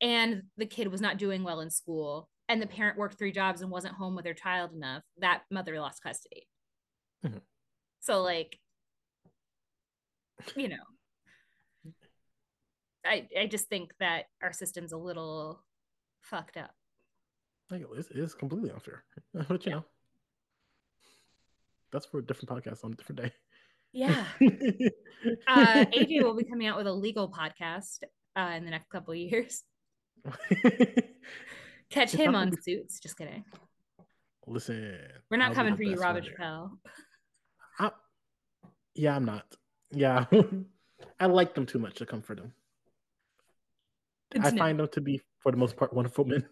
and 0.00 0.42
the 0.56 0.66
kid 0.66 0.88
was 0.88 1.00
not 1.00 1.18
doing 1.18 1.42
well 1.42 1.60
in 1.60 1.70
school 1.70 2.28
and 2.48 2.62
the 2.62 2.66
parent 2.66 2.98
worked 2.98 3.18
three 3.18 3.32
jobs 3.32 3.60
and 3.60 3.70
wasn't 3.70 3.94
home 3.94 4.14
with 4.14 4.24
their 4.24 4.34
child 4.34 4.72
enough 4.72 5.02
that 5.18 5.42
mother 5.50 5.78
lost 5.80 6.02
custody. 6.02 6.46
Mm-hmm. 7.24 7.38
so 8.00 8.22
like 8.22 8.58
you 10.56 10.68
know. 10.68 10.76
I 13.04 13.26
i 13.38 13.46
just 13.46 13.68
think 13.68 13.92
that 14.00 14.24
our 14.42 14.52
system's 14.52 14.92
a 14.92 14.96
little 14.96 15.64
fucked 16.22 16.56
up. 16.56 16.70
Like 17.70 17.82
it 17.82 17.88
is, 17.98 18.10
it 18.10 18.18
is 18.18 18.34
completely 18.34 18.70
unfair 18.70 19.02
but 19.34 19.64
you 19.64 19.70
yeah. 19.70 19.74
know. 19.76 19.84
That's 21.90 22.06
for 22.06 22.18
a 22.18 22.24
different 22.24 22.50
podcast 22.50 22.84
on 22.84 22.92
a 22.92 22.96
different 22.96 23.22
day. 23.22 23.32
Yeah. 23.92 24.24
Uh 25.48 25.84
aj 25.84 26.22
will 26.22 26.36
be 26.36 26.44
coming 26.44 26.68
out 26.68 26.76
with 26.76 26.86
a 26.86 26.92
legal 26.92 27.28
podcast 27.28 28.04
uh, 28.36 28.52
in 28.56 28.64
the 28.64 28.70
next 28.70 28.88
couple 28.88 29.12
years 29.16 29.64
Catch 31.90 32.12
him 32.12 32.34
on 32.34 32.52
Suits. 32.62 33.00
Just 33.00 33.16
kidding. 33.16 33.44
Listen, 34.46 34.98
we're 35.30 35.36
not 35.36 35.50
I'll 35.50 35.54
coming 35.54 35.76
for 35.76 35.82
you, 35.82 35.96
Robert 35.96 36.24
Chappelle. 36.24 36.70
I, 37.78 37.90
yeah, 38.94 39.16
I'm 39.16 39.24
not. 39.24 39.44
Yeah, 39.90 40.24
I 41.20 41.26
like 41.26 41.54
them 41.54 41.66
too 41.66 41.78
much 41.78 41.96
to 41.96 42.06
come 42.06 42.22
for 42.22 42.34
them. 42.34 42.52
I 44.40 44.50
find 44.50 44.78
them 44.78 44.88
to 44.88 45.00
be, 45.00 45.22
for 45.40 45.52
the 45.52 45.58
most 45.58 45.76
part, 45.76 45.92
wonderful 45.92 46.24
men. 46.24 46.46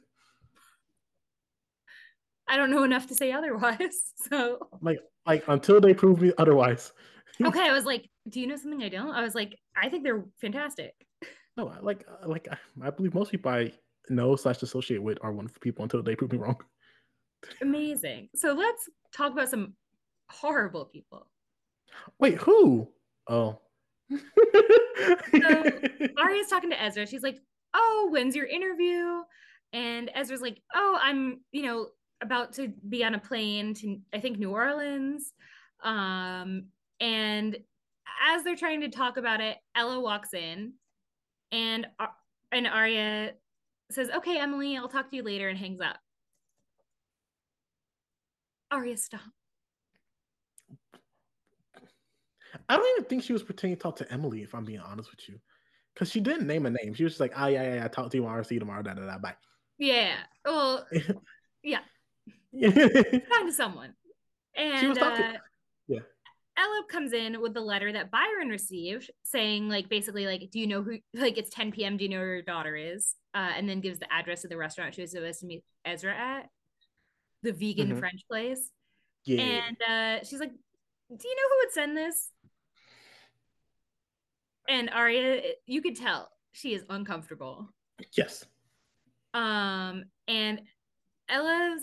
I 2.49 2.57
don't 2.57 2.71
know 2.71 2.85
enough 2.85 3.07
to 3.09 3.15
say 3.15 3.33
otherwise. 3.33 3.79
So, 4.29 4.59
like, 4.81 4.99
like 5.25 5.45
until 5.47 5.81
they 5.81 5.95
prove 5.95 6.21
me 6.21 6.33
otherwise. 6.37 6.93
okay, 7.41 7.69
I 7.69 7.73
was 7.73 7.85
like, 7.85 8.09
do 8.29 8.41
you 8.41 8.47
know 8.49 8.57
something 8.57 8.83
I 8.83 8.89
don't? 8.89 9.13
I 9.13 9.23
was 9.23 9.37
like, 9.37 9.57
I 9.77 9.89
think 9.89 10.03
they're 10.03 10.25
fantastic. 10.41 10.95
No, 11.57 11.73
like 11.81 12.07
uh, 12.09 12.29
like 12.29 12.49
I 12.83 12.91
believe 12.91 13.15
most 13.15 13.31
people 13.31 13.51
I 13.51 13.73
know 14.09 14.37
slash 14.37 14.63
associate 14.63 15.03
with 15.03 15.19
are 15.23 15.33
wonderful 15.33 15.61
people 15.61 15.83
until 15.83 16.03
they 16.03 16.15
prove 16.15 16.33
me 16.33 16.39
wrong. 16.39 16.57
Amazing. 17.63 18.29
So 18.35 18.53
let's 18.53 18.89
talk 19.15 19.33
about 19.33 19.49
some 19.49 19.75
horrible 20.31 20.87
people. 20.87 21.27
Wait, 22.19 22.39
who? 22.39 22.89
Oh. 23.29 23.59
so 24.11 24.19
Aria's 26.19 26.49
talking 26.49 26.71
to 26.71 26.83
Ezra. 26.83 27.07
She's 27.07 27.23
like, 27.23 27.39
"Oh, 27.75 28.09
when's 28.11 28.37
your 28.37 28.47
interview?" 28.47 29.23
And 29.73 30.11
Ezra's 30.15 30.41
like, 30.41 30.63
oh, 30.75 30.99
I'm, 31.03 31.41
you 31.53 31.63
know, 31.63 31.89
about 32.23 32.53
to 32.55 32.73
be 32.89 33.05
on 33.05 33.15
a 33.15 33.19
plane 33.19 33.75
to, 33.75 33.99
I 34.15 34.21
think, 34.21 34.39
New 34.39 34.51
Orleans. 34.51 35.33
Um, 35.83 36.67
and 37.01 37.57
as 38.25 38.43
they're 38.43 38.57
trying 38.57 38.81
to 38.81 38.89
talk 38.89 39.17
about 39.17 39.41
it, 39.41 39.59
Ella 39.75 40.01
walks 40.01 40.33
in 40.33 40.73
and, 41.53 41.87
and 42.53 42.67
Aria 42.67 43.33
says, 43.91 44.11
okay, 44.11 44.39
Emily, 44.39 44.77
I'll 44.77 44.89
talk 44.89 45.11
to 45.11 45.17
you 45.17 45.23
later 45.23 45.49
and 45.49 45.59
hangs 45.59 45.81
up. 45.81 45.99
Aria, 48.71 48.97
stop. 48.97 49.21
I 52.69 52.77
don't 52.77 52.99
even 52.99 53.09
think 53.09 53.23
she 53.23 53.33
was 53.33 53.43
pretending 53.43 53.77
to 53.77 53.83
talk 53.83 53.97
to 53.97 54.13
Emily, 54.13 54.43
if 54.43 54.55
I'm 54.55 54.65
being 54.65 54.81
honest 54.81 55.11
with 55.11 55.29
you. 55.29 55.39
Because 55.95 56.11
she 56.11 56.21
didn't 56.21 56.47
name 56.47 56.67
a 56.67 56.71
name. 56.71 56.95
She 56.95 57.05
was 57.05 57.13
just 57.13 57.21
like, 57.21 57.33
oh, 57.37 57.47
yeah, 57.47 57.63
yeah, 57.63 57.75
yeah, 57.77 57.89
talk 57.89 58.11
to 58.11 58.17
you 58.17 58.23
tomorrow, 58.23 58.43
see 58.43 58.57
you 58.57 58.61
tomorrow, 58.61 58.83
da, 58.83 58.95
da, 58.95 59.07
da, 59.07 59.19
bye. 59.19 59.35
Yeah. 59.79 60.15
Well, 60.45 60.87
yeah. 61.63 61.81
Talking 62.61 63.47
to 63.47 63.53
someone. 63.53 63.95
And 64.57 64.81
she 64.81 64.87
was 64.87 64.99
talking. 64.99 65.25
Uh, 65.25 65.33
yeah. 65.33 65.39
Ella 66.59 66.83
comes 66.89 67.13
in 67.13 67.41
with 67.41 67.55
the 67.55 67.61
letter 67.61 67.93
that 67.93 68.11
Byron 68.11 68.49
received 68.49 69.11
saying, 69.25 69.69
like, 69.69 69.89
basically, 69.89 70.27
like, 70.27 70.49
do 70.51 70.59
you 70.59 70.67
know 70.67 70.83
who, 70.83 70.99
like, 71.15 71.37
it's 71.37 71.51
10 71.51 71.73
p.m. 71.73 71.97
Do 71.97 72.05
you 72.05 72.11
know 72.11 72.19
where 72.19 72.35
your 72.35 72.43
daughter 72.43 72.77
is? 72.77 73.15
Uh, 73.35 73.53
and 73.55 73.69
then 73.69 73.81
gives 73.81 73.99
the 73.99 74.11
address 74.13 74.45
of 74.45 74.51
the 74.51 74.57
restaurant 74.57 74.95
she 74.95 75.03
was 75.03 75.11
supposed 75.11 75.41
to 75.41 75.47
meet 75.47 75.65
Ezra 75.85 76.15
at, 76.15 76.49
the 77.43 77.53
vegan 77.53 77.89
mm-hmm. 77.89 77.99
French 77.99 78.23
place. 78.31 78.71
Yeah. 79.25 79.43
And 79.43 79.77
uh, 79.83 80.25
she's 80.25 80.41
like, 80.41 80.51
do 80.51 81.29
you 81.29 81.37
know 81.37 81.49
who 81.49 81.59
would 81.61 81.73
send 81.73 81.97
this? 81.97 82.31
And 84.69 84.91
Aria, 84.91 85.43
you 85.67 85.83
could 85.83 85.97
tell 85.97 86.31
she 86.53 86.75
is 86.75 86.85
uncomfortable. 86.89 87.69
Yes. 88.17 88.45
Um, 89.35 90.05
and 90.27 90.63
Ella 91.29 91.79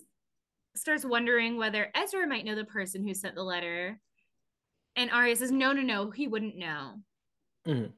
starts 0.76 1.05
wondering 1.05 1.57
whether 1.57 1.91
Ezra 1.95 2.28
might 2.28 2.45
know 2.45 2.55
the 2.55 2.65
person 2.65 3.07
who 3.07 3.13
sent 3.13 3.36
the 3.36 3.43
letter. 3.43 3.99
And 4.96 5.10
Aria 5.12 5.36
says, 5.36 5.52
No, 5.52 5.74
no, 5.74 5.82
no, 5.82 6.12
he 6.12 6.28
wouldn't 6.28 6.58
know. 6.58 6.96
Mm-hmm. 7.68 7.91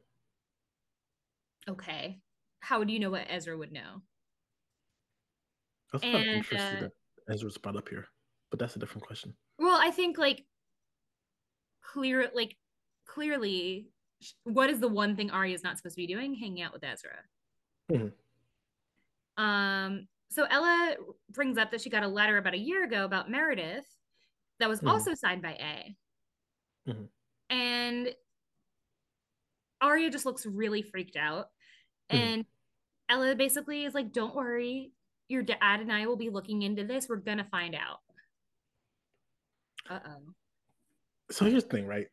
Okay. 1.71 2.19
How 2.59 2.79
would 2.79 2.89
you 2.89 2.99
know 2.99 3.09
what 3.09 3.27
Ezra 3.29 3.57
would 3.57 3.71
know? 3.71 4.01
That's 5.91 6.03
and, 6.03 6.13
kind 6.13 6.29
of 6.29 6.35
interesting 6.35 6.77
uh, 6.77 6.81
that 7.27 7.33
Ezra's 7.33 7.57
brought 7.57 7.77
up 7.77 7.89
here, 7.89 8.07
but 8.49 8.59
that's 8.59 8.75
a 8.75 8.79
different 8.79 9.05
question. 9.05 9.33
Well, 9.59 9.79
I 9.81 9.91
think 9.91 10.17
like 10.17 10.43
clear, 11.81 12.29
like 12.33 12.55
clearly, 13.05 13.87
what 14.43 14.69
is 14.69 14.79
the 14.79 14.87
one 14.87 15.15
thing 15.15 15.31
Aria 15.31 15.55
is 15.55 15.63
not 15.63 15.77
supposed 15.77 15.95
to 15.95 16.01
be 16.01 16.07
doing? 16.07 16.35
Hanging 16.35 16.61
out 16.61 16.73
with 16.73 16.83
Ezra. 16.83 17.17
Mm-hmm. 17.91 19.43
Um, 19.43 20.07
so 20.29 20.45
Ella 20.49 20.95
brings 21.29 21.57
up 21.57 21.71
that 21.71 21.81
she 21.81 21.89
got 21.89 22.03
a 22.03 22.07
letter 22.07 22.37
about 22.37 22.53
a 22.53 22.59
year 22.59 22.83
ago 22.83 23.05
about 23.05 23.29
Meredith 23.29 23.85
that 24.59 24.69
was 24.69 24.79
mm-hmm. 24.79 24.89
also 24.89 25.13
signed 25.13 25.41
by 25.41 25.51
A. 25.51 25.95
Mm-hmm. 26.87 27.05
And 27.49 28.09
Aria 29.81 30.09
just 30.09 30.25
looks 30.25 30.45
really 30.45 30.81
freaked 30.81 31.15
out. 31.15 31.49
Mm-hmm. 32.11 32.17
And 32.17 32.45
Ella 33.09 33.35
basically 33.35 33.85
is 33.85 33.93
like, 33.93 34.11
Don't 34.11 34.35
worry, 34.35 34.91
your 35.27 35.43
dad 35.43 35.79
and 35.79 35.91
I 35.91 36.05
will 36.07 36.17
be 36.17 36.29
looking 36.29 36.61
into 36.61 36.83
this. 36.83 37.07
We're 37.09 37.17
going 37.17 37.37
to 37.37 37.45
find 37.45 37.75
out. 37.75 37.99
Uh 39.89 39.99
oh. 40.05 40.33
So 41.31 41.45
here's 41.45 41.63
the 41.63 41.69
thing, 41.69 41.87
right? 41.87 42.07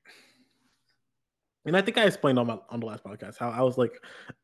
And 1.65 1.77
I 1.77 1.83
think 1.83 1.97
I 1.97 2.05
explained 2.05 2.39
on 2.39 2.47
my 2.47 2.59
on 2.71 2.81
the 2.81 2.87
last 2.87 3.05
podcast 3.05 3.39
how 3.39 3.51
I 3.51 3.63
was 3.63 3.79
like 3.79 3.93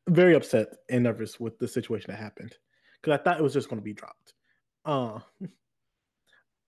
very 0.09 0.35
upset 0.35 0.69
and 0.89 1.05
nervous 1.05 1.41
with 1.41 1.59
the 1.59 1.67
situation 1.67 2.11
that 2.11 2.19
happened 2.19 2.55
because 3.01 3.19
I 3.19 3.23
thought 3.23 3.39
it 3.39 3.43
was 3.43 3.53
just 3.53 3.69
going 3.69 3.81
to 3.81 3.85
be 3.85 3.93
dropped. 3.93 4.35
Uh, 4.85 5.19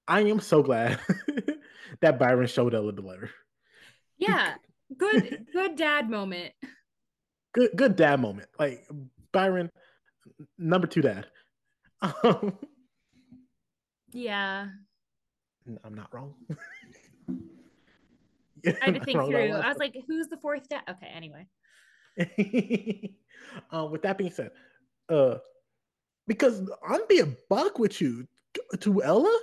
I 0.08 0.22
am 0.22 0.40
so 0.40 0.62
glad 0.62 0.98
that 2.00 2.18
Byron 2.18 2.48
showed 2.48 2.74
Ella 2.74 2.92
the 2.92 3.02
letter. 3.02 3.30
Yeah, 4.20 4.54
good, 4.96 5.46
good 5.52 5.76
dad 5.76 6.08
moment. 6.08 6.52
Good, 7.52 7.70
good 7.74 7.96
dad 7.96 8.20
moment. 8.20 8.48
Like 8.60 8.86
Byron, 9.32 9.72
number 10.56 10.86
two 10.86 11.02
dad. 11.02 11.26
Um, 12.00 12.56
yeah, 14.12 14.68
I'm 15.82 15.94
not 15.96 16.14
wrong. 16.14 16.34
I 17.28 18.76
had 18.80 18.94
to 18.94 19.00
think 19.04 19.18
through. 19.18 19.36
I 19.36 19.68
was 19.68 19.78
like, 19.78 19.96
"Who's 20.06 20.28
the 20.28 20.36
fourth 20.36 20.68
dad?" 20.68 20.82
Okay, 20.88 21.08
anyway. 21.12 21.48
uh, 23.72 23.86
with 23.90 24.02
that 24.02 24.16
being 24.16 24.30
said, 24.30 24.52
uh, 25.08 25.38
because 26.28 26.62
I'm 26.88 27.00
being 27.08 27.36
buck 27.48 27.80
with 27.80 28.00
you 28.00 28.28
to 28.78 29.02
Ella, 29.02 29.36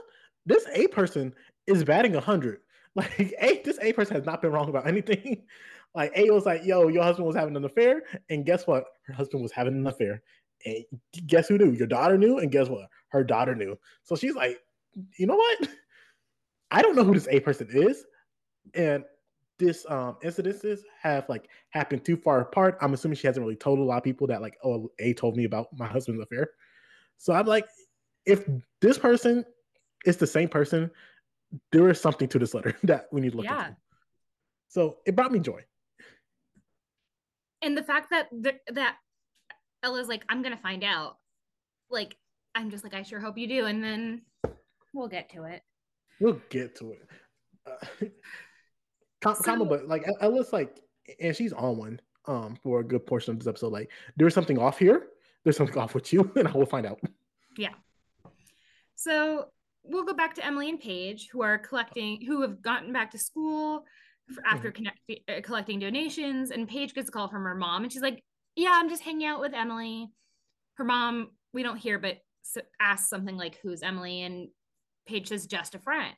this 0.46 0.66
A 0.74 0.88
person 0.88 1.34
is 1.66 1.84
batting 1.84 2.14
hundred. 2.14 2.60
Like 2.98 3.36
A, 3.40 3.62
this 3.64 3.78
A 3.82 3.94
person 3.94 4.16
has 4.16 4.26
not 4.26 4.42
been 4.42 4.52
wrong 4.52 4.70
about 4.70 4.88
anything. 4.88 5.44
Like 5.96 6.12
A 6.16 6.30
was 6.30 6.46
like, 6.46 6.64
"Yo, 6.66 6.90
your 6.90 7.02
husband 7.02 7.26
was 7.26 7.36
having 7.36 7.56
an 7.56 7.64
affair," 7.64 8.04
and 8.30 8.46
guess 8.46 8.68
what? 8.68 8.84
Her 9.06 9.14
husband 9.14 9.42
was 9.42 9.54
having 9.54 9.74
an 9.74 9.88
affair. 9.88 10.22
And 10.66 10.84
guess 11.26 11.48
who 11.48 11.58
knew? 11.58 11.72
Your 11.72 11.88
daughter 11.88 12.18
knew, 12.18 12.38
and 12.40 12.52
guess 12.52 12.68
what? 12.68 12.88
Her 13.08 13.24
daughter 13.24 13.56
knew. 13.56 13.80
So 14.04 14.16
she's 14.16 14.36
like, 14.36 14.60
"You 15.18 15.26
know 15.26 15.36
what? 15.38 15.70
I 16.72 16.82
don't 16.82 16.96
know 16.96 17.06
who 17.06 17.14
this 17.14 17.30
A 17.32 17.40
person 17.40 17.70
is, 17.72 18.06
and 18.76 19.06
this 19.60 19.86
um 19.90 20.18
incidences 20.24 20.80
have 21.02 21.28
like 21.30 21.50
happened 21.70 22.06
too 22.06 22.18
far 22.18 22.42
apart. 22.42 22.78
I'm 22.82 22.94
assuming 22.94 23.16
she 23.16 23.28
hasn't 23.28 23.44
really 23.44 23.56
told 23.56 23.80
a 23.80 23.84
lot 23.84 23.98
of 23.98 24.04
people 24.04 24.28
that 24.28 24.42
like, 24.42 24.58
oh, 24.64 24.92
A 25.00 25.14
told 25.14 25.36
me 25.36 25.46
about 25.46 25.68
my 25.74 25.88
husband's 25.88 26.22
affair. 26.22 26.50
So 27.18 27.34
I'm 27.34 27.48
like, 27.48 27.66
if 28.26 28.48
this 28.82 28.98
person 28.98 29.46
is 30.06 30.18
the 30.18 30.28
same 30.28 30.50
person, 30.50 30.92
there 31.72 31.90
is 31.90 32.00
something 32.00 32.28
to 32.30 32.40
this 32.40 32.54
letter 32.54 32.76
that 32.84 33.08
we 33.12 33.22
need 33.22 33.32
to 33.32 33.38
look 33.38 33.46
yeah. 33.46 33.68
into. 33.68 33.78
So 34.70 34.98
it 35.06 35.16
brought 35.16 35.32
me 35.32 35.40
joy. 35.40 35.62
And 37.62 37.78
the 37.78 37.84
fact 37.84 38.12
that 38.12 38.30
that 38.74 38.96
Ella's 39.84 40.08
like, 40.08 40.24
I'm 40.30 40.42
gonna 40.42 40.58
find 40.58 40.84
out. 40.84 41.18
Like, 41.90 42.18
I'm 42.54 42.70
just 42.70 42.84
like, 42.84 42.94
I 42.94 43.04
sure 43.04 43.20
hope 43.20 43.38
you 43.38 43.48
do, 43.48 43.66
and 43.66 43.84
then 43.84 44.22
we'll 44.94 45.08
get 45.08 45.30
to 45.32 45.46
it. 45.46 45.62
We'll 46.20 46.42
get 46.50 46.76
to 46.78 46.92
it. 46.92 47.08
Uh, 47.66 48.06
com- 49.22 49.36
so, 49.36 49.66
but 49.66 49.88
like 49.88 50.06
Ella's 50.22 50.52
like, 50.52 50.80
and 51.20 51.36
she's 51.36 51.54
on 51.54 51.78
one 51.78 52.00
um 52.26 52.58
for 52.62 52.82
a 52.82 52.84
good 52.84 53.06
portion 53.06 53.32
of 53.32 53.40
this 53.40 53.48
episode. 53.48 53.72
Like, 53.72 53.90
there's 54.18 54.34
something 54.34 54.60
off 54.60 54.78
here 54.78 55.08
there's 55.48 55.56
something 55.56 55.78
off 55.78 55.96
with 55.96 56.12
you, 56.12 56.30
and 56.36 56.46
I 56.46 56.52
will 56.52 56.66
find 56.66 56.86
out. 56.86 57.00
Yeah. 57.58 57.74
So 58.96 59.46
we'll 59.90 60.06
go 60.06 60.14
back 60.14 60.36
to 60.36 60.46
Emily 60.46 60.70
and 60.70 60.80
Paige, 60.80 61.30
who 61.32 61.42
are 61.42 61.58
collecting, 61.58 62.22
who 62.26 62.42
have 62.42 62.62
gotten 62.62 62.94
back 62.94 63.12
to 63.12 63.18
school 63.18 63.86
after 64.46 64.72
mm-hmm. 64.72 64.76
connect, 64.76 65.00
uh, 65.30 65.42
collecting 65.42 65.80
donations. 65.80 66.52
And 66.52 66.68
Paige 66.68 66.94
gets 66.94 67.10
a 67.10 67.12
call 67.12 67.30
from 67.30 67.44
her 67.44 67.56
mom, 67.56 67.84
and 67.84 67.92
she's 67.92 68.02
like, 68.02 68.24
"Yeah, 68.56 68.72
I'm 68.74 68.90
just 68.90 69.04
hanging 69.04 69.28
out 69.28 69.40
with 69.40 69.54
Emily." 69.54 70.10
Her 70.76 70.84
mom, 70.84 71.32
we 71.54 71.64
don't 71.64 71.78
hear, 71.78 71.98
but 72.00 72.18
asks 72.80 73.10
something 73.10 73.38
like, 73.38 73.58
"Who's 73.62 73.84
Emily?" 73.84 74.22
And 74.22 74.50
Paige 75.08 75.30
says, 75.30 75.48
"Just 75.48 75.76
a 75.76 75.80
friend." 75.80 76.16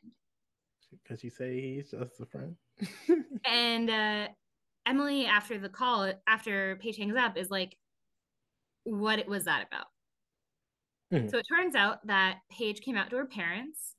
Because 0.92 1.24
you 1.24 1.30
say 1.30 1.62
he's 1.62 1.92
just 1.92 2.20
a 2.20 2.26
friend. 2.26 2.56
and 3.46 3.90
uh, 3.90 4.28
Emily, 4.86 5.26
after 5.26 5.60
the 5.60 5.70
call, 5.70 6.12
after 6.28 6.78
Paige 6.78 6.98
hangs 6.98 7.16
up, 7.16 7.38
is 7.38 7.52
like, 7.52 7.78
what 8.86 9.28
was 9.28 9.46
that 9.46 9.68
about? 9.68 9.86
Mm-hmm. 11.14 11.30
So 11.30 11.38
it 11.38 11.46
turns 11.50 11.76
out 11.76 12.06
that 12.08 12.40
Paige 12.52 12.82
came 12.82 12.96
out 12.96 13.10
to 13.10 13.18
her 13.18 13.26
parents, 13.26 13.96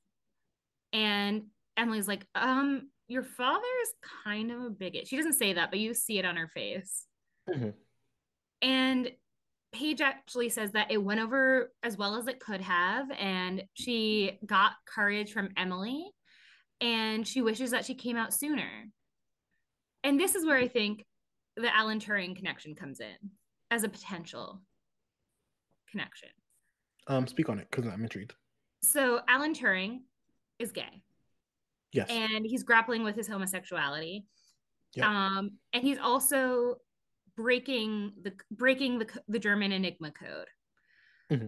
and 0.93 1.45
Emily's 1.77 2.09
like, 2.09 2.27
um, 2.35 2.89
your 3.09 3.23
father 3.23 3.67
is 3.83 3.93
kind 4.25 4.53
of 4.53 4.63
a 4.63 4.71
bigot. 4.71 5.09
She 5.09 5.17
doesn't 5.17 5.33
say 5.33 5.55
that, 5.55 5.71
but 5.71 5.81
you 5.81 5.95
see 5.95 6.19
it 6.19 6.25
on 6.25 6.37
her 6.37 6.49
face. 6.49 7.07
Mm-hmm. 7.49 7.71
And 8.63 9.11
Paige 9.73 10.01
actually 10.01 10.49
says 10.49 10.73
that 10.73 10.91
it 10.91 11.03
went 11.03 11.21
over 11.21 11.73
as 11.83 11.97
well 11.97 12.17
as 12.17 12.27
it 12.29 12.41
could 12.41 12.61
have, 12.61 13.11
and 13.13 13.65
she 13.75 14.39
got 14.47 14.73
courage 14.87 15.33
from 15.33 15.51
Emily, 15.57 16.05
and 16.81 17.27
she 17.27 17.43
wishes 17.43 17.73
that 17.73 17.85
she 17.85 17.95
came 17.95 18.17
out 18.17 18.33
sooner. 18.33 18.69
And 20.03 20.19
this 20.19 20.35
is 20.35 20.47
where 20.47 20.57
I 20.57 20.69
think 20.69 21.05
the 21.57 21.75
Alan 21.75 21.99
Turing 22.01 22.37
connection 22.37 22.75
comes 22.75 23.01
in 23.01 23.31
as 23.71 23.83
a 23.83 23.89
potential 23.89 24.61
connection. 25.91 26.31
Um, 27.07 27.27
speak 27.27 27.49
on 27.49 27.59
it 27.59 27.69
because 27.71 27.87
I'm 27.87 28.03
intrigued. 28.03 28.35
So 28.83 29.21
Alan 29.29 29.55
Turing 29.55 30.01
is 30.59 30.73
gay. 30.73 31.03
Yes. 31.93 32.09
And 32.09 32.47
he's 32.47 32.63
grappling 32.63 33.03
with 33.03 33.17
his 33.17 33.27
homosexuality. 33.27 34.27
Yep. 34.95 35.07
Um, 35.07 35.53
and 35.73 35.83
he's 35.83 35.99
also 35.99 36.77
breaking 37.37 38.13
the 38.23 38.33
breaking 38.51 38.99
the 38.99 39.07
the 39.29 39.39
German 39.39 39.73
Enigma 39.73 40.13
code. 40.13 40.49
Mm-hmm. 41.31 41.47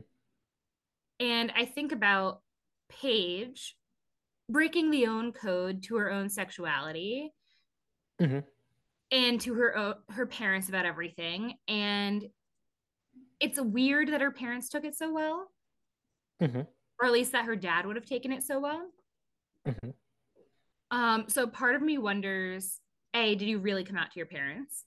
And 1.21 1.53
I 1.57 1.65
think 1.65 1.93
about 1.93 2.41
Paige 2.89 3.77
breaking 4.49 4.91
the 4.91 5.07
own 5.07 5.33
code 5.33 5.83
to 5.85 5.97
her 5.97 6.11
own 6.11 6.29
sexuality 6.29 7.33
mm-hmm. 8.21 8.41
and 9.11 9.41
to 9.41 9.55
her 9.55 9.95
her 10.11 10.27
parents 10.27 10.69
about 10.69 10.87
everything 10.87 11.55
and 11.69 12.25
it's 13.43 13.61
weird 13.61 14.09
that 14.09 14.21
her 14.21 14.31
parents 14.31 14.69
took 14.69 14.85
it 14.85 14.95
so 14.95 15.13
well 15.13 15.51
Mhm. 16.41 16.67
or 17.01 17.07
at 17.07 17.13
least 17.13 17.33
that 17.33 17.45
her 17.45 17.57
dad 17.57 17.85
would 17.87 17.97
have 17.97 18.07
taken 18.07 18.33
it 18.33 18.43
so 18.43 18.61
well. 18.61 18.91
Mhm. 19.67 19.95
Um, 20.91 21.29
so 21.29 21.47
part 21.47 21.75
of 21.75 21.83
me 21.83 21.99
wonders, 21.99 22.81
A, 23.15 23.35
did 23.35 23.49
you 23.49 23.59
really 23.59 23.85
come 23.85 23.97
out 23.97 24.11
to 24.13 24.19
your 24.19 24.27
parents? 24.27 24.85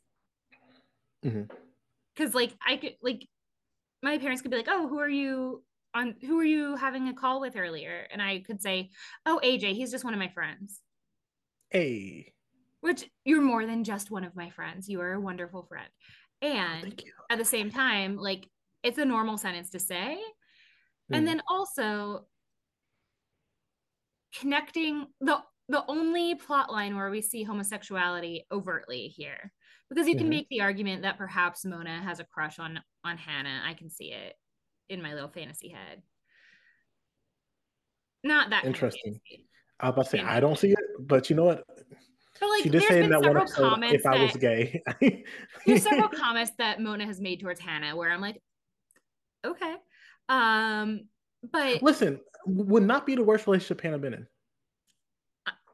Because 1.21 2.33
like 2.35 2.55
I 2.65 2.77
could 2.77 2.97
like 3.01 3.27
my 4.03 4.17
parents 4.19 4.41
could 4.41 4.51
be 4.51 4.57
like, 4.57 4.67
Oh, 4.69 4.87
who 4.87 4.99
are 4.99 5.09
you 5.09 5.63
on 5.93 6.15
who 6.21 6.39
are 6.39 6.43
you 6.45 6.75
having 6.75 7.07
a 7.07 7.13
call 7.13 7.41
with 7.41 7.55
earlier? 7.55 8.07
And 8.11 8.21
I 8.21 8.39
could 8.39 8.61
say, 8.61 8.91
Oh, 9.25 9.39
AJ, 9.43 9.73
he's 9.73 9.91
just 9.91 10.03
one 10.05 10.13
of 10.13 10.19
my 10.19 10.29
friends. 10.29 10.81
Hey. 11.69 12.33
Which 12.81 13.09
you're 13.23 13.41
more 13.41 13.65
than 13.65 13.83
just 13.83 14.11
one 14.11 14.23
of 14.23 14.35
my 14.35 14.51
friends. 14.51 14.87
You 14.87 15.01
are 15.01 15.13
a 15.13 15.19
wonderful 15.19 15.63
friend. 15.63 15.89
And 16.45 16.83
Thank 16.83 17.05
you. 17.05 17.11
at 17.29 17.37
the 17.39 17.45
same 17.45 17.71
time, 17.71 18.17
like 18.17 18.47
it's 18.83 18.99
a 18.99 19.05
normal 19.05 19.37
sentence 19.37 19.71
to 19.71 19.79
say. 19.79 20.19
And 21.11 21.23
Mhm. 21.23 21.25
then 21.25 21.41
also 21.49 22.27
connecting 24.39 25.07
the 25.21 25.39
the 25.67 25.83
only 25.87 26.35
plot 26.35 26.71
line 26.71 26.95
where 26.95 27.09
we 27.09 27.21
see 27.21 27.41
homosexuality 27.43 28.45
overtly 28.51 29.07
here. 29.07 29.51
Because 29.89 30.07
you 30.07 30.15
can 30.15 30.27
Mhm. 30.27 30.29
make 30.29 30.49
the 30.49 30.61
argument 30.61 31.01
that 31.01 31.17
perhaps 31.17 31.65
Mona 31.65 32.01
has 32.03 32.19
a 32.19 32.23
crush 32.23 32.59
on 32.59 32.79
on 33.03 33.17
Hannah. 33.17 33.61
I 33.65 33.73
can 33.73 33.89
see 33.89 34.11
it 34.13 34.35
in 34.89 35.01
my 35.01 35.15
little 35.15 35.29
fantasy 35.29 35.69
head. 35.69 36.03
Not 38.23 38.51
that 38.51 38.65
Interesting. 38.65 39.19
I 39.79 39.87
was 39.87 39.93
about 39.93 40.03
to 40.05 40.09
say 40.11 40.19
I 40.19 40.39
don't 40.39 40.57
see 40.57 40.71
it, 40.71 40.79
but 40.99 41.29
you 41.29 41.35
know 41.35 41.45
what? 41.45 41.63
But 42.39 42.49
like 42.49 42.63
she 42.63 42.69
there's 42.69 42.87
say 42.87 43.03
in 43.03 43.09
that 43.11 43.21
one 43.21 43.23
several 43.23 43.43
episode 43.43 43.69
comments 43.69 43.95
if 43.95 44.05
I 44.05 44.23
was 44.23 44.35
gay. 44.37 44.83
there's 45.65 45.83
several 45.83 46.09
comments 46.09 46.51
that 46.57 46.81
Mona 46.81 47.05
has 47.05 47.21
made 47.21 47.39
towards 47.39 47.59
Hannah 47.59 47.95
where 47.95 48.11
I'm 48.11 48.21
like, 48.21 48.41
okay. 49.45 49.75
Um, 50.27 51.07
but 51.51 51.81
Listen, 51.81 52.19
would 52.45 52.83
not 52.83 53.05
be 53.05 53.15
the 53.15 53.23
worst 53.23 53.47
relationship 53.47 53.81
Hannah 53.81 53.99
been 53.99 54.13
in. 54.13 54.27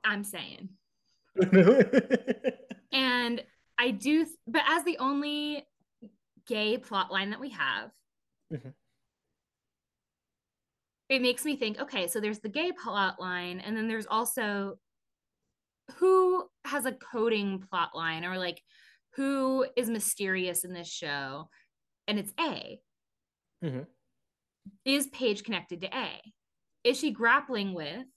I'm 0.03 0.23
saying. 0.23 0.69
And 2.91 3.41
I 3.77 3.91
do, 3.91 4.25
but 4.47 4.63
as 4.67 4.83
the 4.83 4.97
only 4.97 5.65
gay 6.45 6.77
plot 6.77 7.11
line 7.11 7.29
that 7.29 7.39
we 7.39 7.49
have, 7.51 7.91
Mhm. 8.51 8.73
it 11.09 11.21
makes 11.21 11.45
me 11.45 11.55
think 11.55 11.79
okay, 11.79 12.07
so 12.07 12.19
there's 12.19 12.39
the 12.39 12.49
gay 12.49 12.71
plot 12.73 13.19
line, 13.19 13.59
and 13.59 13.75
then 13.77 13.87
there's 13.87 14.07
also 14.07 14.77
who 15.97 16.49
has 16.65 16.85
a 16.85 16.91
coding 16.93 17.59
plot 17.59 17.95
line 17.95 18.25
or 18.25 18.37
like 18.37 18.61
who 19.15 19.65
is 19.75 19.89
mysterious 19.89 20.63
in 20.63 20.73
this 20.73 20.87
show, 20.89 21.49
and 22.07 22.17
it's 22.17 22.33
A. 22.39 22.81
Mhm. 23.63 23.87
Is 24.85 25.07
Paige 25.07 25.43
connected 25.43 25.81
to 25.81 25.95
A? 25.95 26.21
Is 26.83 26.99
she 26.99 27.11
grappling 27.11 27.73
with 27.73 28.07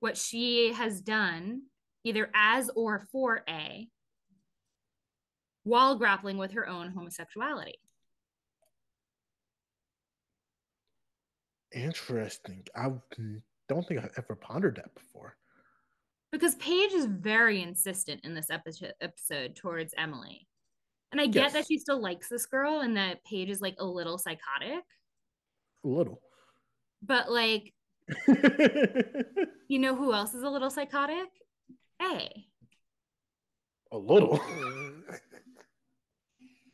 what 0.00 0.16
she 0.16 0.72
has 0.72 1.00
done 1.00 1.62
either 2.04 2.30
as 2.34 2.70
or 2.70 3.00
for 3.12 3.42
A 3.48 3.88
while 5.62 5.96
grappling 5.96 6.36
with 6.36 6.52
her 6.52 6.66
own 6.66 6.90
homosexuality? 6.90 7.78
Interesting. 11.72 12.64
I 12.76 12.92
don't 13.68 13.86
think 13.88 14.00
I've 14.00 14.12
ever 14.16 14.36
pondered 14.36 14.76
that 14.76 14.94
before. 14.94 15.36
Because 16.34 16.56
Paige 16.56 16.92
is 16.92 17.06
very 17.06 17.62
insistent 17.62 18.22
in 18.24 18.34
this 18.34 18.50
episode 18.50 18.92
episode 19.00 19.54
towards 19.54 19.94
Emily. 19.96 20.48
And 21.12 21.20
I 21.20 21.26
get 21.26 21.44
Yes. 21.44 21.52
that 21.52 21.66
she 21.68 21.78
still 21.78 22.00
likes 22.02 22.28
this 22.28 22.44
girl 22.44 22.80
and 22.80 22.96
that 22.96 23.24
Paige 23.24 23.50
is 23.50 23.60
like 23.60 23.76
a 23.78 23.84
little 23.84 24.18
psychotic, 24.18 24.82
A 25.84 25.88
little. 25.88 26.20
but 27.02 27.30
like, 27.30 27.72
you 29.68 29.78
know 29.78 29.94
who 29.94 30.12
else 30.12 30.34
is 30.34 30.42
a 30.42 30.50
little 30.50 30.70
psychotic? 30.70 31.28
A. 32.02 32.28
a 33.92 33.96
little. 33.96 34.40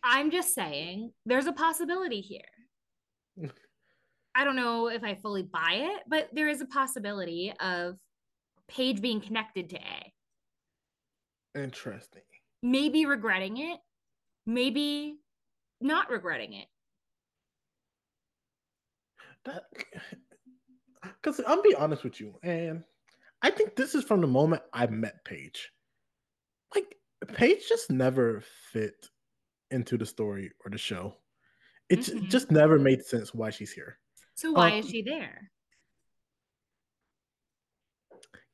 I'm 0.03 0.31
just 0.31 0.55
saying 0.55 1.13
there's 1.27 1.45
a 1.47 1.53
possibility 1.53 2.23
here. 2.23 2.41
I 4.35 4.45
don't 4.45 4.57
know 4.57 4.89
if 4.89 5.05
I 5.05 5.17
fully 5.17 5.43
buy 5.43 5.73
it, 5.93 6.01
but 6.09 6.31
there 6.33 6.49
is 6.49 6.63
a 6.63 6.67
possibility 6.67 7.53
of 7.61 7.99
Paige 8.71 9.01
being 9.01 9.21
connected 9.21 9.71
to 9.71 9.77
A. 9.77 10.13
Interesting. 11.61 12.23
Maybe 12.63 13.05
regretting 13.05 13.57
it, 13.59 13.81
maybe 14.47 15.19
not 15.81 16.09
regretting 16.11 16.53
it. 16.53 16.69
That 19.45 19.65
because 21.03 21.41
I'll 21.47 21.63
be 21.63 21.75
honest 21.75 22.05
with 22.05 22.21
you, 22.21 22.35
and 22.43 22.85
I 23.43 23.51
think 23.51 23.75
this 23.75 23.95
is 23.95 24.05
from 24.05 24.21
the 24.21 24.27
moment 24.27 24.63
I 24.73 24.87
met 24.87 25.25
Paige. 25.25 25.73
Like 26.75 26.95
Paige 27.35 27.67
just 27.69 27.91
never 27.91 28.43
fit 28.71 29.09
into 29.71 29.97
the 29.99 30.07
story 30.07 30.53
or 30.65 30.71
the 30.71 30.79
show. 30.79 31.17
It 31.89 32.01
Mhm. 32.01 32.29
just 32.29 32.51
never 32.53 32.79
made 32.79 33.03
sense 33.05 33.35
why 33.35 33.51
she's 33.51 33.73
here. 33.73 33.99
So 34.37 34.53
why 34.53 34.75
Um, 34.75 34.79
is 34.79 34.89
she 34.89 35.03
there? 35.03 35.51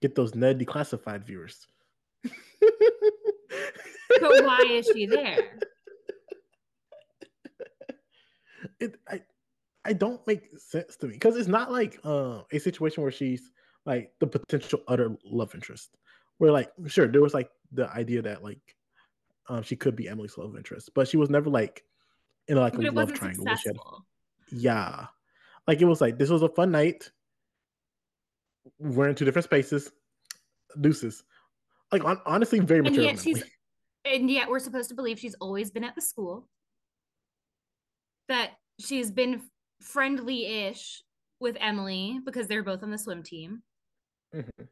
Get 0.02 0.14
those 0.14 0.35
Ned 0.35 0.59
declassified 0.59 1.24
viewers. 1.24 1.66
But 4.20 4.44
why 4.44 4.60
is 4.68 4.89
she 4.94 5.06
there? 5.06 5.59
it 8.81 8.94
I 9.09 9.23
I 9.85 9.93
don't 9.93 10.24
make 10.27 10.48
sense 10.59 10.97
to 10.97 11.06
me 11.06 11.14
because 11.14 11.36
it's 11.36 11.48
not 11.48 11.70
like 11.70 11.98
uh, 12.05 12.43
a 12.52 12.59
situation 12.59 13.02
where 13.02 13.12
she's 13.12 13.51
like 13.85 14.12
the 14.20 14.27
potential 14.27 14.81
utter 14.89 15.16
love 15.24 15.55
interest. 15.55 15.97
Where 16.39 16.52
like 16.52 16.70
sure 16.86 17.06
there 17.09 17.23
was 17.23 17.35
like 17.35 17.51
the 17.73 17.89
idea 17.90 18.23
that 18.23 18.43
like 18.43 18.60
um, 19.48 19.62
she 19.62 19.77
could 19.77 19.97
be 19.97 20.09
Emily's 20.09 20.36
love 20.39 20.56
interest, 20.56 20.90
but 20.94 21.09
she 21.09 21.16
was 21.16 21.31
never 21.31 21.51
like 21.51 21.85
in 22.48 22.56
like 22.56 22.74
But 22.74 22.86
a 22.86 22.90
love 22.90 23.12
triangle. 23.12 23.47
had- 23.47 23.77
yeah, 24.52 25.06
like 25.66 25.81
it 25.81 25.85
was 25.86 26.01
like 26.01 26.18
this 26.18 26.31
was 26.31 26.43
a 26.43 26.48
fun 26.48 26.70
night. 26.70 27.10
We're 28.78 29.09
in 29.09 29.14
two 29.14 29.24
different 29.24 29.44
spaces. 29.44 29.90
Deuces. 30.80 31.22
Like 31.93 32.05
on, 32.05 32.20
honestly, 32.26 32.59
very 32.60 32.80
And 32.80 32.88
mature. 32.90 33.05
yet 33.05 33.18
she's 33.18 33.44
and 34.05 34.30
yet 34.30 34.48
we're 34.48 34.59
supposed 34.60 34.88
to 34.90 34.94
believe 34.94 35.18
she's 35.18 35.34
always 35.40 35.70
been 35.70 35.84
at 35.84 35.94
the 35.94 36.01
school. 36.02 36.48
That 38.28 38.52
she's 38.80 39.10
been 39.10 39.43
friendly-ish 39.80 41.02
with 41.40 41.56
Emily 41.60 42.20
because 42.24 42.47
they're 42.48 42.62
both 42.62 42.82
on 42.82 42.90
the 42.90 42.98
swim 42.98 43.22
team. 43.22 43.62
Mhm. 44.34 44.68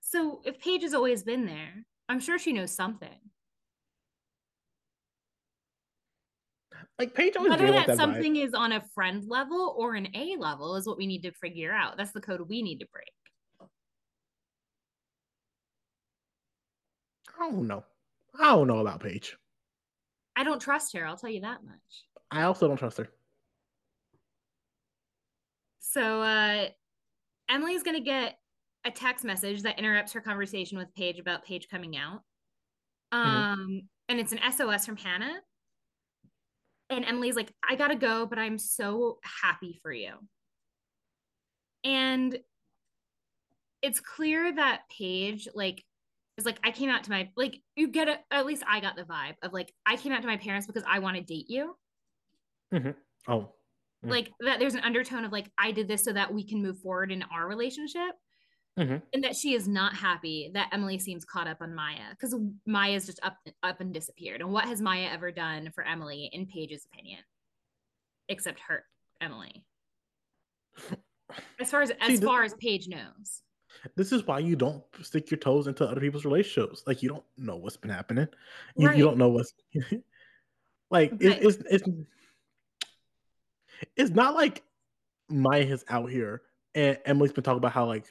So 0.00 0.40
if 0.44 0.58
Paige 0.60 0.82
has 0.82 0.94
always 0.94 1.22
been 1.22 1.44
there, 1.46 1.84
I'm 2.08 2.20
sure 2.20 2.38
she 2.38 2.52
knows 2.52 2.70
something. 2.70 3.18
Like 6.98 7.14
Paige 7.14 7.36
always 7.36 7.50
Whether 7.50 7.72
that 7.72 7.86
that 7.86 7.96
vibe. 7.96 8.00
something 8.00 8.36
is 8.36 8.54
on 8.54 8.72
a 8.72 8.82
friend 8.94 9.24
level 9.26 9.74
or 9.76 9.94
an 9.94 10.08
A 10.14 10.36
level 10.38 10.76
is 10.76 10.86
what 10.86 10.96
we 10.96 11.06
need 11.06 11.22
to 11.22 11.32
figure 11.32 11.72
out. 11.72 11.96
That's 11.96 12.12
the 12.12 12.20
code 12.20 12.40
we 12.48 12.62
need 12.62 12.78
to 12.78 12.86
break. 12.92 13.68
I 17.38 17.50
don't 17.50 17.66
know. 17.66 17.84
I 18.38 18.54
don't 18.54 18.66
know 18.66 18.78
about 18.78 19.00
Paige. 19.00 19.36
I 20.36 20.44
don't 20.44 20.60
trust 20.60 20.96
her, 20.96 21.06
I'll 21.06 21.16
tell 21.16 21.30
you 21.30 21.42
that 21.42 21.64
much. 21.64 22.06
I 22.30 22.42
also 22.42 22.68
don't 22.68 22.76
trust 22.76 22.98
her. 22.98 23.08
So 25.80 26.20
uh 26.22 26.66
Emily's 27.48 27.82
gonna 27.82 28.00
get 28.00 28.38
a 28.84 28.90
text 28.90 29.24
message 29.24 29.62
that 29.62 29.78
interrupts 29.78 30.12
her 30.12 30.20
conversation 30.20 30.78
with 30.78 30.94
Paige 30.94 31.18
about 31.18 31.44
Paige 31.44 31.68
coming 31.68 31.96
out. 31.96 32.22
Um, 33.12 33.82
and 34.08 34.20
it's 34.20 34.32
an 34.32 34.38
SOS 34.52 34.86
from 34.86 34.96
Hannah. 34.96 35.40
And 36.88 37.04
Emily's 37.04 37.36
like, 37.36 37.52
I 37.68 37.74
gotta 37.74 37.96
go, 37.96 38.26
but 38.26 38.38
I'm 38.38 38.58
so 38.58 39.18
happy 39.42 39.78
for 39.82 39.92
you. 39.92 40.12
And 41.84 42.38
it's 43.82 44.00
clear 44.00 44.54
that 44.54 44.82
Paige, 44.96 45.48
like, 45.54 45.84
is 46.36 46.44
like, 46.44 46.58
I 46.64 46.70
came 46.70 46.90
out 46.90 47.04
to 47.04 47.10
my 47.10 47.30
like 47.36 47.60
you 47.76 47.88
get 47.88 48.08
it, 48.08 48.20
at 48.30 48.46
least 48.46 48.62
I 48.68 48.80
got 48.80 48.96
the 48.96 49.04
vibe 49.04 49.34
of 49.42 49.52
like, 49.52 49.72
I 49.84 49.96
came 49.96 50.12
out 50.12 50.22
to 50.22 50.28
my 50.28 50.36
parents 50.36 50.66
because 50.66 50.84
I 50.86 50.98
want 50.98 51.16
to 51.16 51.22
date 51.22 51.48
you. 51.48 51.76
Oh, 53.28 53.52
Mm. 54.04 54.10
Like 54.10 54.32
that 54.40 54.58
there's 54.58 54.74
an 54.74 54.80
undertone 54.80 55.24
of 55.24 55.32
like, 55.32 55.50
I 55.58 55.72
did 55.72 55.88
this 55.88 56.04
so 56.04 56.12
that 56.12 56.32
we 56.32 56.46
can 56.46 56.62
move 56.62 56.78
forward 56.78 57.12
in 57.12 57.24
our 57.32 57.48
relationship. 57.48 58.12
Mhm. 58.78 59.02
And 59.14 59.24
that 59.24 59.34
she 59.34 59.54
is 59.54 59.66
not 59.66 59.94
happy 59.94 60.50
that 60.52 60.68
Emily 60.72 60.98
seems 60.98 61.24
caught 61.24 61.48
up 61.48 61.62
on 61.62 61.74
Maya 61.74 62.10
because 62.10 62.34
Maya's 62.66 63.06
just 63.06 63.20
up 63.22 63.38
up 63.62 63.80
and 63.80 63.92
disappeared. 63.94 64.42
And 64.42 64.52
what 64.52 64.66
has 64.66 64.82
Maya 64.82 65.08
ever 65.10 65.32
done 65.32 65.70
for 65.74 65.82
Emily, 65.82 66.28
in 66.32 66.46
Paige's 66.46 66.84
opinion, 66.92 67.20
except 68.28 68.60
hurt 68.60 68.84
Emily? 69.20 69.64
As 71.58 71.70
far 71.70 71.80
as 71.82 71.90
as 72.00 72.18
See, 72.18 72.24
far 72.24 72.44
as 72.44 72.52
Paige 72.54 72.88
knows, 72.88 73.42
this 73.94 74.12
is 74.12 74.26
why 74.26 74.40
you 74.40 74.56
don't 74.56 74.84
stick 75.00 75.30
your 75.30 75.38
toes 75.38 75.66
into 75.68 75.84
other 75.88 76.00
people's 76.00 76.26
relationships. 76.26 76.82
Like 76.86 77.02
you 77.02 77.08
don't 77.08 77.24
know 77.38 77.56
what's 77.56 77.78
been 77.78 77.90
happening. 77.90 78.28
You, 78.76 78.88
Right. 78.88 78.96
you 78.98 79.04
don't 79.04 79.16
know 79.16 79.30
what's 79.30 79.54
like. 80.90 81.12
It, 81.18 81.42
it's 81.42 81.56
it's 81.70 81.88
it's 83.96 84.10
not 84.10 84.34
like 84.34 84.62
Maya's 85.30 85.84
out 85.88 86.10
here, 86.10 86.42
and 86.74 86.98
Emily's 87.06 87.32
been 87.32 87.42
talking 87.44 87.58
about 87.58 87.72
how 87.72 87.86
like 87.86 88.04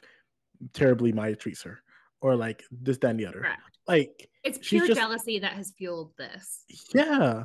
terribly 0.72 1.12
Maya 1.12 1.36
treats 1.36 1.62
her, 1.62 1.80
or 2.20 2.36
like 2.36 2.62
this, 2.70 2.98
that, 2.98 3.10
and 3.10 3.20
the 3.20 3.26
other. 3.26 3.40
Correct. 3.40 3.78
Like 3.88 4.28
It's 4.44 4.58
pure 4.62 4.86
just- 4.86 4.98
jealousy 4.98 5.38
that 5.40 5.52
has 5.52 5.72
fueled 5.76 6.12
this. 6.16 6.64
yeah, 6.94 7.44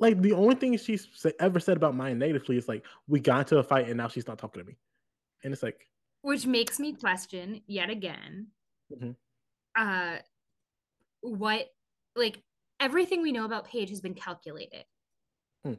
like 0.00 0.20
the 0.22 0.32
only 0.32 0.54
thing 0.54 0.76
she's 0.78 1.06
ever 1.40 1.60
said 1.60 1.76
about 1.76 1.94
Maya 1.94 2.14
negatively 2.14 2.56
is 2.56 2.68
like 2.68 2.84
we 3.06 3.20
got 3.20 3.40
into 3.40 3.58
a 3.58 3.62
fight 3.62 3.88
and 3.88 3.96
now 3.96 4.08
she's 4.08 4.26
not 4.26 4.38
talking 4.38 4.60
to 4.62 4.66
me, 4.66 4.76
and 5.44 5.52
it's 5.52 5.62
like 5.62 5.86
which 6.22 6.46
makes 6.46 6.78
me 6.78 6.92
question 6.94 7.60
yet 7.66 7.90
again 7.90 8.46
Mhm. 8.92 9.16
uh 9.76 10.18
what 11.20 11.66
like 12.16 12.42
everything 12.80 13.22
we 13.22 13.32
know 13.32 13.44
about 13.44 13.66
paige 13.66 13.90
has 13.90 14.00
been 14.00 14.14
calculated 14.14 14.84
Hmm. 15.64 15.74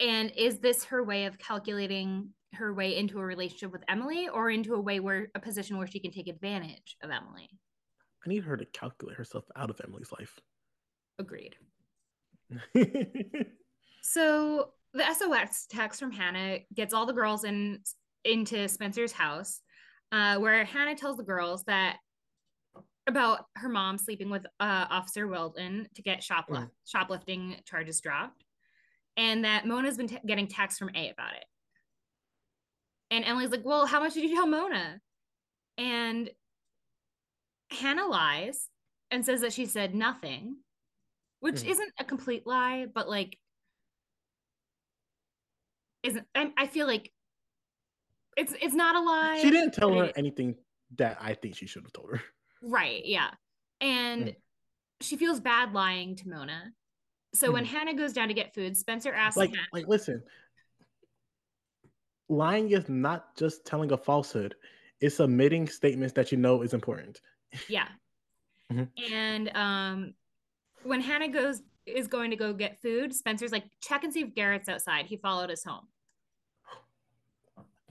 and 0.00 0.30
is 0.36 0.58
this 0.58 0.84
her 0.86 1.02
way 1.02 1.26
of 1.26 1.38
calculating 1.38 2.30
her 2.54 2.72
way 2.74 2.96
into 2.96 3.18
a 3.18 3.24
relationship 3.24 3.72
with 3.72 3.82
emily 3.88 4.28
or 4.28 4.50
into 4.50 4.74
a 4.74 4.80
way 4.80 5.00
where 5.00 5.28
a 5.34 5.40
position 5.40 5.78
where 5.78 5.86
she 5.86 6.00
can 6.00 6.10
take 6.10 6.28
advantage 6.28 6.96
of 7.02 7.10
emily 7.10 7.48
I 8.24 8.28
need 8.28 8.44
her 8.44 8.56
to 8.56 8.64
calculate 8.66 9.16
herself 9.16 9.44
out 9.56 9.68
of 9.68 9.80
Emily's 9.82 10.12
life. 10.12 10.38
agreed 11.18 11.56
So 14.02 14.70
the 14.92 15.04
SOS 15.14 15.66
text 15.70 16.00
from 16.00 16.12
Hannah 16.12 16.58
gets 16.74 16.92
all 16.92 17.06
the 17.06 17.12
girls 17.12 17.44
in 17.44 17.80
into 18.24 18.68
Spencer's 18.68 19.12
house, 19.12 19.60
uh, 20.10 20.36
where 20.38 20.64
Hannah 20.64 20.96
tells 20.96 21.16
the 21.16 21.22
girls 21.22 21.64
that 21.64 21.96
about 23.06 23.46
her 23.56 23.68
mom 23.68 23.98
sleeping 23.98 24.30
with 24.30 24.44
uh, 24.60 24.86
Officer 24.90 25.26
Wilden 25.26 25.88
to 25.94 26.02
get 26.02 26.20
shoplift- 26.20 26.70
shoplifting 26.84 27.56
charges 27.64 28.00
dropped, 28.00 28.44
and 29.16 29.44
that 29.44 29.66
Mona's 29.66 29.96
been 29.96 30.08
t- 30.08 30.18
getting 30.26 30.46
texts 30.46 30.78
from 30.78 30.90
A 30.94 31.10
about 31.10 31.34
it. 31.34 31.44
And 33.12 33.26
Emily's 33.26 33.50
like, 33.50 33.62
"Well, 33.64 33.84
how 33.84 34.00
much 34.00 34.14
did 34.14 34.24
you 34.28 34.34
tell 34.34 34.46
Mona?" 34.46 34.98
And 35.76 36.30
Hannah 37.70 38.06
lies 38.06 38.70
and 39.10 39.24
says 39.24 39.42
that 39.42 39.52
she 39.52 39.66
said 39.66 39.94
nothing, 39.94 40.56
which 41.40 41.56
Mhm. 41.56 41.68
isn't 41.68 41.92
a 41.98 42.04
complete 42.04 42.46
lie, 42.46 42.86
but 42.86 43.08
like 43.10 43.38
isn't 46.02 46.26
I, 46.34 46.52
I 46.56 46.66
feel 46.66 46.86
like 46.86 47.12
it's 48.36 48.54
it's 48.62 48.74
not 48.74 48.96
a 48.96 49.00
lie. 49.00 49.38
she 49.42 49.50
didn't 49.50 49.72
tell 49.74 49.94
her 49.94 50.10
anything 50.16 50.56
that 50.96 51.18
I 51.20 51.34
think 51.34 51.54
she 51.54 51.66
should 51.66 51.82
have 51.84 51.92
told 51.92 52.10
her. 52.12 52.22
Right, 52.62 53.04
yeah. 53.04 53.34
And 53.80 54.28
Mm. 54.28 54.36
she 55.02 55.16
feels 55.16 55.38
bad 55.38 55.74
lying 55.74 56.16
to 56.16 56.28
Mona. 56.28 56.72
So 57.34 57.52
when 57.52 57.64
Hannah 57.64 57.94
goes 57.94 58.12
down 58.12 58.28
to 58.28 58.34
get 58.34 58.54
food, 58.54 58.76
Spencer 58.76 59.12
asks 59.12 59.36
like 59.36 59.50
Hannah, 59.50 59.66
like 59.72 59.86
listen 59.86 60.22
lying 62.32 62.70
is 62.70 62.88
not 62.88 63.36
just 63.36 63.64
telling 63.64 63.92
a 63.92 63.96
falsehood 63.96 64.54
it's 65.00 65.20
omitting 65.20 65.68
statements 65.68 66.12
that 66.14 66.32
you 66.32 66.38
know 66.38 66.62
is 66.62 66.74
important 66.74 67.20
yeah. 67.68 67.88
Mhm. 68.72 68.88
And 69.12 69.56
um 69.56 70.14
when 70.84 71.00
Hannah 71.00 71.28
goes 71.28 71.62
is 71.84 72.06
going 72.08 72.30
to 72.30 72.36
go 72.36 72.52
get 72.52 72.80
food, 72.80 73.12
Spencer's 73.12 73.52
like, 73.52 73.64
check 73.80 74.04
and 74.04 74.12
see 74.12 74.22
if 74.22 74.34
Garrett's 74.34 74.68
outside. 74.68 75.06
He 75.06 75.16
followed 75.16 75.50
us 75.50 75.64
home. 75.64 75.86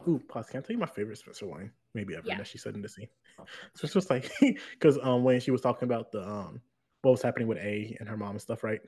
Ooh, 0.07 0.21
pause. 0.27 0.47
Can 0.47 0.59
I 0.59 0.61
tell 0.61 0.73
you 0.73 0.79
my 0.79 0.87
favorite 0.87 1.17
Spencer 1.17 1.45
line? 1.45 1.71
Maybe 1.93 2.15
ever 2.15 2.25
Yeah. 2.25 2.37
that 2.37 2.47
she 2.47 2.57
said 2.57 2.73
in 2.73 2.81
the 2.81 2.89
scene. 2.89 3.07
Spencer 3.75 3.97
was 3.99 4.09
like, 4.09 4.31
because 4.73 4.97
um 5.03 5.23
when 5.23 5.39
she 5.39 5.51
was 5.51 5.61
talking 5.61 5.85
about 5.87 6.11
the 6.11 6.27
um 6.27 6.61
what 7.03 7.11
was 7.11 7.21
happening 7.21 7.47
with 7.47 7.57
A 7.59 7.95
and 7.99 8.07
her 8.09 8.17
mom 8.17 8.31
and 8.31 8.41
stuff, 8.41 8.63
right? 8.63 8.81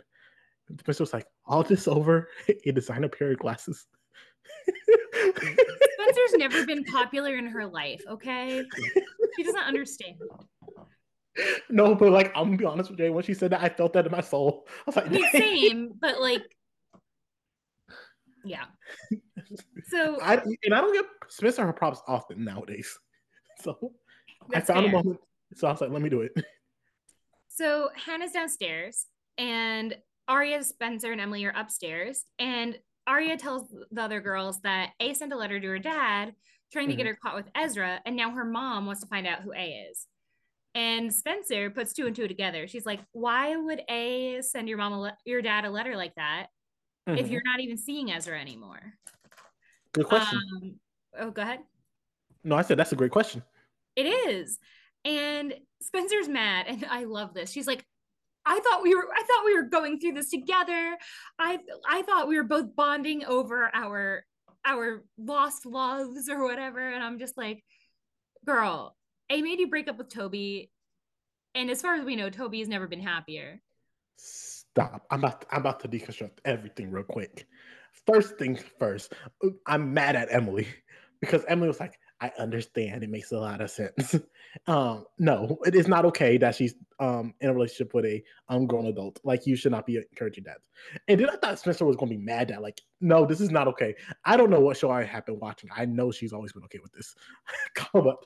Spencer 0.79 1.03
was 1.03 1.13
like, 1.13 1.27
all 1.45 1.63
this 1.63 1.87
over 1.87 2.29
He 2.47 2.53
designed 2.53 2.65
a 2.65 2.71
designer 2.73 3.09
pair 3.09 3.31
of 3.31 3.39
glasses. 3.39 3.85
Spencer's 5.31 6.33
never 6.35 6.65
been 6.65 6.83
popular 6.85 7.37
in 7.37 7.47
her 7.47 7.65
life, 7.65 8.01
okay? 8.09 8.63
She 9.35 9.43
doesn't 9.43 9.63
understand. 9.63 10.15
no, 11.69 11.95
but 11.95 12.11
like 12.11 12.31
I'm 12.35 12.45
gonna 12.45 12.57
be 12.57 12.65
honest 12.65 12.89
with 12.89 12.99
Jay. 12.99 13.09
When 13.09 13.23
she 13.23 13.33
said 13.33 13.51
that, 13.51 13.61
I 13.61 13.69
felt 13.69 13.93
that 13.93 14.05
in 14.05 14.11
my 14.11 14.21
soul. 14.21 14.67
I 14.67 14.71
was 14.87 14.95
like, 14.95 15.07
I 15.07 15.09
mean, 15.09 15.29
same, 15.31 15.93
but 15.99 16.21
like, 16.21 16.43
yeah. 18.45 18.65
So 19.87 20.19
I 20.21 20.35
and 20.63 20.73
I 20.73 20.81
don't 20.81 20.93
get 20.93 21.05
Spencer 21.29 21.65
her 21.65 21.73
props 21.73 22.01
often 22.07 22.43
nowadays. 22.43 22.97
So 23.61 23.93
I 24.53 24.59
found 24.59 24.81
fair. 24.81 24.89
a 24.89 24.91
moment. 24.91 25.19
So 25.53 25.67
I 25.67 25.71
was 25.71 25.79
like, 25.79 25.91
let 25.91 26.01
me 26.01 26.09
do 26.09 26.21
it. 26.21 26.31
So 27.47 27.91
Hannah's 27.95 28.31
downstairs, 28.31 29.05
and 29.37 29.95
Aria, 30.27 30.63
Spencer, 30.63 31.11
and 31.11 31.21
Emily 31.21 31.45
are 31.45 31.53
upstairs. 31.55 32.25
And 32.39 32.77
Aria 33.05 33.37
tells 33.37 33.69
the 33.91 34.01
other 34.01 34.21
girls 34.21 34.61
that 34.61 34.91
A 34.99 35.13
sent 35.13 35.33
a 35.33 35.37
letter 35.37 35.59
to 35.59 35.67
her 35.67 35.79
dad 35.79 36.33
trying 36.71 36.89
to 36.89 36.95
get 36.95 37.05
her 37.05 37.13
caught 37.21 37.35
with 37.35 37.45
Ezra, 37.55 38.01
and 38.05 38.15
now 38.15 38.31
her 38.31 38.45
mom 38.45 38.87
wants 38.87 39.01
to 39.01 39.07
find 39.07 39.27
out 39.27 39.41
who 39.41 39.53
A 39.53 39.87
is. 39.91 40.07
And 40.73 41.13
Spencer 41.13 41.69
puts 41.69 41.93
two 41.93 42.07
and 42.07 42.15
two 42.15 42.27
together. 42.27 42.67
She's 42.67 42.85
like, 42.85 43.01
"Why 43.11 43.55
would 43.55 43.81
A 43.89 44.41
send 44.41 44.67
your 44.67 44.79
mom, 44.79 44.93
a 44.93 45.01
le- 45.01 45.17
your 45.23 45.41
dad, 45.43 45.65
a 45.65 45.69
letter 45.69 45.95
like 45.95 46.15
that 46.15 46.47
if 47.05 47.27
Mhm. 47.27 47.31
you're 47.31 47.43
not 47.45 47.59
even 47.59 47.77
seeing 47.77 48.11
Ezra 48.11 48.39
anymore?" 48.39 48.97
Good 49.91 50.07
question. 50.07 50.39
Um, 50.55 50.79
oh, 51.19 51.29
go 51.31 51.43
ahead. 51.43 51.59
no, 52.43 52.55
I 52.55 52.63
said 52.63 52.77
that's 52.79 52.91
a 52.91 52.95
great 52.95 53.11
question. 53.11 53.43
It 53.95 54.07
is. 54.07 54.57
And 55.05 55.53
Spencer's 55.79 56.27
mad 56.27 56.65
and 56.67 56.83
I 56.85 57.03
love 57.03 57.33
this. 57.35 57.51
She's 57.51 57.67
like 57.67 57.85
I 58.45 58.59
thought 58.59 58.83
we 58.83 58.93
were 58.95 59.07
I 59.13 59.23
thought 59.23 59.45
we 59.45 59.55
were 59.55 59.63
going 59.63 59.99
through 59.99 60.13
this 60.13 60.29
together. 60.29 60.97
I 61.39 61.59
I 61.89 62.01
thought 62.03 62.27
we 62.27 62.37
were 62.37 62.43
both 62.43 62.75
bonding 62.75 63.25
over 63.25 63.69
our 63.73 64.25
our 64.65 65.03
lost 65.17 65.65
loves 65.65 66.29
or 66.29 66.43
whatever 66.45 66.89
and 66.89 67.03
I'm 67.03 67.19
just 67.19 67.37
like 67.37 67.63
girl, 68.45 68.95
A 69.29 69.41
made 69.41 69.59
you 69.59 69.69
break 69.69 69.87
up 69.87 69.97
with 69.97 70.09
Toby 70.09 70.69
and 71.55 71.69
as 71.69 71.81
far 71.81 71.95
as 71.95 72.03
we 72.03 72.15
know 72.15 72.29
Toby 72.29 72.59
has 72.59 72.67
never 72.67 72.87
been 72.87 73.01
happier. 73.01 73.61
Stop. 74.17 75.05
I'm 75.11 75.19
about 75.19 75.41
to, 75.41 75.47
I'm 75.51 75.61
about 75.61 75.79
to 75.81 75.87
deconstruct 75.87 76.39
everything 76.45 76.91
real 76.91 77.03
quick. 77.03 77.47
First 78.07 78.37
things 78.37 78.63
first, 78.79 79.13
I'm 79.67 79.93
mad 79.93 80.15
at 80.15 80.29
Emily 80.31 80.67
because 81.21 81.43
Emily 81.47 81.67
was 81.67 81.79
like, 81.79 81.97
I 82.23 82.31
understand. 82.39 83.03
It 83.03 83.09
makes 83.09 83.33
a 83.33 83.37
lot 83.37 83.59
of 83.59 83.69
sense. 83.69 84.15
um, 84.67 85.05
no, 85.19 85.57
it 85.65 85.75
is 85.75 85.89
not 85.89 86.05
okay 86.05 86.37
that 86.37 86.55
she's 86.55 86.73
um 86.99 87.33
in 87.41 87.49
a 87.49 87.53
relationship 87.53 87.93
with 87.93 88.05
a 88.05 88.23
um 88.47 88.65
grown 88.65 88.85
adult. 88.85 89.19
Like 89.25 89.45
you 89.45 89.57
should 89.57 89.73
not 89.73 89.85
be 89.85 89.97
encouraging 89.97 90.45
that. 90.45 90.59
And 91.09 91.19
then 91.19 91.29
I 91.29 91.35
thought 91.35 91.59
Spencer 91.59 91.85
was 91.85 91.97
gonna 91.97 92.11
be 92.11 92.17
mad 92.17 92.49
at 92.51 92.61
like, 92.61 92.79
no, 93.01 93.25
this 93.25 93.41
is 93.41 93.51
not 93.51 93.67
okay. 93.67 93.93
I 94.23 94.37
don't 94.37 94.49
know 94.49 94.61
what 94.61 94.77
show 94.77 94.89
I 94.89 95.03
have 95.03 95.25
been 95.25 95.39
watching. 95.39 95.69
I 95.75 95.83
know 95.83 96.11
she's 96.11 96.31
always 96.31 96.53
been 96.53 96.63
okay 96.63 96.79
with 96.81 96.93
this. 96.93 97.13
Come 97.75 98.07
up. 98.07 98.25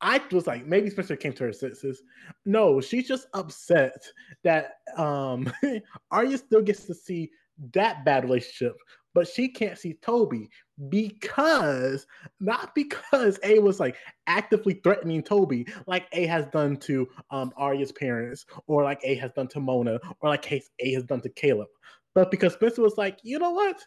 I 0.00 0.22
was 0.32 0.46
like, 0.46 0.64
maybe 0.64 0.88
Spencer 0.88 1.16
came 1.16 1.34
to 1.34 1.44
her 1.44 1.52
senses. 1.52 2.02
No, 2.46 2.80
she's 2.80 3.06
just 3.06 3.26
upset 3.34 4.02
that 4.44 4.76
um 4.96 5.52
Aria 6.10 6.38
still 6.38 6.62
gets 6.62 6.84
to 6.86 6.94
see 6.94 7.30
that 7.74 8.02
bad 8.06 8.24
relationship, 8.24 8.76
but 9.16 9.26
she 9.26 9.48
can't 9.48 9.78
see 9.78 9.94
Toby 9.94 10.50
because 10.90 12.06
not 12.38 12.74
because 12.74 13.38
A 13.42 13.58
was 13.58 13.80
like 13.80 13.96
actively 14.26 14.74
threatening 14.84 15.22
Toby, 15.22 15.66
like 15.86 16.06
A 16.12 16.26
has 16.26 16.46
done 16.48 16.76
to 16.80 17.08
um 17.30 17.50
Aria's 17.56 17.92
parents, 17.92 18.44
or 18.66 18.84
like 18.84 19.00
A 19.04 19.14
has 19.14 19.32
done 19.32 19.48
to 19.48 19.60
Mona, 19.60 19.98
or 20.20 20.28
like 20.28 20.42
case 20.42 20.68
A 20.80 20.92
has 20.92 21.02
done 21.04 21.22
to 21.22 21.30
Caleb, 21.30 21.68
but 22.14 22.30
because 22.30 22.52
Spencer 22.52 22.82
was 22.82 22.98
like, 22.98 23.18
you 23.22 23.38
know 23.38 23.52
what? 23.52 23.82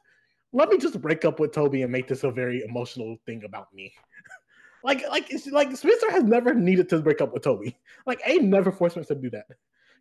Let 0.51 0.69
me 0.69 0.79
just 0.79 0.99
break 0.99 1.23
up 1.25 1.39
with 1.39 1.51
Toby 1.51 1.83
and 1.83 1.91
make 1.91 2.07
this 2.07 2.23
a 2.23 2.31
very 2.31 2.63
emotional 2.63 3.15
thing 3.27 3.43
about 3.43 3.71
me. 3.71 3.93
like, 4.83 5.07
like, 5.09 5.31
like 5.51 5.77
Spencer 5.77 6.09
has 6.09 6.23
never 6.23 6.55
needed 6.55 6.89
to 6.89 7.01
break 7.01 7.21
up 7.21 7.33
with 7.33 7.43
Toby. 7.43 7.77
Like, 8.07 8.19
A 8.25 8.39
never 8.39 8.71
forced 8.71 8.95
Spencer 8.95 9.13
to 9.13 9.21
do 9.21 9.29
that. 9.29 9.45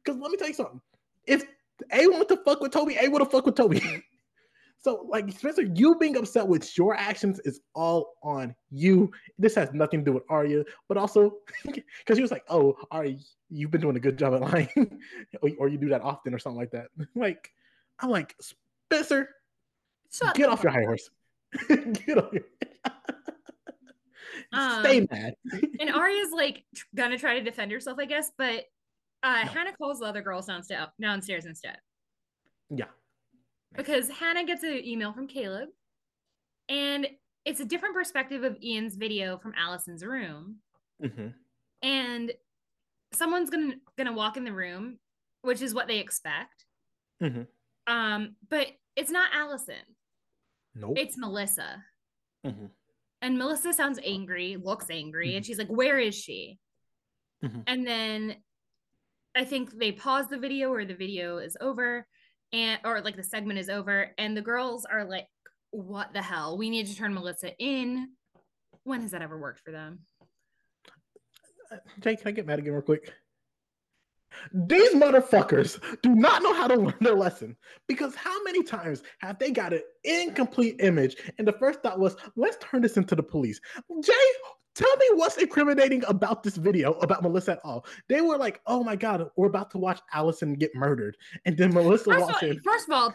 Because 0.02 0.18
let 0.18 0.30
me 0.30 0.38
tell 0.38 0.48
you 0.48 0.54
something. 0.54 0.80
If 1.26 1.44
A 1.92 2.06
wanted 2.06 2.28
to 2.28 2.38
fuck 2.38 2.62
with 2.62 2.72
Toby, 2.72 2.96
A 2.98 3.08
would 3.08 3.20
have 3.20 3.30
fucked 3.30 3.44
with 3.44 3.56
Toby. 3.56 3.82
so, 4.80 5.06
like, 5.08 5.30
Spencer, 5.32 5.62
you 5.62 5.96
being 5.96 6.16
upset 6.16 6.46
with 6.46 6.76
your 6.78 6.94
actions 6.94 7.40
is 7.40 7.60
all 7.74 8.14
on 8.22 8.54
you. 8.70 9.10
This 9.38 9.54
has 9.56 9.72
nothing 9.72 10.00
to 10.00 10.04
do 10.04 10.12
with 10.12 10.22
Aria, 10.28 10.64
but 10.88 10.96
also 10.96 11.38
because 11.64 12.16
he 12.16 12.22
was 12.22 12.30
like, 12.30 12.44
"Oh, 12.48 12.76
Aria, 12.90 13.16
you've 13.50 13.70
been 13.70 13.80
doing 13.80 13.96
a 13.96 14.00
good 14.00 14.16
job 14.16 14.34
at 14.34 14.40
lying, 14.40 14.68
or, 15.42 15.50
or 15.58 15.68
you 15.68 15.78
do 15.78 15.88
that 15.88 16.02
often, 16.02 16.34
or 16.34 16.38
something 16.38 16.58
like 16.58 16.70
that." 16.70 16.88
like, 17.14 17.50
I'm 17.98 18.10
like, 18.10 18.36
Spencer, 18.40 19.30
Shut 20.12 20.34
get 20.34 20.48
off 20.48 20.62
your 20.62 20.72
high 20.72 20.84
horse. 20.84 21.10
get 21.68 22.18
off 22.18 22.32
your. 22.32 22.44
Um, 24.52 24.82
Stay 24.82 25.06
mad. 25.10 25.34
and 25.80 25.90
Aria's 25.90 26.30
like 26.32 26.64
gonna 26.94 27.18
try 27.18 27.38
to 27.38 27.44
defend 27.44 27.70
herself, 27.72 27.98
I 27.98 28.06
guess, 28.06 28.32
but 28.38 28.64
uh, 29.22 29.42
No. 29.44 29.50
Hannah 29.50 29.72
calls 29.76 29.98
the 29.98 30.06
other 30.06 30.22
girls 30.22 30.46
downstairs, 30.46 30.88
downstairs 31.00 31.44
instead 31.44 31.78
yeah. 32.70 32.86
Because 33.76 34.08
Hannah 34.08 34.44
gets 34.44 34.62
an 34.62 34.80
email 34.84 35.12
from 35.12 35.26
Caleb, 35.28 35.68
and 36.68 37.06
it's 37.44 37.60
a 37.60 37.64
different 37.64 37.94
perspective 37.94 38.42
of 38.44 38.56
Ian's 38.62 38.96
video 38.96 39.38
from 39.38 39.54
Alison's 39.54 40.04
room, 40.04 40.56
hmm 41.02 41.28
and 41.80 42.32
someone's 43.12 43.50
gonna 43.50 43.74
gonna 43.96 44.12
walk 44.12 44.36
in 44.36 44.44
the 44.44 44.52
room, 44.52 44.98
which 45.42 45.62
is 45.62 45.74
what 45.74 45.86
they 45.86 45.98
expect. 45.98 46.64
hmm 47.20 47.42
Um, 47.86 48.36
but 48.48 48.66
it's 48.96 49.10
not 49.10 49.30
Alison. 49.32 49.96
Nope. 50.74 50.98
It's 50.98 51.16
Melissa. 51.16 51.84
Mhm. 52.44 52.70
And 53.22 53.38
Melissa 53.38 53.72
sounds 53.72 53.98
angry, 54.04 54.56
looks 54.56 54.90
angry, 54.90 55.34
and 55.36 55.44
Mhm. 55.44 55.46
she's 55.46 55.58
like, 55.58 55.68
Where 55.68 55.98
is 55.98 56.14
she? 56.16 56.58
Mhm. 57.42 57.62
And 57.66 57.86
then 57.86 58.42
I 59.34 59.44
think 59.44 59.70
they 59.72 59.92
pause 59.92 60.26
the 60.28 60.38
video 60.38 60.72
or 60.72 60.84
the 60.84 60.94
video 60.96 61.38
is 61.38 61.56
over 61.60 62.06
and 62.52 62.80
or 62.84 63.00
like 63.00 63.16
the 63.16 63.22
segment 63.22 63.58
is 63.58 63.68
over 63.68 64.12
and 64.18 64.36
the 64.36 64.42
girls 64.42 64.84
are 64.84 65.04
like 65.04 65.26
what 65.70 66.12
the 66.12 66.22
hell 66.22 66.56
we 66.56 66.70
need 66.70 66.86
to 66.86 66.96
turn 66.96 67.12
melissa 67.12 67.56
in 67.58 68.08
when 68.84 69.00
has 69.00 69.10
that 69.10 69.22
ever 69.22 69.38
worked 69.38 69.60
for 69.60 69.70
them 69.70 69.98
Jay, 72.00 72.16
can 72.16 72.28
I 72.28 72.30
get 72.32 72.46
mad 72.46 72.58
again 72.58 72.72
real 72.72 72.82
quick? 72.82 73.12
These 74.52 74.94
motherfuckers 74.94 75.80
do 76.02 76.14
not 76.14 76.42
know 76.42 76.54
how 76.54 76.68
to 76.68 76.76
learn 76.76 76.94
their 77.00 77.14
lesson 77.14 77.56
because 77.88 78.14
how 78.14 78.42
many 78.44 78.62
times 78.62 79.02
have 79.18 79.38
they 79.38 79.50
got 79.50 79.72
an 79.72 79.82
incomplete 80.04 80.76
image 80.80 81.16
and 81.38 81.48
the 81.48 81.52
first 81.52 81.82
thought 81.82 81.98
was, 81.98 82.16
let's 82.36 82.56
turn 82.60 82.82
this 82.82 82.96
into 82.96 83.14
the 83.14 83.22
police? 83.22 83.60
Jay, 84.02 84.12
tell 84.78 84.96
me 84.96 85.06
what's 85.14 85.36
incriminating 85.36 86.04
about 86.06 86.42
this 86.42 86.56
video 86.56 86.92
about 87.00 87.22
Melissa 87.22 87.52
at 87.52 87.60
all. 87.64 87.84
They 88.08 88.20
were 88.20 88.38
like, 88.38 88.60
oh 88.66 88.82
my 88.84 88.96
God, 88.96 89.28
we're 89.36 89.48
about 89.48 89.70
to 89.72 89.78
watch 89.78 90.00
Alison 90.12 90.54
get 90.54 90.74
murdered. 90.74 91.16
And 91.44 91.56
then 91.56 91.74
Melissa 91.74 92.04
first 92.12 92.20
walks 92.20 92.42
all, 92.42 92.48
in. 92.48 92.60
first 92.60 92.88
of 92.88 92.94
all 92.94 93.14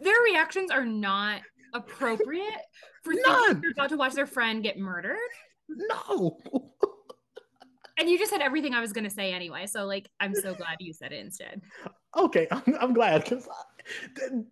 their 0.00 0.20
reactions 0.24 0.70
are 0.70 0.84
not 0.84 1.40
appropriate 1.74 2.60
for 3.02 3.12
thinking 3.14 3.32
None. 3.32 3.60
they're 3.60 3.70
about 3.70 3.88
to 3.90 3.96
watch 3.96 4.12
their 4.14 4.26
friend 4.26 4.62
get 4.62 4.78
murdered 4.78 5.16
No. 5.68 6.38
and 7.98 8.10
you 8.10 8.18
just 8.18 8.32
said 8.32 8.40
everything 8.40 8.74
i 8.74 8.80
was 8.80 8.92
going 8.92 9.04
to 9.04 9.10
say 9.10 9.32
anyway 9.32 9.66
so 9.66 9.84
like 9.84 10.08
i'm 10.18 10.34
so 10.34 10.54
glad 10.54 10.76
you 10.80 10.92
said 10.92 11.12
it 11.12 11.20
instead 11.24 11.60
okay, 12.16 12.46
I'm, 12.50 12.62
I'm 12.80 12.94
glad 12.94 13.24
because 13.24 13.48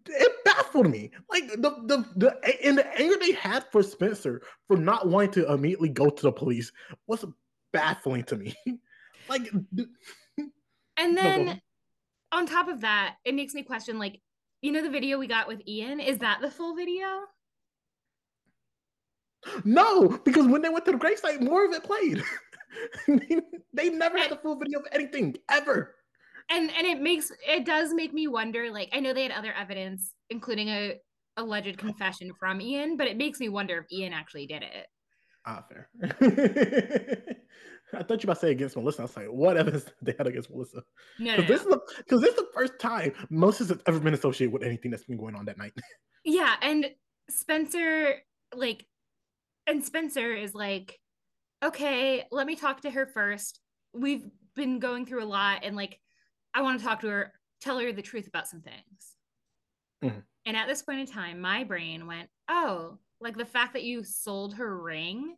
it 0.06 0.44
baffled 0.44 0.90
me. 0.90 1.10
Like 1.30 1.48
the 1.48 1.70
the 1.86 2.04
the 2.16 2.64
and 2.64 2.78
the 2.78 3.00
anger 3.00 3.16
they 3.20 3.32
had 3.32 3.64
for 3.70 3.82
Spencer 3.82 4.42
for 4.68 4.76
not 4.76 5.08
wanting 5.08 5.32
to 5.32 5.52
immediately 5.52 5.88
go 5.88 6.08
to 6.10 6.22
the 6.22 6.32
police 6.32 6.72
was 7.06 7.24
baffling 7.72 8.24
to 8.24 8.36
me. 8.36 8.54
like 9.28 9.50
and 10.96 11.16
then 11.16 11.48
ahead. 11.48 11.62
on 12.32 12.46
top 12.46 12.68
of 12.68 12.80
that 12.80 13.16
it 13.24 13.34
makes 13.34 13.54
me 13.54 13.62
question 13.62 13.98
like 13.98 14.20
you 14.60 14.72
know 14.72 14.82
the 14.82 14.90
video 14.90 15.16
we 15.16 15.28
got 15.28 15.46
with 15.46 15.62
ian 15.66 16.00
is 16.00 16.18
that 16.18 16.40
the 16.40 16.50
full 16.50 16.74
video 16.74 17.06
no, 19.64 20.20
because 20.24 20.46
when 20.46 20.62
they 20.62 20.68
went 20.68 20.84
to 20.86 20.92
the 20.92 20.98
gravesite, 20.98 21.40
more 21.40 21.64
of 21.64 21.72
it 21.72 21.82
played. 21.82 22.22
they 23.72 23.90
never 23.90 24.18
had 24.18 24.32
a 24.32 24.36
full 24.36 24.56
video 24.56 24.80
of 24.80 24.86
anything 24.92 25.36
ever. 25.50 25.94
And 26.50 26.70
and 26.76 26.86
it 26.86 27.00
makes 27.00 27.30
it 27.46 27.64
does 27.64 27.92
make 27.94 28.12
me 28.12 28.26
wonder 28.28 28.70
like 28.70 28.88
i 28.92 29.00
know 29.00 29.12
they 29.12 29.22
had 29.22 29.32
other 29.32 29.52
evidence 29.52 30.12
including 30.30 30.68
a 30.68 30.94
alleged 31.36 31.78
confession 31.78 32.32
from 32.38 32.60
ian 32.60 32.96
but 32.96 33.06
it 33.06 33.16
makes 33.16 33.40
me 33.40 33.48
wonder 33.48 33.78
if 33.78 33.86
ian 33.92 34.12
actually 34.12 34.46
did 34.46 34.62
it 34.62 34.86
Ah, 35.44 35.64
fair. 35.68 35.88
I 37.94 38.02
thought 38.04 38.22
you 38.22 38.26
about 38.26 38.34
to 38.34 38.40
say 38.40 38.52
against 38.52 38.76
Melissa. 38.76 39.00
I 39.00 39.04
was 39.04 39.16
like, 39.16 39.26
what 39.26 39.56
evidence 39.56 39.84
did 39.84 39.94
they 40.02 40.14
had 40.16 40.26
against 40.26 40.50
Melissa? 40.50 40.82
no, 41.18 41.36
no, 41.36 41.42
this 41.42 41.48
no. 41.48 41.54
is 41.56 41.64
the 41.64 41.80
because 41.98 42.20
this 42.20 42.30
is 42.30 42.36
the 42.36 42.46
first 42.54 42.78
time 42.78 43.12
moses 43.28 43.68
has 43.68 43.78
ever 43.86 43.98
been 43.98 44.14
associated 44.14 44.52
with 44.52 44.62
anything 44.62 44.90
that's 44.90 45.04
been 45.04 45.16
going 45.18 45.34
on 45.34 45.44
that 45.46 45.58
night. 45.58 45.72
yeah 46.24 46.54
and 46.62 46.86
spencer 47.28 48.14
like 48.54 48.86
and 49.66 49.84
spencer 49.84 50.32
is 50.34 50.54
like 50.54 50.98
okay 51.64 52.24
let 52.30 52.46
me 52.46 52.54
talk 52.54 52.80
to 52.82 52.90
her 52.90 53.06
first 53.06 53.60
we've 53.94 54.24
been 54.54 54.78
going 54.78 55.06
through 55.06 55.22
a 55.22 55.26
lot 55.26 55.64
and 55.64 55.74
like 55.76 55.98
i 56.54 56.62
want 56.62 56.78
to 56.78 56.84
talk 56.84 57.00
to 57.00 57.08
her 57.08 57.32
tell 57.60 57.78
her 57.78 57.92
the 57.92 58.02
truth 58.02 58.26
about 58.26 58.46
some 58.48 58.60
things 58.60 59.16
Mhm. 60.02 60.22
and 60.46 60.56
at 60.56 60.66
this 60.66 60.82
point 60.82 61.00
in 61.00 61.06
time 61.06 61.40
my 61.40 61.64
brain 61.64 62.06
went 62.06 62.28
oh 62.48 62.98
like 63.20 63.36
the 63.36 63.44
fact 63.44 63.72
that 63.74 63.84
you 63.84 64.02
sold 64.02 64.54
her 64.54 64.78
ring 64.80 65.36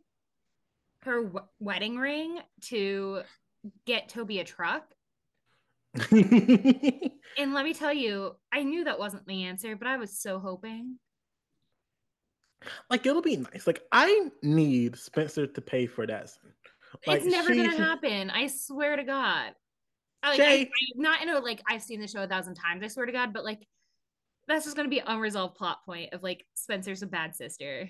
her 1.03 1.23
w- 1.23 1.45
wedding 1.59 1.97
ring 1.97 2.39
to 2.61 3.21
get 3.85 4.09
toby 4.09 4.39
a 4.39 4.43
truck 4.43 4.83
and 6.11 7.53
let 7.53 7.63
me 7.63 7.73
tell 7.73 7.93
you 7.93 8.35
i 8.51 8.63
knew 8.63 8.83
that 8.83 8.99
wasn't 8.99 9.25
the 9.27 9.43
answer 9.43 9.75
but 9.75 9.87
i 9.87 9.97
was 9.97 10.19
so 10.19 10.39
hoping 10.39 10.97
like 12.89 13.05
it'll 13.05 13.21
be 13.21 13.37
nice. 13.37 13.67
Like 13.67 13.83
I 13.91 14.29
need 14.41 14.95
Spencer 14.97 15.45
to 15.45 15.61
pay 15.61 15.85
for 15.85 16.07
that. 16.07 16.31
Like, 17.05 17.17
it's 17.21 17.27
never 17.31 17.49
gonna 17.49 17.69
she- 17.69 17.77
happen. 17.77 18.31
I 18.31 18.47
swear 18.47 18.95
to 18.95 19.03
God. 19.03 19.53
Like, 20.29 20.39
I, 20.39 20.53
I, 20.53 20.69
not 20.95 21.21
in 21.21 21.29
a 21.29 21.39
like 21.39 21.61
I've 21.69 21.83
seen 21.83 21.99
the 21.99 22.07
show 22.07 22.23
a 22.23 22.27
thousand 22.27 22.55
times. 22.55 22.83
I 22.83 22.87
swear 22.87 23.05
to 23.05 23.11
God, 23.11 23.33
but 23.33 23.43
like 23.43 23.67
that's 24.47 24.65
just 24.65 24.75
gonna 24.75 24.89
be 24.89 25.01
unresolved 25.05 25.55
plot 25.55 25.85
point 25.85 26.13
of 26.13 26.23
like 26.23 26.45
Spencer's 26.53 27.01
a 27.01 27.07
bad 27.07 27.35
sister. 27.35 27.89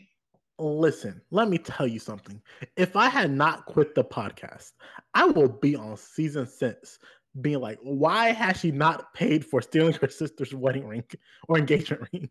Listen, 0.58 1.22
let 1.32 1.50
me 1.50 1.58
tell 1.58 1.86
you 1.86 2.00
something. 2.00 2.42
If 2.78 2.96
I 2.96 3.10
had 3.10 3.32
not 3.32 3.66
quit 3.66 3.94
the 3.94 4.06
podcast, 4.06 4.72
I 5.14 5.26
will 5.26 5.50
be 5.50 5.76
on 5.76 5.98
season 5.98 6.48
six 6.48 6.98
being 7.42 7.60
like, 7.60 7.78
why 7.82 8.32
has 8.32 8.60
she 8.60 8.72
not 8.72 9.14
paid 9.14 9.46
for 9.46 9.62
stealing 9.62 9.94
her 9.96 10.08
sister's 10.08 10.54
wedding 10.54 10.88
ring 10.88 11.04
or 11.50 11.58
engagement 11.58 12.08
ring? 12.14 12.30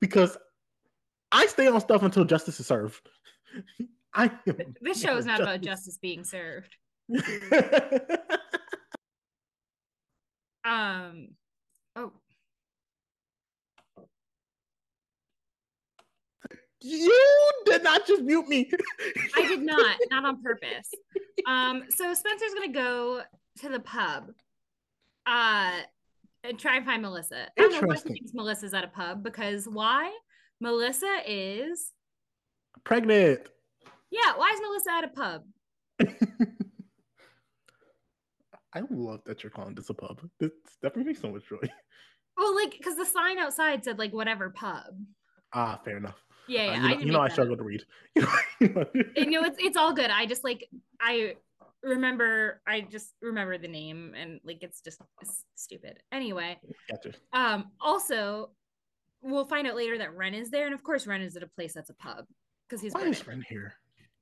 Because 0.00 0.36
I 1.30 1.46
stay 1.46 1.68
on 1.68 1.80
stuff 1.80 2.02
until 2.02 2.24
justice 2.24 2.58
is 2.58 2.66
served. 2.66 3.08
I 4.14 4.30
This 4.80 5.00
show 5.00 5.16
is 5.16 5.26
not 5.26 5.40
about 5.40 5.60
justice 5.60 5.98
being 5.98 6.24
served. 6.24 6.76
Um. 10.64 11.28
Oh, 11.96 12.12
you 16.80 17.50
did 17.66 17.82
not 17.82 18.06
just 18.06 18.22
mute 18.22 18.48
me. 18.48 18.70
I 19.36 19.46
did 19.46 19.62
not, 19.64 19.96
not 20.10 20.24
on 20.24 20.42
purpose. 20.42 20.90
Um. 21.46 21.84
So 21.90 22.12
Spencer's 22.14 22.54
gonna 22.54 22.72
go 22.72 23.22
to 23.60 23.68
the 23.68 23.80
pub. 23.80 24.30
Uh. 25.26 25.80
And 26.46 26.58
try 26.58 26.76
and 26.76 26.84
find 26.84 27.00
Melissa. 27.00 27.48
I 27.58 27.62
don't 27.62 27.72
know 27.72 27.78
why 27.78 27.80
he 27.80 27.86
Interesting. 27.86 28.12
thinks 28.12 28.34
Melissa's 28.34 28.74
at 28.74 28.84
a 28.84 28.88
pub 28.88 29.22
because 29.22 29.66
why? 29.66 30.14
Melissa 30.60 31.20
is 31.26 31.90
Pregnant. 32.84 33.40
Yeah, 34.10 34.36
why 34.36 34.50
is 34.50 34.60
Melissa 34.60 34.92
at 34.92 35.04
a 35.04 35.08
pub? 35.08 35.42
I 38.74 38.82
love 38.90 39.20
that 39.26 39.42
you're 39.42 39.50
calling 39.50 39.74
this 39.74 39.90
a 39.90 39.94
pub. 39.94 40.20
This 40.40 40.50
definitely 40.82 41.04
makes 41.04 41.20
so 41.20 41.30
much 41.30 41.48
joy. 41.48 41.58
Well, 42.36 42.54
like, 42.56 42.72
because 42.72 42.96
the 42.96 43.04
sign 43.06 43.38
outside 43.38 43.84
said 43.84 43.98
like 43.98 44.12
whatever 44.12 44.50
pub. 44.50 44.96
Ah, 45.52 45.80
fair 45.84 45.98
enough. 45.98 46.20
Yeah, 46.48 46.62
Uh, 46.62 46.64
you 46.64 46.70
I 46.72 46.76
know, 46.78 46.88
didn't 46.88 47.06
you 47.06 47.12
know 47.12 47.20
I 47.20 47.28
struggle 47.28 47.56
to 47.56 47.62
read. 47.62 47.82
You 48.60 48.68
know- 48.68 49.40
no, 49.40 49.44
it's 49.44 49.56
it's 49.60 49.76
all 49.76 49.92
good. 49.92 50.10
I 50.10 50.26
just 50.26 50.42
like 50.44 50.68
I 51.00 51.36
remember 51.82 52.60
I 52.66 52.80
just 52.80 53.12
remember 53.22 53.56
the 53.58 53.68
name 53.68 54.14
and 54.16 54.40
like 54.44 54.62
it's 54.62 54.80
just 54.80 55.00
it's 55.22 55.44
stupid. 55.54 55.98
Anyway, 56.12 56.58
Gotcha. 56.90 57.12
um, 57.32 57.70
also 57.80 58.50
we'll 59.22 59.44
find 59.46 59.66
out 59.66 59.76
later 59.76 59.96
that 59.98 60.14
Wren 60.16 60.34
is 60.34 60.50
there, 60.50 60.66
and 60.66 60.74
of 60.74 60.82
course 60.82 61.06
Wren 61.06 61.22
is 61.22 61.36
at 61.36 61.42
a 61.42 61.46
place 61.48 61.72
that's 61.74 61.90
a 61.90 61.94
pub 61.94 62.26
because 62.68 62.82
he's 62.82 62.92
Why 62.94 63.00
British. 63.02 63.20
is 63.20 63.26
Wren 63.28 63.44
here? 63.48 63.74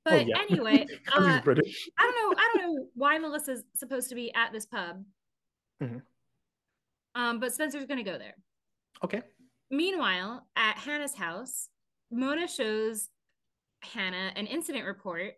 But 0.05 0.13
oh, 0.13 0.25
yeah. 0.27 0.35
anyway, 0.41 0.85
uh, 1.13 1.41
British. 1.41 1.89
I 1.97 2.03
don't 2.03 2.15
know. 2.15 2.41
I 2.41 2.51
don't 2.57 2.75
know 2.75 2.85
why 2.93 3.17
Melissa's 3.17 3.63
supposed 3.75 4.09
to 4.09 4.15
be 4.15 4.33
at 4.33 4.51
this 4.51 4.65
pub. 4.65 5.03
Mhm. 5.81 6.01
Um, 7.15 7.39
but 7.39 7.53
Spencer's 7.53 7.85
gonna 7.85 8.03
go 8.03 8.17
there. 8.17 8.35
Okay. 9.03 9.21
Meanwhile, 9.71 10.45
at 10.55 10.77
Hannah's 10.77 11.15
house, 11.15 11.69
Mona 12.11 12.47
shows 12.47 13.09
Hannah 13.81 14.31
an 14.35 14.45
incident 14.47 14.85
report 14.85 15.33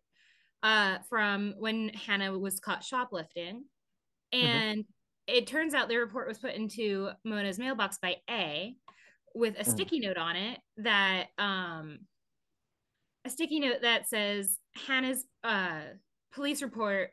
uh, 0.64 0.98
from 1.10 1.54
when 1.60 1.90
Hannah 1.90 2.38
was 2.38 2.60
caught 2.60 2.84
shoplifting. 2.84 3.66
And 4.34 4.84
it 5.28 5.48
turns 5.48 5.74
out 5.74 5.88
the 5.90 5.98
report 5.98 6.28
was 6.28 6.40
put 6.40 6.54
into 6.56 7.10
Mona's 7.24 7.60
mailbox 7.60 7.98
by 8.00 8.18
A 8.30 8.76
with 9.36 9.56
a 9.60 9.64
Mm. 9.64 9.72
sticky 9.72 10.00
note 10.00 10.18
on 10.18 10.36
it 10.36 10.60
that 10.78 11.28
um 11.38 12.00
a 13.26 13.30
sticky 13.30 13.60
note 13.60 13.82
that 13.82 14.08
says 14.08 14.58
Hannah's 14.88 15.26
uh 15.44 15.82
police 16.34 16.62
report 16.62 17.10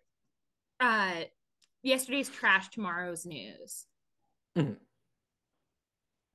uh 0.80 1.22
yesterday's 1.82 2.28
trash 2.28 2.68
tomorrow's 2.68 3.24
news. 3.26 3.86
Mhm. 4.56 4.76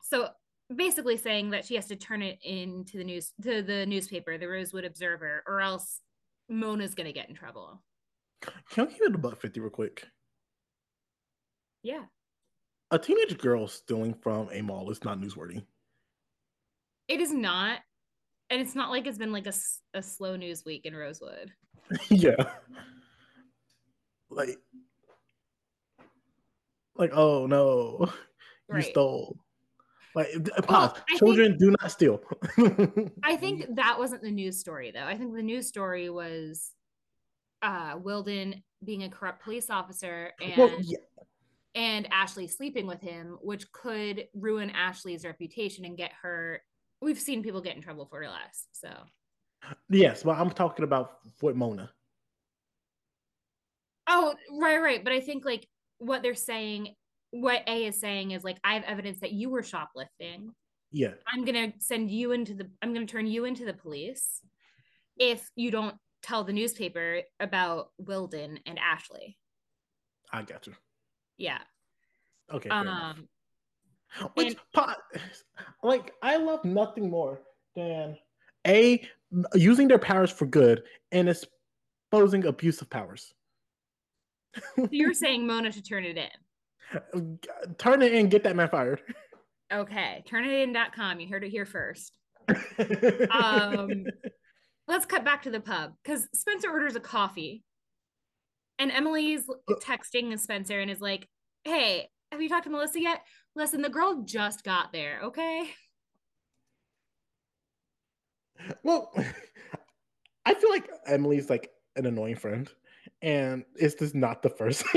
So 0.04 0.30
basically 0.74 1.18
saying 1.18 1.52
that 1.52 1.66
she 1.66 1.76
has 1.76 1.86
to 1.88 1.96
turn 1.96 2.22
it 2.22 2.40
into 2.44 2.98
the 2.98 3.04
news 3.04 3.34
to 3.44 3.62
the 3.62 3.86
newspaper, 3.86 4.38
the 4.38 4.48
Rosewood 4.48 4.86
Observer, 4.86 5.44
or 5.48 5.62
else 5.62 6.02
Mona's 6.50 6.96
gonna 6.96 7.14
get 7.14 7.30
in 7.30 7.36
trouble. 7.36 7.84
Can 8.70 8.88
I 8.88 8.92
give 8.92 9.02
it 9.02 9.16
a 9.16 9.18
buck 9.18 9.40
fifty 9.40 9.60
real 9.60 9.70
quick? 9.70 10.06
Yeah. 11.84 12.06
A 12.92 12.98
teenage 12.98 13.38
girl 13.38 13.68
stealing 13.68 14.14
from 14.14 14.50
a 14.52 14.62
mall 14.62 14.90
is 14.90 15.04
not 15.04 15.20
newsworthy. 15.20 15.66
It 17.08 17.22
is 17.22 17.34
not. 17.34 17.80
And 18.50 18.62
it's 18.62 18.76
not 18.76 18.90
like 18.90 19.08
it's 19.08 19.18
been 19.18 19.32
like 19.32 19.48
a, 19.48 19.54
a 19.94 20.02
slow 20.02 20.36
news 20.36 20.64
week 20.66 20.86
in 20.86 20.96
Rosewood. 20.96 21.52
yeah. 22.10 22.36
Like, 24.30 24.58
like, 26.96 27.12
oh 27.14 27.46
no, 27.46 28.12
you 28.74 28.82
stole. 28.82 29.38
Like, 30.16 30.28
pause. 30.64 30.94
Well, 30.94 31.18
Children 31.18 31.50
think, 31.50 31.60
do 31.60 31.76
not 31.80 31.92
steal. 31.92 32.22
I 33.24 33.36
think 33.40 33.76
that 33.76 34.00
wasn't 34.00 34.24
the 34.24 34.32
news 34.32 34.60
story, 34.60 34.92
though. 34.92 35.04
I 35.04 35.16
think 35.16 35.36
the 35.36 35.44
news 35.44 35.68
story 35.68 36.10
was 36.10 36.72
uh 37.62 37.96
Wilden 38.02 38.64
being 38.84 39.04
a 39.04 39.10
corrupt 39.10 39.44
police 39.44 39.70
officer 39.70 40.32
and 40.42 40.58
well, 40.58 40.72
yeah. 40.82 40.98
and 41.76 42.08
Ashley 42.12 42.48
sleeping 42.48 42.88
with 42.88 43.02
him, 43.02 43.38
which 43.42 43.72
could 43.72 44.28
ruin 44.34 44.70
Ashley's 44.72 45.24
reputation 45.24 45.86
and 45.86 45.98
get 45.98 46.12
her. 46.22 46.62
We've 47.02 47.20
seen 47.20 47.44
people 47.44 47.62
get 47.62 47.76
in 47.76 47.82
trouble 47.82 48.06
for 48.06 48.22
less. 48.28 48.68
So 48.72 48.90
yes, 49.90 50.24
but 50.24 50.38
I'm 50.38 50.50
talking 50.50 50.84
about 50.84 51.18
with 51.42 51.56
Mona. 51.56 51.92
Oh, 54.08 54.36
right, 54.60 54.82
right. 54.82 55.04
But 55.04 55.14
I 55.14 55.20
think 55.20 55.46
like 55.46 55.68
what 56.00 56.24
they're 56.24 56.36
saying, 56.36 56.96
what 57.32 57.64
A 57.68 57.86
is 57.86 58.00
saying 58.00 58.32
is 58.32 58.44
like, 58.44 58.58
I 58.64 58.74
have 58.76 58.84
evidence 58.84 59.20
that 59.20 59.34
you 59.34 59.50
were 59.50 59.64
shoplifting. 59.64 60.52
Yeah. 60.92 61.14
I'm 61.28 61.44
gonna 61.46 61.74
send 61.80 62.10
you 62.10 62.32
into 62.32 62.54
the 62.54 62.70
I'm 62.82 62.94
gonna 62.94 63.06
turn 63.06 63.28
you 63.28 63.46
into 63.46 63.66
the 63.66 63.74
police 63.74 64.42
if 65.18 65.48
you 65.56 65.72
don't 65.72 65.96
tell 66.24 66.44
the 66.44 66.54
newspaper 66.54 67.22
about 67.40 67.90
Wilden 67.98 68.60
and 68.66 68.80
Ashley. 68.80 69.38
I 70.32 70.44
got 70.44 70.68
you. 70.68 70.74
Yeah. 71.38 71.60
Okay. 72.52 72.70
Um 72.70 73.28
which 74.36 74.48
and, 74.48 74.58
pot 74.74 74.98
like 75.84 76.14
I 76.22 76.38
love 76.38 76.64
nothing 76.64 77.10
more 77.10 77.42
than 77.76 78.18
a 78.66 79.02
using 79.54 79.88
their 79.88 80.00
powers 80.00 80.32
for 80.32 80.46
good 80.46 80.84
and 81.12 81.30
exposing 81.30 82.46
abusive 82.46 82.90
powers 82.90 83.34
so 84.76 84.88
you're 84.92 85.14
saying 85.14 85.46
Mona 85.46 85.72
should 85.72 85.88
turn 85.88 86.04
it 86.04 86.18
in. 86.18 87.40
Turn 87.78 88.02
it 88.02 88.14
in, 88.14 88.30
get 88.30 88.44
that 88.44 88.56
man 88.56 88.70
fired. 88.70 89.02
Okay, 89.74 90.24
turnitin.com. 90.30 91.20
You 91.20 91.28
heard 91.28 91.44
it 91.44 91.50
here 91.50 91.66
first. 91.66 92.14
um, 93.32 94.06
let's 94.88 95.06
cut 95.06 95.26
back 95.26 95.44
to 95.44 95.50
the 95.50 95.60
pub 95.60 95.92
because 96.02 96.28
Spencer 96.34 96.70
orders 96.70 96.96
a 96.96 97.02
coffee. 97.02 97.64
And 98.80 98.92
Emily's 98.92 99.44
texting 99.82 100.38
Spencer 100.40 100.80
and 100.80 100.90
is 100.90 101.02
like, 101.02 101.28
Hey, 101.66 102.08
have 102.32 102.42
you 102.42 102.48
talked 102.48 102.66
to 102.66 102.70
Melissa 102.70 103.02
yet? 103.02 103.22
Listen, 103.58 103.82
the 103.82 103.90
girl 103.90 104.22
just 104.24 104.64
got 104.64 104.94
there, 104.94 105.20
okay? 105.24 105.72
Well, 108.84 109.12
I 110.46 110.54
feel 110.54 110.70
like 110.70 110.88
Emily's 111.08 111.50
like 111.50 111.72
an 111.96 112.06
annoying 112.06 112.36
friend 112.36 112.70
and 113.24 113.66
it's 113.76 113.96
just 113.96 114.14
not 114.14 114.44
the 114.44 114.50
first. 114.52 114.84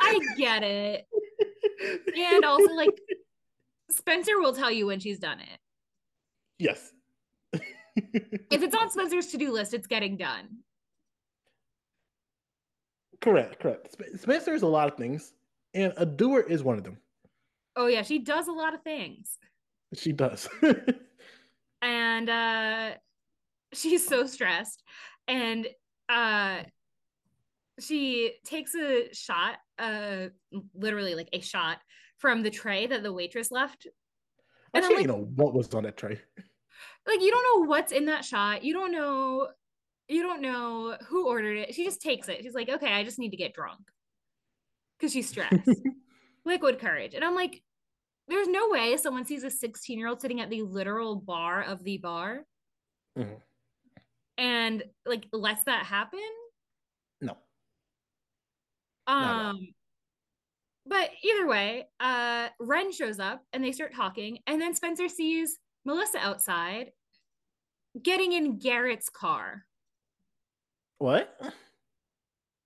I 0.00 0.20
get 0.36 0.62
it. 0.62 1.08
And 2.16 2.44
also, 2.44 2.72
like, 2.72 2.96
Spencer 3.90 4.38
will 4.38 4.52
tell 4.54 4.70
you 4.70 4.86
when 4.86 5.00
she's 5.00 5.18
done 5.18 5.40
it. 5.40 5.58
Yes. 6.60 6.92
if 7.52 8.62
it's 8.62 8.76
on 8.76 8.92
Spencer's 8.92 9.26
to 9.32 9.38
do 9.38 9.50
list, 9.50 9.74
it's 9.74 9.88
getting 9.88 10.16
done. 10.16 10.58
Correct, 13.20 13.58
correct. 13.58 13.96
Spencer 14.20 14.54
is 14.54 14.62
a 14.62 14.68
lot 14.68 14.88
of 14.88 14.96
things, 14.96 15.32
and 15.74 15.92
a 15.96 16.06
doer 16.06 16.40
is 16.40 16.62
one 16.62 16.78
of 16.78 16.84
them. 16.84 16.98
Oh, 17.76 17.86
yeah, 17.86 18.02
she 18.02 18.18
does 18.18 18.48
a 18.48 18.52
lot 18.52 18.74
of 18.74 18.82
things. 18.82 19.38
She 19.94 20.12
does. 20.12 20.48
and 21.82 22.28
uh 22.28 22.90
she's 23.72 24.06
so 24.06 24.26
stressed. 24.26 24.82
And 25.26 25.66
uh 26.08 26.62
she 27.80 28.32
takes 28.44 28.74
a 28.74 29.08
shot 29.12 29.56
uh 29.78 30.26
literally 30.74 31.14
like 31.14 31.28
a 31.32 31.40
shot 31.40 31.78
from 32.18 32.42
the 32.42 32.50
tray 32.50 32.86
that 32.86 33.02
the 33.02 33.12
waitress 33.12 33.50
left. 33.50 33.86
And 34.74 34.84
Actually, 34.84 34.96
like, 34.96 35.02
you 35.02 35.08
know 35.08 35.28
what 35.36 35.54
was 35.54 35.72
on 35.74 35.84
that 35.84 35.96
tray. 35.96 36.20
Like 37.06 37.22
you 37.22 37.30
don't 37.30 37.62
know 37.62 37.68
what's 37.68 37.92
in 37.92 38.04
that 38.06 38.24
shot. 38.24 38.64
You 38.64 38.74
don't 38.74 38.92
know 38.92 39.48
you 40.08 40.22
don't 40.22 40.42
know 40.42 40.96
who 41.08 41.28
ordered 41.28 41.56
it. 41.56 41.74
She 41.74 41.84
just 41.84 42.02
takes 42.02 42.28
it. 42.28 42.42
She's 42.42 42.54
like 42.54 42.68
okay 42.68 42.92
i 42.92 43.04
just 43.04 43.18
need 43.18 43.30
to 43.30 43.36
get 43.36 43.54
drunk 43.54 43.80
because 44.98 45.12
she's 45.12 45.28
stressed 45.28 45.68
liquid 46.44 46.78
courage 46.78 47.14
and 47.14 47.24
i'm 47.24 47.34
like 47.34 47.62
there's 48.28 48.48
no 48.48 48.68
way 48.68 48.96
someone 48.96 49.24
sees 49.24 49.44
a 49.44 49.50
16 49.50 49.98
year 49.98 50.08
old 50.08 50.20
sitting 50.20 50.40
at 50.40 50.50
the 50.50 50.62
literal 50.62 51.16
bar 51.16 51.62
of 51.62 51.82
the 51.84 51.98
bar 51.98 52.44
mm-hmm 53.18 53.34
and 54.38 54.84
like 55.04 55.26
lets 55.32 55.64
that 55.64 55.84
happen? 55.84 56.20
No. 57.20 57.36
Um 59.06 59.68
but 60.86 61.10
either 61.22 61.46
way, 61.46 61.88
uh 62.00 62.48
Wren 62.60 62.92
shows 62.92 63.18
up 63.18 63.42
and 63.52 63.62
they 63.62 63.72
start 63.72 63.94
talking, 63.94 64.38
and 64.46 64.62
then 64.62 64.74
Spencer 64.74 65.08
sees 65.08 65.58
Melissa 65.84 66.18
outside 66.18 66.92
getting 68.02 68.32
in 68.32 68.58
Garrett's 68.58 69.10
car. 69.10 69.64
What? 70.98 71.36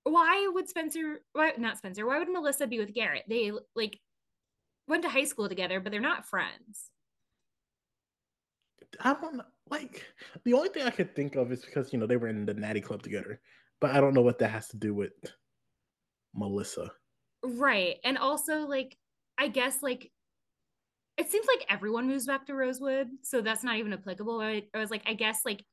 Why 0.05 0.49
would 0.53 0.69
Spencer 0.69 1.21
why 1.33 1.53
not 1.59 1.79
Spencer? 1.79 2.07
Why 2.07 2.19
would 2.19 2.29
Melissa 2.29 2.67
be 2.67 2.79
with 2.79 2.95
Garrett? 2.95 3.25
They 3.29 3.53
like 3.77 3.99
went 4.89 5.03
to 5.05 5.09
high 5.09 5.25
school 5.25 5.49
together, 5.49 5.81
but 5.81 5.93
they're 5.93 6.01
not 6.01 6.27
friends. 6.27 6.91
I 9.01 9.15
don't 9.15 9.41
like 9.71 10.05
the 10.45 10.55
only 10.55 10.69
thing 10.69 10.83
I 10.83 10.91
could 10.91 11.15
think 11.15 11.37
of 11.37 11.53
is 11.53 11.65
because 11.65 11.93
you 11.93 11.99
know 11.99 12.07
they 12.07 12.17
were 12.17 12.29
in 12.29 12.45
the 12.45 12.55
Natty 12.55 12.81
Club 12.81 13.03
together, 13.03 13.41
but 13.81 13.93
I 13.93 14.01
don't 14.01 14.15
know 14.15 14.23
what 14.23 14.39
that 14.41 14.51
has 14.51 14.69
to 14.69 14.77
do 14.77 14.95
with 14.95 15.13
Melissa. 16.35 16.91
Right, 17.45 17.97
and 18.05 18.19
also 18.19 18.67
like 18.67 18.97
I 19.39 19.49
guess 19.49 19.83
like 19.83 20.11
it 21.17 21.31
seems 21.31 21.47
like 21.47 21.67
everyone 21.69 22.07
moves 22.07 22.27
back 22.27 22.47
to 22.47 22.55
Rosewood, 22.55 23.09
so 23.23 23.41
that's 23.41 23.63
not 23.63 23.77
even 23.77 23.93
applicable. 23.93 24.41
I, 24.41 24.65
I 24.75 24.79
was 24.79 24.91
like, 24.91 25.03
I 25.07 25.15
guess 25.15 25.41
like 25.45 25.65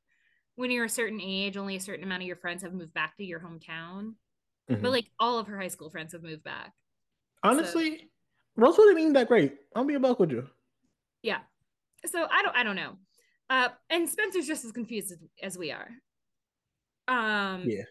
when 0.60 0.70
you're 0.70 0.84
a 0.84 0.90
certain 0.90 1.20
age, 1.22 1.56
only 1.56 1.74
a 1.76 1.80
certain 1.80 2.04
amount 2.04 2.22
of 2.22 2.26
your 2.26 2.36
friends 2.36 2.62
have 2.62 2.74
moved 2.74 2.92
back 2.92 3.16
to 3.16 3.24
your 3.24 3.40
hometown, 3.40 4.12
mm-hmm. 4.70 4.82
but 4.82 4.90
like 4.90 5.06
all 5.18 5.38
of 5.38 5.46
her 5.46 5.58
high 5.58 5.68
school 5.68 5.88
friends 5.88 6.12
have 6.12 6.22
moved 6.22 6.44
back. 6.44 6.72
Honestly, 7.42 7.96
so, 7.96 8.04
Rosewood 8.56 8.98
ain't 8.98 9.14
that 9.14 9.28
great. 9.28 9.54
I'll 9.74 9.84
be 9.84 9.94
a 9.94 10.00
buck 10.00 10.20
with 10.20 10.30
you. 10.30 10.46
Yeah. 11.22 11.38
So 12.04 12.26
I 12.30 12.42
don't 12.42 12.54
I 12.54 12.62
don't 12.62 12.76
know. 12.76 12.92
Uh, 13.48 13.68
and 13.88 14.08
Spencer's 14.08 14.46
just 14.46 14.66
as 14.66 14.70
confused 14.70 15.10
as, 15.10 15.18
as 15.42 15.58
we 15.58 15.72
are. 15.72 15.88
Um, 17.08 17.64
yeah. 17.66 17.84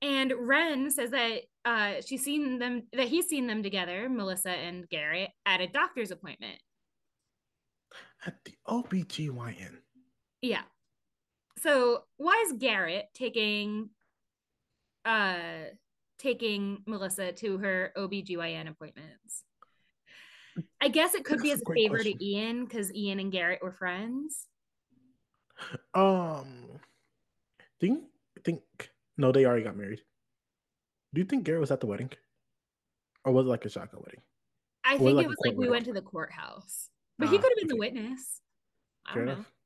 And 0.00 0.32
Wren 0.38 0.90
says 0.92 1.10
that 1.10 1.40
uh, 1.64 1.94
she's 2.06 2.22
seen 2.22 2.58
them, 2.60 2.84
that 2.92 3.08
he's 3.08 3.26
seen 3.26 3.48
them 3.48 3.62
together, 3.62 4.08
Melissa 4.08 4.50
and 4.50 4.88
Garrett, 4.88 5.30
at 5.44 5.60
a 5.60 5.66
doctor's 5.66 6.12
appointment. 6.12 6.56
At 8.24 8.36
the 8.44 8.54
OBGYN. 8.66 9.76
Yeah. 10.40 10.62
So 11.62 12.04
why 12.16 12.44
is 12.46 12.54
Garrett 12.58 13.08
taking 13.14 13.90
uh 15.04 15.38
taking 16.18 16.82
Melissa 16.86 17.32
to 17.32 17.58
her 17.58 17.92
OBGYN 17.96 18.68
appointments? 18.68 19.44
I 20.80 20.88
guess 20.88 21.14
it 21.14 21.24
could 21.24 21.38
That's 21.38 21.42
be 21.42 21.52
as 21.52 21.62
a 21.62 21.72
favor 21.72 21.96
question. 21.96 22.18
to 22.18 22.24
Ian 22.24 22.64
because 22.64 22.92
Ian 22.94 23.20
and 23.20 23.32
Garrett 23.32 23.62
were 23.62 23.72
friends. 23.72 24.46
Um, 25.94 26.64
think 27.80 28.04
think 28.44 28.62
no, 29.18 29.32
they 29.32 29.44
already 29.44 29.64
got 29.64 29.76
married. 29.76 30.00
Do 31.12 31.20
you 31.20 31.26
think 31.26 31.44
Garrett 31.44 31.60
was 31.60 31.70
at 31.70 31.80
the 31.80 31.86
wedding, 31.86 32.10
or 33.24 33.32
was 33.32 33.46
it 33.46 33.50
like 33.50 33.64
a 33.64 33.70
shotgun 33.70 34.00
wedding? 34.04 34.20
I 34.84 34.96
think 34.96 35.02
it 35.02 35.04
was, 35.04 35.14
like, 35.16 35.24
it 35.24 35.28
was 35.28 35.36
like 35.44 35.56
we 35.56 35.68
went 35.68 35.84
to 35.86 35.92
the 35.92 36.02
courthouse, 36.02 36.88
but 37.18 37.28
ah, 37.28 37.30
he 37.30 37.38
could 37.38 37.50
have 37.50 37.56
been 37.56 37.64
okay. 37.66 37.74
the 37.74 37.76
witness. 37.76 38.40
I 39.06 39.14
Fair 39.14 39.24
don't 39.24 39.34
enough. 39.34 39.44
know. 39.44 39.59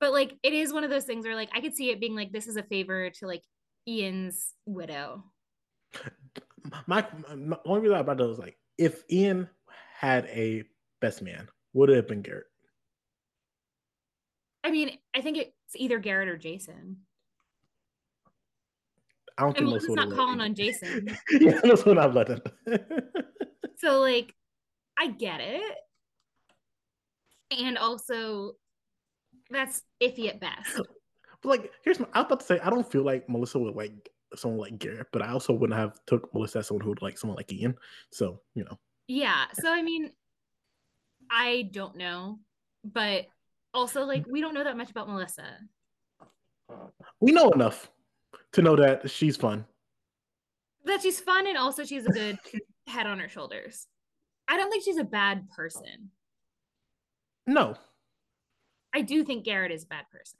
But 0.00 0.12
like, 0.12 0.36
it 0.42 0.52
is 0.52 0.72
one 0.72 0.82
of 0.82 0.90
those 0.90 1.04
things 1.04 1.24
where 1.24 1.34
like 1.34 1.50
I 1.54 1.60
could 1.60 1.74
see 1.74 1.90
it 1.90 2.00
being 2.00 2.16
like 2.16 2.32
this 2.32 2.46
is 2.46 2.56
a 2.56 2.62
favor 2.62 3.10
to 3.10 3.26
like 3.26 3.42
Ian's 3.86 4.54
widow. 4.66 5.24
My, 6.86 7.06
my 7.36 7.56
only 7.64 7.82
reason 7.82 7.96
about 7.96 8.18
that 8.18 8.26
was 8.26 8.38
like 8.38 8.56
if 8.78 9.02
Ian 9.10 9.48
had 9.98 10.26
a 10.26 10.64
best 11.00 11.22
man, 11.22 11.48
would 11.72 11.90
it 11.90 11.96
have 11.96 12.08
been 12.08 12.22
Garrett? 12.22 12.46
I 14.64 14.70
mean, 14.70 14.98
I 15.14 15.20
think 15.20 15.38
it's 15.38 15.52
either 15.74 15.98
Garrett 15.98 16.28
or 16.28 16.36
Jason. 16.36 16.98
I 19.38 19.44
don't 19.44 19.54
think 19.54 19.66
Melissa's 19.68 19.94
not 19.94 20.14
calling 20.14 20.40
on 20.40 20.54
Jason. 20.54 21.16
yeah, 21.30 21.60
that's 21.62 21.86
what 21.86 21.98
I've 21.98 22.14
let 22.14 22.28
him. 22.28 22.42
so 23.78 24.00
like, 24.00 24.34
I 24.98 25.08
get 25.08 25.40
it, 25.40 25.76
and 27.58 27.78
also 27.78 28.52
that's 29.50 29.82
iffy 30.02 30.28
at 30.28 30.40
best. 30.40 30.80
But 31.42 31.48
like, 31.48 31.72
here's 31.82 31.98
my. 31.98 32.06
I 32.12 32.20
was 32.20 32.26
about 32.26 32.40
to 32.40 32.46
say 32.46 32.60
I 32.60 32.70
don't 32.70 32.90
feel 32.90 33.02
like 33.02 33.28
Melissa 33.28 33.58
would 33.58 33.74
like 33.74 34.10
someone 34.36 34.60
like 34.60 34.78
Garrett, 34.78 35.08
but 35.12 35.22
I 35.22 35.30
also 35.30 35.52
wouldn't 35.52 35.78
have 35.78 35.98
took 36.06 36.32
Melissa 36.34 36.60
as 36.60 36.68
someone 36.68 36.84
who 36.84 36.90
would 36.90 37.02
like 37.02 37.18
someone 37.18 37.36
like 37.36 37.52
Ian. 37.52 37.74
So 38.10 38.40
you 38.54 38.64
know. 38.64 38.78
Yeah. 39.08 39.46
So 39.54 39.72
I 39.72 39.82
mean, 39.82 40.10
I 41.30 41.68
don't 41.72 41.96
know, 41.96 42.38
but 42.84 43.26
also 43.72 44.04
like 44.04 44.24
we 44.30 44.40
don't 44.40 44.54
know 44.54 44.64
that 44.64 44.76
much 44.76 44.90
about 44.90 45.08
Melissa. 45.08 45.58
We 47.20 47.32
know 47.32 47.50
enough 47.50 47.90
to 48.52 48.62
know 48.62 48.76
that 48.76 49.10
she's 49.10 49.36
fun. 49.36 49.64
That 50.84 51.02
she's 51.02 51.20
fun 51.20 51.46
and 51.46 51.56
also 51.56 51.84
she's 51.84 52.06
a 52.06 52.10
good 52.10 52.38
head 52.86 53.06
on 53.06 53.18
her 53.18 53.28
shoulders. 53.28 53.86
I 54.48 54.56
don't 54.56 54.70
think 54.70 54.84
she's 54.84 54.98
a 54.98 55.04
bad 55.04 55.48
person. 55.50 56.10
No. 57.46 57.76
I 58.94 59.02
do 59.02 59.24
think 59.24 59.44
Garrett 59.44 59.72
is 59.72 59.84
a 59.84 59.86
bad 59.86 60.04
person. 60.10 60.38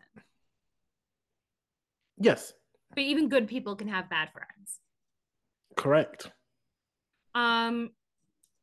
Yes. 2.19 2.53
But 2.91 3.01
even 3.01 3.29
good 3.29 3.49
people 3.49 3.77
can 3.77 3.89
have 3.89 4.11
bad 4.11 4.31
friends. 4.33 4.79
Correct. 5.77 6.31
Um, 7.35 7.91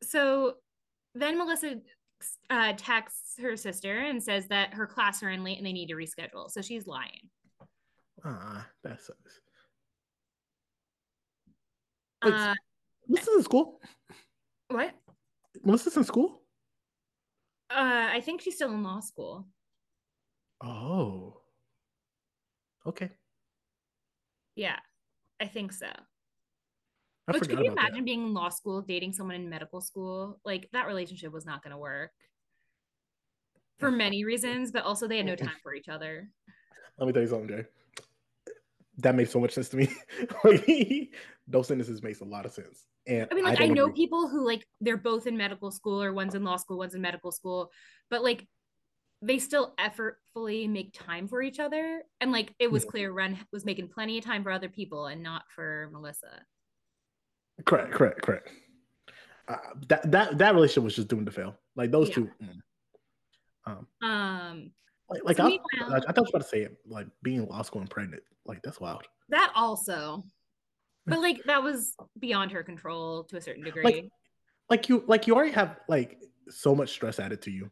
so 0.04 0.56
then 1.16 1.38
Melissa 1.38 1.76
uh, 2.50 2.74
texts 2.78 3.36
her 3.42 3.56
sister 3.56 3.98
and 3.98 4.22
says 4.22 4.48
that 4.48 4.74
her 4.74 4.86
class 4.86 5.24
are 5.24 5.30
in 5.30 5.44
late 5.44 5.58
and 5.58 5.66
they 5.66 5.74
need 5.74 5.88
to 5.88 5.96
reschedule. 5.96 6.50
So 6.50 6.62
she's 6.62 6.86
lying. 6.86 7.30
Ah, 8.24 8.68
that 8.84 9.02
sucks. 9.02 9.40
Uh, 12.22 12.56
Melissa's 13.08 13.36
in 13.38 13.44
school. 13.44 13.80
what? 14.70 14.94
Melissa's 15.64 15.98
in 15.98 16.04
school. 16.04 16.42
Uh, 17.70 18.08
I 18.12 18.22
think 18.22 18.42
she's 18.42 18.56
still 18.56 18.74
in 18.74 18.84
law 18.84 19.00
school. 19.00 19.48
Oh. 20.62 21.42
Okay. 22.86 23.10
Yeah, 24.56 24.78
I 25.40 25.48
think 25.48 25.72
so. 25.74 25.88
I 27.28 27.34
Which 27.34 27.50
can 27.50 27.64
you 27.64 27.72
imagine 27.72 28.06
being 28.06 28.28
in 28.28 28.34
law 28.34 28.50
school, 28.50 28.82
dating 28.82 29.14
someone 29.14 29.36
in 29.36 29.50
medical 29.50 29.82
school? 29.82 30.40
Like 30.46 30.70
that 30.72 30.88
relationship 30.88 31.34
was 31.34 31.46
not 31.46 31.62
going 31.62 31.72
to 31.72 31.78
work 31.78 32.12
for 33.78 33.92
many 34.06 34.24
reasons, 34.24 34.72
but 34.72 34.84
also 34.84 35.08
they 35.08 35.18
had 35.18 35.26
no 35.26 35.36
time 35.36 35.52
for 35.62 35.76
each 35.76 35.90
other. 35.90 36.30
Let 36.98 37.08
me 37.08 37.14
tell 37.14 37.22
you 37.22 37.28
something, 37.28 37.50
Jay. 37.50 37.66
That 39.00 39.16
makes 39.16 39.32
so 39.32 39.40
much 39.40 39.52
sense 39.52 39.70
to 39.70 39.78
me. 39.78 39.90
like, 40.44 41.14
those 41.48 41.68
sentences 41.68 42.02
makes 42.02 42.22
a 42.22 42.26
lot 42.26 42.46
of 42.46 42.52
sense. 42.52 42.88
And 43.06 43.28
I 43.30 43.36
mean, 43.36 43.44
like 43.44 43.60
I, 43.60 43.68
don't 43.68 43.76
know 43.76 43.86
agree. 43.86 43.96
people 43.96 44.28
who 44.28 44.46
like 44.46 44.66
they're 44.82 44.98
both 44.98 45.28
in 45.28 45.38
medical 45.38 45.70
school 45.70 46.02
or 46.02 46.14
one's 46.14 46.34
in 46.34 46.44
law 46.44 46.58
school, 46.58 46.78
one's 46.78 46.96
in 46.96 47.02
medical 47.02 47.32
school, 47.32 47.70
but 48.10 48.24
like 48.24 48.48
they 49.22 49.40
still 49.40 49.74
effortfully 49.80 50.68
make 50.68 50.94
time 50.94 51.28
for 51.28 51.42
each 51.42 51.60
other. 51.60 52.04
And 52.22 52.32
like 52.32 52.54
it 52.60 52.72
was 52.72 52.86
clear 52.86 53.12
Wren 53.12 53.38
was 53.52 53.66
making 53.66 53.90
plenty 53.90 54.18
of 54.18 54.24
time 54.24 54.44
for 54.44 54.52
other 54.52 54.70
people 54.70 55.08
and 55.08 55.24
not 55.24 55.44
for 55.56 55.90
Melissa. 55.92 56.42
Correct, 57.66 57.92
correct, 57.92 58.22
correct. 58.22 58.52
Uh, 59.48 59.56
that 59.88 60.12
that 60.12 60.38
that 60.38 60.54
relationship 60.54 60.84
was 60.84 60.96
just 60.96 61.08
doomed 61.08 61.26
to 61.26 61.32
fail. 61.32 61.56
Like 61.76 61.92
those 61.92 62.10
Yeah. 62.10 62.16
two. 62.16 62.30
mm. 62.44 62.60
Um, 63.66 63.88
Um, 64.08 64.72
like, 65.10 65.24
like 65.26 65.38
So 65.38 65.44
I, 65.46 65.48
I, 65.48 65.98
I 65.98 66.00
thought 66.00 66.18
you 66.18 66.24
were 66.24 66.30
about 66.30 66.42
to 66.42 66.48
say 66.48 66.62
it, 66.62 66.78
like 66.86 67.08
being 67.24 67.38
in 67.42 67.48
law 67.48 67.62
school 67.64 67.82
and 67.82 67.90
pregnant. 67.90 68.24
Like 68.46 68.62
that's 68.62 68.80
wild. 68.80 69.04
that 69.30 69.52
also, 69.56 70.24
but 71.08 71.20
like 71.20 71.44
that 71.46 71.64
was 71.64 71.96
beyond 72.20 72.52
her 72.52 72.64
control 72.64 73.24
to 73.26 73.38
a 73.38 73.42
certain 73.42 73.64
degree. 73.64 73.84
Like, 73.84 74.10
like 74.70 74.90
you, 74.90 75.04
like 75.08 75.28
you 75.28 75.36
already 75.36 75.52
have 75.54 75.78
like 75.90 76.20
so 76.50 76.76
much 76.76 76.90
stress 76.92 77.20
added 77.20 77.42
to 77.44 77.52
you. 77.52 77.70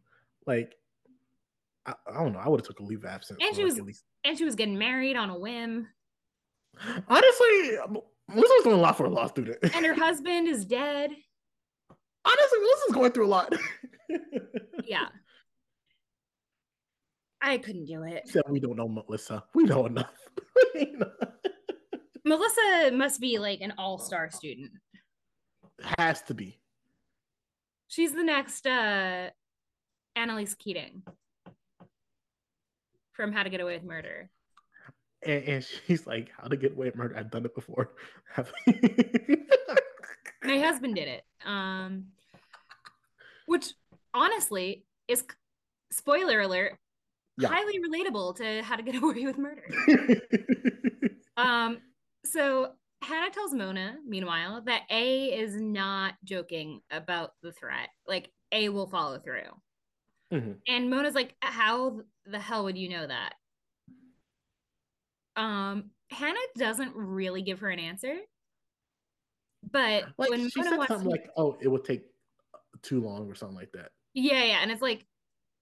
Like, 0.48 0.74
I, 1.86 1.94
I 2.08 2.24
don't 2.24 2.34
know. 2.34 2.40
I 2.40 2.50
would 2.50 2.60
have 2.62 2.68
took 2.68 2.80
a 2.80 2.84
leave 2.84 3.00
of 3.04 3.10
absence. 3.10 3.40
And 3.42 3.56
she 3.56 3.64
like, 3.64 3.84
was- 3.84 4.04
and 4.24 4.38
she 4.38 4.44
was 4.46 4.56
getting 4.56 4.78
married 4.78 5.16
on 5.16 5.30
a 5.30 5.38
whim, 5.38 5.88
Honestly, 7.08 7.78
Melissa 8.28 8.54
was 8.54 8.64
doing 8.64 8.78
a 8.78 8.82
lot 8.82 8.98
for 8.98 9.06
a 9.06 9.10
law 9.10 9.28
student. 9.28 9.58
and 9.64 9.86
her 9.86 9.94
husband 9.94 10.48
is 10.48 10.66
dead. 10.66 11.12
Honestly, 12.26 12.60
Melissa's 12.60 12.94
going 12.94 13.12
through 13.12 13.28
a 13.28 13.30
lot. 13.30 13.54
Yeah. 14.84 15.06
I 17.42 17.58
couldn't 17.60 17.86
do 17.86 18.04
it. 18.04 18.28
Said 18.28 18.44
we 18.50 18.60
don't 18.60 18.76
know 18.76 18.88
Melissa. 18.88 19.44
We 19.54 19.64
know 19.64 19.86
enough. 19.86 20.12
Melissa 22.26 22.92
must 22.94 23.22
be 23.22 23.38
like 23.38 23.62
an 23.62 23.74
all-star 23.78 24.32
student. 24.32 24.72
Has 26.00 26.22
to 26.24 26.34
be. 26.34 26.60
She's 27.88 28.14
the 28.14 28.24
next 28.24 28.66
uh 28.66 29.30
Annalise 30.16 30.56
Keating 30.56 31.04
from 33.16 33.32
How 33.32 33.44
to 33.44 33.50
Get 33.50 33.62
Away 33.62 33.76
with 33.76 33.84
Murder. 33.84 34.30
And, 35.26 35.44
and 35.46 35.64
she's 35.88 36.06
like, 36.06 36.30
"How 36.38 36.48
to 36.48 36.58
get 36.58 36.74
away 36.74 36.88
with 36.88 36.96
murder? 36.96 37.18
I've 37.18 37.32
done 37.32 37.46
it 37.46 37.56
before." 37.56 37.94
My 40.44 40.60
husband 40.60 40.96
did 40.96 41.08
it. 41.08 41.24
Um 41.46 42.08
which 43.48 43.68
honestly 44.14 44.86
is 45.08 45.24
spoiler 45.92 46.42
alert 46.42 46.78
Yeah. 47.38 47.48
highly 47.50 47.80
relatable 47.80 48.36
to 48.38 48.62
How 48.64 48.76
to 48.76 48.84
Get 48.84 48.96
Away 49.04 49.26
with 49.26 49.38
Murder. 49.38 49.64
Um 51.38 51.80
so 52.24 52.72
Hannah 53.04 53.30
tells 53.30 53.54
Mona, 53.54 53.98
meanwhile, 54.08 54.62
that 54.66 54.84
A 54.90 55.26
is 55.38 55.60
not 55.60 56.14
joking 56.24 56.80
about 56.90 57.32
the 57.44 57.52
threat. 57.52 57.90
Like 58.08 58.32
A 58.54 58.70
will 58.70 58.88
follow 58.88 59.20
through. 59.20 59.50
Mhm. 60.32 60.58
And 60.68 60.90
Mona's 60.90 61.16
like, 61.16 61.36
how 61.42 62.02
the 62.26 62.40
hell 62.40 62.64
would 62.64 62.78
you 62.78 62.90
know 62.90 63.06
that? 63.06 63.34
Um, 65.36 65.92
Hannah 66.10 66.40
doesn't 66.58 66.96
really 66.96 67.42
give 67.42 67.60
her 67.60 67.70
an 67.70 67.80
answer. 67.80 68.16
But 69.72 70.06
Like 70.18 70.30
when 70.30 70.50
she 70.50 70.62
Mona 70.62 70.78
said 70.78 70.88
something 70.88 71.10
like, 71.10 71.30
"Oh, 71.36 71.58
it 71.60 71.68
would 71.68 71.84
take 71.84 72.06
too 72.82 73.02
long" 73.02 73.30
or 73.30 73.36
something 73.36 73.58
like 73.58 73.72
that. 73.74 73.92
Yeah, 74.14 74.44
yeah. 74.44 74.60
And 74.62 74.72
it's 74.72 74.82
like 74.82 75.06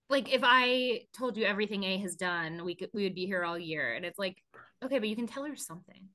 like 0.09 0.31
if 0.31 0.41
I 0.43 1.07
told 1.13 1.37
you 1.37 1.45
everything 1.45 1.83
A 1.83 1.97
has 1.99 2.15
done, 2.15 2.65
we 2.65 2.75
could 2.75 2.89
we 2.93 3.03
would 3.03 3.15
be 3.15 3.25
here 3.25 3.43
all 3.43 3.57
year. 3.57 3.93
And 3.93 4.05
it's 4.05 4.19
like, 4.19 4.43
okay, 4.83 4.99
but 4.99 5.07
you 5.07 5.15
can 5.15 5.27
tell 5.27 5.45
her 5.45 5.55
something. 5.55 6.09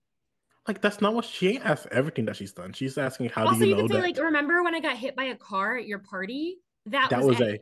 Like 0.66 0.82
that's 0.82 1.00
not 1.00 1.14
what 1.14 1.24
she 1.24 1.48
ain't 1.48 1.64
asked 1.64 1.86
everything 1.90 2.26
that 2.26 2.36
she's 2.36 2.52
done. 2.52 2.74
She's 2.74 2.98
asking, 2.98 3.30
"How 3.30 3.46
also, 3.46 3.60
do 3.60 3.64
you, 3.64 3.70
you 3.70 3.76
know 3.76 3.88
can 3.88 3.88
say, 3.88 3.94
that?" 3.94 4.02
like, 4.02 4.18
remember 4.18 4.62
when 4.62 4.74
I 4.74 4.80
got 4.80 4.96
hit 4.98 5.16
by 5.16 5.24
a 5.24 5.36
car 5.36 5.78
at 5.78 5.86
your 5.86 6.00
party? 6.00 6.58
That, 6.86 7.08
that 7.10 7.24
was, 7.24 7.38
was 7.38 7.48
A. 7.48 7.58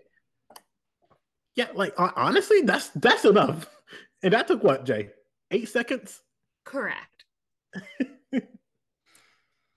yeah. 1.56 1.68
Like 1.74 1.94
honestly, 1.98 2.62
that's 2.62 2.88
that's 2.90 3.24
enough. 3.24 3.66
And 4.22 4.32
that 4.32 4.48
took 4.48 4.64
what, 4.64 4.86
Jay? 4.86 5.10
Eight 5.50 5.68
seconds. 5.68 6.22
Correct. 6.64 7.24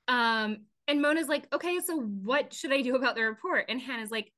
um, 0.08 0.66
and 0.88 1.02
Mona's 1.02 1.28
like, 1.28 1.46
okay, 1.54 1.78
so 1.86 2.00
what 2.00 2.54
should 2.54 2.72
I 2.72 2.82
do 2.82 2.96
about 2.96 3.16
the 3.16 3.24
report? 3.24 3.66
And 3.70 3.80
Hannah's 3.80 4.12
like, 4.12 4.32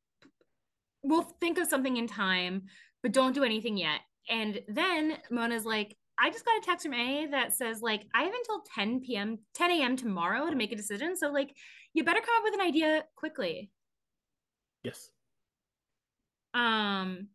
we'll 1.03 1.21
think 1.39 1.59
of 1.59 1.67
something 1.67 1.97
in 1.97 2.07
time, 2.07 2.63
but 3.03 3.13
don't 3.13 3.33
do 3.33 3.43
anything 3.43 3.77
yet. 3.77 4.01
And 4.29 4.61
then 4.67 5.17
Mona's 5.29 5.65
like, 5.65 5.95
I 6.19 6.29
just 6.29 6.45
got 6.45 6.57
a 6.57 6.61
text 6.61 6.85
from 6.85 6.93
A 6.93 7.27
that 7.31 7.55
says, 7.55 7.81
like, 7.81 8.05
I 8.13 8.23
have 8.23 8.33
until 8.33 8.61
10 8.75 9.01
p.m., 9.01 9.39
10 9.55 9.71
a.m. 9.71 9.95
tomorrow 9.95 10.49
to 10.49 10.55
make 10.55 10.71
a 10.71 10.75
decision. 10.75 11.15
So, 11.15 11.31
like, 11.31 11.55
you 11.93 12.03
better 12.03 12.19
come 12.19 12.35
up 12.37 12.43
with 12.43 12.53
an 12.53 12.61
idea 12.61 13.05
quickly. 13.15 13.71
Yes. 14.83 15.09
Um, 16.53 17.27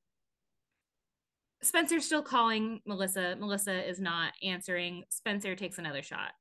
Spencer's 1.63 2.05
still 2.05 2.23
calling 2.23 2.81
Melissa. 2.87 3.37
Melissa 3.39 3.89
is 3.89 3.99
not 4.01 4.33
answering. 4.43 5.05
Spencer 5.09 5.57
takes 5.57 5.79
another 5.79 6.03
shot. 6.03 6.33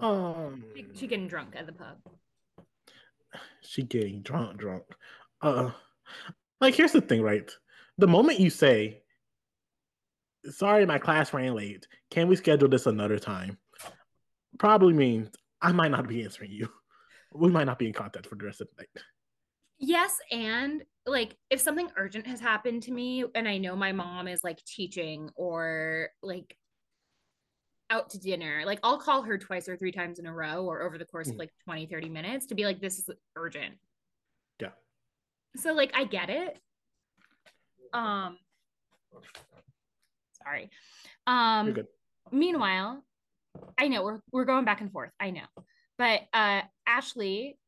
Um. 0.00 0.64
She 0.94 1.06
getting 1.06 1.28
drunk 1.28 1.54
at 1.54 1.66
the 1.66 1.72
pub. 1.72 1.98
she 3.62 3.82
getting 3.82 4.22
drunk, 4.22 4.58
drunk. 4.58 4.84
Uh, 5.42 5.70
like 6.60 6.74
here's 6.74 6.92
the 6.92 7.00
thing, 7.00 7.22
right? 7.22 7.50
The 7.98 8.06
moment 8.06 8.40
you 8.40 8.48
say, 8.48 9.02
"Sorry, 10.48 10.86
my 10.86 10.98
class 10.98 11.34
ran 11.34 11.54
late. 11.54 11.86
Can 12.10 12.28
we 12.28 12.36
schedule 12.36 12.68
this 12.68 12.86
another 12.86 13.18
time?" 13.18 13.58
Probably 14.58 14.94
means 14.94 15.28
I 15.60 15.72
might 15.72 15.90
not 15.90 16.08
be 16.08 16.22
answering 16.24 16.52
you. 16.52 16.68
We 17.34 17.50
might 17.50 17.64
not 17.64 17.78
be 17.78 17.86
in 17.86 17.94
contact 17.94 18.26
for 18.26 18.34
the 18.34 18.44
rest 18.44 18.60
of 18.60 18.68
the 18.76 18.82
night. 18.82 19.04
Yes, 19.84 20.16
and 20.30 20.84
like 21.06 21.36
if 21.50 21.60
something 21.60 21.90
urgent 21.96 22.24
has 22.28 22.38
happened 22.38 22.84
to 22.84 22.92
me 22.92 23.24
and 23.34 23.48
I 23.48 23.58
know 23.58 23.74
my 23.74 23.90
mom 23.90 24.28
is 24.28 24.44
like 24.44 24.64
teaching 24.64 25.28
or 25.34 26.10
like 26.22 26.56
out 27.90 28.10
to 28.10 28.20
dinner, 28.20 28.62
like 28.64 28.78
I'll 28.84 28.98
call 28.98 29.22
her 29.22 29.36
twice 29.36 29.68
or 29.68 29.76
three 29.76 29.90
times 29.90 30.20
in 30.20 30.26
a 30.26 30.32
row 30.32 30.64
or 30.64 30.82
over 30.82 30.98
the 30.98 31.04
course 31.04 31.26
of 31.28 31.34
Mhm. 31.34 31.40
like 31.40 31.52
20, 31.64 31.86
30 31.86 32.08
minutes 32.08 32.46
to 32.46 32.54
be 32.54 32.64
like, 32.64 32.80
this 32.80 33.00
is 33.00 33.10
urgent. 33.34 33.76
Yeah. 34.60 34.70
So 35.56 35.72
like 35.74 35.90
I 35.94 36.04
get 36.04 36.30
it. 36.30 36.62
Um 37.92 38.38
sorry. 40.44 40.70
Um 41.26 41.74
meanwhile, 42.30 43.04
I 43.76 43.88
know 43.88 44.04
we're 44.04 44.20
we're 44.30 44.44
going 44.44 44.64
back 44.64 44.80
and 44.80 44.92
forth. 44.92 45.10
I 45.18 45.30
know. 45.30 45.46
But 45.98 46.22
uh 46.32 46.62
Ashley 46.86 47.58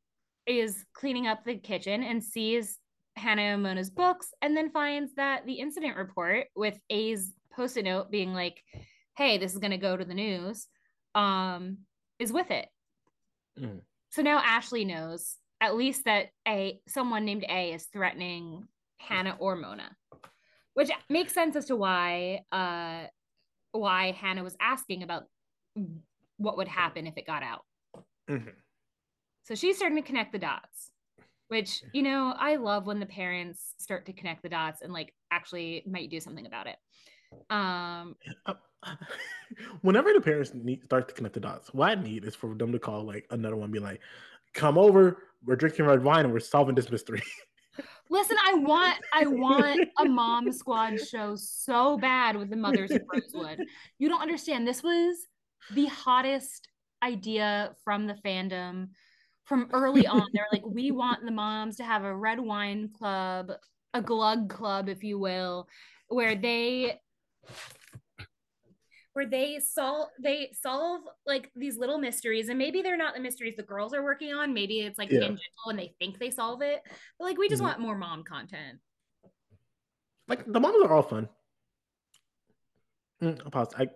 is 0.46 0.84
cleaning 0.92 1.26
up 1.26 1.44
the 1.44 1.56
kitchen 1.56 2.02
and 2.02 2.22
sees 2.22 2.78
Hannah 3.16 3.42
and 3.42 3.62
Mona's 3.62 3.90
books 3.90 4.28
and 4.42 4.56
then 4.56 4.70
finds 4.70 5.14
that 5.14 5.46
the 5.46 5.54
incident 5.54 5.96
report 5.96 6.48
with 6.56 6.78
A's 6.90 7.32
post-it 7.52 7.84
note 7.84 8.10
being 8.10 8.34
like, 8.34 8.62
hey, 9.16 9.38
this 9.38 9.52
is 9.52 9.58
gonna 9.58 9.78
go 9.78 9.96
to 9.96 10.04
the 10.04 10.14
news, 10.14 10.66
um, 11.14 11.78
is 12.18 12.32
with 12.32 12.50
it. 12.50 12.68
Mhm. 13.58 13.82
So 14.10 14.22
now 14.22 14.38
Ashley 14.38 14.84
knows 14.84 15.36
at 15.60 15.76
least 15.76 16.04
that 16.04 16.30
a 16.46 16.80
someone 16.88 17.24
named 17.24 17.44
A 17.48 17.72
is 17.72 17.86
threatening 17.86 18.66
Hannah 18.98 19.36
or 19.38 19.56
Mona. 19.56 19.96
Which 20.74 20.90
makes 21.08 21.32
sense 21.32 21.54
as 21.54 21.66
to 21.66 21.76
why 21.76 22.44
uh 22.50 23.06
why 23.70 24.10
Hannah 24.12 24.42
was 24.42 24.56
asking 24.60 25.02
about 25.04 25.24
what 26.36 26.56
would 26.56 26.68
happen 26.68 27.06
if 27.06 27.16
it 27.16 27.26
got 27.26 27.42
out. 27.42 27.64
Mhm. 28.28 28.54
So 29.44 29.54
she's 29.54 29.76
starting 29.76 29.96
to 29.96 30.02
connect 30.02 30.32
the 30.32 30.38
dots. 30.38 30.90
which 31.48 31.82
you 31.92 32.02
know 32.02 32.34
i 32.38 32.56
love 32.56 32.86
when 32.86 32.98
the 32.98 33.06
parents 33.06 33.74
start 33.78 34.06
to 34.06 34.12
connect 34.12 34.42
the 34.42 34.48
dots 34.48 34.80
and 34.82 34.92
like 34.92 35.12
actually 35.30 35.82
might 35.86 36.10
do 36.10 36.18
something 36.18 36.46
about 36.46 36.66
it 36.66 36.76
um 37.50 38.16
Uh, 38.46 38.54
Whenever 39.82 40.12
the 40.12 40.20
parents 40.20 40.52
need, 40.54 40.82
start 40.84 41.08
to 41.08 41.14
connect 41.14 41.34
the 41.34 41.40
dots, 41.40 41.72
what 41.72 41.90
I 41.90 42.02
need 42.02 42.24
is 42.24 42.34
for 42.34 42.54
them 42.54 42.72
to 42.72 42.78
call 42.78 43.02
like 43.02 43.26
another 43.30 43.56
one, 43.56 43.70
be 43.70 43.78
like, 43.78 44.00
"Come 44.52 44.76
over, 44.78 45.22
we're 45.44 45.56
drinking 45.56 45.86
red 45.86 46.02
wine 46.02 46.24
and 46.24 46.32
we're 46.32 46.40
solving 46.40 46.74
this 46.74 46.90
mystery." 46.90 47.22
listen 48.10 48.36
i 48.44 48.54
want 48.54 48.98
i 49.12 49.26
want 49.26 49.80
a 49.98 50.04
mom 50.04 50.52
squad 50.52 51.00
show 51.00 51.34
so 51.34 51.98
bad 51.98 52.36
with 52.36 52.48
the 52.50 52.56
mothers 52.56 52.92
of 52.92 53.02
rosewood 53.12 53.58
you 53.98 54.08
don't 54.08 54.20
understand 54.22 54.66
this 54.66 54.82
was 54.82 55.26
the 55.72 55.86
hottest 55.86 56.68
idea 57.02 57.74
from 57.82 58.06
the 58.06 58.14
fandom 58.24 58.88
from 59.44 59.68
early 59.72 60.06
on 60.06 60.26
they're 60.32 60.46
like 60.52 60.64
we 60.66 60.90
want 60.90 61.24
the 61.24 61.30
moms 61.30 61.76
to 61.76 61.84
have 61.84 62.04
a 62.04 62.14
red 62.14 62.40
wine 62.40 62.88
club 62.96 63.52
a 63.92 64.02
glug 64.02 64.48
club 64.48 64.88
if 64.88 65.04
you 65.04 65.18
will 65.18 65.68
where 66.08 66.34
they 66.34 66.98
where 69.12 69.26
they 69.26 69.60
solve 69.60 70.08
they 70.20 70.50
solve 70.60 71.02
like 71.24 71.50
these 71.54 71.76
little 71.76 71.98
mysteries 71.98 72.48
and 72.48 72.58
maybe 72.58 72.82
they're 72.82 72.96
not 72.96 73.14
the 73.14 73.20
mysteries 73.20 73.54
the 73.56 73.62
girls 73.62 73.94
are 73.94 74.02
working 74.02 74.32
on 74.34 74.52
maybe 74.52 74.80
it's 74.80 74.98
like 74.98 75.10
Yeah. 75.10 75.28
and 75.68 75.78
they 75.78 75.94
think 76.00 76.18
they 76.18 76.30
solve 76.30 76.62
it 76.62 76.82
but 77.18 77.24
like 77.24 77.38
we 77.38 77.48
just 77.48 77.62
Mhm. 77.62 77.66
want 77.66 77.80
more 77.80 77.96
mom 77.96 78.24
content 78.24 78.78
like 80.26 80.44
the 80.50 80.58
moms 80.58 80.82
are 80.82 80.90
all 80.90 81.02
fun. 81.02 81.28
Mm, 83.22 83.50
pause. 83.52 83.68
I, 83.76 83.88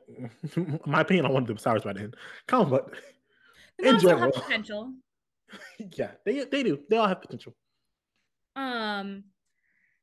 my 0.87 1.01
opinion 1.01 1.25
on 1.25 1.33
one 1.33 1.43
of 1.43 1.49
them 1.49 1.57
sours 1.57 1.83
by 1.83 1.95
then. 1.95 2.13
Come, 2.47 2.69
but 2.69 2.91
the 3.79 3.87
In 3.87 3.93
moms 3.93 4.05
all 4.05 4.11
have 4.11 4.19
general. 4.19 4.33
potential 4.33 4.93
yeah, 5.97 6.13
they 6.25 6.45
they 6.45 6.63
do. 6.63 6.81
They 6.89 6.97
all 6.97 7.09
have 7.09 7.21
potential. 7.21 7.55
um 8.57 9.25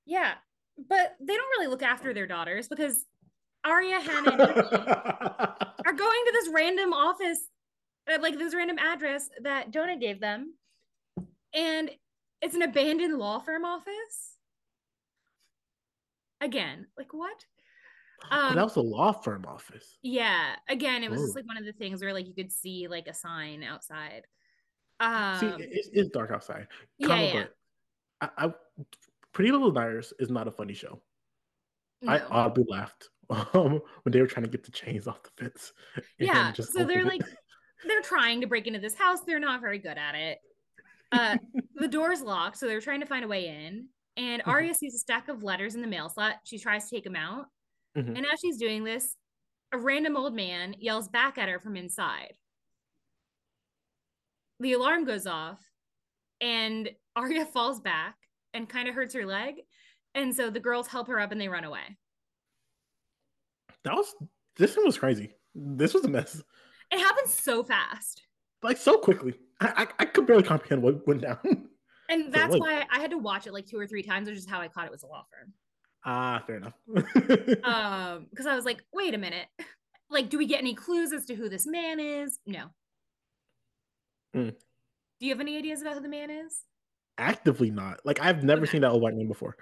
yeah 0.05 0.35
but 0.77 1.15
they 1.19 1.35
don't 1.35 1.49
really 1.57 1.67
look 1.67 1.83
after 1.83 2.13
their 2.13 2.27
daughters 2.27 2.67
because 2.67 3.05
Aria, 3.65 3.99
Hannah, 3.99 4.31
and 4.31 4.41
are 5.85 5.93
going 5.93 6.25
to 6.25 6.31
this 6.33 6.49
random 6.53 6.93
office, 6.93 7.39
uh, 8.11 8.17
like 8.21 8.37
this 8.37 8.53
random 8.53 8.77
address 8.77 9.29
that 9.41 9.71
Jonah 9.71 9.97
gave 9.97 10.19
them, 10.19 10.53
and 11.53 11.89
it's 12.41 12.53
an 12.53 12.61
abandoned 12.61 13.17
law 13.17 13.39
firm 13.39 13.65
office. 13.65 14.37
Again, 16.41 16.85
like 16.97 17.13
what? 17.13 17.45
oh, 18.31 18.49
Um, 18.49 18.55
that 18.55 18.63
was 18.63 18.75
a 18.75 18.81
law 18.81 19.11
firm 19.13 19.45
office. 19.47 19.97
Yeah, 20.03 20.55
again, 20.69 21.03
it 21.03 21.09
was 21.09 21.21
just 21.21 21.35
like 21.35 21.47
one 21.47 21.57
of 21.57 21.65
the 21.65 21.73
things 21.73 22.01
where 22.01 22.13
like 22.13 22.27
you 22.27 22.35
could 22.35 22.51
see 22.51 22.87
like 22.87 23.07
a 23.07 23.13
sign 23.13 23.63
outside. 23.63 24.27
Um, 24.99 25.39
See, 25.39 25.47
it's, 25.59 25.89
it's 25.91 26.09
dark 26.09 26.31
outside. 26.31 26.67
yeah, 26.97 27.19
yeah. 27.21 27.43
but 28.21 28.33
I, 28.37 28.45
I, 28.47 28.53
Pretty 29.33 29.51
Little 29.51 29.71
Liars 29.71 30.13
is 30.19 30.29
not 30.29 30.47
a 30.47 30.51
funny 30.51 30.73
show. 30.73 31.01
I 32.07 32.19
oddly 32.19 32.65
laughed 32.67 33.09
um, 33.29 33.81
when 34.03 34.11
they 34.11 34.21
were 34.21 34.27
trying 34.27 34.45
to 34.45 34.49
get 34.49 34.63
the 34.63 34.71
chains 34.71 35.07
off 35.07 35.23
the 35.23 35.29
fence. 35.43 35.73
yeah, 36.19 36.53
so 36.53 36.85
they're 36.85 36.99
opened 36.99 37.05
like 37.07 37.21
they're 37.87 38.01
trying 38.01 38.41
to 38.41 38.47
break 38.47 38.67
into 38.67 38.79
this 38.79 38.95
house. 38.95 39.21
They're 39.21 39.39
not 39.39 39.61
very 39.61 39.79
good 39.79 39.97
at 39.97 40.15
it. 40.15 40.37
Uh, 41.11 41.37
the 41.75 41.87
door's 41.87 42.21
locked, 42.21 42.57
so 42.57 42.67
they're 42.67 42.81
trying 42.81 42.99
to 43.01 43.05
find 43.05 43.25
a 43.25 43.27
way 43.27 43.47
in. 43.47 43.87
And 44.17 44.41
Mhm. 44.43 44.47
Aria 44.47 44.73
sees 44.73 44.95
a 44.95 44.99
stack 44.99 45.27
of 45.27 45.43
letters 45.43 45.75
in 45.75 45.81
the 45.81 45.87
mail 45.87 46.09
slot. 46.09 46.35
She 46.45 46.57
tries 46.57 46.87
to 46.89 46.95
take 46.95 47.03
them 47.03 47.15
out. 47.15 47.47
Mhm. 47.97 48.15
And 48.17 48.25
as 48.25 48.39
she's 48.39 48.57
doing 48.57 48.83
this, 48.83 49.15
a 49.71 49.77
random 49.77 50.15
old 50.15 50.33
man 50.33 50.75
yells 50.79 51.09
back 51.09 51.37
at 51.37 51.49
her 51.49 51.59
from 51.59 51.75
inside. 51.75 52.33
The 54.59 54.73
alarm 54.73 55.05
goes 55.05 55.27
off, 55.27 55.59
and 56.41 56.89
Aria 57.15 57.45
falls 57.53 57.79
back 57.79 58.15
and 58.53 58.69
kind 58.69 58.87
of 58.87 58.95
hurts 58.95 59.13
her 59.13 59.25
leg. 59.25 59.55
And 60.13 60.33
so 60.33 60.49
the 60.49 60.61
girls 60.61 60.87
help 60.87 61.07
her 61.07 61.19
up 61.19 61.31
and 61.33 61.41
they 61.41 61.49
run 61.49 61.65
away. 61.65 61.97
that 63.83 63.93
was 63.93 64.15
this 64.57 64.75
one 64.77 64.85
was 64.85 64.97
crazy. 64.97 65.31
This 65.53 65.93
was 65.93 66.05
a 66.05 66.07
mess. 66.07 66.41
It 66.91 66.99
happened 66.99 67.29
so 67.29 67.63
fast. 67.63 68.21
Like 68.63 68.77
so 68.77 68.97
quickly. 68.97 69.33
I 69.59 69.83
I, 69.83 69.87
I 69.99 70.05
could 70.05 70.25
barely 70.25 70.43
comprehend 70.43 70.81
what 70.81 71.05
went 71.07 71.21
down. 71.21 71.39
And 72.07 72.31
that's 72.31 72.53
wait. 72.53 72.61
why 72.61 72.85
I 72.91 72.99
had 72.99 73.09
to 73.09 73.17
watch 73.17 73.47
it 73.47 73.51
like 73.53 73.65
two 73.65 73.79
or 73.79 73.87
three 73.87 74.03
times, 74.03 74.29
which 74.29 74.37
is 74.37 74.47
how 74.47 74.61
I 74.61 74.67
caught 74.67 74.85
it 74.85 74.91
was 74.91 75.01
a 75.01 75.07
law 75.07 75.25
firm. 75.31 75.53
Ah, 76.05 76.43
fair 76.45 76.57
enough. 76.57 76.73
um 77.63 78.27
because 78.29 78.45
i 78.45 78.55
was 78.55 78.63
like 78.63 78.83
wait 78.93 79.15
a 79.15 79.17
minute 79.17 79.47
like 80.11 80.29
do 80.29 80.37
we 80.37 80.45
get 80.45 80.59
any 80.59 80.75
clues 80.75 81.11
as 81.11 81.25
to 81.25 81.33
who 81.33 81.49
this 81.49 81.65
man 81.65 81.99
is 81.99 82.37
no 82.45 82.65
Hmm. 84.35 84.49
do 85.19 85.25
you 85.25 85.31
have 85.31 85.39
any 85.39 85.57
ideas 85.57 85.81
about 85.81 85.95
who 85.95 86.01
the 86.01 86.09
man 86.09 86.29
is 86.29 86.63
Actively 87.17 87.71
not. 87.71 88.05
Like 88.05 88.19
I've 88.19 88.43
never 88.43 88.63
Okay. 88.63 88.71
seen 88.73 88.81
that 88.81 88.91
old 88.91 89.01
white 89.01 89.15
man 89.15 89.27
before. 89.29 89.55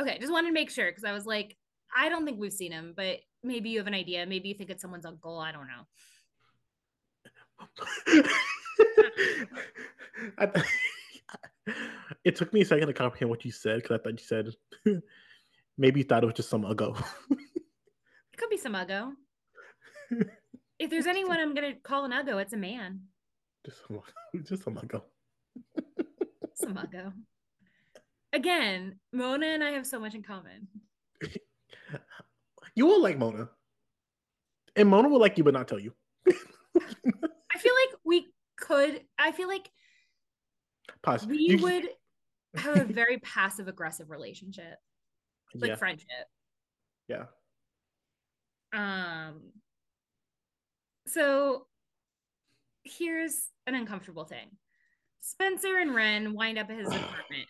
okay 0.00 0.18
just 0.20 0.32
wanted 0.32 0.46
to 0.48 0.52
make 0.54 0.70
sure 0.70 0.88
because 0.90 1.04
i 1.04 1.12
was 1.12 1.26
like 1.26 1.56
i 1.94 2.08
don't 2.08 2.24
think 2.24 2.38
we've 2.38 2.52
seen 2.52 2.72
him 2.72 2.94
but 2.96 3.18
maybe 3.42 3.68
you 3.70 3.78
have 3.78 3.86
an 3.88 3.94
idea 3.94 4.24
maybe 4.24 4.48
you 4.48 4.54
think 4.54 4.70
it's 4.70 4.80
someone's 4.80 5.04
uncle 5.04 5.38
i 5.38 5.50
don't 5.52 5.66
know 5.66 5.84
I 10.38 10.46
th- 10.46 10.66
it 12.24 12.36
took 12.36 12.52
me 12.52 12.62
a 12.62 12.64
second 12.64 12.86
to 12.88 12.92
comprehend 12.94 13.30
what 13.30 13.44
you 13.44 13.50
said 13.52 13.82
because 13.82 13.98
I 13.98 14.02
thought 14.02 14.18
you 14.20 14.24
said 14.24 14.48
maybe 15.78 16.00
you 16.00 16.04
thought 16.04 16.22
it 16.22 16.26
was 16.26 16.34
just 16.34 16.48
some 16.50 16.64
ago. 16.64 16.96
it 17.30 18.36
could 18.36 18.50
be 18.50 18.56
some 18.56 18.72
uggo 18.74 19.12
if 20.78 20.90
there's 20.90 21.06
anyone 21.06 21.38
i'm 21.40 21.54
gonna 21.54 21.74
call 21.82 22.04
an 22.04 22.12
uggo 22.12 22.40
it's 22.40 22.52
a 22.52 22.56
man 22.56 23.00
just 23.64 23.78
some, 23.86 24.00
just 24.44 24.62
some 24.64 24.76
ago. 24.78 25.04
some 26.54 26.74
uggo 26.74 27.12
again 28.32 28.98
mona 29.12 29.46
and 29.46 29.62
i 29.64 29.70
have 29.70 29.86
so 29.86 29.98
much 30.00 30.14
in 30.14 30.22
common 30.22 30.66
You 32.74 32.86
will 32.86 33.02
like 33.02 33.18
Mona, 33.18 33.50
and 34.76 34.88
Mona 34.88 35.10
will 35.10 35.20
like 35.20 35.36
you, 35.36 35.44
but 35.44 35.52
not 35.52 35.68
tell 35.68 35.78
you. 35.78 35.92
i 36.26 37.58
feel 37.58 37.74
like 37.74 37.98
we 38.02 38.32
could 38.56 39.02
i 39.18 39.30
feel 39.32 39.46
like 39.48 39.70
Pause. 41.02 41.26
we 41.26 41.36
You- 41.38 41.58
would 41.62 41.88
have 42.56 42.78
a 42.80 42.84
very 42.84 43.18
passive 43.18 43.68
aggressive 43.68 44.08
relationship 44.08 44.78
like 45.54 45.68
yeah, 45.70 45.76
friendship 45.76 46.08
yeah. 47.08 47.24
Um, 48.72 49.52
so 51.06 51.66
here's 52.84 53.48
an 53.66 53.74
uncomfortable 53.74 54.24
thing. 54.24 54.50
Spencer 55.20 55.78
and 55.78 55.94
Wren 55.94 56.34
wind 56.34 56.58
up 56.58 56.70
at 56.70 56.78
his 56.78 56.86
apartment 56.94 57.48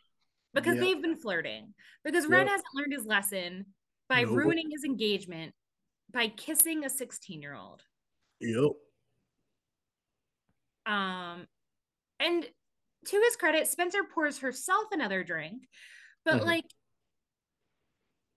because 0.55 0.77
Yep. 0.77 0.85
they've 0.85 1.03
been 1.03 1.17
flirting. 1.17 1.75
Because 2.05 2.27
Wren 2.27 2.43
Yep. 2.47 2.49
hasn't 2.51 2.75
learned 2.75 2.93
his 2.93 3.07
lesson 3.07 3.75
by 4.09 4.23
Nope. 4.23 4.37
ruining 4.37 4.71
his 4.71 4.85
engagement 4.85 5.55
by 6.13 6.29
kissing 6.29 6.85
a 6.85 6.91
16 6.91 7.41
year 7.41 7.55
old. 7.55 7.83
Yep. 8.41 8.73
Um, 10.85 11.47
and 12.21 12.45
to 13.07 13.21
his 13.21 13.37
credit, 13.37 13.67
Spencer 13.69 14.01
pours 14.15 14.39
herself 14.39 14.87
another 14.93 15.25
drink, 15.25 15.63
but 16.25 16.43
Mhm. 16.43 16.45
like, 16.45 16.65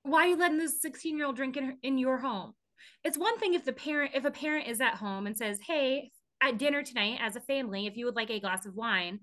why 0.04 0.26
are 0.26 0.28
you 0.30 0.36
letting 0.36 0.60
this 0.60 0.82
16 0.82 1.18
year 1.18 1.26
old 1.26 1.36
drink 1.36 1.58
in, 1.58 1.64
her- 1.66 1.78
in 1.82 1.98
your 1.98 2.20
home? 2.20 2.56
It's 3.04 3.18
one 3.18 3.38
thing 3.40 3.54
if 3.56 3.66
the 3.66 3.74
parent, 3.74 4.14
if 4.16 4.26
a 4.26 4.32
parent 4.32 4.68
is 4.68 4.80
at 4.82 4.96
home 4.96 5.26
and 5.28 5.36
says, 5.38 5.60
Hey, 5.62 6.12
at 6.46 6.58
dinner 6.58 6.84
tonight 6.84 7.20
as 7.22 7.36
a 7.36 7.42
family, 7.42 7.88
if 7.88 7.98
you 7.98 8.06
would 8.06 8.16
like 8.16 8.30
a 8.30 8.40
glass 8.40 8.66
of 8.66 8.76
wine, 8.76 9.20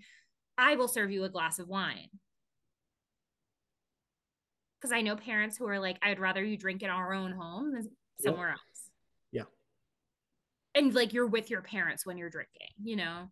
I 0.59 0.74
will 0.74 0.89
serve 0.89 1.11
you 1.11 1.24
a 1.24 1.28
glass 1.28 1.59
of 1.59 1.69
wine. 1.69 2.09
Because 4.81 4.93
I 4.93 5.03
know 5.03 5.15
parents 5.15 5.57
who 5.57 5.69
are 5.69 5.78
like, 5.78 5.99
I'd 6.03 6.19
rather 6.19 6.43
you 6.43 6.57
drink 6.57 6.82
in 6.82 6.90
our 6.90 7.15
own 7.15 7.32
home 7.32 7.73
than 7.73 7.89
somewhere 8.20 8.51
else. 8.51 8.90
Yeah. 9.31 9.44
And 10.74 10.93
like 10.93 11.12
you're 11.12 11.28
with 11.28 11.51
your 11.51 11.62
parents 11.62 12.05
when 12.05 12.19
you're 12.19 12.31
drinking, 12.31 12.69
you 12.82 12.97
know? 12.97 13.28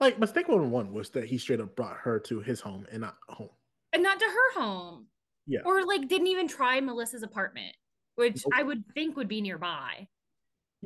Like 0.00 0.18
mistake 0.18 0.48
one 0.48 0.70
one 0.70 0.92
was 0.92 1.10
that 1.10 1.24
he 1.24 1.38
straight 1.38 1.60
up 1.60 1.76
brought 1.76 1.96
her 1.98 2.18
to 2.20 2.40
his 2.40 2.60
home 2.60 2.86
and 2.90 3.00
not 3.00 3.16
home. 3.28 3.50
and 3.92 4.02
not 4.02 4.18
to 4.18 4.24
her 4.24 4.60
home. 4.60 5.06
Yeah. 5.46 5.60
Or 5.64 5.84
like 5.84 6.08
didn't 6.08 6.28
even 6.28 6.48
try 6.48 6.80
Melissa's 6.80 7.22
apartment, 7.22 7.74
which 8.16 8.42
Nope. 8.44 8.52
I 8.54 8.62
would 8.62 8.84
think 8.94 9.16
would 9.16 9.28
be 9.28 9.40
nearby. 9.40 10.08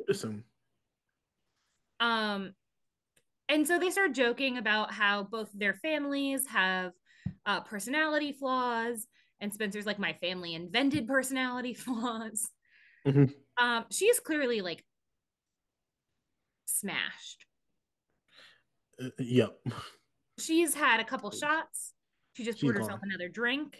Assume. 0.09 0.43
Um 1.99 2.53
and 3.49 3.65
so 3.65 3.79
they 3.79 3.89
start 3.89 4.13
joking 4.13 4.57
about 4.57 4.91
how 4.91 5.23
both 5.23 5.49
their 5.53 5.73
families 5.73 6.45
have 6.47 6.91
uh, 7.45 7.61
personality 7.61 8.33
flaws 8.33 9.07
and 9.39 9.53
Spencer's 9.53 9.85
like 9.85 9.99
my 9.99 10.13
family 10.13 10.53
invented 10.53 11.07
personality 11.07 11.73
flaws. 11.85 12.49
Mhm. 13.05 13.33
Um 13.57 13.85
she 13.91 14.05
is 14.05 14.19
clearly 14.19 14.61
like 14.61 14.83
smashed. 16.65 17.45
Uh, 19.01 19.09
yep. 19.19 19.57
She's 20.39 20.73
had 20.73 20.99
a 20.99 21.03
couple 21.03 21.31
shots. 21.31 21.93
She 22.33 22.43
just 22.43 22.59
She's 22.59 22.67
poured 22.67 22.77
herself 22.77 22.99
another 23.01 23.29
drink. 23.29 23.77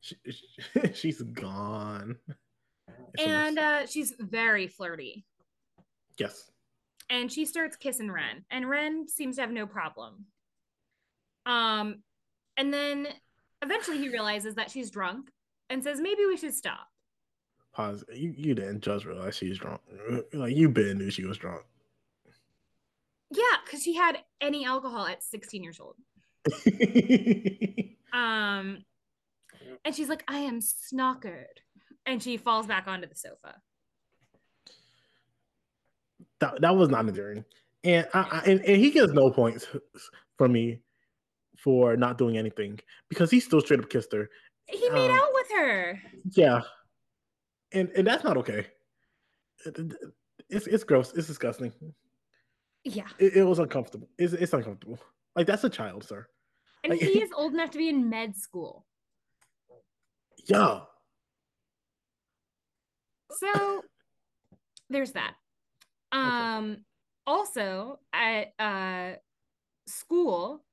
She, 0.00 0.16
she's 0.94 1.20
gone. 1.22 2.16
It's 3.14 3.22
And 3.26 3.58
uh, 3.58 3.86
she's 3.86 4.14
very 4.18 4.68
flirty. 4.68 5.26
yes. 6.18 6.50
And 7.08 7.30
she 7.30 7.44
starts 7.46 7.76
kissing 7.76 8.10
Wren, 8.10 8.44
and 8.50 8.68
Wren 8.68 9.06
seems 9.08 9.36
to 9.36 9.42
have 9.42 9.52
no 9.52 9.66
problem. 9.66 10.26
Um, 11.44 12.02
and 12.56 12.72
then 12.74 13.06
eventually 13.62 13.98
he 13.98 14.08
realizes 14.08 14.56
that 14.56 14.70
she's 14.70 14.90
drunk 14.90 15.30
and 15.70 15.82
says, 15.82 16.00
maybe 16.00 16.26
we 16.26 16.36
should 16.36 16.54
stop. 16.54 16.88
Pause. 17.72 18.04
You, 18.12 18.34
you 18.36 18.54
didn't 18.54 18.80
just 18.80 19.04
realize 19.04 19.36
she's 19.36 19.58
drunk. 19.58 19.80
Like 20.32 20.56
you 20.56 20.68
been 20.68 20.98
knew 20.98 21.10
she 21.10 21.24
was 21.24 21.38
drunk. 21.38 21.62
Yeah, 23.30 23.42
because 23.64 23.82
she 23.82 23.94
had 23.94 24.18
any 24.40 24.64
alcohol 24.64 25.06
at 25.06 25.22
16 25.22 25.62
years 25.62 25.80
old. 25.80 25.96
um, 28.12 28.84
and 29.84 29.94
she's 29.94 30.08
like, 30.08 30.24
I 30.28 30.38
am 30.38 30.60
snockered. 30.60 31.44
And 32.06 32.22
she 32.22 32.36
falls 32.36 32.66
back 32.66 32.86
onto 32.86 33.08
the 33.08 33.16
sofa. 33.16 33.56
That, 36.40 36.60
that 36.60 36.76
was 36.76 36.88
not 36.88 37.08
endearing. 37.08 37.44
And, 37.84 38.06
I, 38.12 38.20
I, 38.20 38.50
and 38.50 38.60
and 38.62 38.76
he 38.76 38.90
gets 38.90 39.12
no 39.12 39.30
points 39.30 39.66
from 40.36 40.52
me 40.52 40.80
for 41.56 41.96
not 41.96 42.18
doing 42.18 42.36
anything 42.36 42.80
because 43.08 43.30
he 43.30 43.40
still 43.40 43.60
straight 43.60 43.80
up 43.80 43.88
kissed 43.88 44.12
her. 44.12 44.28
He 44.66 44.90
made 44.90 45.10
um, 45.10 45.18
out 45.18 45.28
with 45.32 45.46
her. 45.56 46.02
Yeah. 46.32 46.62
And 47.72 47.88
and 47.96 48.06
that's 48.06 48.24
not 48.24 48.36
okay. 48.38 48.66
It's 50.48 50.66
it's 50.66 50.84
gross. 50.84 51.12
It's 51.14 51.26
disgusting. 51.26 51.72
Yeah. 52.84 53.08
It, 53.18 53.36
it 53.36 53.44
was 53.44 53.58
uncomfortable. 53.58 54.08
It's, 54.18 54.32
it's 54.32 54.52
uncomfortable. 54.52 54.98
Like 55.34 55.46
that's 55.46 55.64
a 55.64 55.70
child, 55.70 56.04
sir. 56.04 56.26
And 56.84 56.92
like, 56.92 57.00
he 57.00 57.22
is 57.22 57.30
old 57.36 57.54
enough 57.54 57.70
to 57.70 57.78
be 57.78 57.88
in 57.88 58.08
med 58.10 58.36
school. 58.36 58.84
Yeah. 60.46 60.80
So 63.30 63.82
there's 64.90 65.12
that. 65.12 65.34
Um 66.12 66.70
okay. 66.72 66.80
also 67.26 67.98
at 68.12 68.52
uh 68.58 69.16
school, 69.86 70.64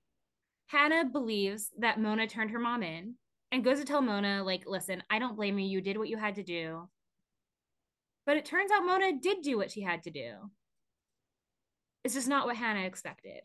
Hannah 0.67 1.05
believes 1.05 1.69
that 1.79 1.99
Mona 1.99 2.27
turned 2.27 2.51
her 2.51 2.59
mom 2.59 2.83
in 2.83 3.15
and 3.51 3.63
goes 3.63 3.79
to 3.79 3.85
tell 3.85 4.01
Mona, 4.01 4.43
like, 4.43 4.63
listen, 4.65 5.03
I 5.09 5.19
don't 5.19 5.35
blame 5.35 5.59
you. 5.59 5.67
You 5.67 5.81
did 5.81 5.97
what 5.97 6.09
you 6.09 6.17
had 6.17 6.35
to 6.35 6.43
do. 6.43 6.89
But 8.25 8.37
it 8.37 8.45
turns 8.45 8.71
out 8.71 8.85
Mona 8.85 9.13
did 9.19 9.41
do 9.41 9.57
what 9.57 9.69
she 9.69 9.81
had 9.81 10.03
to 10.03 10.11
do. 10.11 10.33
It's 12.03 12.13
just 12.13 12.27
not 12.27 12.45
what 12.45 12.55
Hannah 12.55 12.85
expected. 12.85 13.41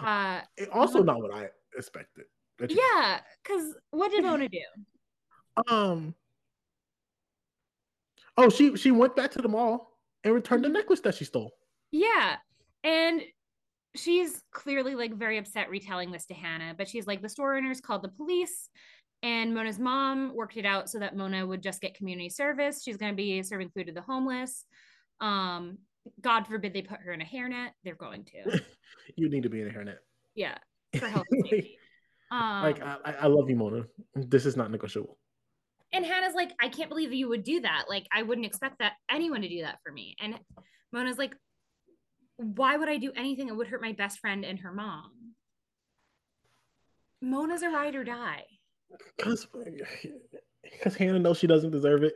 Uh, 0.00 0.40
also, 0.72 1.02
not 1.02 1.20
what 1.20 1.34
I 1.34 1.48
expected. 1.76 2.24
Yeah, 2.68 3.20
because 3.42 3.74
what 3.90 4.10
did 4.10 4.24
Mona 4.24 4.48
do? 4.48 4.58
Um. 5.68 6.14
Oh, 8.36 8.48
she 8.48 8.76
she 8.76 8.92
went 8.92 9.16
back 9.16 9.32
to 9.32 9.42
the 9.42 9.48
mall 9.48 9.89
and 10.24 10.34
returned 10.34 10.64
the 10.64 10.68
necklace 10.68 11.00
that 11.00 11.14
she 11.14 11.24
stole. 11.24 11.52
Yeah, 11.90 12.36
and 12.84 13.22
she's 13.96 14.42
clearly 14.52 14.94
like 14.94 15.14
very 15.14 15.38
upset 15.38 15.70
retelling 15.70 16.12
this 16.12 16.26
to 16.26 16.34
Hannah, 16.34 16.74
but 16.76 16.88
she's 16.88 17.06
like 17.06 17.22
the 17.22 17.28
store 17.28 17.56
owners 17.56 17.80
called 17.80 18.02
the 18.02 18.08
police 18.08 18.68
and 19.22 19.54
Mona's 19.54 19.78
mom 19.78 20.34
worked 20.34 20.56
it 20.56 20.64
out 20.64 20.88
so 20.88 20.98
that 20.98 21.16
Mona 21.16 21.46
would 21.46 21.62
just 21.62 21.80
get 21.80 21.94
community 21.94 22.30
service. 22.30 22.82
She's 22.82 22.96
going 22.96 23.12
to 23.12 23.16
be 23.16 23.42
serving 23.42 23.70
food 23.70 23.86
to 23.88 23.92
the 23.92 24.00
homeless. 24.00 24.64
Um, 25.20 25.78
God 26.20 26.46
forbid 26.46 26.72
they 26.72 26.82
put 26.82 27.00
her 27.00 27.12
in 27.12 27.20
a 27.20 27.24
hairnet. 27.24 27.70
They're 27.84 27.94
going 27.94 28.24
to. 28.24 28.60
you 29.16 29.28
need 29.28 29.42
to 29.42 29.50
be 29.50 29.60
in 29.60 29.68
a 29.68 29.70
hairnet. 29.70 29.96
Yeah, 30.34 30.56
for 30.98 31.06
health 31.08 31.26
and. 31.30 31.62
Um, 32.32 32.62
like 32.62 32.80
I, 32.80 32.96
I 33.22 33.26
love 33.26 33.50
you, 33.50 33.56
Mona. 33.56 33.82
This 34.14 34.46
is 34.46 34.56
not 34.56 34.70
negotiable. 34.70 35.18
And 35.92 36.06
Hannah's 36.06 36.34
like, 36.34 36.52
I 36.60 36.68
can't 36.68 36.88
believe 36.88 37.12
you 37.12 37.28
would 37.28 37.42
do 37.42 37.60
that. 37.60 37.84
Like, 37.88 38.06
I 38.12 38.22
wouldn't 38.22 38.46
expect 38.46 38.78
that 38.78 38.92
anyone 39.10 39.42
to 39.42 39.48
do 39.48 39.62
that 39.62 39.78
for 39.84 39.92
me. 39.92 40.14
And 40.20 40.38
Mona's 40.92 41.18
like, 41.18 41.34
why 42.36 42.76
would 42.76 42.88
I 42.88 42.96
do 42.96 43.12
anything 43.16 43.48
that 43.48 43.56
would 43.56 43.66
hurt 43.66 43.82
my 43.82 43.92
best 43.92 44.20
friend 44.20 44.44
and 44.44 44.58
her 44.60 44.72
mom? 44.72 45.10
Mona's 47.20 47.62
a 47.62 47.70
ride 47.70 47.94
or 47.94 48.04
die. 48.04 48.44
Because 50.62 50.94
Hannah 50.96 51.18
knows 51.18 51.38
she 51.38 51.46
doesn't 51.46 51.70
deserve 51.70 52.02
it. 52.04 52.14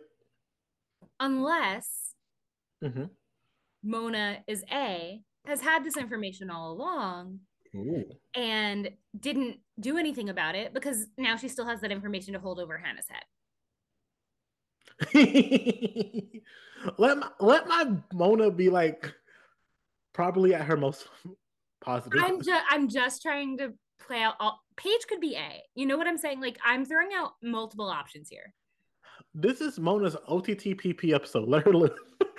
Unless 1.21 2.15
mm-hmm. 2.83 3.05
Mona 3.83 4.39
is 4.47 4.65
A, 4.73 5.21
has 5.47 5.61
had 5.61 5.85
this 5.85 5.97
information 5.97 6.51
all 6.51 6.73
along 6.73 7.41
Ooh. 7.75 8.05
and 8.35 8.91
didn't 9.19 9.59
do 9.79 9.99
anything 9.99 10.31
about 10.31 10.55
it 10.55 10.73
because 10.73 11.07
now 11.19 11.37
she 11.37 11.49
still 11.49 11.67
has 11.67 11.81
that 11.83 11.93
information 11.93 12.33
to 12.33 12.41
hold 12.41 12.59
over 12.59 12.79
Hannah's 12.79 13.09
head. 13.09 13.23
let 16.99 17.19
my, 17.19 17.29
let 17.41 17.67
my 17.67 17.97
Mona 18.13 18.51
be 18.51 18.71
like 18.71 19.13
probably 20.13 20.55
at 20.55 20.63
her 20.63 20.77
most 20.77 21.09
positive. 21.81 22.21
I'm 22.23 22.43
just 22.43 22.65
I'm 22.71 22.89
just 22.89 23.23
trying 23.23 23.59
to 23.59 23.73
play 24.01 24.23
out 24.23 24.35
all 24.41 24.63
Paige 24.77 25.07
could 25.09 25.21
be 25.21 25.37
A. 25.37 25.63
You 25.75 25.87
know 25.87 25.97
what 25.97 26.07
I'm 26.07 26.19
saying? 26.19 26.41
Like 26.41 26.59
I'm 26.65 26.85
throwing 26.85 27.11
out 27.15 27.33
multiple 27.43 27.89
options 27.89 28.29
here. 28.29 28.53
This 29.35 29.61
is 29.61 29.79
Mona's 29.79 30.17
OTTPP 30.29 31.13
episode. 31.13 31.49
Let 31.49 31.65
her 31.67 31.73
live. 31.73 31.97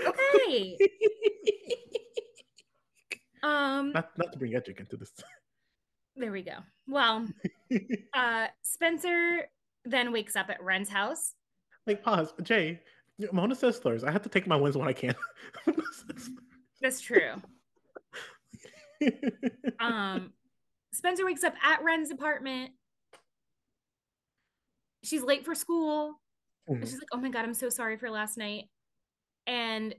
Okay. 0.07 0.77
um 3.43 3.91
not 3.93 4.17
not 4.17 4.31
to 4.31 4.39
bring 4.39 4.55
Edric 4.55 4.79
into 4.79 4.97
this. 4.97 5.11
There 6.15 6.31
we 6.31 6.41
go. 6.41 6.57
Well, 6.87 7.27
uh 8.13 8.47
Spencer 8.63 9.49
then 9.83 10.11
wakes 10.11 10.35
up 10.35 10.49
at 10.49 10.63
Wren's 10.63 10.89
house. 10.89 11.33
Like 11.87 12.03
pause. 12.03 12.33
Jay, 12.41 12.81
Mona 13.31 13.55
says 13.55 13.77
slurs. 13.77 14.03
I 14.03 14.11
have 14.11 14.23
to 14.23 14.29
take 14.29 14.47
my 14.47 14.55
wins 14.55 14.77
when 14.77 14.87
I 14.87 14.93
can. 14.93 15.15
That's 16.81 17.01
true. 17.01 17.41
um 19.79 20.31
Spencer 20.93 21.25
wakes 21.25 21.43
up 21.43 21.53
at 21.63 21.83
Wren's 21.83 22.11
apartment. 22.11 22.71
She's 25.03 25.21
late 25.21 25.45
for 25.45 25.53
school. 25.53 26.19
Mm-hmm. 26.69 26.81
she's 26.81 26.93
like, 26.93 27.09
oh 27.11 27.17
my 27.17 27.29
God, 27.29 27.45
I'm 27.45 27.53
so 27.53 27.69
sorry 27.69 27.97
for 27.97 28.09
last 28.09 28.37
night. 28.37 28.65
And 29.45 29.93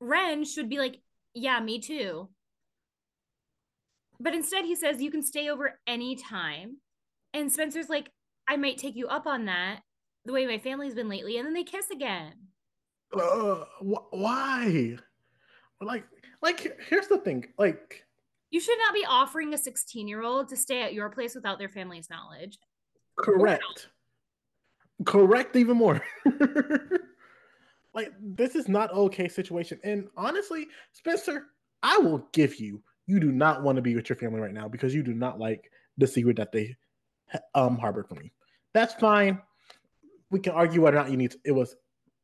Wren 0.00 0.44
should 0.44 0.68
be 0.68 0.78
like, 0.78 1.00
yeah, 1.34 1.58
me 1.58 1.80
too. 1.80 2.28
But 4.20 4.34
instead, 4.34 4.64
he 4.64 4.76
says, 4.76 5.02
you 5.02 5.10
can 5.10 5.22
stay 5.22 5.48
over 5.48 5.80
anytime. 5.86 6.76
And 7.32 7.52
Spencer's 7.52 7.88
like, 7.88 8.10
I 8.46 8.56
might 8.56 8.78
take 8.78 8.94
you 8.94 9.08
up 9.08 9.26
on 9.26 9.46
that 9.46 9.80
the 10.24 10.32
way 10.32 10.46
my 10.46 10.58
family's 10.58 10.94
been 10.94 11.08
lately. 11.08 11.38
And 11.38 11.46
then 11.46 11.54
they 11.54 11.64
kiss 11.64 11.90
again. 11.90 12.32
Uh, 13.14 13.64
wh- 13.80 14.12
why? 14.12 14.96
Like, 15.80 16.04
like, 16.42 16.78
here's 16.88 17.08
the 17.08 17.18
thing. 17.18 17.46
Like, 17.58 18.04
you 18.50 18.60
should 18.60 18.78
not 18.78 18.94
be 18.94 19.04
offering 19.08 19.54
a 19.54 19.58
16 19.58 20.08
year 20.08 20.22
old 20.22 20.48
to 20.48 20.56
stay 20.56 20.82
at 20.82 20.94
your 20.94 21.10
place 21.10 21.34
without 21.34 21.58
their 21.58 21.68
family's 21.68 22.08
knowledge. 22.10 22.58
Correct. 23.18 23.88
Correct, 25.04 25.56
even 25.56 25.76
more. 25.76 26.00
like, 27.94 28.12
this 28.20 28.54
is 28.54 28.68
not 28.68 28.92
okay 28.92 29.28
situation. 29.28 29.78
And 29.84 30.08
honestly, 30.16 30.68
Spencer, 30.92 31.46
I 31.82 31.98
will 31.98 32.28
give 32.32 32.58
you, 32.58 32.82
you 33.06 33.20
do 33.20 33.30
not 33.30 33.62
want 33.62 33.76
to 33.76 33.82
be 33.82 33.94
with 33.94 34.08
your 34.08 34.16
family 34.16 34.40
right 34.40 34.54
now 34.54 34.68
because 34.68 34.94
you 34.94 35.02
do 35.02 35.14
not 35.14 35.38
like 35.38 35.70
the 35.98 36.06
secret 36.06 36.36
that 36.36 36.52
they 36.52 36.76
um 37.54 37.76
harbored 37.76 38.08
from 38.08 38.18
you. 38.22 38.30
That's 38.72 38.94
fine. 38.94 39.40
We 40.30 40.40
can 40.40 40.52
argue 40.52 40.82
whether 40.82 40.96
or 40.96 41.02
not 41.02 41.10
you 41.10 41.16
need 41.16 41.32
to, 41.32 41.38
it 41.44 41.52
was 41.52 41.76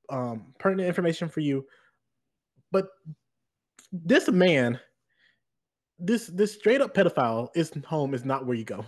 um 0.08 0.52
pertinent 0.58 0.88
information 0.88 1.28
for 1.28 1.40
you. 1.40 1.66
But 2.72 2.88
this 3.92 4.28
man 4.28 4.80
this 6.00 6.26
this 6.28 6.54
straight 6.54 6.80
up 6.80 6.94
pedophile 6.94 7.48
is 7.54 7.72
home 7.86 8.14
is 8.14 8.24
not 8.24 8.46
where 8.46 8.56
you 8.56 8.64
go. 8.64 8.84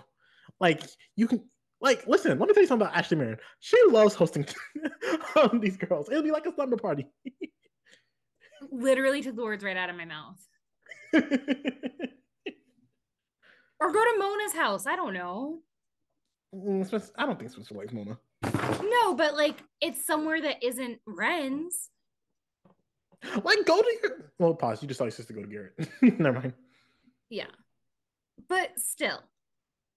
Like 0.60 0.82
you 1.16 1.28
can 1.28 1.44
like 1.80 2.06
listen, 2.06 2.38
let 2.38 2.48
me 2.48 2.54
tell 2.54 2.62
you 2.62 2.66
something 2.66 2.86
about 2.86 2.96
Ashley 2.96 3.18
Marin. 3.18 3.36
She 3.60 3.76
loves 3.88 4.14
hosting 4.14 4.46
um, 5.36 5.60
these 5.60 5.76
girls. 5.76 6.08
It'll 6.08 6.22
be 6.22 6.30
like 6.30 6.46
a 6.46 6.54
slumber 6.54 6.76
party. 6.76 7.06
Literally 8.70 9.22
took 9.22 9.36
the 9.36 9.42
words 9.42 9.62
right 9.62 9.76
out 9.76 9.90
of 9.90 9.96
my 9.96 10.04
mouth. 10.04 10.40
or 11.14 11.20
go 13.92 14.04
to 14.04 14.18
Mona's 14.18 14.54
house. 14.54 14.86
I 14.86 14.96
don't 14.96 15.12
know. 15.12 15.58
Mm, 16.54 17.10
I 17.16 17.26
don't 17.26 17.38
think 17.38 17.50
Spencer 17.50 17.74
likes 17.74 17.92
Mona. 17.92 18.18
No, 18.42 19.14
but 19.14 19.34
like 19.34 19.62
it's 19.80 20.04
somewhere 20.04 20.40
that 20.40 20.62
isn't 20.62 21.00
Wren's. 21.06 21.90
Like 23.44 23.64
go 23.66 23.80
to 23.80 23.96
your 24.02 24.32
well, 24.38 24.54
pause. 24.54 24.82
You 24.82 24.88
just 24.88 24.98
saw 24.98 25.04
your 25.04 25.12
sister 25.12 25.32
go 25.32 25.42
to 25.42 25.48
Garrett. 25.48 25.74
Never 26.18 26.40
mind. 26.40 26.54
Yeah. 27.30 27.46
But 28.48 28.78
still. 28.78 29.22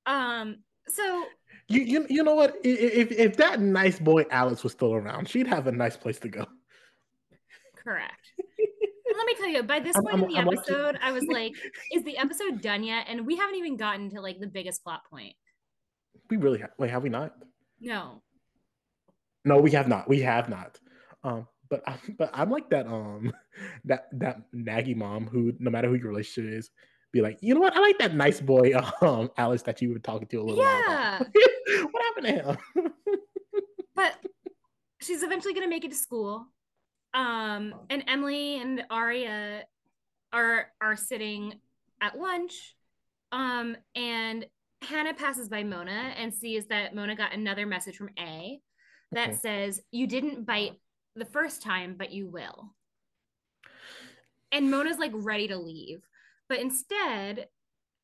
Um, 0.05 0.57
so 0.87 1.25
you 1.67 1.81
you, 1.81 2.05
you 2.09 2.23
know 2.23 2.35
what? 2.35 2.55
If 2.63 3.11
if 3.11 3.37
that 3.37 3.59
nice 3.59 3.99
boy 3.99 4.25
Alex 4.29 4.63
was 4.63 4.73
still 4.73 4.93
around, 4.93 5.27
she'd 5.27 5.47
have 5.47 5.67
a 5.67 5.71
nice 5.71 5.97
place 5.97 6.19
to 6.19 6.29
go. 6.29 6.45
Correct. 7.83 8.13
let 9.17 9.25
me 9.25 9.35
tell 9.35 9.47
you, 9.47 9.63
by 9.63 9.79
this 9.79 9.95
point 9.95 10.13
I'm, 10.13 10.23
in 10.23 10.29
the 10.29 10.37
I'm 10.37 10.47
episode, 10.47 10.99
I 11.01 11.11
was 11.11 11.23
like, 11.25 11.53
is 11.93 12.03
the 12.03 12.17
episode 12.17 12.61
done 12.61 12.83
yet? 12.83 13.05
And 13.07 13.25
we 13.25 13.35
haven't 13.35 13.55
even 13.55 13.77
gotten 13.77 14.09
to 14.11 14.21
like 14.21 14.39
the 14.39 14.47
biggest 14.47 14.83
plot 14.83 15.01
point. 15.09 15.33
We 16.29 16.37
really 16.37 16.59
have 16.59 16.71
wait, 16.77 16.91
have 16.91 17.03
we 17.03 17.09
not? 17.09 17.33
No. 17.79 18.21
No, 19.45 19.59
we 19.59 19.71
have 19.71 19.87
not. 19.87 20.09
We 20.09 20.21
have 20.21 20.49
not. 20.49 20.79
Um, 21.23 21.47
but 21.69 21.81
I'm, 21.87 21.99
but 22.17 22.29
I'm 22.33 22.49
like 22.49 22.69
that 22.71 22.87
um 22.87 23.31
that 23.85 24.07
that 24.13 24.41
naggy 24.53 24.95
mom 24.95 25.27
who 25.27 25.53
no 25.59 25.69
matter 25.71 25.87
who 25.87 25.95
your 25.95 26.09
relationship 26.09 26.51
is, 26.53 26.69
be 27.11 27.21
like, 27.21 27.37
you 27.41 27.53
know 27.53 27.61
what? 27.61 27.75
I 27.75 27.79
like 27.79 27.97
that 27.99 28.13
nice 28.15 28.41
boy, 28.41 28.73
um, 29.01 29.29
Alex, 29.37 29.63
that 29.63 29.81
you 29.81 29.93
were 29.93 29.99
talking 29.99 30.27
to 30.29 30.37
a 30.37 30.43
little 30.43 30.63
Yeah. 30.63 31.19
while 31.19 31.21
ago. 31.21 31.89
what 31.91 32.03
happened 32.03 32.27
to 32.27 32.81
him? 32.81 32.93
but 33.95 34.13
she's 35.01 35.23
eventually 35.23 35.53
gonna 35.53 35.69
make 35.69 35.85
it 35.85 35.91
to 35.91 35.97
school. 35.97 36.47
Um, 37.13 37.73
and 37.89 38.03
Emily 38.07 38.59
and 38.59 38.83
Aria 38.89 39.63
are 40.33 40.67
are 40.81 40.97
sitting 40.97 41.53
at 42.01 42.17
lunch. 42.19 42.75
Um, 43.31 43.77
and 43.95 44.45
Hannah 44.81 45.13
passes 45.13 45.49
by 45.49 45.63
Mona 45.63 46.13
and 46.17 46.33
sees 46.33 46.67
that 46.67 46.93
Mona 46.93 47.15
got 47.15 47.33
another 47.33 47.65
message 47.65 47.95
from 47.97 48.09
A 48.19 48.59
that 49.11 49.29
Okay. 49.29 49.37
says, 49.37 49.81
You 49.91 50.07
didn't 50.07 50.45
bite 50.45 50.79
the 51.15 51.25
first 51.25 51.61
time, 51.61 51.95
but 51.97 52.11
you 52.11 52.27
will. 52.27 52.73
And 54.51 54.71
Mona's 54.71 54.99
like 54.99 55.11
ready 55.13 55.47
to 55.47 55.57
leave. 55.57 56.01
But 56.47 56.59
instead, 56.59 57.47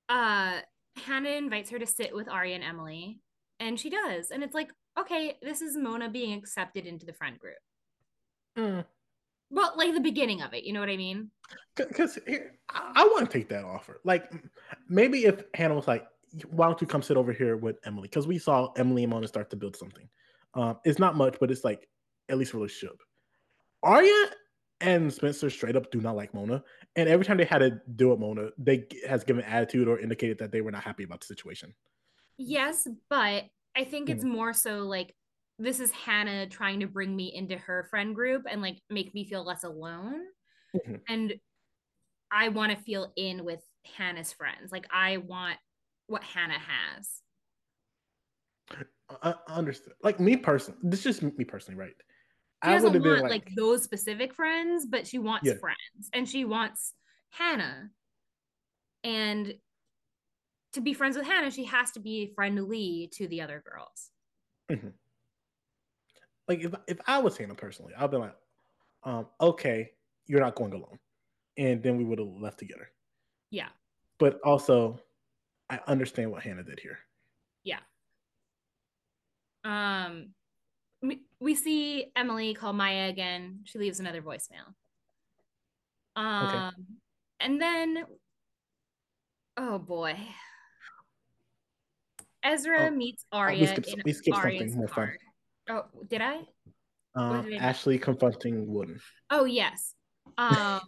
uh, 0.10 0.60
Hannah 0.98 1.30
invites 1.30 1.70
her 1.70 1.80
to 1.80 1.86
sit 1.86 2.14
with 2.14 2.28
Ari 2.28 2.54
and 2.54 2.64
Emily, 2.64 3.20
and 3.60 3.80
she 3.80 3.90
does. 3.90 4.32
And 4.32 4.44
it's 4.44 4.54
like, 4.56 4.72
okay, 5.00 5.38
this 5.42 5.62
is 5.62 5.78
Mona 5.78 6.10
being 6.10 6.34
accepted 6.38 6.86
into 6.86 7.06
the 7.06 7.14
friend 7.14 7.40
group. 7.40 7.56
Mm. 8.58 8.86
Well, 9.50 9.74
like 9.76 9.94
the 9.94 10.02
beginning 10.02 10.42
of 10.42 10.54
it, 10.54 10.64
you 10.64 10.74
know 10.74 10.80
what 10.80 10.90
I 10.90 10.98
mean? 10.98 11.30
Because 11.76 12.18
I, 12.28 12.40
I 12.70 13.06
want 13.06 13.30
to 13.30 13.38
take 13.38 13.50
that 13.50 13.64
offer. 13.64 14.02
Like 14.04 14.32
maybe 14.90 15.26
if 15.26 15.44
Hannah 15.54 15.76
was 15.76 15.88
like, 15.88 16.06
"Why 16.50 16.68
don't 16.68 16.80
you 16.82 16.88
come 16.88 17.02
sit 17.02 17.18
over 17.18 17.32
here 17.34 17.58
with 17.58 17.78
Emily?" 17.86 18.08
Because 18.08 18.28
we 18.28 18.38
saw 18.38 18.72
Emily 18.78 19.04
and 19.04 19.12
Mona 19.12 19.28
start 19.28 19.50
to 19.52 19.56
build 19.56 19.76
something. 19.76 20.08
Um, 20.54 20.80
it's 20.84 21.00
not 21.00 21.16
much, 21.16 21.38
but 21.40 21.52
it's 21.52 21.64
like 21.64 21.88
at 22.30 22.38
least 22.38 22.54
relationship. 22.54 22.98
Arya 23.84 24.32
and 24.82 25.14
Spencer 25.14 25.50
straight 25.50 25.76
up 25.76 25.92
do 25.92 26.02
not 26.02 26.16
like 26.16 26.34
Mona, 26.34 26.64
and 26.96 27.08
every 27.08 27.26
time 27.26 27.38
they 27.38 27.46
had 27.46 27.60
to 27.60 27.82
deal 27.96 28.10
with 28.10 28.20
Mona, 28.20 28.50
they 28.58 28.88
has 29.08 29.24
given 29.24 29.44
attitude 29.44 29.88
or 29.88 30.00
indicated 30.00 30.38
that 30.40 30.52
they 30.52 30.62
were 30.62 30.72
not 30.72 30.84
happy 30.84 31.04
about 31.04 31.22
the 31.22 31.28
situation. 31.28 31.74
Yes, 32.38 32.88
but 33.10 33.46
I 33.76 33.84
think 33.86 34.10
it's 34.10 34.24
Mhm. 34.24 34.30
more 34.30 34.54
so 34.54 34.88
like 34.88 35.16
this 35.60 35.80
is 35.80 35.92
Hannah 35.92 36.48
trying 36.48 36.80
to 36.80 36.88
bring 36.88 37.16
me 37.16 37.34
into 37.34 37.56
her 37.58 37.84
friend 37.84 38.16
group 38.16 38.46
and 38.50 38.62
like 38.62 38.82
make 38.90 39.14
me 39.14 39.26
feel 39.26 39.44
less 39.44 39.64
alone. 39.64 40.26
Mhm. 40.74 41.02
And 41.08 41.40
I 42.32 42.50
want 42.50 42.72
to 42.72 42.84
feel 42.84 43.14
in 43.16 43.46
with 43.46 43.64
Hannah's 43.86 44.34
friends. 44.34 44.72
Like 44.72 44.88
I 44.92 45.18
want 45.18 45.60
what 46.08 46.24
Hannah 46.24 46.60
has. 46.60 47.22
I, 49.22 49.34
understand. 49.48 49.96
Like 50.04 50.20
me 50.20 50.36
personally, 50.38 50.80
this 50.84 51.00
is 51.06 51.20
just 51.20 51.38
me 51.38 51.46
personally, 51.46 51.80
right? 51.80 51.94
She 52.64 52.70
I 52.70 52.74
doesn't 52.74 53.04
want 53.04 53.24
like, 53.24 53.32
like, 53.32 53.50
those 53.56 53.84
specific 53.84 54.34
friends, 54.34 54.86
but 54.86 55.08
she 55.08 55.18
wants 55.18 55.48
Yeah. 55.48 55.56
friends 55.60 56.10
and 56.14 56.30
she 56.30 56.46
wants 56.46 56.94
Hannah. 57.30 57.90
And 59.04 59.56
to 60.74 60.82
be 60.82 60.94
friends 60.94 61.18
with 61.18 61.26
Hannah, 61.26 61.52
she 61.52 61.66
has 61.66 61.92
to 61.92 62.00
be 62.00 62.32
friendly 62.36 63.10
to 63.14 63.28
the 63.28 63.42
other 63.42 63.64
girls. 63.66 64.12
like 66.48 66.60
if 66.60 66.74
if 66.88 67.00
I 67.08 67.20
was 67.20 67.38
Hannah 67.38 67.56
personally, 67.56 67.94
I'd 67.98 68.12
be 68.12 68.18
like, 68.18 68.36
um, 69.04 69.28
okay, 69.40 69.92
you're 70.28 70.40
not 70.40 70.56
going 70.56 70.74
alone, 70.74 71.00
and 71.58 71.82
then 71.82 71.98
we 71.98 72.04
would 72.04 72.20
have 72.20 72.28
left 72.28 72.60
together. 72.60 72.90
Yeah. 73.50 73.70
But 74.20 74.40
also, 74.44 75.00
I 75.70 75.80
understand 75.88 76.32
what 76.32 76.44
Hannah 76.44 76.64
did 76.64 76.80
here. 76.80 77.00
Yeah. 77.64 77.80
Um, 79.64 80.30
we, 81.02 81.22
we 81.40 81.56
see 81.56 82.12
Emily 82.16 82.54
call 82.54 82.74
Maya 82.74 83.10
again. 83.10 83.62
She 83.66 83.80
leaves 83.80 84.00
another 84.00 84.22
voicemail. 84.22 84.74
Um, 86.16 86.74
and 87.40 87.62
then, 87.62 88.06
oh 89.58 89.80
boy, 89.80 90.18
Ezra 92.44 92.88
Oh, 92.88 92.90
meets 92.92 93.26
we 93.32 93.38
Aria 93.38 93.68
skipped- 93.68 93.96
we 94.06 94.14
skipped 94.14 94.38
Aria's 94.38 94.60
something 94.60 94.78
more 94.78 94.88
fun. 94.88 95.12
Oh, 95.70 95.84
did 96.10 96.22
I? 96.22 96.42
Um, 97.16 97.44
did 97.44 97.54
I? 97.62 97.66
Ashley 97.66 97.98
confronting 97.98 98.68
Wilden. 98.68 99.00
Oh 99.30 99.46
yes. 99.46 99.96
Um, 100.38 100.82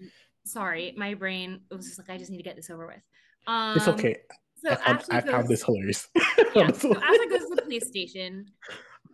sorry, 0.46 0.94
my 0.96 1.16
brain 1.16 1.62
was 1.70 1.86
just 1.86 2.00
like 2.00 2.10
I 2.10 2.18
just 2.18 2.32
need 2.32 2.38
to 2.38 2.44
get 2.44 2.56
this 2.56 2.70
over 2.70 2.88
with. 2.88 3.02
Um, 3.46 3.76
It's 3.78 3.88
okay. 3.90 4.18
So 4.64 4.72
I 4.72 4.76
found, 4.76 5.04
I 5.12 5.22
found 5.22 5.44
goes- 5.44 5.48
this 5.50 5.64
hilarious. 5.64 6.08
Yeah, 6.56 6.72
so 6.72 6.96
Ashley 6.96 7.28
goes 7.30 7.48
to 7.50 7.56
the 7.56 7.62
police 7.64 7.88
station. 7.88 8.46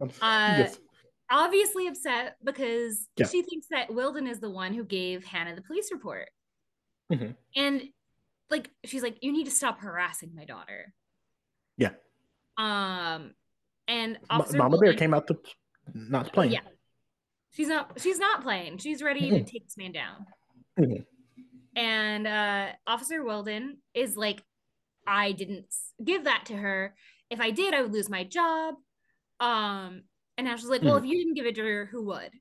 Uh, 0.01 0.07
yes. 0.21 0.77
obviously 1.31 1.87
upset 1.87 2.35
because 2.43 3.07
Yeah. 3.17 3.27
she 3.27 3.41
thinks 3.43 3.67
that 3.71 3.93
Wilden 3.93 4.27
is 4.27 4.39
the 4.39 4.49
one 4.49 4.73
who 4.73 4.83
gave 4.83 5.23
Hannah 5.25 5.55
the 5.55 5.61
police 5.61 5.89
report. 5.91 6.29
Mhm. 7.11 7.35
And 7.55 7.83
like 8.49 8.69
she's 8.83 9.03
like, 9.03 9.17
you 9.21 9.31
need 9.31 9.45
to 9.45 9.51
stop 9.51 9.79
harassing 9.79 10.33
my 10.35 10.43
daughter. 10.45 10.93
Yeah. 11.77 11.91
Um 12.57 13.33
and 13.87 14.19
Officer 14.29 14.57
Mama 14.57 14.77
Bear 14.77 14.93
came 14.93 15.13
out 15.13 15.27
to 15.27 15.37
not 15.93 16.31
playing. 16.33 16.51
Yeah. 16.51 16.59
She's 17.51 17.67
not 17.69 17.99
she's 18.01 18.19
not 18.19 18.41
playing. 18.41 18.77
She's 18.79 19.01
ready 19.01 19.29
to 19.29 19.37
Mhm. 19.39 19.47
take 19.47 19.65
this 19.65 19.77
man 19.77 19.91
down. 19.93 20.25
Mhm. 20.77 21.05
And 21.75 22.27
uh 22.27 22.67
Officer 22.85 23.23
Wilden 23.23 23.77
is 23.93 24.17
like, 24.17 24.43
I 25.09 25.31
didn't 25.31 25.65
give 26.03 26.25
that 26.25 26.45
to 26.45 26.55
her. 26.55 26.93
If 27.31 27.41
I 27.41 27.49
did, 27.51 27.73
I 27.73 27.81
would 27.81 27.91
lose 27.93 28.09
my 28.09 28.23
job. 28.23 28.75
Um 29.39 30.03
and 30.37 30.47
Ashley's 30.47 30.69
like, 30.69 30.83
well, 30.83 30.95
Mhm. 30.95 30.99
if 31.03 31.09
you 31.09 31.17
didn't 31.17 31.33
give 31.33 31.45
it 31.47 31.55
to 31.55 31.63
her, 31.63 31.85
who 31.91 32.05
would? 32.05 32.31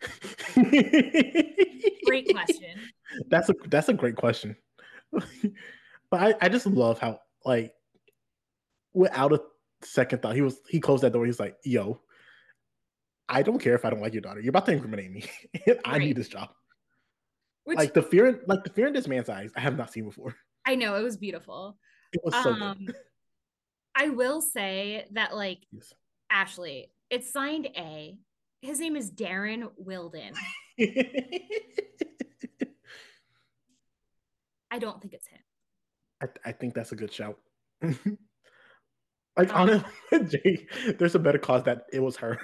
Great 2.06 2.30
question. 2.32 2.80
That's 3.28 3.48
a 3.48 3.54
that's 3.68 3.88
a 3.88 3.92
great 3.92 4.16
question. 4.16 4.56
but 5.12 5.22
I, 6.12 6.34
I 6.40 6.48
just 6.48 6.66
love 6.66 6.98
how 6.98 7.20
like 7.44 7.72
without 8.92 9.32
a 9.32 9.40
second 9.82 10.22
thought, 10.22 10.34
he 10.34 10.42
was 10.42 10.60
he 10.68 10.80
closed 10.80 11.02
that 11.04 11.12
door. 11.12 11.26
He's 11.26 11.40
like, 11.40 11.56
yo, 11.64 12.00
I 13.28 13.42
don't 13.42 13.58
care 13.58 13.74
if 13.74 13.84
I 13.84 13.90
don't 13.90 14.00
like 14.00 14.14
your 14.14 14.22
daughter. 14.22 14.40
You're 14.40 14.50
about 14.50 14.66
to 14.66 14.72
incriminate 14.72 15.10
me. 15.12 15.24
I 15.84 15.92
Right. 15.92 16.00
need 16.00 16.16
this 16.16 16.28
job. 16.28 16.50
Which 17.64 17.78
like 17.78 17.94
the 17.94 18.02
fear 18.02 18.26
in 18.26 18.40
like 18.46 18.62
the 18.64 18.70
fear 18.70 18.86
in 18.86 18.92
this 18.92 19.08
man's 19.08 19.28
eyes, 19.28 19.50
I 19.56 19.60
have 19.60 19.76
not 19.76 19.92
seen 19.92 20.04
before. 20.04 20.34
I 20.66 20.74
know 20.74 20.96
it 20.96 21.02
was 21.02 21.16
beautiful. 21.16 21.76
It 22.12 22.20
was 22.22 22.34
so 22.42 22.52
Um 22.52 22.86
I 23.94 24.08
will 24.10 24.40
say 24.40 25.06
that 25.12 25.34
like 25.34 25.60
good. 25.72 25.82
Ashley, 26.30 26.90
it's 27.10 27.32
signed 27.32 27.68
A. 27.76 28.18
His 28.60 28.80
name 28.80 28.96
is 28.96 29.10
Darren 29.10 29.70
Wilden. 29.76 30.32
I 34.70 34.78
don't 34.78 35.00
think 35.00 35.14
it's 35.14 35.28
him. 35.28 35.38
I, 36.22 36.26
I 36.46 36.52
think 36.52 36.74
that's 36.74 36.92
a 36.92 36.96
good 36.96 37.12
shout. 37.12 37.38
like 37.82 39.54
Um, 39.54 39.82
honestly, 40.10 40.38
Jay, 40.42 40.66
there's 40.98 41.14
a 41.14 41.18
better 41.18 41.38
cause 41.38 41.62
that 41.64 41.84
it 41.92 42.00
was 42.00 42.16
her. 42.16 42.40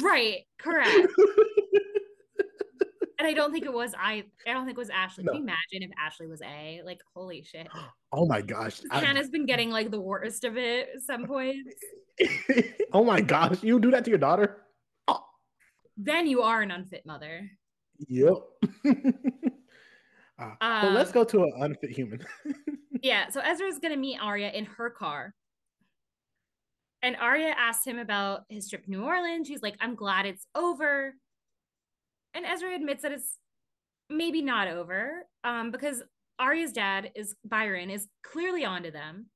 Right, 0.00 0.42
correct. 0.58 1.08
And 3.18 3.28
I 3.28 3.32
don't 3.32 3.52
think 3.52 3.64
it 3.64 3.72
was 3.72 3.94
I 3.98 4.24
I 4.46 4.52
don't 4.52 4.64
think 4.66 4.76
it 4.76 4.80
was 4.80 4.90
Ashley. 4.90 5.24
Can 5.24 5.34
you 5.34 5.42
imagine 5.42 5.82
if 5.82 5.90
Ashley 5.98 6.26
was 6.26 6.42
A? 6.42 6.82
Like 6.84 7.00
holy 7.14 7.42
shit. 7.42 7.68
oh 8.12 8.26
my 8.26 8.40
gosh. 8.40 8.80
I- 8.90 9.00
Hannah's 9.00 9.30
been 9.30 9.46
getting 9.46 9.70
like 9.70 9.90
the 9.90 10.00
worst 10.00 10.44
of 10.44 10.56
it 10.56 10.88
at 10.96 11.02
some 11.02 11.26
points. 11.26 11.74
oh 12.92 13.04
my 13.04 13.20
gosh, 13.20 13.62
you 13.62 13.78
do 13.80 13.90
that 13.90 14.04
to 14.04 14.10
your 14.10 14.18
daughter? 14.18 14.62
Oh, 15.08 15.20
Then 15.96 16.26
you 16.26 16.42
are 16.42 16.62
an 16.62 16.70
unfit 16.70 17.04
mother. 17.06 17.50
yep. 18.08 18.34
Uh, 20.36 20.50
but 20.82 20.92
let's 20.92 21.10
Um, 21.10 21.14
go 21.14 21.24
to 21.24 21.44
an 21.44 21.52
unfit 21.60 21.90
human. 21.90 22.20
Yeah, 23.02 23.28
so 23.28 23.40
Ezra's 23.40 23.78
gonna 23.78 23.98
meet 23.98 24.18
Aria 24.18 24.50
in 24.50 24.64
her 24.64 24.88
car. 24.88 25.34
And 27.02 27.16
Aria 27.16 27.50
asks 27.56 27.86
him 27.86 27.98
about 27.98 28.44
his 28.48 28.68
trip 28.70 28.84
to 28.86 28.90
New 28.90 29.04
Orleans. 29.04 29.46
She's 29.46 29.60
like, 29.60 29.76
I'm 29.78 29.94
glad 29.94 30.24
it's 30.24 30.46
over. 30.54 31.14
And 32.34 32.44
Ezra 32.44 32.74
admits 32.74 33.02
that 33.02 33.12
it's 33.12 33.38
maybe 34.10 34.42
not 34.42 34.68
over. 34.68 35.26
Um, 35.44 35.70
because 35.70 36.02
Aria's 36.40 36.72
dad 36.72 37.10
is 37.14 37.36
Byron 37.44 37.90
is 37.90 38.08
clearly 38.22 38.64
onto 38.64 38.90
them, 38.90 39.26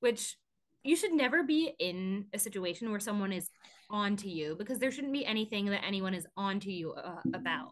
which 0.00 0.36
you 0.84 0.96
should 0.96 1.12
never 1.12 1.42
be 1.42 1.72
in 1.78 2.26
a 2.32 2.38
situation 2.38 2.90
where 2.90 3.00
someone 3.00 3.32
is 3.32 3.48
onto 3.90 4.28
you 4.28 4.56
because 4.58 4.78
there 4.78 4.90
shouldn't 4.90 5.12
be 5.12 5.24
anything 5.24 5.66
that 5.66 5.84
anyone 5.86 6.14
is 6.14 6.26
onto 6.36 6.70
you 6.70 6.92
uh, 6.92 7.20
about. 7.34 7.70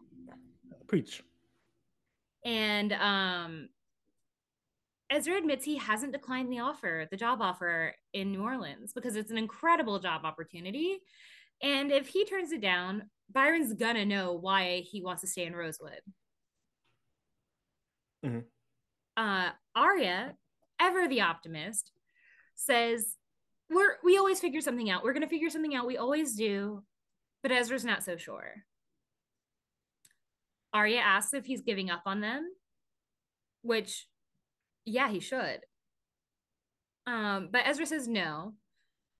Preach. 0.87 1.23
And 2.45 2.93
um 2.93 3.69
Ezra 5.11 5.37
admits 5.37 5.65
he 5.65 5.77
hasn't 5.77 6.13
declined 6.13 6.49
the 6.51 6.59
offer, 6.59 7.05
the 7.11 7.17
job 7.17 7.41
offer 7.41 7.93
in 8.13 8.31
New 8.31 8.43
Orleans, 8.43 8.93
because 8.93 9.17
it's 9.17 9.29
an 9.29 9.37
incredible 9.37 9.99
job 9.99 10.21
opportunity. 10.23 10.99
And 11.61 11.91
if 11.91 12.07
he 12.07 12.23
turns 12.23 12.53
it 12.53 12.61
down, 12.61 13.09
Byron's 13.31 13.73
gonna 13.73 14.05
know 14.05 14.33
why 14.33 14.81
he 14.81 15.01
wants 15.01 15.21
to 15.21 15.27
stay 15.27 15.45
in 15.45 15.55
Rosewood. 15.55 16.01
Mhm. 18.23 18.45
Uh, 19.17 19.51
Aria, 19.75 20.37
ever 20.79 21.07
the 21.07 21.21
optimist, 21.21 21.91
says, 22.55 23.17
"We're 23.69 23.99
we 24.03 24.17
always 24.17 24.39
figure 24.39 24.61
something 24.61 24.89
out. 24.89 25.03
We're 25.03 25.13
gonna 25.13 25.27
figure 25.27 25.49
something 25.49 25.75
out. 25.75 25.87
We 25.87 25.97
always 25.97 26.35
do." 26.35 26.85
But 27.41 27.51
Ezra's 27.51 27.85
not 27.85 28.03
so 28.03 28.17
sure. 28.17 28.65
Aria 30.73 30.99
asks 30.99 31.33
if 31.33 31.45
he's 31.45 31.61
giving 31.61 31.89
up 31.89 32.03
on 32.05 32.21
them, 32.21 32.55
which, 33.61 34.07
yeah, 34.85 35.09
he 35.09 35.19
should. 35.19 35.65
Um, 37.07 37.49
but 37.51 37.67
Ezra 37.67 37.85
says 37.85 38.07
no. 38.07 38.55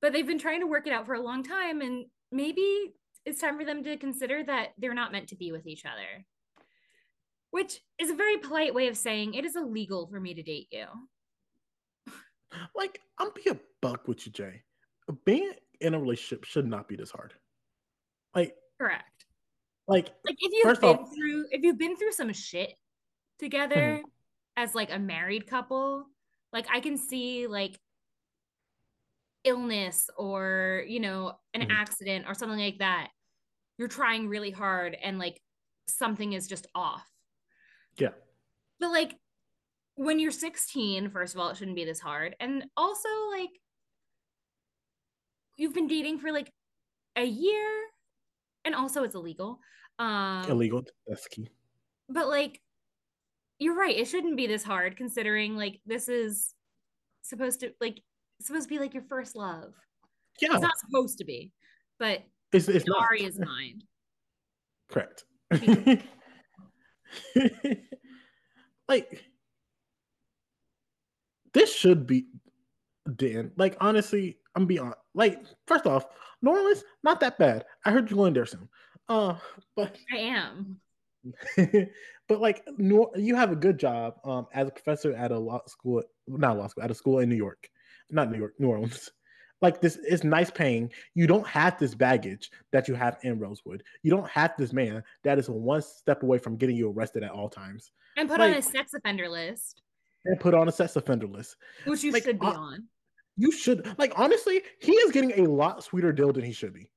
But 0.01 0.13
they've 0.13 0.25
been 0.25 0.39
trying 0.39 0.61
to 0.61 0.67
work 0.67 0.87
it 0.87 0.93
out 0.93 1.05
for 1.05 1.13
a 1.13 1.21
long 1.21 1.43
time, 1.43 1.81
and 1.81 2.09
maybe 2.31 2.93
it's 3.25 3.41
time 3.41 3.57
for 3.57 3.65
them 3.65 3.83
to 3.83 3.97
consider 3.97 4.43
that 4.43 4.69
they're 4.77 4.93
not 4.93 5.11
meant 5.11 5.29
to 5.29 5.35
be 5.35 5.51
with 5.51 5.67
each 5.67 5.85
other. 5.85 6.25
Which 7.51 7.81
is 7.99 8.09
a 8.09 8.15
very 8.15 8.37
polite 8.37 8.73
way 8.73 8.87
of 8.87 8.97
saying 8.97 9.33
it 9.33 9.45
is 9.45 9.55
illegal 9.55 10.07
for 10.07 10.19
me 10.19 10.33
to 10.33 10.43
date 10.43 10.67
you. 10.71 10.85
Like, 12.75 12.99
I'm 13.17 13.29
be 13.33 13.49
a 13.49 13.57
buck 13.81 14.09
with 14.09 14.25
you, 14.25 14.31
Jay. 14.33 14.63
Being 15.23 15.53
in 15.79 15.93
a 15.93 15.99
relationship 15.99 16.43
should 16.43 16.67
not 16.67 16.85
be 16.85 16.97
this 16.97 17.09
hard. 17.09 17.33
Like, 18.35 18.55
correct. 18.77 19.25
Like, 19.87 20.09
like 20.25 20.35
if 20.37 20.51
you've 20.51 20.81
been 20.81 20.89
off, 20.89 21.15
through 21.15 21.45
if 21.51 21.63
you've 21.63 21.77
been 21.77 21.95
through 21.95 22.11
some 22.11 22.31
shit 22.33 22.73
together 23.39 23.75
mm-hmm. 23.75 24.05
as 24.57 24.75
like 24.75 24.91
a 24.91 24.99
married 24.99 25.47
couple, 25.47 26.07
like 26.51 26.67
I 26.71 26.81
can 26.81 26.97
see 26.97 27.47
like 27.47 27.79
illness 29.43 30.09
or 30.17 30.83
you 30.87 30.99
know 30.99 31.33
an 31.53 31.61
mm-hmm. 31.61 31.71
accident 31.71 32.25
or 32.27 32.33
something 32.33 32.59
like 32.59 32.79
that. 32.79 33.09
You're 33.77 33.87
trying 33.87 34.27
really 34.27 34.51
hard 34.51 34.95
and 35.01 35.17
like 35.17 35.41
something 35.87 36.33
is 36.33 36.47
just 36.47 36.67
off. 36.75 37.07
Yeah. 37.97 38.09
But 38.79 38.91
like 38.91 39.15
when 39.95 40.19
you're 40.19 40.31
16, 40.31 41.09
first 41.09 41.35
of 41.35 41.41
all, 41.41 41.49
it 41.49 41.57
shouldn't 41.57 41.75
be 41.75 41.85
this 41.85 41.99
hard. 41.99 42.35
And 42.39 42.65
also 42.77 43.09
like 43.31 43.49
you've 45.57 45.73
been 45.73 45.87
dating 45.87 46.19
for 46.19 46.31
like 46.31 46.51
a 47.15 47.25
year 47.25 47.69
and 48.65 48.75
also 48.75 49.03
it's 49.03 49.15
illegal. 49.15 49.59
Um 49.99 50.43
illegal. 50.49 50.83
That's 51.07 51.27
key. 51.27 51.49
But 52.09 52.27
like 52.27 52.59
you're 53.59 53.75
right, 53.75 53.95
it 53.95 54.07
shouldn't 54.07 54.37
be 54.37 54.47
this 54.47 54.63
hard 54.63 54.97
considering 54.97 55.55
like 55.55 55.79
this 55.85 56.09
is 56.09 56.53
supposed 57.21 57.59
to 57.59 57.71
like 57.79 58.01
supposed 58.47 58.67
to 58.67 58.73
be 58.73 58.79
like 58.79 58.93
your 58.93 59.03
first 59.03 59.35
love. 59.35 59.73
Yeah. 60.39 60.49
It's 60.53 60.61
not 60.61 60.79
supposed 60.79 61.17
to 61.19 61.25
be, 61.25 61.51
but 61.99 62.23
it's, 62.53 62.67
it's 62.67 62.85
Ari 62.89 63.23
is 63.23 63.39
mine. 63.39 63.81
Correct. 64.89 65.23
like 68.87 69.23
this 71.53 71.75
should 71.75 72.07
be 72.07 72.27
Dan. 73.15 73.51
Like 73.57 73.77
honestly, 73.79 74.37
I'm 74.55 74.65
beyond. 74.65 74.95
Like 75.13 75.41
first 75.67 75.85
off, 75.85 76.05
New 76.41 76.51
Orleans 76.51 76.83
not 77.03 77.19
that 77.21 77.37
bad. 77.37 77.65
I 77.85 77.91
heard 77.91 78.09
you're 78.09 78.17
going 78.17 78.33
there 78.33 78.45
soon. 78.45 78.69
Uh, 79.09 79.35
but 79.75 79.95
I 80.13 80.17
am. 80.17 80.79
but 82.27 82.41
like, 82.41 82.65
you 82.77 83.35
have 83.35 83.51
a 83.51 83.55
good 83.55 83.77
job 83.77 84.15
um 84.23 84.47
as 84.53 84.67
a 84.67 84.71
professor 84.71 85.13
at 85.13 85.31
a 85.31 85.37
law 85.37 85.61
school, 85.67 86.03
not 86.27 86.57
law 86.57 86.67
school, 86.67 86.83
at 86.83 86.91
a 86.91 86.95
school 86.95 87.19
in 87.19 87.29
New 87.29 87.35
York, 87.35 87.69
not 88.11 88.31
New 88.31 88.37
York, 88.37 88.53
New 88.59 88.67
Orleans. 88.67 89.09
Like 89.61 89.79
this 89.79 89.97
is 89.97 90.23
nice 90.23 90.49
paying. 90.49 90.91
You 91.13 91.27
don't 91.27 91.45
have 91.45 91.77
this 91.77 91.93
baggage 91.93 92.49
that 92.71 92.87
you 92.87 92.95
have 92.95 93.17
in 93.21 93.37
Rosewood. 93.37 93.83
You 94.01 94.09
don't 94.09 94.27
have 94.27 94.53
this 94.57 94.73
man 94.73 95.03
that 95.23 95.37
is 95.37 95.49
one 95.49 95.83
step 95.83 96.23
away 96.23 96.39
from 96.39 96.57
getting 96.57 96.75
you 96.75 96.89
arrested 96.89 97.23
at 97.23 97.31
all 97.31 97.47
times. 97.47 97.91
And 98.17 98.27
put 98.27 98.39
like, 98.39 98.51
on 98.51 98.57
a 98.57 98.61
sex 98.61 98.93
offender 98.95 99.29
list. 99.29 99.83
And 100.25 100.39
put 100.39 100.55
on 100.55 100.67
a 100.67 100.71
sex 100.71 100.95
offender 100.95 101.27
list. 101.27 101.57
Which 101.85 102.03
you 102.03 102.11
like, 102.11 102.23
should 102.23 102.39
be 102.39 102.47
uh, 102.47 102.53
on. 102.53 102.85
You 103.37 103.51
should 103.51 103.95
like 103.99 104.13
honestly, 104.15 104.63
he 104.79 104.93
is 104.93 105.11
getting 105.11 105.45
a 105.45 105.49
lot 105.49 105.83
sweeter 105.83 106.11
deal 106.11 106.33
than 106.33 106.43
he 106.43 106.53
should 106.53 106.73
be. 106.73 106.89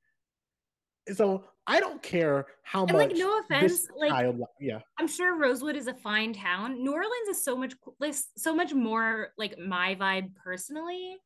So 1.13 1.45
I 1.67 1.79
don't 1.79 2.01
care 2.01 2.45
how 2.63 2.83
and 2.85 2.93
much. 2.93 3.09
Like, 3.09 3.17
no 3.17 3.39
offense, 3.39 3.87
like, 3.97 4.11
child, 4.11 4.39
yeah, 4.59 4.79
I'm 4.99 5.07
sure 5.07 5.37
Rosewood 5.37 5.75
is 5.75 5.87
a 5.87 5.93
fine 5.93 6.33
town. 6.33 6.83
New 6.83 6.93
Orleans 6.93 7.29
is 7.29 7.43
so 7.43 7.55
much, 7.55 7.73
like, 7.99 8.13
so 8.37 8.55
much 8.55 8.73
more 8.73 9.29
like 9.37 9.57
my 9.57 9.95
vibe 9.95 10.35
personally, 10.35 11.17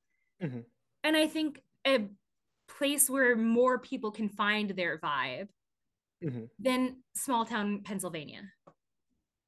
mm-hmm. 0.41 0.59
and 1.03 1.17
I 1.17 1.27
think 1.27 1.61
a 1.85 2.07
place 2.67 3.09
where 3.09 3.35
more 3.35 3.79
people 3.79 4.11
can 4.11 4.29
find 4.29 4.69
their 4.69 4.97
vibe 4.99 5.49
mm-hmm. 6.23 6.45
than 6.57 6.97
small 7.15 7.45
town 7.45 7.81
Pennsylvania. 7.83 8.43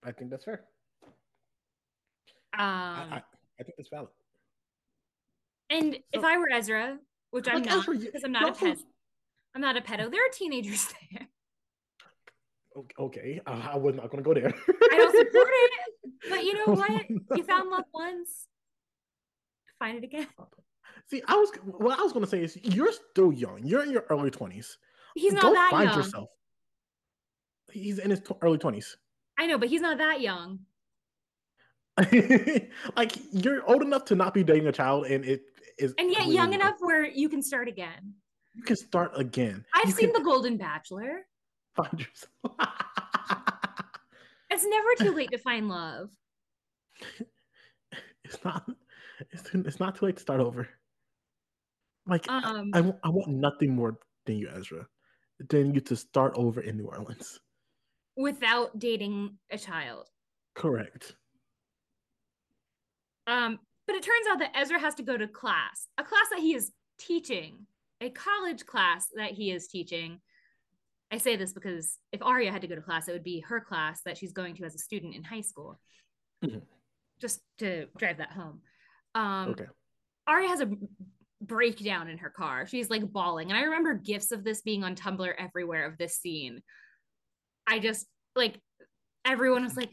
I 0.04 0.12
think 0.12 0.32
that's 0.32 0.46
fair. 0.46 0.66
Um, 2.54 2.60
I, 2.60 3.08
I, 3.12 3.24
I 3.60 3.64
think 3.64 3.76
that's 3.78 3.90
valid. 3.90 4.10
And 5.70 5.94
so, 5.94 6.00
if 6.12 6.24
I 6.26 6.38
were 6.38 6.50
Ezra, 6.52 6.98
which 7.30 7.48
I'm 7.48 7.62
like 7.62 7.66
not, 7.66 7.86
because 7.86 8.24
I'm 8.26 8.34
not 8.34 8.50
a 8.50 8.60
pet, 8.60 8.78
I'm 9.54 9.62
not 9.62 9.78
a 9.78 9.82
pedo. 9.82 10.10
There 10.12 10.26
are 10.26 10.30
teenagers 10.32 10.88
there. 11.12 11.28
Okay, 12.98 13.42
uh, 13.46 13.70
I 13.74 13.78
was 13.78 13.96
not 13.96 14.10
going 14.10 14.24
to 14.24 14.28
go 14.28 14.34
there. 14.34 14.48
I 14.48 14.98
don't 14.98 15.12
support 15.16 15.50
it, 15.52 15.72
but 16.30 16.44
you 16.46 16.54
know 16.66 16.74
what? 16.74 17.10
You 17.10 17.44
found 17.44 17.70
love 17.70 17.84
once, 17.94 18.48
find 19.78 19.98
it 19.98 20.06
again. 20.06 20.28
See, 21.10 21.22
I 21.28 21.36
was 21.36 21.52
what 21.66 22.00
I 22.00 22.02
was 22.02 22.14
going 22.14 22.24
to 22.24 22.32
say 22.32 22.42
is 22.42 22.58
you're 22.64 22.94
still 22.94 23.34
young. 23.34 23.60
You're 23.66 23.84
in 23.84 23.92
your 23.92 24.06
early 24.10 24.32
twenties. 24.32 24.78
He's 25.16 25.34
not 25.34 25.42
Go 25.42 25.54
that 25.54 25.72
find 25.72 25.90
young. 25.90 25.98
yourself. 25.98 26.30
He's 27.74 28.00
in 28.00 28.10
his 28.12 28.22
t- 28.22 28.36
early 28.42 28.58
twenties. 28.58 28.96
I 29.38 29.48
know, 29.48 29.58
but 29.58 29.68
he's 29.68 29.82
not 29.82 29.98
that 29.98 30.22
young. 30.22 30.60
like 32.96 33.12
you're 33.34 33.70
old 33.70 33.82
enough 33.82 34.06
to 34.06 34.16
not 34.16 34.34
be 34.34 34.44
dating 34.46 34.68
a 34.68 34.72
child, 34.72 35.08
and 35.08 35.26
it 35.26 35.42
is, 35.78 35.94
and 35.98 36.10
yet 36.10 36.28
young 36.28 36.54
enough 36.54 36.76
where 36.80 37.06
you 37.06 37.28
can 37.28 37.44
start 37.44 37.68
again. 37.68 38.14
You 38.54 38.64
can 38.64 38.76
start 38.76 39.12
again. 39.16 39.66
I've 39.74 39.88
you 39.88 39.92
seen 39.92 40.14
can... 40.14 40.22
The 40.22 40.26
Golden 40.26 40.58
Bachelor. 40.58 41.22
Find 41.76 42.00
yourself. 42.00 42.70
it's 44.50 44.66
never 44.66 44.88
too 45.00 45.16
late 45.16 45.32
to 45.32 45.38
find 45.38 45.70
love. 45.70 46.10
It's 48.24 48.46
not. 48.46 48.64
It's, 49.32 49.50
it's 49.54 49.80
not 49.82 49.98
too 49.98 50.06
late 50.06 50.16
to 50.16 50.22
start 50.22 50.40
over. 50.40 50.70
Like 52.08 52.30
um, 52.30 52.72
I, 52.74 52.80
I, 52.80 52.94
I 53.04 53.10
want 53.10 53.28
nothing 53.28 53.76
more 53.76 53.98
than 54.26 54.38
you, 54.38 54.50
Ezra, 54.56 54.88
than 55.50 55.74
you 55.74 55.82
to 55.82 55.98
start 55.98 56.32
over 56.38 56.62
in 56.62 56.78
New 56.78 56.86
Orleans 56.86 57.42
without 58.16 58.78
dating 58.80 59.38
a 59.50 59.58
child. 59.58 60.08
Correct. 60.56 61.16
Um, 63.28 63.60
but 63.88 63.96
it 63.96 64.04
turns 64.04 64.28
out 64.32 64.40
that 64.40 64.52
Ezra 64.56 64.80
has 64.80 64.96
to 64.96 65.04
go 65.04 65.18
to 65.18 65.28
class, 65.28 65.88
a 65.98 66.04
class 66.04 66.28
that 66.32 66.40
he 66.40 66.56
is 66.56 66.72
teaching, 66.98 67.66
a 68.02 68.10
college 68.10 68.66
class 68.66 69.08
that 69.16 69.32
he 69.32 69.52
is 69.52 69.68
teaching. 69.68 70.20
I 71.12 71.18
say 71.18 71.36
this 71.36 71.54
because 71.54 71.98
if 72.12 72.22
Aria 72.24 72.52
had 72.52 72.62
to 72.62 72.68
go 72.68 72.76
to 72.76 72.82
class, 72.82 73.08
it 73.08 73.14
would 73.14 73.24
be 73.24 73.42
her 73.42 73.62
class 73.62 74.02
that 74.06 74.18
she's 74.18 74.34
going 74.34 74.56
to 74.56 74.64
as 74.66 74.76
a 74.76 74.80
student 74.80 75.16
in 75.16 75.24
high 75.24 75.42
school. 75.42 75.80
Mm-hmm. 76.44 76.60
Just 77.20 77.42
to 77.60 77.86
drive 77.98 78.18
that 78.18 78.32
home. 78.32 78.62
Um, 79.14 79.50
okay. 79.50 79.66
Aria 80.28 80.48
has 80.48 80.62
a 80.62 80.72
breakdown 81.42 82.10
in 82.10 82.18
her 82.20 82.30
car. 82.30 82.66
She's 82.66 82.90
like 82.90 83.12
bawling. 83.12 83.52
And 83.52 83.58
I 83.58 83.64
remember 83.64 83.94
gifs 83.94 84.32
of 84.32 84.44
this 84.44 84.62
being 84.62 84.84
on 84.84 84.96
Tumblr 84.96 85.34
everywhere 85.38 85.86
of 85.86 85.98
this 85.98 86.18
scene. 86.18 86.62
I 87.68 87.80
just 87.80 88.08
like 88.36 88.60
everyone 89.26 89.64
was 89.64 89.76
like 89.76 89.92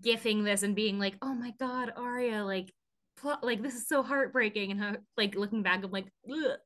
gifting 0.00 0.44
this 0.44 0.62
and 0.62 0.76
being 0.76 0.98
like, 0.98 1.16
"Oh 1.22 1.34
my 1.34 1.52
god, 1.58 1.92
Aria, 1.96 2.44
like 2.44 2.72
pl- 3.20 3.40
like 3.42 3.62
this 3.62 3.74
is 3.74 3.88
so 3.88 4.02
heartbreaking." 4.02 4.70
And 4.70 4.80
how, 4.80 4.96
like 5.16 5.34
looking 5.34 5.62
back, 5.62 5.82
I'm 5.82 5.90
like, 5.90 6.12
Ugh. 6.30 6.58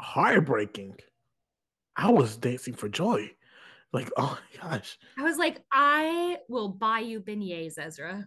Heartbreaking. 0.00 0.96
I 1.96 2.10
was 2.10 2.36
dancing 2.36 2.74
for 2.74 2.88
joy. 2.88 3.30
Like, 3.92 4.10
oh 4.16 4.38
my 4.62 4.70
gosh. 4.70 4.98
I 5.18 5.22
was 5.22 5.36
like, 5.36 5.62
I 5.72 6.38
will 6.48 6.68
buy 6.68 7.00
you 7.00 7.20
beignets, 7.20 7.78
Ezra. 7.78 8.26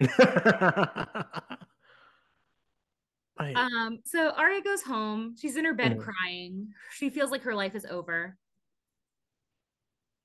um, 3.56 4.00
so 4.04 4.30
Aria 4.30 4.62
goes 4.62 4.82
home. 4.82 5.34
She's 5.40 5.56
in 5.56 5.64
her 5.64 5.74
bed 5.74 5.96
mm. 5.96 6.00
crying. 6.00 6.68
She 6.94 7.10
feels 7.10 7.30
like 7.30 7.42
her 7.42 7.54
life 7.54 7.74
is 7.74 7.86
over. 7.86 8.36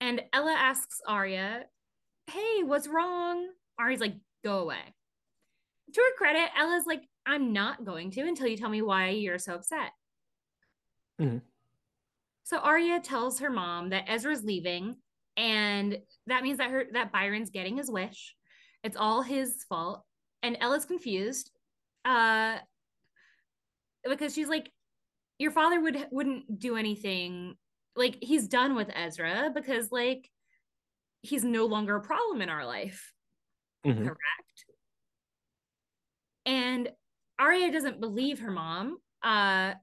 And 0.01 0.21
Ella 0.33 0.53
asks 0.53 0.99
Aria, 1.07 1.63
Hey, 2.27 2.63
what's 2.63 2.87
wrong? 2.87 3.47
Aria's 3.79 4.01
like, 4.01 4.15
Go 4.43 4.59
away. 4.59 4.93
To 5.93 6.01
her 6.01 6.17
credit, 6.17 6.49
Ella's 6.57 6.85
like, 6.85 7.03
I'm 7.25 7.53
not 7.53 7.85
going 7.85 8.11
to 8.11 8.21
until 8.21 8.47
you 8.47 8.57
tell 8.57 8.69
me 8.69 8.81
why 8.81 9.09
you're 9.09 9.39
so 9.39 9.55
upset. 9.55 9.91
Mm-hmm. 11.21 11.37
So 12.43 12.59
Aria 12.59 12.99
tells 12.99 13.39
her 13.39 13.49
mom 13.49 13.89
that 13.89 14.05
Ezra's 14.07 14.43
leaving, 14.43 14.97
and 15.35 15.97
that 16.27 16.43
means 16.43 16.59
that 16.59 16.69
her 16.69 16.85
that 16.93 17.11
Byron's 17.11 17.49
getting 17.49 17.77
his 17.77 17.89
wish. 17.89 18.35
It's 18.83 18.95
all 18.97 19.21
his 19.21 19.65
fault. 19.67 20.03
And 20.43 20.57
Ella's 20.61 20.85
confused. 20.85 21.51
Uh 22.05 22.57
because 24.07 24.35
she's 24.35 24.47
like, 24.47 24.71
Your 25.39 25.51
father 25.51 25.81
would 25.81 26.07
wouldn't 26.11 26.59
do 26.59 26.75
anything 26.75 27.55
like 27.95 28.17
he's 28.21 28.47
done 28.47 28.75
with 28.75 28.91
Ezra 28.93 29.51
because 29.53 29.91
like 29.91 30.29
he's 31.21 31.43
no 31.43 31.65
longer 31.65 31.95
a 31.95 32.01
problem 32.01 32.41
in 32.41 32.49
our 32.49 32.65
life. 32.65 33.11
Mm-hmm. 33.85 34.03
Correct. 34.03 34.65
And 36.45 36.89
Aria 37.39 37.71
doesn't 37.71 37.99
believe 37.99 38.39
her 38.39 38.51
mom 38.51 38.97
uh 39.23 39.73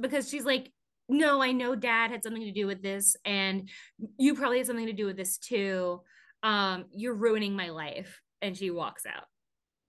because 0.00 0.28
she's 0.28 0.44
like 0.44 0.70
no, 1.06 1.42
I 1.42 1.52
know 1.52 1.74
dad 1.74 2.10
had 2.10 2.22
something 2.22 2.44
to 2.44 2.50
do 2.50 2.66
with 2.66 2.80
this, 2.82 3.14
and 3.26 3.68
you 4.16 4.34
probably 4.34 4.56
had 4.56 4.66
something 4.66 4.86
to 4.86 4.92
do 4.94 5.04
with 5.04 5.18
this 5.18 5.36
too. 5.36 6.00
Um, 6.42 6.86
you're 6.92 7.12
ruining 7.14 7.54
my 7.54 7.68
life. 7.68 8.22
And 8.40 8.56
she 8.56 8.70
walks 8.70 9.04
out. 9.06 9.24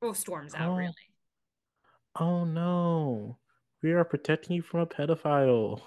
Well, 0.01 0.13
storms 0.13 0.53
out, 0.53 0.71
Oh. 0.71 0.75
really. 0.75 0.93
Oh 2.19 2.43
no. 2.43 3.37
We 3.81 3.93
are 3.93 4.03
protecting 4.03 4.57
you 4.57 4.61
from 4.61 4.81
a 4.81 4.85
pedophile. 4.85 5.81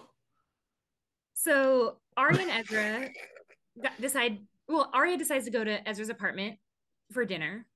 So 1.34 1.98
Aria 2.16 2.40
and 2.42 2.50
Ezra 2.50 3.08
decide. 4.00 4.38
Well, 4.66 4.90
Aria 4.92 5.16
decides 5.16 5.44
to 5.46 5.50
go 5.50 5.62
to 5.64 5.86
Ezra's 5.88 6.08
apartment 6.10 6.56
for 7.12 7.24
dinner. 7.24 7.66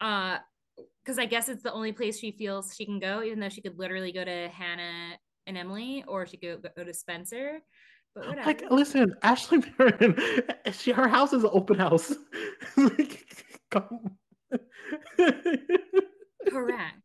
Uh, 0.00 0.38
because 1.08 1.18
I 1.18 1.24
guess 1.24 1.48
it's 1.48 1.62
the 1.62 1.72
only 1.72 1.92
place 1.92 2.18
she 2.18 2.32
feels 2.32 2.74
she 2.76 2.84
can 2.84 2.98
go, 2.98 3.22
even 3.22 3.40
though 3.40 3.48
she 3.48 3.62
could 3.62 3.78
literally 3.78 4.12
go 4.12 4.26
to 4.26 4.48
Hannah 4.48 5.16
and 5.46 5.56
Emily, 5.56 6.04
or 6.06 6.26
she 6.26 6.36
could 6.36 6.68
go 6.76 6.84
to 6.84 6.92
Spencer. 6.92 7.60
But 8.14 8.28
whatever. 8.28 8.46
Like, 8.46 8.64
listen, 8.70 9.14
Ashley 9.22 9.64
Marin, 9.78 10.18
she 10.72 10.92
her 10.92 11.08
house 11.08 11.32
is 11.32 11.44
an 11.44 11.50
open 11.50 11.78
house. 11.78 12.12
like, 12.76 13.26
come. 13.70 14.18
Correct. 16.50 17.00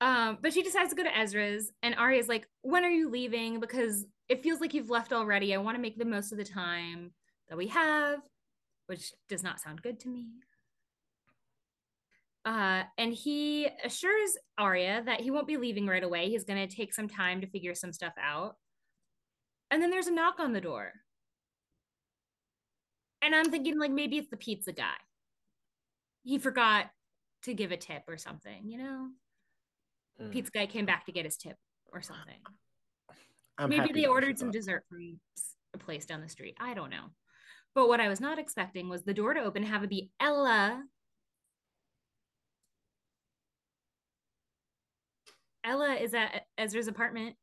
Um, 0.00 0.38
but 0.40 0.54
she 0.54 0.62
decides 0.62 0.88
to 0.88 0.96
go 0.96 1.02
to 1.02 1.14
Ezra's, 1.14 1.70
and 1.82 1.94
Aria's 1.96 2.30
like, 2.30 2.48
"When 2.62 2.86
are 2.86 2.90
you 2.90 3.10
leaving? 3.10 3.60
Because 3.60 4.06
it 4.30 4.42
feels 4.42 4.62
like 4.62 4.72
you've 4.72 4.88
left 4.88 5.12
already. 5.12 5.52
I 5.52 5.58
want 5.58 5.76
to 5.76 5.82
make 5.82 5.98
the 5.98 6.06
most 6.06 6.32
of 6.32 6.38
the 6.38 6.44
time 6.44 7.10
that 7.50 7.58
we 7.58 7.66
have," 7.66 8.20
which 8.86 9.12
does 9.28 9.42
not 9.42 9.60
sound 9.60 9.82
good 9.82 10.00
to 10.00 10.08
me. 10.08 10.28
Uh, 12.44 12.82
and 12.98 13.12
he 13.14 13.68
assures 13.84 14.36
Aria 14.58 15.02
that 15.06 15.20
he 15.20 15.30
won't 15.30 15.46
be 15.46 15.56
leaving 15.56 15.86
right 15.86 16.04
away. 16.04 16.28
He's 16.28 16.44
going 16.44 16.68
to 16.68 16.74
take 16.74 16.92
some 16.92 17.08
time 17.08 17.40
to 17.40 17.46
figure 17.46 17.74
some 17.74 17.92
stuff 17.92 18.12
out. 18.20 18.56
And 19.70 19.82
then 19.82 19.90
there's 19.90 20.08
a 20.08 20.12
knock 20.12 20.38
on 20.38 20.52
the 20.52 20.60
door. 20.60 20.92
And 23.22 23.34
I'm 23.34 23.50
thinking, 23.50 23.78
like, 23.78 23.90
maybe 23.90 24.18
it's 24.18 24.28
the 24.28 24.36
pizza 24.36 24.72
guy. 24.72 24.92
He 26.22 26.38
forgot 26.38 26.90
to 27.44 27.54
give 27.54 27.72
a 27.72 27.76
tip 27.76 28.02
or 28.08 28.18
something, 28.18 28.68
you 28.68 28.76
know? 28.78 29.08
Mm. 30.20 30.30
Pizza 30.30 30.50
guy 30.50 30.66
came 30.66 30.84
back 30.84 31.06
to 31.06 31.12
get 31.12 31.24
his 31.24 31.38
tip 31.38 31.56
or 31.92 32.02
something. 32.02 32.38
I'm 33.56 33.70
maybe 33.70 33.92
they 33.92 34.06
ordered 34.06 34.38
some 34.38 34.50
dessert 34.50 34.84
from 34.88 35.18
a 35.72 35.78
place 35.78 36.04
down 36.04 36.20
the 36.20 36.28
street. 36.28 36.56
I 36.60 36.74
don't 36.74 36.90
know. 36.90 37.06
But 37.74 37.88
what 37.88 38.00
I 38.00 38.08
was 38.08 38.20
not 38.20 38.38
expecting 38.38 38.88
was 38.88 39.02
the 39.02 39.14
door 39.14 39.32
to 39.34 39.42
open, 39.42 39.62
have 39.62 39.82
it 39.82 39.90
be 39.90 40.10
Ella. 40.20 40.82
Ella 45.64 45.94
is 45.94 46.14
at 46.14 46.46
Ezra's 46.58 46.88
apartment. 46.88 47.36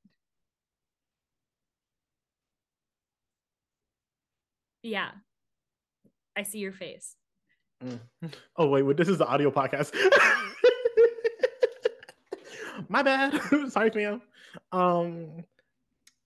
Yeah. 4.83 5.11
I 6.35 6.43
see 6.43 6.59
your 6.59 6.71
face. 6.71 7.15
Mm. 7.83 7.99
Oh 8.57 8.67
wait, 8.67 8.83
wait, 8.83 8.97
this 8.97 9.07
is 9.07 9.17
the 9.17 9.25
audio 9.25 9.49
podcast. 9.51 9.93
My 12.89 13.03
bad. 13.03 13.39
Sorry, 13.71 13.91
ma'am. 13.93 14.21
Um, 14.71 15.43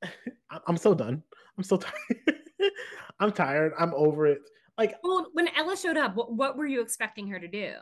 I- 0.03 0.59
I'm 0.67 0.77
so 0.77 0.93
done. 0.93 1.23
I'm 1.57 1.63
so 1.63 1.77
tired. 1.77 1.95
I'm 3.19 3.31
tired. 3.31 3.73
I'm 3.79 3.93
over 3.93 4.27
it. 4.27 4.39
Like, 4.77 4.95
Well, 5.03 5.27
when 5.33 5.47
Ella 5.55 5.77
showed 5.77 5.97
up, 5.97 6.15
what, 6.15 6.33
what 6.33 6.57
were 6.57 6.65
you 6.65 6.81
expecting 6.81 7.27
her 7.29 7.39
to 7.39 7.47
do? 7.47 7.73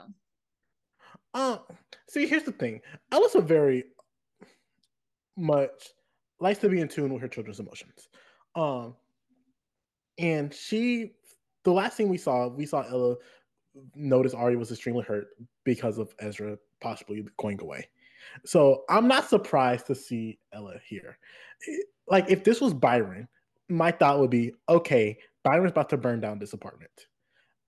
um, 1.34 1.60
see, 2.08 2.28
here's 2.28 2.44
the 2.44 2.52
thing. 2.52 2.82
Ella's 3.12 3.34
a 3.36 3.42
very 3.42 3.86
much 5.38 5.90
likes 6.40 6.60
to 6.60 6.70
be 6.70 6.82
in 6.82 6.88
tune 6.88 7.14
with 7.14 7.22
her 7.22 7.28
children's 7.28 7.60
emotions. 7.60 8.10
Um, 8.56 8.96
and 10.18 10.54
she, 10.54 11.14
the 11.64 11.72
last 11.72 11.98
thing 11.98 12.10
we 12.10 12.18
saw, 12.18 12.48
we 12.48 12.66
saw 12.66 12.82
Ella 12.82 13.16
notice 13.96 14.34
Aria 14.34 14.58
was 14.58 14.72
extremely 14.72 15.04
hurt 15.04 15.28
because 15.64 15.98
of 15.98 16.14
Ezra 16.20 16.58
possibly 16.82 17.26
going 17.38 17.60
away. 17.62 17.88
So 18.46 18.84
I'm 18.90 19.08
not 19.08 19.30
surprised 19.30 19.88
to 19.88 19.96
see 19.96 20.40
Ella 20.54 20.76
here. 20.86 21.18
Like 22.08 22.30
if 22.30 22.44
this 22.44 22.62
was 22.62 22.74
Byron, 22.74 23.28
my 23.70 23.92
thought 23.92 24.20
would 24.20 24.30
be, 24.30 24.54
okay, 24.70 25.18
Byron's 25.44 25.72
about 25.72 25.90
to 25.90 25.98
burn 25.98 26.20
down 26.20 26.40
this 26.40 26.54
apartment. 26.54 26.92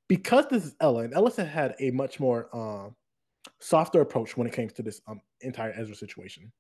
Because 0.07 0.45
this 0.47 0.63
is 0.63 0.75
Ella, 0.79 1.03
and 1.03 1.13
Ella 1.15 1.31
had 1.43 1.75
a 1.79 1.89
much 1.89 2.19
more 2.19 2.55
um, 2.55 2.95
softer 3.59 4.01
approach 4.01 4.37
when 4.37 4.45
it 4.45 4.53
came 4.53 4.69
to 4.69 4.83
this 4.83 5.01
um, 5.07 5.19
entire 5.41 5.73
Ezra 5.75 5.95
situation. 5.95 6.51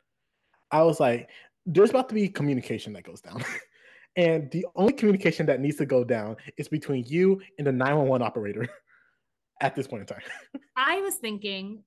I 0.71 0.83
was 0.83 0.99
like, 0.99 1.29
there's 1.65 1.89
about 1.89 2.09
to 2.09 2.15
be 2.15 2.27
communication 2.27 2.93
that 2.93 3.03
goes 3.03 3.21
down. 3.21 3.43
and 4.15 4.49
the 4.51 4.65
only 4.75 4.93
communication 4.93 5.45
that 5.47 5.59
needs 5.59 5.77
to 5.77 5.85
go 5.85 6.03
down 6.03 6.37
is 6.57 6.67
between 6.67 7.05
you 7.07 7.41
and 7.57 7.67
the 7.67 7.71
911 7.71 8.25
operator 8.25 8.67
at 9.61 9.75
this 9.75 9.87
point 9.87 10.01
in 10.01 10.07
time. 10.07 10.21
I 10.75 11.01
was 11.01 11.15
thinking 11.15 11.83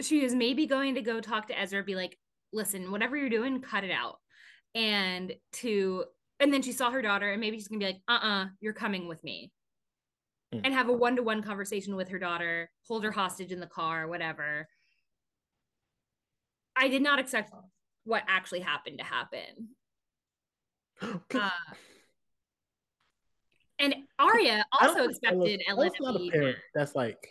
she 0.00 0.24
is 0.24 0.34
maybe 0.34 0.66
going 0.66 0.94
to 0.94 1.02
go 1.02 1.20
talk 1.20 1.48
to 1.48 1.58
Ezra, 1.58 1.82
be 1.82 1.94
like, 1.94 2.16
listen, 2.52 2.90
whatever 2.90 3.16
you're 3.16 3.28
doing, 3.28 3.60
cut 3.60 3.84
it 3.84 3.90
out. 3.90 4.18
And 4.74 5.32
to, 5.54 6.04
and 6.40 6.52
then 6.52 6.62
she 6.62 6.72
saw 6.72 6.90
her 6.90 7.02
daughter, 7.02 7.32
and 7.32 7.40
maybe 7.40 7.56
she's 7.56 7.68
gonna 7.68 7.80
be 7.80 7.86
like, 7.86 8.00
uh 8.08 8.12
uh-uh, 8.12 8.42
uh, 8.42 8.46
you 8.60 8.70
are 8.70 8.74
coming 8.74 9.08
with 9.08 9.22
me. 9.24 9.50
Mm. 10.54 10.60
And 10.64 10.74
have 10.74 10.88
a 10.88 10.92
one 10.92 11.16
to 11.16 11.22
one 11.22 11.42
conversation 11.42 11.96
with 11.96 12.08
her 12.10 12.18
daughter, 12.18 12.70
hold 12.86 13.04
her 13.04 13.10
hostage 13.10 13.50
in 13.50 13.60
the 13.60 13.66
car, 13.66 14.06
whatever. 14.06 14.68
I 16.76 16.88
did 16.88 17.02
not 17.02 17.18
expect 17.18 17.52
what 18.08 18.22
actually 18.26 18.60
happened 18.60 18.98
to 18.98 19.04
happen. 19.04 19.68
Uh, 21.32 21.50
and 23.78 23.94
Aria 24.18 24.64
also 24.80 25.04
expected 25.04 25.62
Ella's- 25.68 25.92
Ella 26.00 26.12
to 26.12 26.12
not 26.12 26.18
be 26.18 26.28
a 26.28 26.32
parent 26.32 26.58
that's 26.74 26.96
like 26.96 27.28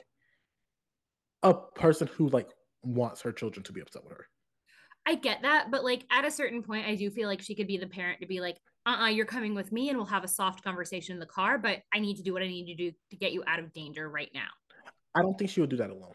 a 1.44 1.54
person 1.54 2.08
who 2.08 2.30
like 2.30 2.48
wants 2.84 3.22
her 3.24 3.34
children 3.34 3.66
to 3.66 3.74
be 3.74 3.82
upset 3.82 4.06
with 4.06 4.14
her. 4.14 4.28
I 5.06 5.16
get 5.16 5.42
that, 5.42 5.68
but 5.70 5.84
like 5.84 6.06
at 6.10 6.24
a 6.24 6.32
certain 6.32 6.64
point, 6.64 6.88
I 6.88 6.96
do 6.96 7.10
feel 7.10 7.28
like 7.28 7.42
she 7.42 7.56
could 7.56 7.68
be 7.68 7.78
the 7.78 7.88
parent 7.88 8.22
to 8.22 8.28
be 8.28 8.40
like, 8.40 8.56
uh 8.86 8.92
uh-uh, 8.92 9.04
uh, 9.04 9.08
you 9.08 9.24
are 9.24 9.26
coming 9.26 9.54
with 9.54 9.74
me 9.74 9.90
and 9.90 9.98
we'll 9.98 10.08
have 10.08 10.24
a 10.24 10.30
soft 10.30 10.64
conversation 10.64 11.14
in 11.14 11.20
the 11.20 11.26
car, 11.26 11.58
but 11.58 11.80
I 11.94 12.00
need 12.00 12.16
to 12.16 12.24
do 12.24 12.32
what 12.32 12.42
I 12.42 12.48
need 12.48 12.68
to 12.68 12.76
do 12.76 12.92
to 13.10 13.18
get 13.18 13.34
you 13.34 13.44
out 13.46 13.60
of 13.60 13.74
danger 13.74 14.10
right 14.10 14.32
now. 14.34 14.48
I 15.14 15.22
don't 15.22 15.38
think 15.38 15.50
she 15.50 15.60
would 15.60 15.70
do 15.70 15.78
that 15.78 15.90
alone. 15.90 16.14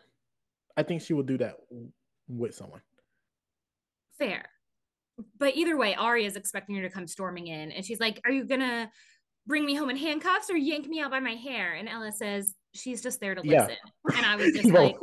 I 0.74 0.82
think 0.82 1.02
she 1.02 1.12
would 1.12 1.26
do 1.26 1.36
that 1.36 1.56
w- 1.68 1.90
with 2.28 2.54
someone. 2.54 2.80
Fair. 4.18 4.44
But 5.38 5.56
either 5.56 5.76
way, 5.76 5.94
Aria 5.94 6.26
is 6.26 6.36
expecting 6.36 6.76
her 6.76 6.82
to 6.82 6.90
come 6.90 7.06
storming 7.06 7.46
in 7.46 7.72
and 7.72 7.84
she's 7.84 8.00
like, 8.00 8.20
Are 8.24 8.32
you 8.32 8.44
gonna 8.44 8.90
bring 9.46 9.64
me 9.64 9.74
home 9.74 9.90
in 9.90 9.96
handcuffs 9.96 10.50
or 10.50 10.56
yank 10.56 10.88
me 10.88 11.00
out 11.00 11.10
by 11.10 11.20
my 11.20 11.34
hair? 11.34 11.74
And 11.74 11.88
Ella 11.88 12.12
says, 12.12 12.54
She's 12.74 13.02
just 13.02 13.20
there 13.20 13.34
to 13.34 13.42
Yeah. 13.44 13.62
listen. 13.62 13.76
And 14.16 14.26
I 14.26 14.36
was 14.36 14.52
just 14.54 14.70
like, 14.70 14.96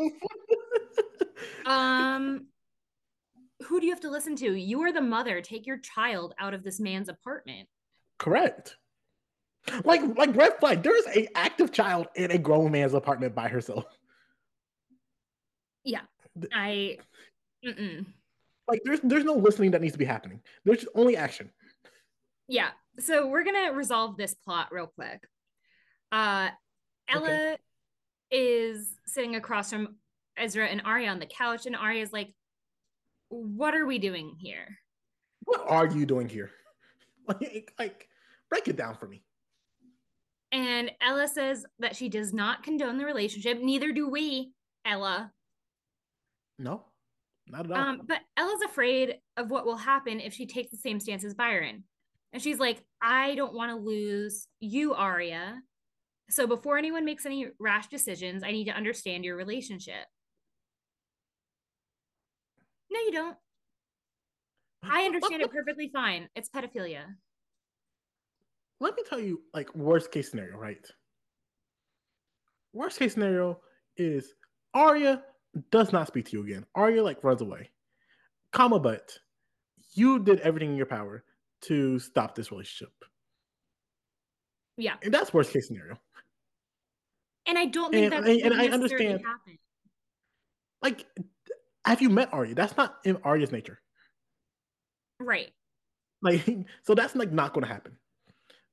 um, 1.66 2.48
who 3.64 3.80
do 3.80 3.86
you 3.86 3.92
have 3.92 4.02
to 4.02 4.10
listen 4.10 4.36
to? 4.38 4.56
You 4.56 4.82
are 4.82 4.92
the 4.92 5.02
mother. 5.02 5.42
Take 5.42 5.68
your 5.68 5.78
child 5.78 6.34
out 6.40 6.54
of 6.54 6.64
this 6.64 6.80
man's 6.80 7.10
apartment. 7.10 7.68
Correct. 8.18 8.76
Like 9.84 10.02
like 10.18 10.36
red 10.36 10.60
flag. 10.60 10.82
There 10.82 10.98
is 10.98 11.06
a 11.16 11.28
active 11.38 11.72
child 11.72 12.08
in 12.16 12.32
a 12.32 12.38
grown 12.38 12.72
man's 12.72 12.94
apartment 12.94 13.36
by 13.36 13.50
herself. 13.50 13.86
Yeah. 15.84 16.02
I 16.54 16.98
mm-mm. 17.66 18.06
Like 18.70 18.82
there's 18.86 19.00
there's 19.02 19.24
no 19.26 19.34
listening 19.34 19.72
that 19.72 19.82
needs 19.82 19.94
to 19.94 20.00
be 20.00 20.06
happening. 20.06 20.42
There's 20.66 20.86
only 20.96 21.18
action. 21.18 21.50
yeah 22.48 22.70
so 23.00 23.28
we're 23.28 23.44
gonna 23.44 23.72
resolve 23.74 24.18
this 24.18 24.34
plot 24.34 24.68
real 24.72 24.88
quick 24.88 25.22
uh 26.12 26.50
ella 27.08 27.24
Okay. 27.24 27.58
is 28.32 28.96
sitting 29.06 29.36
across 29.36 29.70
from 29.72 29.96
ezra 30.36 30.66
and 30.68 30.82
aria 30.86 31.10
on 31.10 31.20
the 31.20 31.26
couch 31.26 31.66
and 31.66 31.76
aria's 31.76 32.12
like 32.12 32.34
what 33.30 33.74
are 33.76 33.86
we 33.86 34.00
doing 34.00 34.36
here 34.40 34.80
What 35.46 35.62
are 35.68 35.88
you 35.88 36.06
doing 36.06 36.28
here? 36.30 36.52
Like, 37.28 37.74
like 37.78 38.10
break 38.50 38.68
it 38.68 38.76
down 38.76 38.96
for 38.96 39.08
me. 39.08 39.24
and 40.52 40.92
ella 41.00 41.28
says 41.28 41.64
that 41.78 41.96
she 41.96 42.10
does 42.10 42.34
not 42.34 42.64
condone 42.64 42.98
the 42.98 43.06
relationship 43.06 43.62
neither 43.62 43.92
do 43.92 44.10
we 44.10 44.52
ella 44.84 45.32
No, 46.58 46.86
not 47.50 47.66
at 47.66 47.72
all. 47.72 47.78
um 47.78 48.02
but 48.08 48.20
ella's 48.38 48.62
afraid 48.64 49.16
of 49.38 49.50
what 49.50 49.66
will 49.66 49.78
happen 49.78 50.20
if 50.20 50.34
she 50.34 50.46
takes 50.46 50.72
the 50.72 50.78
same 50.78 51.00
stance 51.00 51.24
as 51.24 51.34
byron. 51.34 51.84
And 52.34 52.42
she's 52.42 52.60
like 52.60 52.84
i 53.02 53.36
don't 53.36 53.54
want 53.54 53.72
to 53.72 53.78
lose 53.78 54.48
you 54.60 54.94
aria. 54.94 55.62
So 56.30 56.46
before 56.46 56.78
anyone 56.78 57.06
makes 57.06 57.26
any 57.26 57.48
rash 57.60 57.88
decisions 57.88 58.44
i 58.44 58.52
need 58.52 58.66
to 58.66 58.72
understand 58.72 59.26
your 59.26 59.36
relationship. 59.36 60.06
No 62.92 63.00
you 63.02 63.12
don't. 63.12 63.38
I 64.84 65.04
understand 65.04 65.42
it 65.42 65.52
perfectly 65.52 65.90
fine. 65.94 66.30
It's 66.36 66.50
pedophilia. 66.50 67.04
Let 68.80 68.96
me 68.96 69.04
tell 69.08 69.20
you 69.20 69.42
like 69.54 69.74
worst 69.76 70.12
case 70.12 70.32
scenario, 70.32 70.58
right? 70.58 70.86
Worst 72.74 72.98
case 73.00 73.14
scenario 73.14 73.60
is 73.98 74.34
Aria 74.74 75.24
does 75.72 75.92
not 75.92 76.08
speak 76.08 76.26
to 76.26 76.38
you 76.38 76.44
again. 76.44 76.66
Aria 76.76 77.04
like 77.04 77.24
runs 77.24 77.42
away. 77.42 77.70
Comma 78.52 78.80
but 78.80 79.18
you 79.94 80.20
did 80.20 80.40
everything 80.42 80.72
in 80.72 80.78
your 80.78 80.86
power 80.86 81.24
to 81.62 82.00
stop 82.00 82.36
this 82.36 82.52
relationship. 82.52 82.94
Yeah. 84.78 84.96
And 85.04 85.14
that's 85.14 85.34
worst 85.34 85.52
case 85.52 85.68
scenario. 85.68 86.00
And 87.46 87.58
I 87.58 87.66
don't 87.66 87.92
think 87.92 88.14
and, 88.14 88.26
that's 88.26 88.44
and, 88.44 88.54
and 88.54 88.62
I 88.62 88.68
understand. 88.68 89.22
Happen. 89.26 89.58
Like, 90.82 91.06
have 91.84 92.02
you 92.02 92.10
met 92.10 92.30
Aria? 92.32 92.56
That's 92.56 92.78
not 92.78 92.98
in 93.04 93.18
Aria's 93.24 93.52
nature. 93.52 93.80
Right. 95.20 95.50
Like, 96.22 96.48
so 96.84 96.94
that's 96.94 97.16
like 97.16 97.32
not 97.32 97.54
going 97.54 97.66
to 97.66 97.72
happen. 97.72 97.98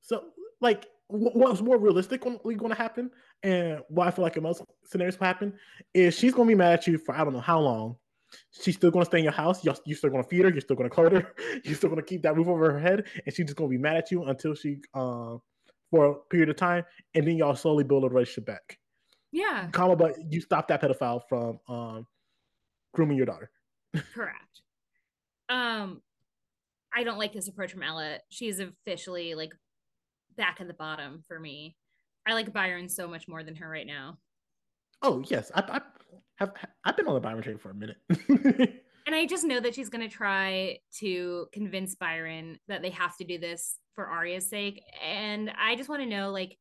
So, 0.03 0.25
like, 0.61 0.87
what's 1.09 1.61
more 1.61 1.79
realistically 1.79 2.55
going 2.55 2.71
to 2.71 2.77
happen, 2.77 3.11
and 3.43 3.81
what 3.89 4.09
I 4.09 4.11
feel 4.11 4.23
like 4.23 4.37
in 4.37 4.43
most 4.43 4.63
scenarios 4.85 5.19
will 5.19 5.27
happen, 5.27 5.53
is 5.95 6.17
she's 6.17 6.35
to 6.35 6.45
be 6.45 6.55
mad 6.55 6.75
at 6.75 6.87
you 6.87 6.99
for 6.99 7.15
I 7.15 7.25
don't 7.25 7.33
know 7.33 7.41
how 7.41 7.61
long. 7.61 7.97
She's 8.51 8.75
still 8.75 8.91
to 8.91 9.05
stay 9.05 9.19
in 9.19 9.25
your 9.25 9.33
house. 9.33 9.65
You're, 9.65 9.77
you're 9.85 9.97
still 9.97 10.11
to 10.11 10.23
feed 10.25 10.45
her. 10.45 10.51
You're 10.51 10.61
still 10.61 10.77
to 10.77 10.91
clothe 10.91 11.13
her. 11.13 11.33
You're 11.65 11.77
still 11.77 11.95
to 11.95 12.03
keep 12.03 12.23
that 12.23 12.37
roof 12.37 12.49
over 12.49 12.73
her 12.73 12.81
head, 12.81 13.05
and 13.25 13.35
she's 13.35 13.47
just 13.47 13.57
to 13.57 13.69
be 13.69 13.79
mad 13.79 13.97
at 13.97 14.11
you 14.11 14.25
until 14.25 14.55
she, 14.55 14.79
uh, 14.95 15.37
for 15.91 16.07
a 16.07 16.15
period 16.29 16.49
of 16.49 16.57
time, 16.57 16.85
and 17.15 17.27
then 17.27 17.37
y'all 17.37 17.55
slowly 17.55 17.85
build 17.85 18.05
a 18.05 18.09
relationship 18.09 18.47
back. 18.47 18.79
Yeah. 19.33 19.69
Comma, 19.71 19.97
but 19.97 20.17
you 20.31 20.41
stop 20.41 20.69
that 20.69 20.83
pedophile 20.83 21.21
from 21.29 21.61
um, 21.69 22.07
grooming 22.95 23.17
your 23.17 23.27
daughter. 23.27 23.51
Correct. 24.15 24.63
Um, 25.49 26.03
I 26.95 27.05
don't 27.05 27.19
like 27.19 27.33
this 27.33 27.49
approach 27.49 27.73
from 27.73 27.83
Ella. 27.83 28.19
She's 28.31 28.59
officially 28.59 29.35
like 29.35 29.53
back 30.37 30.61
at 30.61 30.67
the 30.67 30.75
bottom 30.75 31.25
for 31.29 31.39
me. 31.39 31.77
I 32.27 32.35
like 32.35 32.53
Byron 32.53 32.89
so 32.89 33.07
much 33.07 33.29
more 33.29 33.45
than 33.45 33.57
her 33.57 33.69
right 33.69 33.87
now. 33.87 34.19
Oh 35.03 35.23
yes, 35.29 35.53
I, 35.55 35.61
I 35.61 35.81
have. 36.37 36.53
I've 36.85 36.97
been 36.97 37.07
on 37.07 37.15
the 37.15 37.21
Byron 37.21 37.43
train 37.43 37.59
for 37.59 37.71
a 37.71 37.75
minute. 37.75 37.99
and 39.07 39.15
I 39.15 39.27
just 39.27 39.45
know 39.45 39.61
that 39.61 39.75
she's 39.75 39.89
going 39.89 40.09
to 40.09 40.15
try 40.15 40.79
to 40.99 41.47
convince 41.53 41.95
Byron 41.95 42.59
that 42.69 42.83
they 42.83 42.91
have 42.91 43.17
to 43.19 43.25
do 43.25 43.39
this 43.39 43.79
for 43.95 44.09
Aria's 44.09 44.49
sake. 44.49 44.83
And 45.05 45.53
I 45.59 45.77
just 45.77 45.89
want 45.89 46.03
to 46.03 46.09
know, 46.09 46.33
like, 46.33 46.59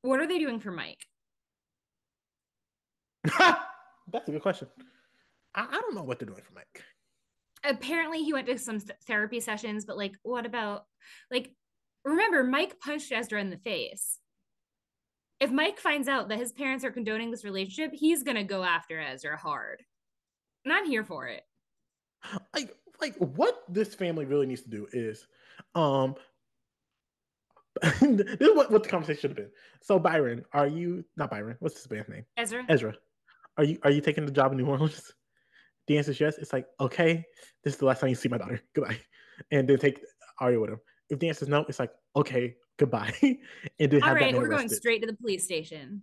what 0.00 0.20
are 0.20 0.26
they 0.26 0.38
doing 0.38 0.60
for 0.60 0.70
Mike? 0.70 1.04
That's 3.38 4.28
a 4.28 4.32
good 4.32 4.42
question. 4.42 4.68
I, 5.54 5.66
I 5.70 5.80
don't 5.80 5.94
know 5.94 6.04
what 6.04 6.18
they're 6.18 6.28
doing 6.28 6.42
for 6.42 6.54
Mike. 6.54 6.82
Apparently, 7.64 8.24
he 8.24 8.32
went 8.32 8.46
to 8.46 8.58
some 8.58 8.80
therapy 9.06 9.40
sessions, 9.40 9.84
but 9.84 9.96
like, 9.96 10.14
what 10.22 10.46
about 10.46 10.86
like? 11.30 11.52
Remember, 12.04 12.42
Mike 12.42 12.80
punched 12.80 13.12
Ezra 13.12 13.40
in 13.40 13.50
the 13.50 13.58
face. 13.58 14.18
If 15.40 15.50
Mike 15.50 15.80
finds 15.80 16.08
out 16.08 16.28
that 16.28 16.38
his 16.38 16.52
parents 16.52 16.84
are 16.84 16.90
condoning 16.90 17.30
this 17.30 17.44
relationship, 17.44 17.92
he's 17.92 18.22
gonna 18.22 18.44
go 18.44 18.62
after 18.62 19.00
Ezra 19.00 19.36
hard, 19.36 19.82
and 20.64 20.72
I'm 20.72 20.86
here 20.86 21.04
for 21.04 21.26
it. 21.26 21.42
Like, 22.54 22.76
like 23.00 23.16
what 23.16 23.64
this 23.68 23.94
family 23.94 24.24
really 24.24 24.46
needs 24.46 24.62
to 24.62 24.70
do 24.70 24.86
is, 24.92 25.26
um, 25.74 26.14
this 27.82 28.36
is 28.40 28.54
what, 28.54 28.70
what 28.70 28.82
the 28.82 28.88
conversation 28.88 29.20
should 29.20 29.30
have 29.30 29.36
been. 29.36 29.50
So 29.80 29.98
Byron, 29.98 30.44
are 30.52 30.68
you 30.68 31.04
not 31.16 31.30
Byron? 31.30 31.56
What's 31.60 31.76
his 31.76 31.86
band's 31.86 32.08
name? 32.08 32.24
Ezra. 32.36 32.64
Ezra. 32.68 32.94
Are 33.58 33.64
you 33.64 33.78
are 33.82 33.90
you 33.90 34.00
taking 34.00 34.24
the 34.24 34.32
job 34.32 34.52
in 34.52 34.58
New 34.58 34.66
Orleans? 34.66 35.12
The 35.88 35.98
answer 35.98 36.12
is 36.12 36.20
yes. 36.20 36.38
It's 36.38 36.52
like, 36.52 36.66
okay, 36.78 37.24
this 37.64 37.74
is 37.74 37.80
the 37.80 37.86
last 37.86 38.00
time 38.00 38.08
you 38.08 38.14
see 38.14 38.28
my 38.28 38.38
daughter. 38.38 38.60
Goodbye. 38.74 39.00
And 39.50 39.68
then 39.68 39.78
take 39.78 40.00
Aria 40.38 40.60
with 40.60 40.70
him. 40.70 40.80
If 41.10 41.18
the 41.18 41.28
answer 41.28 41.44
is 41.44 41.48
no, 41.48 41.64
it's 41.68 41.80
like, 41.80 41.90
okay, 42.14 42.54
goodbye. 42.78 43.14
and 43.22 43.90
then 43.90 44.02
All 44.02 44.14
right, 44.14 44.34
we're 44.34 44.46
arrested. 44.46 44.56
going 44.56 44.68
straight 44.68 45.00
to 45.02 45.06
the 45.06 45.16
police 45.16 45.44
station. 45.44 46.02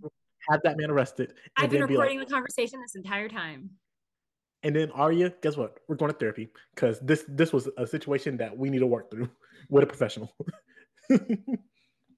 Have 0.50 0.62
that 0.64 0.78
man 0.78 0.90
arrested. 0.90 1.34
I've 1.56 1.70
been 1.70 1.82
recording 1.82 2.16
be 2.16 2.20
like, 2.20 2.28
the 2.28 2.34
conversation 2.34 2.82
this 2.82 2.96
entire 2.96 3.30
time. 3.30 3.72
And 4.64 4.76
then 4.76 4.91
Aria, 4.91 5.34
guess 5.41 5.56
what? 5.56 5.80
We're 5.88 5.96
going 5.96 6.12
to 6.12 6.18
therapy 6.18 6.50
because 6.74 7.00
this 7.00 7.24
this 7.28 7.54
was 7.54 7.70
a 7.78 7.86
situation 7.86 8.38
that 8.38 8.58
we 8.58 8.70
need 8.70 8.80
to 8.80 8.88
work 8.88 9.12
through 9.12 9.30
with 9.70 9.84
a 9.84 9.88
professional. 9.88 10.36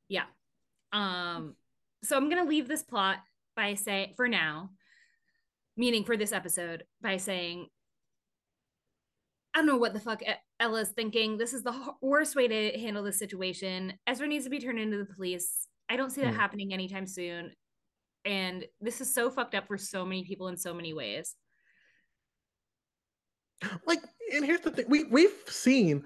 yeah. 0.09 0.25
Um. 0.93 1.55
So 2.03 2.17
I'm 2.17 2.29
gonna 2.29 2.45
leave 2.45 2.67
this 2.67 2.83
plot 2.83 3.17
by 3.55 3.75
saying 3.75 4.13
for 4.15 4.27
now 4.27 4.71
meaning 5.77 6.03
for 6.03 6.17
this 6.17 6.31
episode 6.31 6.83
by 7.01 7.17
saying 7.17 7.67
I 9.53 9.59
don't 9.59 9.67
know 9.67 9.77
what 9.77 9.93
the 9.93 9.99
fuck 9.99 10.21
Ella's 10.59 10.89
thinking. 10.89 11.37
This 11.37 11.53
is 11.53 11.63
the 11.63 11.73
worst 12.01 12.35
way 12.35 12.47
to 12.47 12.79
handle 12.79 13.03
this 13.03 13.19
situation. 13.19 13.93
Ezra 14.07 14.27
needs 14.27 14.45
to 14.45 14.49
be 14.49 14.59
turned 14.59 14.79
into 14.79 14.97
the 14.97 15.13
police. 15.13 15.67
I 15.89 15.97
don't 15.97 16.09
see 16.09 16.21
that 16.21 16.33
mm. 16.33 16.37
happening 16.37 16.73
anytime 16.73 17.05
soon. 17.05 17.51
And 18.23 18.65
this 18.79 19.01
is 19.01 19.13
so 19.13 19.29
fucked 19.29 19.55
up 19.55 19.67
for 19.67 19.77
so 19.77 20.05
many 20.05 20.23
people 20.23 20.47
in 20.47 20.57
so 20.57 20.73
many 20.73 20.93
ways. 20.93 21.35
Like, 23.85 23.99
and 24.33 24.45
here's 24.45 24.61
the 24.61 24.71
thing: 24.71 24.85
we 24.87 25.03
we've 25.05 25.35
seen 25.47 26.03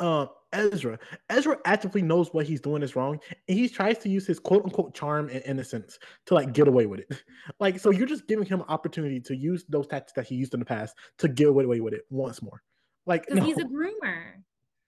uh, 0.00 0.26
Ezra. 0.52 0.98
Ezra 1.30 1.58
actively 1.64 2.02
knows 2.02 2.28
what 2.32 2.46
he's 2.46 2.60
doing 2.60 2.82
is 2.82 2.96
wrong, 2.96 3.18
and 3.48 3.58
he 3.58 3.68
tries 3.68 3.98
to 3.98 4.08
use 4.08 4.26
his 4.26 4.38
quote 4.38 4.64
unquote 4.64 4.94
charm 4.94 5.28
and 5.28 5.42
innocence 5.46 5.98
to 6.26 6.34
like 6.34 6.52
get 6.52 6.68
away 6.68 6.86
with 6.86 7.00
it. 7.00 7.22
Like, 7.58 7.80
so 7.80 7.90
you're 7.90 8.06
just 8.06 8.28
giving 8.28 8.46
him 8.46 8.60
an 8.60 8.66
opportunity 8.68 9.20
to 9.20 9.36
use 9.36 9.64
those 9.68 9.86
tactics 9.88 10.12
that 10.14 10.26
he 10.26 10.36
used 10.36 10.54
in 10.54 10.60
the 10.60 10.66
past 10.66 10.94
to 11.18 11.28
get 11.28 11.48
away 11.48 11.80
with 11.80 11.92
it 11.92 12.02
once 12.08 12.40
more. 12.40 12.62
Like, 13.06 13.28
no. 13.30 13.42
he's 13.42 13.58
a 13.58 13.64
groomer. 13.64 14.42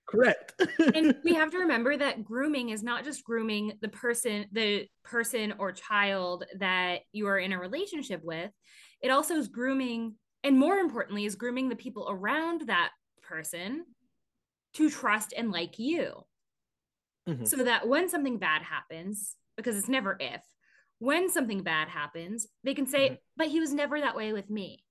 Correct. 0.06 0.54
and 0.94 1.16
we 1.24 1.34
have 1.34 1.50
to 1.50 1.58
remember 1.58 1.96
that 1.96 2.24
grooming 2.24 2.70
is 2.70 2.82
not 2.82 3.04
just 3.04 3.24
grooming 3.24 3.72
the 3.80 3.88
person, 3.88 4.46
the 4.52 4.86
person 5.02 5.54
or 5.58 5.72
child 5.72 6.44
that 6.58 7.00
you 7.12 7.26
are 7.26 7.38
in 7.38 7.52
a 7.52 7.58
relationship 7.58 8.22
with. 8.22 8.50
It 9.02 9.10
also 9.10 9.34
is 9.34 9.48
grooming, 9.48 10.14
and 10.42 10.58
more 10.58 10.76
importantly, 10.76 11.24
is 11.24 11.34
grooming 11.34 11.68
the 11.68 11.76
people 11.76 12.06
around 12.08 12.62
that 12.66 12.90
person 13.22 13.84
to 14.74 14.90
trust 14.90 15.32
and 15.36 15.50
like 15.50 15.78
you. 15.78 16.24
Mm-hmm. 17.28 17.46
So 17.46 17.64
that 17.64 17.88
when 17.88 18.08
something 18.08 18.38
bad 18.38 18.62
happens, 18.62 19.36
because 19.56 19.76
it's 19.76 19.88
never 19.88 20.16
if, 20.20 20.42
when 20.98 21.30
something 21.30 21.62
bad 21.62 21.88
happens, 21.88 22.46
they 22.64 22.74
can 22.74 22.86
say, 22.86 23.06
mm-hmm. 23.06 23.14
but 23.36 23.48
he 23.48 23.60
was 23.60 23.72
never 23.72 24.00
that 24.00 24.16
way 24.16 24.32
with 24.32 24.50
me. 24.50 24.84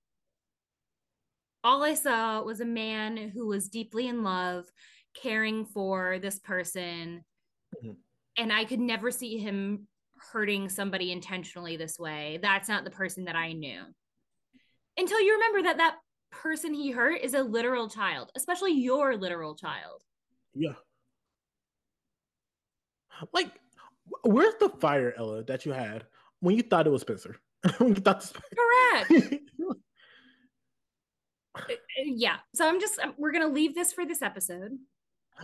All 1.64 1.82
I 1.82 1.94
saw 1.94 2.42
was 2.42 2.60
a 2.60 2.66
man 2.66 3.16
who 3.16 3.46
was 3.46 3.70
deeply 3.70 4.06
in 4.06 4.22
love, 4.22 4.66
caring 5.14 5.64
for 5.64 6.18
this 6.18 6.38
person. 6.38 7.24
Mm-hmm. 7.74 7.92
And 8.36 8.52
I 8.52 8.66
could 8.66 8.80
never 8.80 9.10
see 9.10 9.38
him 9.38 9.88
hurting 10.32 10.68
somebody 10.68 11.10
intentionally 11.10 11.76
this 11.78 11.98
way. 11.98 12.38
That's 12.42 12.68
not 12.68 12.84
the 12.84 12.90
person 12.90 13.24
that 13.24 13.34
I 13.34 13.52
knew. 13.52 13.80
Until 14.98 15.20
you 15.20 15.34
remember 15.34 15.62
that 15.62 15.78
that 15.78 15.96
person 16.30 16.74
he 16.74 16.90
hurt 16.90 17.22
is 17.22 17.32
a 17.32 17.42
literal 17.42 17.88
child, 17.88 18.30
especially 18.36 18.72
your 18.72 19.16
literal 19.16 19.54
child. 19.54 20.02
Yeah. 20.54 20.74
Like, 23.32 23.50
where's 24.22 24.54
the 24.60 24.68
fire, 24.68 25.14
Ella, 25.16 25.44
that 25.44 25.64
you 25.64 25.72
had 25.72 26.04
when 26.40 26.56
you 26.56 26.62
thought 26.62 26.86
it 26.86 26.90
was 26.90 27.02
Spencer? 27.02 27.36
when 27.78 27.90
you 27.90 27.94
thought 28.02 28.30
correct. 28.54 29.34
Yeah. 31.98 32.36
So 32.54 32.68
I'm 32.68 32.80
just 32.80 32.98
um, 32.98 33.14
we're 33.16 33.32
gonna 33.32 33.48
leave 33.48 33.74
this 33.74 33.92
for 33.92 34.04
this 34.04 34.22
episode 34.22 34.78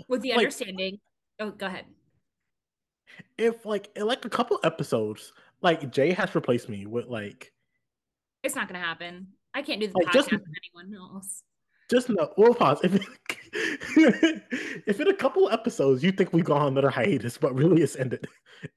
with 0.09 0.23
the 0.23 0.31
like, 0.31 0.39
understanding. 0.39 0.99
Oh, 1.39 1.51
go 1.51 1.67
ahead. 1.67 1.87
If 3.39 3.65
like 3.65 3.91
in 3.97 4.07
like 4.07 4.25
a 4.25 4.31
couple 4.31 4.59
episodes, 4.65 5.33
like 5.63 5.91
Jay 5.91 6.13
has 6.13 6.35
replaced 6.35 6.69
me 6.69 6.87
with 6.87 7.07
like. 7.07 7.53
It's 8.43 8.55
not 8.55 8.69
gonna 8.69 8.85
happen. 8.85 9.29
I 9.55 9.63
can't 9.63 9.81
do 9.81 9.89
the 9.89 9.95
like, 9.95 10.09
podcast 10.09 10.13
just, 10.13 10.31
with 10.33 10.43
anyone 10.77 10.97
else. 10.99 11.43
Just 11.91 12.09
no. 12.09 12.33
We'll 12.37 12.55
pause. 12.55 12.81
If, 12.85 12.95
if 14.87 15.01
in 15.01 15.09
a 15.09 15.15
couple 15.15 15.51
episodes 15.51 16.05
you 16.05 16.13
think 16.13 16.33
we've 16.33 16.45
gone 16.45 16.63
on 16.63 16.69
another 16.69 16.91
hiatus, 16.91 17.37
but 17.37 17.55
really 17.55 17.83
it's 17.83 17.97
ended, 17.97 18.27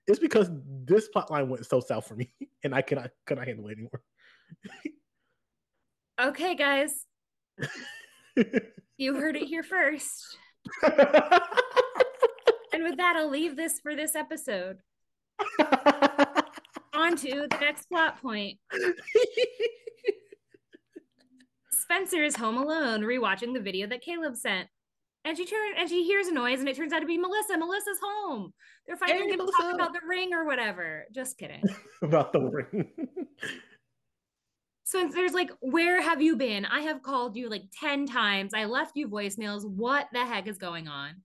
it's 0.07 0.19
because 0.19 0.49
this 0.85 1.09
plotline 1.15 1.47
went 1.47 1.65
so 1.65 1.79
south 1.79 2.07
for 2.07 2.15
me, 2.15 2.33
and 2.63 2.73
I 2.73 2.81
cannot 2.81 3.11
cannot 3.27 3.47
handle 3.47 3.67
it 3.67 3.73
anymore. 3.73 4.01
okay, 6.21 6.55
guys. 6.55 7.05
you 8.97 9.15
heard 9.15 9.35
it 9.35 9.47
here 9.47 9.63
first. 9.63 10.37
and 10.83 10.93
with 12.83 12.97
that, 12.97 13.15
I'll 13.15 13.29
leave 13.29 13.55
this 13.55 13.79
for 13.79 13.95
this 13.95 14.15
episode. 14.15 14.77
On 16.93 17.15
to 17.17 17.47
the 17.49 17.57
next 17.59 17.89
plot 17.89 18.21
point. 18.21 18.59
Spencer 21.71 22.23
is 22.23 22.35
home 22.35 22.57
alone 22.57 23.01
rewatching 23.01 23.53
the 23.53 23.59
video 23.59 23.87
that 23.87 24.01
Caleb 24.01 24.35
sent. 24.35 24.67
And 25.25 25.37
she 25.37 25.45
turns 25.45 25.75
and 25.77 25.89
she 25.89 26.03
hears 26.03 26.27
a 26.27 26.33
noise 26.33 26.59
and 26.59 26.67
it 26.67 26.75
turns 26.75 26.91
out 26.91 26.99
to 26.99 27.05
be 27.05 27.17
Melissa. 27.17 27.57
Melissa's 27.57 27.99
home. 28.03 28.53
They're 28.85 28.97
finally 28.97 29.29
hey, 29.29 29.37
going 29.37 29.47
to 29.47 29.53
talk 29.57 29.73
about 29.73 29.93
the 29.93 30.01
ring 30.07 30.33
or 30.33 30.45
whatever. 30.45 31.05
Just 31.13 31.37
kidding. 31.37 31.63
about 32.01 32.33
the 32.33 32.41
ring. 32.41 32.89
Spencer's 34.93 35.33
like, 35.33 35.49
Where 35.59 36.01
have 36.01 36.21
you 36.21 36.35
been? 36.35 36.65
I 36.65 36.81
have 36.81 37.01
called 37.01 37.35
you 37.35 37.49
like 37.49 37.63
10 37.79 38.05
times. 38.05 38.53
I 38.53 38.65
left 38.65 38.91
you 38.95 39.07
voicemails. 39.07 39.65
What 39.67 40.07
the 40.13 40.23
heck 40.23 40.47
is 40.47 40.59
going 40.59 40.87
on? 40.87 41.15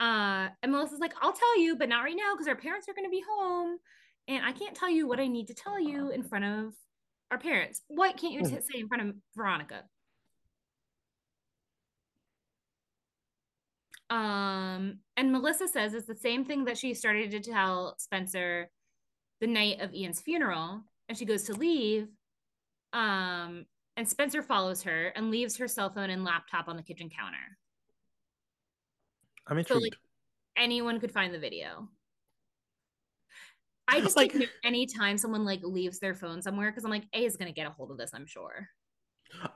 Uh, 0.00 0.48
and 0.62 0.72
Melissa's 0.72 0.98
like, 0.98 1.12
I'll 1.20 1.32
tell 1.32 1.60
you, 1.60 1.76
but 1.76 1.88
not 1.88 2.02
right 2.02 2.16
now 2.16 2.34
because 2.34 2.48
our 2.48 2.56
parents 2.56 2.88
are 2.88 2.94
going 2.94 3.04
to 3.04 3.10
be 3.10 3.22
home. 3.28 3.78
And 4.26 4.44
I 4.44 4.50
can't 4.50 4.74
tell 4.74 4.90
you 4.90 5.06
what 5.06 5.20
I 5.20 5.28
need 5.28 5.46
to 5.48 5.54
tell 5.54 5.78
you 5.78 6.10
in 6.10 6.24
front 6.24 6.44
of 6.44 6.74
our 7.30 7.38
parents. 7.38 7.82
What 7.86 8.16
can't 8.16 8.32
you 8.32 8.42
t- 8.42 8.46
mm. 8.50 8.62
say 8.62 8.80
in 8.80 8.88
front 8.88 9.08
of 9.08 9.14
Veronica? 9.36 9.84
Um, 14.08 14.98
and 15.16 15.30
Melissa 15.30 15.68
says 15.68 15.94
it's 15.94 16.08
the 16.08 16.16
same 16.16 16.44
thing 16.44 16.64
that 16.64 16.78
she 16.78 16.94
started 16.94 17.30
to 17.30 17.40
tell 17.40 17.94
Spencer 17.98 18.70
the 19.40 19.46
night 19.46 19.80
of 19.80 19.94
Ian's 19.94 20.20
funeral. 20.20 20.82
And 21.08 21.16
she 21.16 21.24
goes 21.24 21.44
to 21.44 21.54
leave. 21.54 22.08
Um, 22.92 23.66
and 23.96 24.08
Spencer 24.08 24.42
follows 24.42 24.82
her 24.84 25.08
and 25.08 25.30
leaves 25.30 25.56
her 25.58 25.68
cell 25.68 25.90
phone 25.90 26.10
and 26.10 26.24
laptop 26.24 26.68
on 26.68 26.76
the 26.76 26.82
kitchen 26.82 27.08
counter. 27.10 27.36
I'm 29.46 29.58
intrigued. 29.58 29.80
So 29.80 29.82
like 29.84 29.94
anyone 30.56 31.00
could 31.00 31.12
find 31.12 31.34
the 31.34 31.38
video. 31.38 31.88
I 33.88 34.00
just 34.00 34.16
Like- 34.16 34.34
like 34.34 34.50
anytime 34.64 35.18
someone 35.18 35.44
like 35.44 35.60
leaves 35.62 35.98
their 35.98 36.14
phone 36.14 36.42
somewhere 36.42 36.70
because 36.70 36.84
I'm 36.84 36.90
like, 36.90 37.06
A 37.12 37.24
is 37.24 37.36
gonna 37.36 37.52
get 37.52 37.66
a 37.66 37.70
hold 37.70 37.90
of 37.90 37.98
this, 37.98 38.10
I'm 38.14 38.26
sure. 38.26 38.68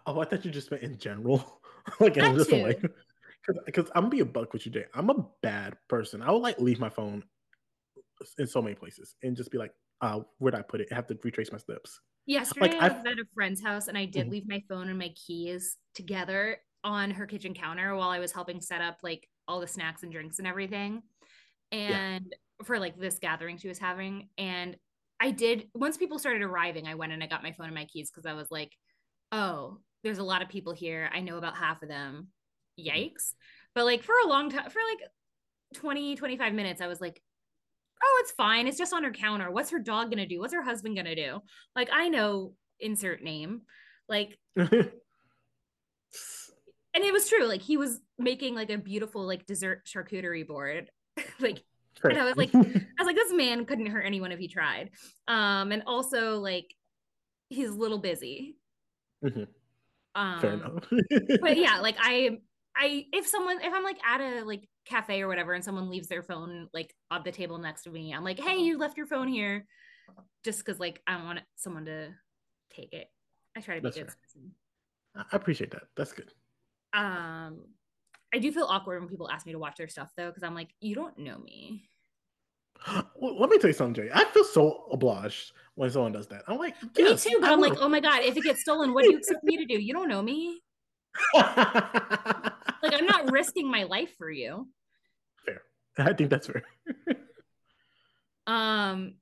oh, 0.07 0.21
I 0.21 0.25
thought 0.25 0.45
you 0.45 0.51
just 0.51 0.71
meant 0.71 0.83
in 0.83 0.99
general. 0.99 1.61
like 2.01 2.17
in 2.17 2.25
a 2.25 2.33
That 2.33 2.39
different 2.39 2.65
way. 2.65 2.83
Because 3.67 3.91
I'm 3.95 4.05
gonna 4.05 4.09
be 4.11 4.21
a 4.21 4.25
buck 4.25 4.53
with 4.53 4.65
you, 4.67 4.73
Jay. 4.73 4.85
I'm 4.95 5.11
a 5.11 5.27
bad 5.43 5.77
person. 5.89 6.23
I 6.23 6.31
would 6.31 6.43
like 6.43 6.59
leave 6.59 6.81
my 6.81 6.89
phone 6.89 7.23
in 8.39 8.47
so 8.47 8.63
many 8.63 8.75
places 8.75 9.17
and 9.23 9.37
just 9.37 9.51
be 9.51 9.59
like, 9.59 9.73
uh, 10.01 10.21
where'd 10.39 10.55
I 10.55 10.63
put 10.63 10.81
it? 10.81 10.89
I 10.91 10.95
have 10.95 11.07
to 11.09 11.19
retrace 11.23 11.53
my 11.53 11.59
steps. 11.59 12.01
Yesterday 12.27 12.77
I 12.79 12.87
I've- 12.87 12.97
was 12.97 13.07
at 13.07 13.19
a 13.19 13.27
friend's 13.35 13.63
house 13.63 13.89
and 13.89 13.99
I 13.99 14.07
did 14.07 14.27
Mhm. 14.27 14.31
leave 14.31 14.49
my 14.49 14.61
phone 14.69 14.89
and 14.89 14.99
my 14.99 15.11
keys 15.11 15.77
together 15.95 16.63
on 16.83 17.11
her 17.11 17.27
kitchen 17.27 17.55
counter 17.55 17.95
while 17.95 18.11
I 18.11 18.19
was 18.19 18.33
helping 18.33 18.61
set 18.61 18.81
up 18.81 18.99
like 19.03 19.29
all 19.47 19.61
the 19.61 19.67
snacks 19.67 20.03
and 20.03 20.13
drinks 20.13 20.39
and 20.39 20.47
everything. 20.49 21.03
And 21.73 22.35
for 22.65 22.79
like 22.79 22.97
this 22.97 23.19
gathering 23.19 23.59
she 23.59 23.69
was 23.69 23.79
having. 23.79 24.29
And 24.39 24.79
I 25.21 25.31
did 25.31 25.71
once 25.75 25.97
people 25.97 26.19
started 26.19 26.43
arriving, 26.43 26.87
I 26.87 26.95
went 26.95 27.13
and 27.13 27.23
I 27.23 27.27
got 27.27 27.43
my 27.43 27.53
phone 27.53 27.67
and 27.67 27.75
my 27.75 27.85
keys 27.87 28.11
because 28.11 28.27
I 28.27 28.35
was 28.35 28.51
like, 28.51 28.77
oh, 29.33 29.81
there's 30.03 30.19
a 30.19 30.23
lot 30.25 30.43
of 30.43 30.49
people 30.49 30.73
here. 30.73 31.11
I 31.13 31.21
know 31.21 31.39
about 31.39 31.57
half 31.57 31.83
of 31.83 31.89
them. 31.89 32.33
Yikes. 32.79 33.35
But 33.75 33.85
like 33.85 34.03
for 34.03 34.15
a 34.25 34.29
long 34.29 34.51
time, 34.51 34.71
for 34.71 34.81
like 34.83 35.09
20, 35.75 36.17
25 36.17 36.55
minutes, 36.55 36.81
I 36.81 36.87
was 36.87 37.01
like, 37.01 37.21
oh, 38.05 38.21
it's 38.23 38.33
fine. 38.33 38.67
It's 38.67 38.77
just 38.79 38.93
on 38.93 39.03
her 39.05 39.11
counter. 39.13 39.51
What's 39.51 39.71
her 39.71 39.79
dog 39.79 40.11
gonna 40.11 40.27
do? 40.27 40.41
What's 40.41 40.53
her 40.55 40.63
husband 40.63 40.97
gonna 40.97 41.17
do? 41.17 41.41
Like, 41.75 41.89
I 41.93 42.09
know 42.09 42.55
insert 42.81 43.23
name. 43.23 43.63
Like, 44.09 44.39
and 44.57 44.91
it 46.95 47.13
was 47.13 47.29
true. 47.29 47.47
Like 47.47 47.63
he 47.63 47.77
was 47.77 48.01
making 48.19 48.55
like 48.55 48.71
a 48.71 48.79
beautiful 48.79 49.27
like 49.27 49.47
dessert 49.47 49.83
charcuterie 49.87 50.47
board. 50.47 50.91
like 51.41 51.63
And 52.03 52.19
I 52.19 52.25
was 52.25 52.37
like- 52.37 52.55
I 52.55 52.59
was 52.59 53.07
like, 53.07 53.17
this 53.17 53.33
man 53.33 53.65
couldn't 53.65 53.87
hurt 53.87 54.03
anyone 54.05 54.33
if 54.33 54.39
he 54.39 54.49
tried. 54.49 54.91
Um, 55.27 55.73
and 55.73 55.83
also 55.87 56.39
like 56.39 56.75
he's 57.49 57.71
a 57.71 57.75
little 57.75 57.99
busy. 57.99 58.57
Mhm. 59.25 59.47
Um 60.15 60.41
fair 60.41 60.53
enough. 60.53 60.85
but 61.41 61.57
yeah, 61.57 61.81
like 61.81 61.97
I 61.99 62.39
I 62.77 63.07
if 63.13 63.27
someone 63.27 63.61
if 63.61 63.73
I'm 63.73 63.85
like 63.85 63.99
at 64.05 64.21
a 64.21 64.45
like 64.45 64.69
cafe 64.85 65.23
or 65.23 65.29
whatever 65.29 65.53
and 65.53 65.65
someone 65.65 65.91
leaves 65.91 66.09
their 66.09 66.23
phone 66.23 66.69
like 66.73 66.95
on 67.11 67.23
the 67.25 67.33
table 67.33 67.59
next 67.59 67.83
to 67.83 67.91
me, 67.91 68.13
I'm 68.13 68.25
like, 68.25 68.39
hey, 68.39 68.59
you 68.59 68.79
left 68.79 68.97
your 68.97 69.07
phone 69.07 69.29
here. 69.29 69.67
Just 70.45 70.59
because 70.59 70.79
like 70.79 71.01
I 71.07 71.15
don't 71.15 71.25
want 71.25 71.41
someone 71.57 71.87
to 71.87 72.11
take 72.71 72.93
it. 72.93 73.09
I 73.57 73.61
try 73.61 73.77
to 73.77 73.81
be 73.81 73.89
That's 73.89 74.15
good. 74.15 74.51
I 75.17 75.25
appreciate 75.33 75.71
that. 75.71 75.85
That's 75.97 76.13
good. 76.13 76.33
Um 76.93 77.61
I 78.35 78.39
do 78.39 78.51
feel 78.51 78.67
awkward 78.69 79.01
when 79.01 79.09
people 79.09 79.31
ask 79.31 79.47
me 79.47 79.53
to 79.53 79.59
watch 79.59 79.77
their 79.77 79.89
stuff 79.89 80.11
though, 80.17 80.29
because 80.29 80.43
I'm 80.43 80.55
like, 80.55 80.71
you 80.81 80.95
don't 80.95 81.19
know 81.19 81.39
me. 81.39 81.89
Well, 83.17 83.39
let 83.39 83.49
me 83.49 83.59
tell 83.59 83.71
you 83.71 83.75
something, 83.75 83.95
Jay. 83.95 84.11
I 84.13 84.25
feel 84.27 84.45
so 84.45 84.87
obliged 84.93 85.53
when 85.77 85.89
someone 85.91 86.13
does 86.13 86.27
that. 86.29 86.43
I'm 86.47 86.59
like, 86.59 86.75
Me 86.99 87.17
too, 87.17 87.39
but 87.41 87.51
I'm 87.51 87.61
like, 87.61 87.75
oh 87.81 87.89
my 87.89 88.01
god, 88.01 88.23
if 88.25 88.37
it 88.37 88.43
gets 88.43 88.61
stolen, 88.61 88.93
what 88.93 89.05
do 89.05 89.13
you 89.13 89.19
expect 89.19 89.45
me 89.45 89.57
to 89.57 89.65
do? 89.65 89.81
You 89.81 89.95
don't 89.95 90.09
know 90.09 90.21
me. 90.21 90.61
Like 91.35 92.93
I'm 92.95 93.07
not 93.07 93.31
risking 93.33 93.71
my 93.71 93.85
life 93.85 94.15
for 94.19 94.31
you. 94.31 94.69
fair. 95.45 95.63
I 95.99 96.13
think 96.13 96.31
that's 96.31 96.47
fair. 96.47 96.63
Um, 98.47 99.15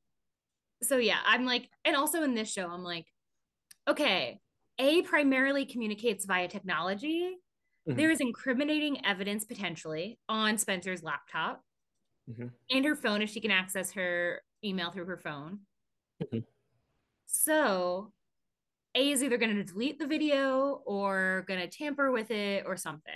so 0.82 0.96
yeah, 0.96 1.18
I'm 1.24 1.44
like, 1.44 1.68
and 1.84 1.94
also 1.94 2.24
in 2.24 2.34
this 2.34 2.50
show, 2.52 2.68
I'm 2.68 2.82
like, 2.82 3.06
okay, 3.86 4.40
A 4.80 5.02
primarily 5.02 5.64
communicates 5.64 6.24
via 6.24 6.48
technology. 6.48 7.36
Mhm. 7.88 7.96
There 7.96 8.10
is 8.10 8.20
incriminating 8.20 9.06
evidence 9.06 9.44
potentially 9.44 10.18
on 10.28 10.58
Spencer's 10.58 11.04
laptop 11.04 11.62
Mhm. 12.28 12.50
and 12.68 12.84
her 12.84 12.96
phone 12.96 13.22
if 13.22 13.30
she 13.30 13.40
can 13.40 13.52
access 13.52 13.92
her 13.92 14.42
email 14.64 14.90
through 14.90 15.06
her 15.06 15.18
phone. 15.18 15.60
Mhm. 16.20 16.44
So 17.26 18.12
A 18.94 19.10
is 19.10 19.22
either 19.22 19.38
going 19.38 19.56
to 19.56 19.64
delete 19.64 19.98
the 19.98 20.06
video 20.06 20.82
or 20.84 21.44
going 21.48 21.60
to 21.60 21.66
tamper 21.66 22.10
with 22.10 22.30
it 22.30 22.64
or 22.66 22.76
something. 22.76 23.12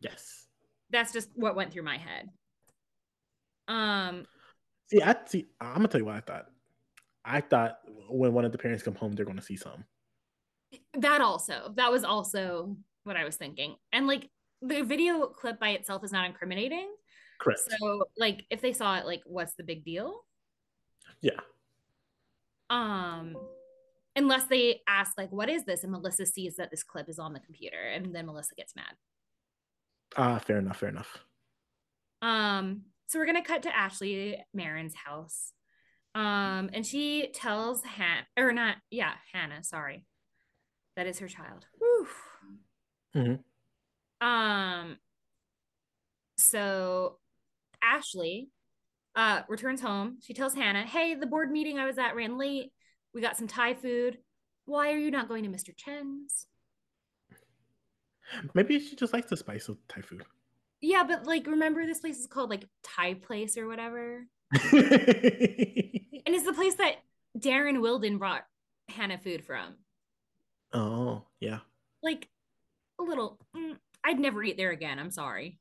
Yes. 0.00 0.46
That's 0.90 1.12
just 1.12 1.30
what 1.34 1.56
went 1.56 1.72
through 1.72 1.82
my 1.82 1.98
head. 1.98 2.28
Um, 3.68 4.26
See, 4.90 5.00
I 5.02 5.16
see. 5.26 5.46
I'm 5.60 5.76
gonna 5.76 5.88
tell 5.88 6.00
you 6.00 6.04
what 6.04 6.16
I 6.16 6.20
thought. 6.20 6.46
I 7.24 7.40
thought 7.40 7.78
when 8.08 8.32
one 8.34 8.44
of 8.44 8.52
the 8.52 8.58
parents 8.58 8.82
come 8.82 8.94
home, 8.94 9.12
they're 9.12 9.24
gonna 9.24 9.40
see 9.42 9.56
some. 9.56 9.84
that 10.98 11.20
also 11.20 11.72
that 11.76 11.90
was 11.90 12.04
also 12.04 12.76
what 13.04 13.16
i 13.16 13.24
was 13.24 13.36
thinking 13.36 13.76
and 13.92 14.06
like 14.06 14.28
the 14.62 14.82
video 14.82 15.26
clip 15.26 15.60
by 15.60 15.70
itself 15.70 16.02
is 16.04 16.12
not 16.12 16.26
incriminating 16.26 16.88
Correct. 17.40 17.60
so 17.78 18.04
like 18.16 18.44
if 18.50 18.60
they 18.60 18.72
saw 18.72 18.96
it 18.96 19.06
like 19.06 19.22
what's 19.26 19.54
the 19.54 19.62
big 19.62 19.84
deal 19.84 20.24
yeah. 21.20 21.40
um 22.70 23.36
unless 24.16 24.44
they 24.46 24.80
ask 24.88 25.12
like 25.18 25.30
what 25.32 25.48
is 25.48 25.64
this 25.64 25.82
and 25.82 25.92
melissa 25.92 26.24
sees 26.26 26.56
that 26.56 26.70
this 26.70 26.82
clip 26.82 27.08
is 27.08 27.18
on 27.18 27.32
the 27.32 27.40
computer 27.40 27.80
and 27.94 28.14
then 28.14 28.26
melissa 28.26 28.54
gets 28.54 28.74
mad 28.76 28.94
Ah, 30.16 30.38
fair 30.38 30.58
enough. 30.58 30.76
Fair 30.78 30.90
enough. 30.90 31.18
um 32.22 32.82
so 33.06 33.18
we're 33.18 33.26
gonna 33.26 33.42
cut 33.42 33.62
to 33.64 33.76
ashley 33.76 34.38
marin's 34.52 34.94
house 34.94 35.52
um 36.14 36.70
and 36.72 36.86
she 36.86 37.30
tells 37.34 37.82
han 37.82 38.24
or 38.38 38.52
not 38.52 38.76
yeah 38.90 39.14
hannah 39.32 39.62
sorry 39.64 40.06
that 40.96 41.06
is 41.08 41.18
her 41.18 41.26
child 41.28 41.66
Whew. 41.80 42.06
Mhm. 43.16 43.38
um 44.20 44.96
so 46.36 47.18
ashley 47.82 48.48
uh 49.16 49.42
returns 49.48 49.80
home 49.80 50.18
she 50.22 50.34
tells 50.34 50.54
hannah 50.54 50.84
hey 50.84 51.14
the 51.14 51.26
board 51.26 51.50
meeting 51.50 51.78
i 51.78 51.84
was 51.86 51.98
at 51.98 52.14
ran 52.14 52.38
late 52.38 52.72
we 53.14 53.20
got 53.20 53.36
some 53.36 53.46
thai 53.46 53.74
food. 53.74 54.18
Why 54.66 54.92
are 54.92 54.98
you 54.98 55.10
not 55.10 55.28
going 55.28 55.44
to 55.44 55.50
mr 55.50 55.74
chen's? 55.76 56.46
Maybe 58.54 58.78
she 58.80 58.96
just 58.96 59.12
likes 59.12 59.28
the 59.30 59.36
spice 59.36 59.68
of 59.68 59.76
Thai 59.86 60.00
food. 60.00 60.24
yeah 60.80 61.04
but 61.06 61.26
like 61.26 61.46
remember 61.46 61.84
this 61.86 62.00
place 62.00 62.18
is 62.18 62.26
called 62.26 62.50
like 62.50 62.64
thai 62.82 63.14
place 63.14 63.56
or 63.56 63.66
whatever? 63.68 64.26
And 66.26 66.34
it's 66.34 66.44
the 66.46 66.54
place 66.54 66.74
that 66.76 66.94
darren 67.38 67.82
wilden 67.82 68.16
brought 68.18 68.46
hannah 68.88 69.18
food 69.18 69.44
from. 69.44 69.74
Oh, 70.72 71.24
yeah. 71.38 71.58
like 72.02 72.28
a 72.98 73.02
little 73.02 73.38
mm, 73.54 73.76
i'd 74.04 74.18
never 74.18 74.42
eat 74.42 74.56
there 74.56 74.70
again. 74.70 74.98
I'm 74.98 75.10
sorry. 75.10 75.58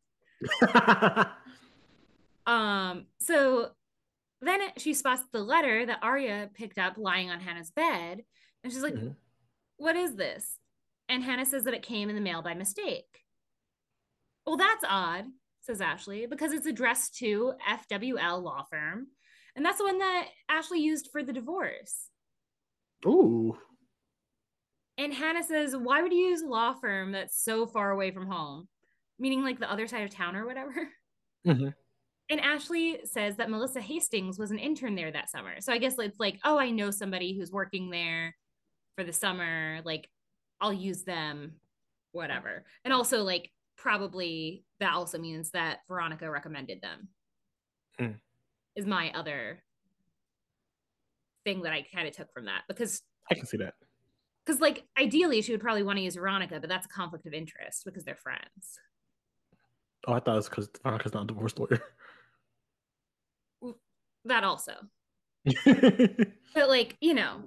Um 2.46 3.06
so 3.20 3.72
then 4.48 4.62
she 4.78 4.94
spots 4.94 5.24
the 5.32 5.44
letter 5.44 5.86
that 5.86 6.00
Aria 6.02 6.50
picked 6.54 6.78
up 6.78 6.98
lying 6.98 7.30
on 7.30 7.40
Hannah's 7.40 7.72
bed 7.72 8.24
and 8.64 8.72
she's 8.74 8.84
like 8.84 8.94
Mhm. 8.96 9.16
"What 9.78 9.96
is 9.96 10.16
this 10.16 10.60
and 11.10 11.24
Hannah 11.24 11.46
says 11.46 11.64
that 11.66 11.74
it 11.74 11.84
came 11.84 12.10
in 12.10 12.16
the 12.16 12.22
mail 12.22 12.42
by 12.42 12.54
mistake 12.54 13.26
well 14.46 14.58
that's 14.58 14.84
odd 14.88 15.26
says 15.62 15.82
Ashley 15.82 16.26
because 16.26 16.52
it's 16.52 16.66
addressed 16.68 17.16
to 17.18 17.54
FWL 17.68 18.42
law 18.42 18.64
firm 18.64 19.08
and 19.56 19.64
that's 19.66 19.78
the 19.78 19.84
one 19.86 20.00
that 20.00 20.30
Ashley 20.50 20.80
used 20.80 21.10
for 21.12 21.24
the 21.24 21.34
divorce 21.34 22.10
Ooh. 23.06 23.58
And 24.98 25.14
Hannah 25.14 25.44
says, 25.44 25.76
Why 25.76 26.02
would 26.02 26.14
you 26.14 26.20
use 26.30 26.42
a 26.44 26.48
law 26.48 26.74
firm 26.74 27.12
that's 27.12 27.36
so 27.44 27.66
far 27.66 27.90
away 27.92 28.12
from 28.12 28.28
home? 28.28 28.70
Meaning 29.20 29.44
like 29.44 29.60
the 29.60 29.70
other 29.70 29.88
side 29.88 30.04
of 30.04 30.12
town 30.12 30.36
or 30.36 30.46
whatever. 30.46 30.74
Mhm. 31.46 31.74
And 32.30 32.40
Ashley 32.40 33.00
says 33.06 33.36
that 33.38 33.50
Melissa 33.50 33.82
Hastings 33.82 34.40
was 34.40 34.52
an 34.52 34.60
intern 34.60 34.96
there 34.96 35.12
that 35.12 35.30
summer. 35.30 35.60
So 35.60 35.74
I 35.74 35.78
guess 35.78 35.96
it's 36.00 36.20
like, 36.20 36.40
oh, 36.44 36.58
I 36.58 36.70
know 36.72 36.90
somebody 36.90 37.38
who's 37.38 37.52
working 37.52 37.90
there 37.90 38.36
for 38.96 39.04
the 39.04 39.12
summer. 39.14 39.82
Like, 39.84 40.10
I'll 40.62 40.74
use 40.74 41.04
them, 41.04 41.54
whatever. 42.14 42.64
And 42.86 42.94
also, 42.94 43.24
like, 43.24 43.52
probably 43.76 44.64
that 44.80 44.94
also 44.94 45.18
means 45.20 45.52
that 45.52 45.80
Veronica 45.88 46.30
recommended 46.30 46.82
them, 46.82 47.10
Mm. 48.00 48.16
is 48.76 48.86
my 48.88 49.12
other 49.14 49.62
thing 51.44 51.62
that 51.64 51.74
I 51.74 51.86
kind 51.94 52.08
of 52.08 52.16
took 52.16 52.34
from 52.34 52.46
that. 52.46 52.62
Because 52.68 53.02
I 53.30 53.36
can 53.36 53.46
see 53.46 53.58
that. 53.58 53.76
because 54.46 54.60
like 54.62 54.84
ideally 54.98 55.42
she 55.42 55.52
would 55.52 55.62
probably 55.62 55.84
want 55.84 55.98
to 55.98 56.04
use 56.04 56.16
Veronica, 56.16 56.60
but 56.60 56.70
that's 56.70 56.86
a 56.86 56.90
conflict 56.90 57.26
of 57.28 57.34
interest 57.34 57.84
because 57.86 58.04
they're 58.04 58.16
friends. 58.16 58.80
Oh, 60.08 60.14
I 60.14 60.20
thought 60.20 60.34
it 60.34 60.36
was 60.38 60.50
because 60.50 60.70
Veronica's 60.82 61.14
not 61.14 61.24
a 61.24 61.28
divorce 61.28 61.58
lawyer. 61.58 61.82
That 64.26 64.44
also. 64.44 64.74
But 66.54 66.70
like, 66.70 66.98
you 67.02 67.14
know, 67.16 67.42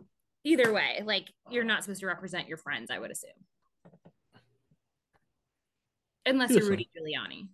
either 0.45 0.73
way, 0.73 1.03
like 1.05 1.33
you're 1.51 1.65
not 1.65 1.85
supposed 1.85 2.01
to 2.01 2.07
represent 2.07 2.49
your 2.49 2.57
friends, 2.57 2.91
I 2.91 2.99
would 2.99 3.11
assume. 3.11 3.31
Unless 6.27 6.51
you're. 6.51 6.69
Rudy 6.69 6.91
Giuliani. 6.97 7.47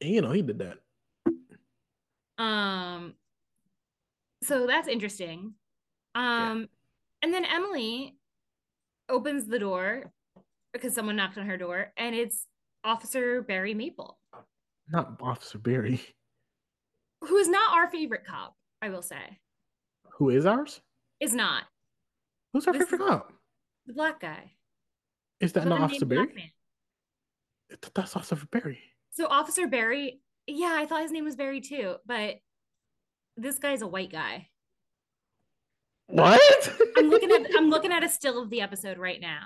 And, 0.00 0.10
you 0.10 0.20
know, 0.20 0.32
he 0.32 0.42
did 0.42 0.58
that. 0.58 0.78
Um, 2.42 3.14
so 4.42 4.66
that's 4.66 4.88
interesting. 4.88 5.54
Um, 6.14 6.60
yeah. 6.60 6.66
and 7.22 7.34
then 7.34 7.44
Emily 7.44 8.16
opens 9.08 9.46
the 9.46 9.58
door 9.58 10.10
because 10.72 10.94
someone 10.94 11.16
knocked 11.16 11.38
on 11.38 11.46
her 11.46 11.56
door, 11.56 11.92
and 11.96 12.14
it's 12.14 12.46
Officer 12.82 13.42
Barry 13.42 13.74
Maple. 13.74 14.18
Not 14.88 15.20
Officer 15.20 15.58
Barry. 15.58 16.00
Who 17.22 17.36
is 17.36 17.48
not 17.48 17.74
our 17.74 17.90
favorite 17.90 18.24
cop, 18.24 18.56
I 18.80 18.88
will 18.88 19.02
say. 19.02 19.38
Who 20.14 20.30
is 20.30 20.46
ours? 20.46 20.80
Is 21.20 21.34
not. 21.34 21.64
Who's 22.52 22.66
our 22.66 22.72
this 22.72 22.84
favorite 22.88 23.06
cop? 23.06 23.32
The 23.86 23.92
black 23.92 24.20
guy. 24.20 24.52
Is 25.40 25.52
that 25.54 25.66
not 25.66 25.80
Officer 25.80 26.06
Barry? 26.06 26.52
That's 27.94 28.16
Officer 28.16 28.36
Barry. 28.50 28.78
So 29.10 29.26
Officer 29.26 29.66
Barry, 29.66 30.20
yeah, 30.46 30.74
I 30.78 30.86
thought 30.86 31.02
his 31.02 31.12
name 31.12 31.24
was 31.24 31.36
Barry 31.36 31.60
too, 31.60 31.96
but 32.06 32.36
this 33.36 33.58
guy's 33.58 33.82
a 33.82 33.86
white 33.86 34.12
guy. 34.12 34.48
What? 36.08 36.72
I'm 36.96 37.08
looking 37.08 37.30
at 37.30 37.50
I'm 37.56 37.70
looking 37.70 37.92
at 37.92 38.04
a 38.04 38.08
still 38.10 38.42
of 38.42 38.50
the 38.50 38.60
episode 38.60 38.98
right 38.98 39.20
now. 39.20 39.42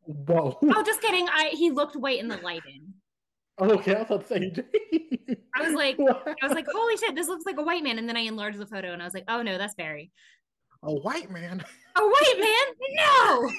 Whoa. 0.00 0.58
Oh, 0.62 0.82
just 0.84 1.00
kidding. 1.00 1.28
I 1.28 1.50
he 1.52 1.70
looked 1.70 1.96
white 1.96 2.18
in 2.18 2.28
the 2.28 2.38
lighting. 2.38 2.94
Okay, 3.58 3.94
I 3.96 4.04
thought 4.04 4.28
saying. 4.28 4.56
I 5.54 5.62
was 5.62 5.72
like? 5.72 5.98
I 5.98 6.46
was 6.46 6.52
like, 6.52 6.66
holy 6.72 6.96
shit, 6.96 7.14
this 7.14 7.28
looks 7.28 7.46
like 7.46 7.58
a 7.58 7.62
white 7.62 7.82
man. 7.82 7.98
And 7.98 8.08
then 8.08 8.16
I 8.16 8.20
enlarged 8.20 8.58
the 8.58 8.66
photo 8.66 8.92
and 8.92 9.00
I 9.00 9.04
was 9.04 9.14
like, 9.14 9.24
oh 9.28 9.42
no, 9.42 9.56
that's 9.56 9.74
Barry. 9.74 10.10
A 10.82 10.92
white 10.92 11.30
man. 11.30 11.64
A 11.96 12.00
white 12.00 12.38
man? 12.38 12.74
No. 12.92 13.50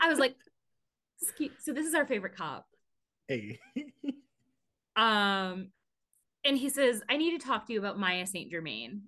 I 0.00 0.08
was 0.08 0.18
like, 0.18 0.36
so 1.58 1.72
this 1.72 1.86
is 1.86 1.94
our 1.94 2.06
favorite 2.06 2.36
cop. 2.36 2.66
Hey. 3.26 3.58
um, 4.96 5.68
and 6.44 6.56
he 6.56 6.68
says, 6.68 7.02
I 7.08 7.16
need 7.16 7.38
to 7.38 7.44
talk 7.44 7.66
to 7.66 7.72
you 7.72 7.78
about 7.78 7.98
Maya 7.98 8.26
Saint 8.26 8.50
Germain. 8.50 9.02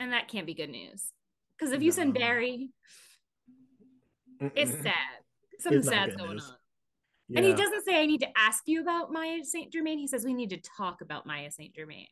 And 0.00 0.12
that 0.12 0.28
can't 0.28 0.46
be 0.46 0.54
good 0.54 0.70
news. 0.70 1.04
Because 1.56 1.72
if 1.72 1.82
you 1.82 1.90
no. 1.90 1.96
send 1.96 2.14
Barry, 2.14 2.70
it's 4.54 4.72
sad. 4.72 4.94
Something 5.60 5.82
sad's 5.82 6.16
going 6.16 6.32
news. 6.32 6.48
on. 6.48 6.56
Yeah. 7.28 7.38
And 7.38 7.46
he 7.46 7.54
doesn't 7.54 7.84
say, 7.84 8.00
I 8.00 8.06
need 8.06 8.20
to 8.20 8.28
ask 8.36 8.64
you 8.66 8.80
about 8.82 9.12
Maya 9.12 9.42
St. 9.44 9.72
Germain. 9.72 9.98
He 9.98 10.06
says, 10.06 10.24
we 10.24 10.34
need 10.34 10.50
to 10.50 10.58
talk 10.58 11.00
about 11.00 11.26
Maya 11.26 11.50
St. 11.50 11.74
Germain. 11.74 12.06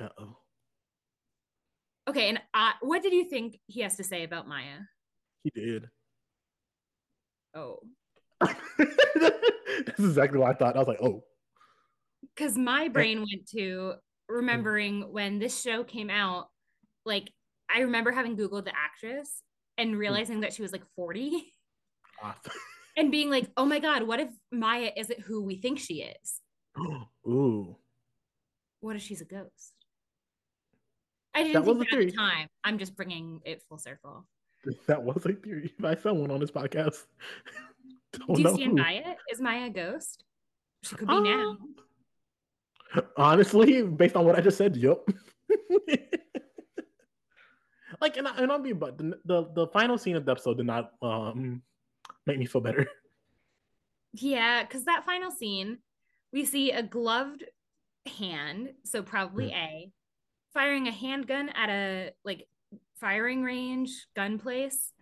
Uh 0.00 0.08
oh. 0.18 0.36
Okay. 2.08 2.28
And 2.28 2.40
I, 2.54 2.74
what 2.80 3.02
did 3.02 3.12
you 3.12 3.28
think 3.28 3.58
he 3.66 3.82
has 3.82 3.96
to 3.96 4.04
say 4.04 4.24
about 4.24 4.48
Maya? 4.48 4.80
He 5.42 5.50
did. 5.50 5.88
Oh. 7.54 7.80
That's 8.40 9.98
exactly 9.98 10.38
what 10.38 10.50
I 10.50 10.54
thought. 10.54 10.76
I 10.76 10.78
was 10.78 10.88
like, 10.88 11.02
oh. 11.02 11.24
Because 12.34 12.56
my 12.56 12.88
brain 12.88 13.18
went 13.18 13.48
to 13.50 13.94
remembering 14.28 15.12
when 15.12 15.38
this 15.38 15.60
show 15.60 15.84
came 15.84 16.10
out. 16.10 16.48
Like, 17.04 17.30
I 17.74 17.80
remember 17.80 18.12
having 18.12 18.36
Googled 18.36 18.64
the 18.64 18.72
actress 18.76 19.42
and 19.78 19.96
realizing 19.96 20.40
that 20.40 20.52
she 20.52 20.62
was 20.62 20.72
like 20.72 20.84
40 20.96 21.52
and 22.96 23.10
being 23.10 23.30
like, 23.30 23.50
oh 23.56 23.64
my 23.64 23.78
God, 23.78 24.04
what 24.04 24.20
if 24.20 24.30
Maya 24.50 24.90
isn't 24.96 25.20
who 25.20 25.42
we 25.42 25.56
think 25.56 25.78
she 25.78 26.02
is? 26.02 26.40
Ooh. 27.28 27.76
What 28.80 28.96
if 28.96 29.02
she's 29.02 29.20
a 29.20 29.24
ghost? 29.24 29.72
I 31.34 31.42
didn't 31.42 31.54
that 31.54 31.64
think 31.64 31.90
that 31.90 31.98
at 31.98 32.06
the 32.06 32.12
time. 32.12 32.48
I'm 32.64 32.78
just 32.78 32.96
bringing 32.96 33.40
it 33.44 33.62
full 33.68 33.78
circle. 33.78 34.26
That 34.88 35.00
was 35.00 35.24
a 35.24 35.32
theory 35.32 35.72
by 35.78 35.94
someone 35.94 36.32
on 36.32 36.40
this 36.40 36.50
podcast. 36.50 37.04
Do 38.12 38.42
you 38.42 38.54
stand 38.54 38.78
who. 38.78 38.82
by 38.82 38.92
it? 38.94 39.16
Is 39.30 39.40
Maya 39.40 39.66
a 39.66 39.70
ghost? 39.70 40.24
She 40.82 40.96
could 40.96 41.06
be 41.06 41.14
uh, 41.14 41.20
now. 41.20 41.56
Honestly, 43.16 43.82
based 43.82 44.16
on 44.16 44.24
what 44.24 44.36
I 44.36 44.40
just 44.40 44.58
said, 44.58 44.76
yep. 44.76 45.06
like, 48.00 48.16
and, 48.16 48.26
I, 48.26 48.36
and 48.38 48.50
I'll 48.50 48.58
be, 48.58 48.72
but 48.72 48.98
the, 48.98 49.20
the, 49.24 49.44
the 49.54 49.66
final 49.68 49.98
scene 49.98 50.16
of 50.16 50.24
the 50.24 50.32
episode 50.32 50.56
did 50.56 50.66
not 50.66 50.90
um 51.00 51.62
make 52.26 52.38
me 52.38 52.46
feel 52.46 52.60
better. 52.60 52.86
Yeah, 54.18 54.62
because 54.62 54.84
that 54.84 55.04
final 55.04 55.30
scene, 55.30 55.76
we 56.32 56.46
see 56.46 56.70
a 56.70 56.82
gloved 56.82 57.44
hand, 58.18 58.70
so 58.84 59.02
probably 59.02 59.48
mm. 59.48 59.56
A, 59.56 59.92
firing 60.54 60.88
a 60.88 60.92
handgun 60.92 61.50
at 61.50 61.68
a 61.68 62.12
like 62.24 62.46
firing 62.98 63.42
range 63.42 63.90
gun 64.14 64.38
place. 64.38 64.92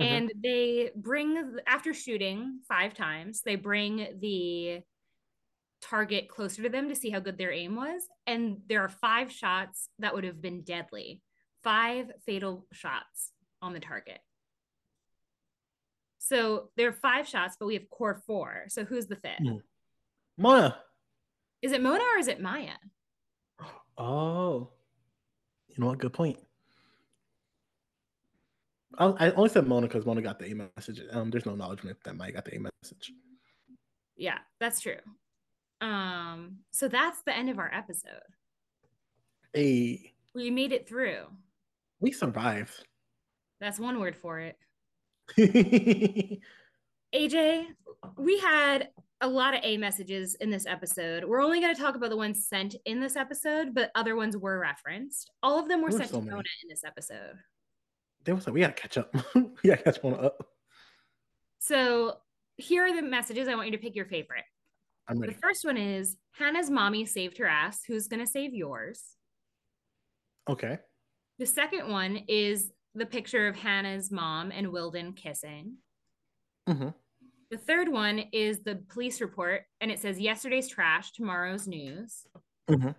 Mm-hmm. 0.00 0.14
And 0.14 0.32
they 0.42 0.90
bring, 0.94 1.56
after 1.66 1.92
shooting 1.92 2.60
five 2.68 2.94
times, 2.94 3.42
they 3.44 3.56
bring 3.56 4.18
the 4.20 4.82
target 5.82 6.28
closer 6.28 6.62
to 6.62 6.68
them 6.68 6.88
to 6.88 6.94
see 6.94 7.10
how 7.10 7.20
good 7.20 7.38
their 7.38 7.52
aim 7.52 7.74
was. 7.74 8.02
And 8.26 8.58
there 8.68 8.82
are 8.82 8.88
five 8.88 9.32
shots 9.32 9.88
that 9.98 10.14
would 10.14 10.24
have 10.24 10.40
been 10.40 10.62
deadly, 10.62 11.22
five 11.64 12.12
fatal 12.24 12.66
shots 12.72 13.32
on 13.60 13.72
the 13.72 13.80
target. 13.80 14.20
So 16.22 16.68
there 16.76 16.86
are 16.86 16.92
five 16.92 17.26
shots, 17.26 17.56
but 17.58 17.66
we 17.66 17.74
have 17.74 17.88
core 17.88 18.22
four. 18.26 18.64
So 18.68 18.84
who's 18.84 19.06
the 19.06 19.16
fifth? 19.16 19.40
Mm. 19.42 19.62
Mona. 20.36 20.76
Is 21.62 21.72
it 21.72 21.82
Mona 21.82 22.04
or 22.14 22.18
is 22.18 22.28
it 22.28 22.40
Maya? 22.40 22.74
Oh, 23.96 24.68
you 25.68 25.76
know 25.78 25.86
what? 25.86 25.98
Good 25.98 26.12
point. 26.12 26.38
I 28.98 29.30
only 29.30 29.48
said 29.48 29.66
Mona 29.66 29.86
because 29.86 30.04
Mona 30.04 30.20
got 30.20 30.38
the 30.38 30.50
A 30.50 30.54
message. 30.76 31.00
Um, 31.10 31.30
there's 31.30 31.46
no 31.46 31.52
acknowledgement 31.52 31.96
that 32.04 32.16
Maya 32.16 32.32
got 32.32 32.44
the 32.44 32.56
A 32.56 32.60
message. 32.60 33.12
Yeah, 34.16 34.38
that's 34.58 34.80
true. 34.80 34.98
Um, 35.80 36.58
so 36.70 36.86
that's 36.86 37.22
the 37.22 37.34
end 37.34 37.48
of 37.48 37.58
our 37.58 37.72
episode. 37.72 38.20
Hey, 39.54 40.12
we 40.34 40.50
made 40.50 40.72
it 40.72 40.86
through. 40.86 41.24
We 42.00 42.12
survived. 42.12 42.84
That's 43.58 43.80
one 43.80 44.00
word 44.00 44.16
for 44.16 44.38
it. 44.40 44.58
AJ, 47.14 47.66
we 48.16 48.38
had 48.38 48.88
a 49.20 49.28
lot 49.28 49.54
of 49.54 49.60
A 49.62 49.76
messages 49.76 50.34
in 50.36 50.50
this 50.50 50.66
episode. 50.66 51.24
We're 51.24 51.42
only 51.42 51.60
going 51.60 51.74
to 51.74 51.80
talk 51.80 51.94
about 51.94 52.10
the 52.10 52.16
ones 52.16 52.46
sent 52.46 52.74
in 52.86 53.00
this 53.00 53.16
episode, 53.16 53.74
but 53.74 53.90
other 53.94 54.16
ones 54.16 54.36
were 54.36 54.58
referenced. 54.58 55.30
All 55.42 55.58
of 55.58 55.68
them 55.68 55.82
were 55.82 55.90
sent 55.90 56.10
so 56.10 56.20
to 56.20 56.26
Mona 56.26 56.38
in 56.38 56.68
this 56.68 56.84
episode. 56.84 57.36
There 58.24 58.34
was 58.34 58.46
like, 58.46 58.54
we 58.54 58.60
got 58.60 58.76
to 58.76 58.82
catch 58.82 58.98
up. 58.98 59.14
we 59.34 59.70
got 59.70 59.78
to 59.78 59.84
catch 59.84 60.02
Mona 60.02 60.16
up. 60.16 60.46
So 61.58 62.16
here 62.56 62.84
are 62.84 62.94
the 62.94 63.02
messages. 63.02 63.48
I 63.48 63.54
want 63.54 63.66
you 63.66 63.72
to 63.72 63.78
pick 63.78 63.94
your 63.94 64.06
favorite. 64.06 64.44
I'm 65.08 65.18
ready. 65.18 65.32
The 65.32 65.38
first 65.38 65.64
one 65.64 65.76
is 65.76 66.16
Hannah's 66.32 66.70
mommy 66.70 67.04
saved 67.04 67.38
her 67.38 67.46
ass. 67.46 67.82
Who's 67.86 68.08
going 68.08 68.20
to 68.20 68.30
save 68.30 68.54
yours? 68.54 69.02
Okay. 70.48 70.78
The 71.38 71.46
second 71.46 71.90
one 71.90 72.24
is 72.28 72.70
the 72.94 73.06
picture 73.06 73.46
of 73.46 73.56
Hannah's 73.56 74.10
mom 74.10 74.50
and 74.50 74.68
Wilden 74.68 75.12
kissing. 75.14 75.76
Mm-hmm. 76.68 76.88
The 77.50 77.58
third 77.58 77.88
one 77.88 78.24
is 78.32 78.60
the 78.60 78.76
police 78.88 79.20
report, 79.20 79.62
and 79.80 79.90
it 79.90 79.98
says 79.98 80.20
yesterday's 80.20 80.68
trash, 80.68 81.12
tomorrow's 81.12 81.66
news, 81.66 82.26
mm-hmm. 82.68 82.90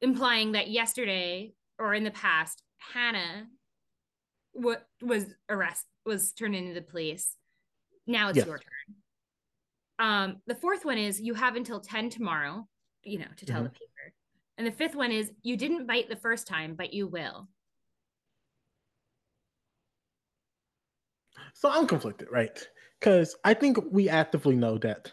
implying 0.00 0.52
that 0.52 0.68
yesterday 0.68 1.52
or 1.78 1.94
in 1.94 2.04
the 2.04 2.10
past, 2.10 2.62
Hannah 2.92 3.46
what 4.52 4.86
was 5.02 5.26
arrested 5.48 5.86
was 6.04 6.32
turned 6.32 6.56
into 6.56 6.74
the 6.74 6.82
police. 6.82 7.36
Now 8.06 8.28
it's 8.28 8.38
yes. 8.38 8.46
your 8.46 8.58
turn. 8.58 8.96
Um, 9.98 10.36
the 10.46 10.54
fourth 10.54 10.84
one 10.84 10.98
is 10.98 11.20
you 11.20 11.34
have 11.34 11.56
until 11.56 11.80
10 11.80 12.10
tomorrow, 12.10 12.66
you 13.04 13.18
know, 13.18 13.26
to 13.36 13.46
tell 13.46 13.56
mm-hmm. 13.56 13.64
the 13.64 13.70
paper. 13.70 14.14
And 14.58 14.66
the 14.66 14.72
fifth 14.72 14.94
one 14.94 15.12
is 15.12 15.30
you 15.42 15.56
didn't 15.56 15.86
bite 15.86 16.08
the 16.08 16.16
first 16.16 16.46
time, 16.46 16.74
but 16.74 16.92
you 16.92 17.06
will. 17.06 17.48
So 21.54 21.70
I'm 21.70 21.86
conflicted, 21.86 22.28
right? 22.30 22.58
Because 22.98 23.36
I 23.44 23.54
think 23.54 23.78
we 23.90 24.08
actively 24.08 24.56
know 24.56 24.78
that 24.78 25.10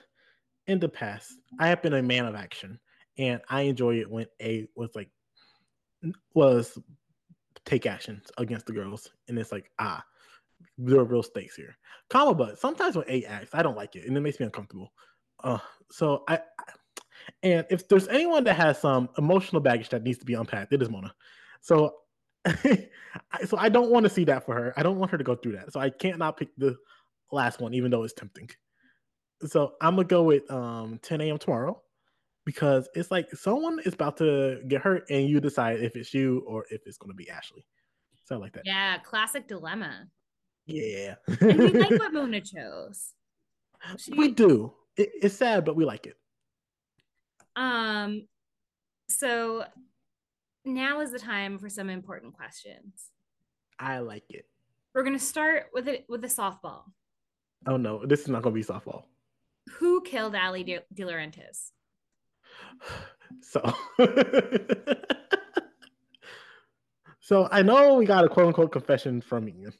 in 0.67 0.79
the 0.79 0.89
past, 0.89 1.33
I 1.59 1.67
have 1.67 1.81
been 1.81 1.93
a 1.93 2.01
man 2.01 2.25
of 2.25 2.35
action, 2.35 2.79
and 3.17 3.41
I 3.49 3.61
enjoy 3.61 3.99
it 3.99 4.09
when 4.09 4.27
A 4.41 4.67
was 4.75 4.91
like 4.95 5.09
was 6.33 6.77
take 7.65 7.85
actions 7.85 8.27
against 8.37 8.65
the 8.65 8.73
girls, 8.73 9.09
and 9.27 9.39
it's 9.39 9.51
like 9.51 9.71
ah, 9.79 10.03
there 10.77 10.99
are 10.99 11.05
real 11.05 11.23
stakes 11.23 11.55
here. 11.55 11.75
Comma, 12.09 12.33
but 12.33 12.59
sometimes 12.59 12.95
when 12.95 13.09
A 13.09 13.23
acts, 13.25 13.51
I 13.53 13.63
don't 13.63 13.77
like 13.77 13.95
it, 13.95 14.07
and 14.07 14.17
it 14.17 14.21
makes 14.21 14.39
me 14.39 14.45
uncomfortable. 14.45 14.91
Uh, 15.43 15.59
so 15.89 16.23
I, 16.27 16.39
and 17.43 17.65
if 17.69 17.87
there's 17.87 18.07
anyone 18.07 18.43
that 18.45 18.55
has 18.55 18.79
some 18.79 19.09
emotional 19.17 19.61
baggage 19.61 19.89
that 19.89 20.03
needs 20.03 20.17
to 20.19 20.25
be 20.25 20.33
unpacked, 20.33 20.73
it 20.73 20.81
is 20.81 20.89
Mona. 20.89 21.13
So 21.61 21.95
so 23.45 23.57
I 23.57 23.69
don't 23.69 23.91
want 23.91 24.05
to 24.05 24.09
see 24.09 24.23
that 24.25 24.45
for 24.45 24.55
her. 24.55 24.73
I 24.77 24.83
don't 24.83 24.97
want 24.97 25.11
her 25.11 25.17
to 25.17 25.23
go 25.23 25.35
through 25.35 25.53
that. 25.53 25.73
So 25.73 25.79
I 25.79 25.89
can't 25.89 26.17
not 26.17 26.37
pick 26.37 26.49
the 26.57 26.75
last 27.31 27.59
one, 27.59 27.73
even 27.73 27.91
though 27.91 28.03
it's 28.03 28.13
tempting. 28.13 28.49
So 29.45 29.73
I'm 29.81 29.95
gonna 29.95 30.07
go 30.07 30.23
with 30.23 30.49
um 30.51 30.99
10 31.03 31.21
a.m. 31.21 31.37
tomorrow 31.37 31.81
because 32.45 32.87
it's 32.95 33.11
like 33.11 33.29
someone 33.35 33.79
is 33.85 33.93
about 33.93 34.17
to 34.17 34.61
get 34.67 34.81
hurt 34.81 35.05
and 35.09 35.27
you 35.27 35.39
decide 35.39 35.81
if 35.81 35.95
it's 35.95 36.13
you 36.13 36.43
or 36.47 36.65
if 36.69 36.81
it's 36.85 36.97
gonna 36.97 37.13
be 37.13 37.29
Ashley. 37.29 37.65
So 38.25 38.35
I 38.35 38.39
like 38.39 38.53
that. 38.53 38.63
Yeah, 38.65 38.97
classic 38.99 39.47
dilemma. 39.47 40.07
Yeah. 40.65 41.15
and 41.39 41.59
we 41.59 41.69
like 41.69 41.91
what 41.99 42.13
Mona 42.13 42.41
chose. 42.41 43.13
She... 43.97 44.13
We 44.13 44.31
do. 44.31 44.73
It, 44.97 45.09
it's 45.21 45.35
sad, 45.35 45.65
but 45.65 45.75
we 45.75 45.85
like 45.85 46.07
it. 46.07 46.15
Um, 47.55 48.27
so 49.09 49.65
now 50.67 51.01
is 51.01 51.11
the 51.11 51.19
time 51.19 51.57
for 51.57 51.69
some 51.69 51.89
important 51.89 52.33
questions. 52.33 53.11
I 53.79 53.99
like 53.99 54.25
it. 54.29 54.45
We're 54.93 55.03
gonna 55.03 55.19
start 55.19 55.67
with 55.73 55.87
it 55.87 56.05
with 56.09 56.23
a 56.23 56.27
softball. 56.27 56.83
Oh 57.65 57.77
no, 57.77 58.05
this 58.05 58.21
is 58.21 58.27
not 58.27 58.41
gonna 58.41 58.55
be 58.55 58.63
softball. 58.63 59.03
Who 59.79 60.01
killed 60.01 60.35
Ali 60.35 60.63
De, 60.63 60.79
DiLaurentis? 60.93 61.71
So, 63.41 63.61
so 67.19 67.49
I 67.51 67.61
know 67.61 67.95
we 67.95 68.05
got 68.05 68.23
a 68.23 68.29
quote 68.29 68.47
unquote 68.47 68.71
confession 68.71 69.19
from 69.19 69.49
Ian. 69.49 69.73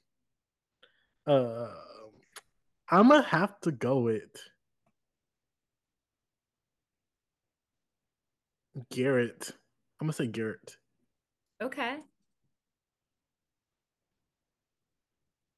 Uh, 1.25 1.69
I'm 2.89 3.07
gonna 3.07 3.21
have 3.21 3.57
to 3.61 3.71
go 3.71 3.99
with 3.99 4.35
Garrett. 8.91 9.51
I'm 9.99 10.07
gonna 10.07 10.13
say 10.13 10.27
Garrett. 10.27 10.77
Okay. 11.61 11.97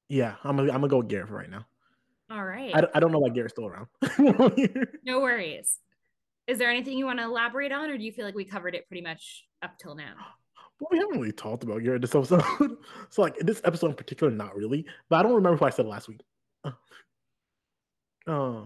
Yeah, 0.07 0.35
I'm 0.43 0.57
gonna 0.57 0.71
I'm 0.71 0.79
gonna 0.79 0.87
go 0.87 0.97
with 0.97 1.09
Garrett 1.09 1.27
for 1.27 1.35
right 1.35 1.49
now. 1.49 1.65
All 2.31 2.43
right. 2.43 2.75
I, 2.75 2.83
I 2.95 2.99
don't 2.99 3.11
know 3.11 3.19
why 3.19 3.29
Garrett's 3.29 3.53
still 3.53 3.67
around. 3.67 3.87
no 5.03 5.19
worries. 5.19 5.79
Is 6.47 6.57
there 6.57 6.69
anything 6.69 6.97
you 6.97 7.05
want 7.05 7.19
to 7.19 7.25
elaborate 7.25 7.71
on, 7.71 7.89
or 7.89 7.97
do 7.97 8.03
you 8.03 8.11
feel 8.11 8.25
like 8.25 8.35
we 8.35 8.45
covered 8.45 8.75
it 8.75 8.87
pretty 8.87 9.01
much 9.01 9.45
up 9.61 9.77
till 9.77 9.95
now? 9.95 10.13
Well, 10.79 10.89
we 10.91 10.97
haven't 10.97 11.19
really 11.19 11.31
talked 11.31 11.63
about 11.63 11.83
Garrett 11.83 12.01
this 12.01 12.15
episode. 12.15 12.43
so, 13.09 13.21
like, 13.21 13.37
in 13.37 13.45
this 13.45 13.61
episode 13.63 13.87
in 13.87 13.95
particular, 13.95 14.31
not 14.31 14.55
really. 14.55 14.85
But 15.09 15.17
I 15.17 15.23
don't 15.23 15.35
remember 15.35 15.57
what 15.57 15.73
I 15.73 15.75
said 15.75 15.85
last 15.85 16.07
week. 16.07 16.21
Uh, 16.63 16.71
uh, 18.27 18.65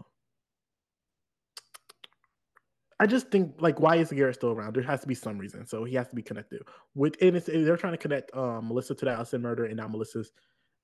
I 3.04 3.06
just 3.06 3.30
think, 3.32 3.56
like, 3.60 3.82
why 3.82 3.98
is 3.98 4.14
Garrett 4.14 4.36
still 4.36 4.52
around? 4.52 4.74
There 4.74 4.84
has 4.84 5.02
to 5.02 5.08
be 5.08 5.14
some 5.14 5.38
reason. 5.38 5.68
So 5.68 5.84
he 5.84 5.94
has 5.96 6.08
to 6.08 6.16
be 6.16 6.22
connected. 6.22 6.62
With 6.96 7.18
and 7.22 7.36
it's, 7.36 7.48
they're 7.48 7.76
trying 7.76 7.92
to 7.92 7.98
connect 7.98 8.34
um, 8.34 8.70
Melissa 8.70 8.96
to 8.96 9.04
the 9.04 9.12
Alison 9.12 9.42
murder, 9.42 9.66
and 9.66 9.76
now 9.76 9.90
Melissa's 9.90 10.32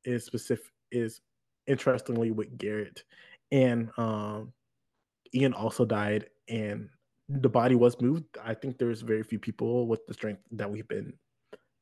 is 0.04 0.26
specific 0.26 0.66
is 0.92 1.22
interestingly 1.66 2.32
with 2.32 2.58
Garrett, 2.58 3.04
and 3.54 3.90
um, 3.98 4.52
Ian 5.34 5.54
also 5.54 5.86
died, 5.86 6.26
and 6.50 6.90
the 7.30 7.48
body 7.48 7.76
was 7.76 8.02
moved. 8.02 8.26
I 8.44 8.54
think 8.54 8.78
there's 8.78 9.00
very 9.00 9.24
few 9.24 9.40
people 9.40 9.88
with 9.88 10.06
the 10.06 10.14
strength 10.14 10.42
that 10.52 10.70
we've 10.70 10.90
been 10.90 11.14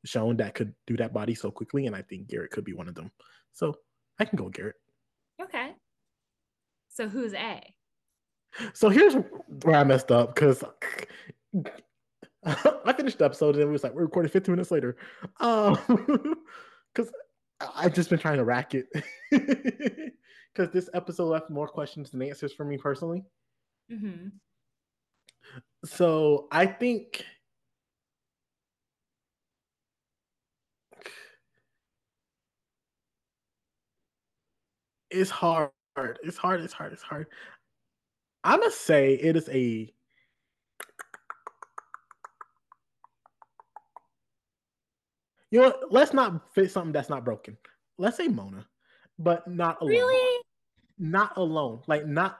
shown 0.05 0.37
that 0.37 0.53
could 0.53 0.71
do 0.85 0.95
that 0.97 1.15
body 1.15 1.33
so 1.33 1.49
quickly, 1.49 1.87
and 1.87 1.95
I 1.95 2.03
think 2.03 2.27
Garrett 2.27 2.51
could 2.51 2.63
be 2.63 2.73
one 2.73 2.87
of 2.87 2.93
them. 2.93 3.09
So 3.53 3.75
I 4.19 4.25
can 4.25 4.37
go 4.37 4.49
Garrett. 4.49 4.75
Okay. 5.41 5.71
So 6.89 7.09
who's 7.09 7.33
A? 7.33 7.73
So 8.73 8.89
here's 8.89 9.15
where 9.63 9.75
I 9.75 9.83
messed 9.83 10.11
up 10.11 10.35
because 10.35 10.63
I 12.45 12.93
finished 12.93 13.19
the 13.19 13.25
episode 13.25 13.55
and 13.55 13.63
it 13.63 13.67
was 13.67 13.83
like 13.83 13.93
we're 13.93 14.03
recording 14.03 14.31
15 14.31 14.53
minutes 14.53 14.71
later. 14.71 14.97
Um, 15.39 15.77
because 16.93 17.11
I've 17.75 17.93
just 17.93 18.09
been 18.09 18.19
trying 18.19 18.37
to 18.37 18.43
rack 18.43 18.73
it 18.73 18.87
because 20.53 20.71
this 20.71 20.89
episode 20.93 21.25
left 21.25 21.49
more 21.49 21.67
questions 21.67 22.11
than 22.11 22.21
answers 22.21 22.53
for 22.53 22.65
me 22.65 22.77
personally. 22.77 23.23
Mm-hmm. 23.91 24.29
So 25.85 26.47
I 26.51 26.65
think 26.65 27.23
it's 35.09 35.29
hard. 35.29 35.71
It's 36.23 36.37
hard. 36.37 36.61
It's 36.61 36.73
hard. 36.73 36.93
It's 36.93 37.03
hard. 37.03 37.27
I 38.47 38.55
must 38.55 38.79
say 38.79 39.15
it 39.15 39.35
is 39.35 39.49
a 39.49 39.93
You 45.51 45.61
know, 45.61 45.65
what? 45.67 45.91
let's 45.91 46.13
not 46.13 46.53
fit 46.53 46.71
something 46.71 46.93
that's 46.93 47.09
not 47.09 47.25
broken. 47.25 47.57
Let's 47.97 48.15
say 48.15 48.29
Mona, 48.29 48.65
but 49.19 49.47
not 49.49 49.81
alone. 49.81 49.91
Really? 49.91 50.43
Not 50.97 51.35
alone. 51.35 51.81
Like 51.87 52.05
not. 52.05 52.39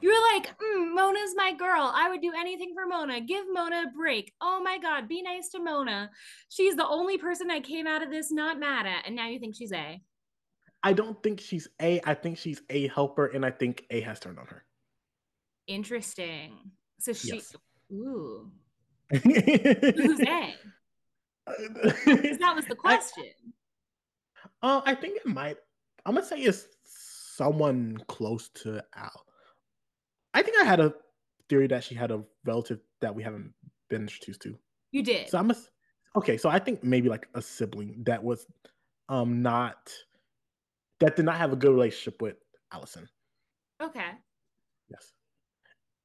You 0.00 0.08
were 0.08 0.36
like, 0.36 0.56
mm, 0.58 0.94
Mona's 0.94 1.34
my 1.36 1.52
girl. 1.52 1.92
I 1.94 2.08
would 2.08 2.20
do 2.20 2.32
anything 2.36 2.72
for 2.74 2.86
Mona. 2.86 3.20
Give 3.20 3.44
Mona 3.52 3.84
a 3.86 3.96
break. 3.96 4.32
Oh 4.40 4.60
my 4.62 4.78
God, 4.78 5.08
be 5.08 5.22
nice 5.22 5.48
to 5.50 5.60
Mona. 5.60 6.10
She's 6.48 6.74
the 6.74 6.86
only 6.86 7.18
person 7.18 7.50
I 7.50 7.60
came 7.60 7.86
out 7.86 8.02
of 8.02 8.10
this 8.10 8.32
not 8.32 8.58
mad 8.58 8.86
at. 8.86 9.06
And 9.06 9.14
now 9.14 9.28
you 9.28 9.38
think 9.38 9.54
she's 9.54 9.72
A. 9.72 10.02
I 10.82 10.92
don't 10.92 11.20
think 11.22 11.40
she's 11.40 11.68
A. 11.80 12.00
I 12.04 12.14
think 12.14 12.38
she's 12.38 12.62
a 12.68 12.88
helper, 12.88 13.26
and 13.26 13.46
I 13.46 13.50
think 13.52 13.86
A 13.90 14.00
has 14.00 14.18
turned 14.18 14.38
on 14.40 14.46
her. 14.46 14.64
Interesting. 15.72 16.70
So 17.00 17.12
she, 17.12 17.34
Yes. 17.34 17.56
ooh, 17.92 18.50
who's? 19.10 20.18
Because 21.46 22.38
that 22.38 22.52
was 22.54 22.66
the 22.66 22.76
question. 22.76 23.24
Uh, 24.62 24.80
I 24.84 24.94
think 24.94 25.16
it 25.16 25.26
might. 25.26 25.56
I'm 26.04 26.14
gonna 26.14 26.26
say 26.26 26.40
it's 26.40 26.66
someone 26.84 27.96
close 28.08 28.48
to 28.62 28.82
Al. 28.94 29.24
I 30.34 30.42
think 30.42 30.56
I 30.60 30.64
had 30.64 30.80
a 30.80 30.94
theory 31.48 31.66
that 31.68 31.84
she 31.84 31.94
had 31.94 32.10
a 32.10 32.22
relative 32.44 32.80
that 33.00 33.14
we 33.14 33.22
haven't 33.22 33.52
been 33.88 34.02
introduced 34.02 34.42
to. 34.42 34.58
you 34.92 35.02
did. 35.02 35.28
So 35.28 35.38
I'm 35.38 35.50
a, 35.50 35.56
okay. 36.16 36.36
So 36.36 36.48
I 36.48 36.58
think 36.58 36.84
maybe 36.84 37.08
like 37.08 37.26
a 37.34 37.42
sibling 37.42 38.02
that 38.04 38.22
was 38.22 38.46
um 39.08 39.42
not 39.42 39.92
that 41.00 41.16
did 41.16 41.24
not 41.24 41.36
have 41.36 41.52
a 41.52 41.56
good 41.56 41.72
relationship 41.72 42.20
with 42.22 42.36
Alison. 42.72 43.08
okay. 43.82 44.10
Yes, 44.90 45.12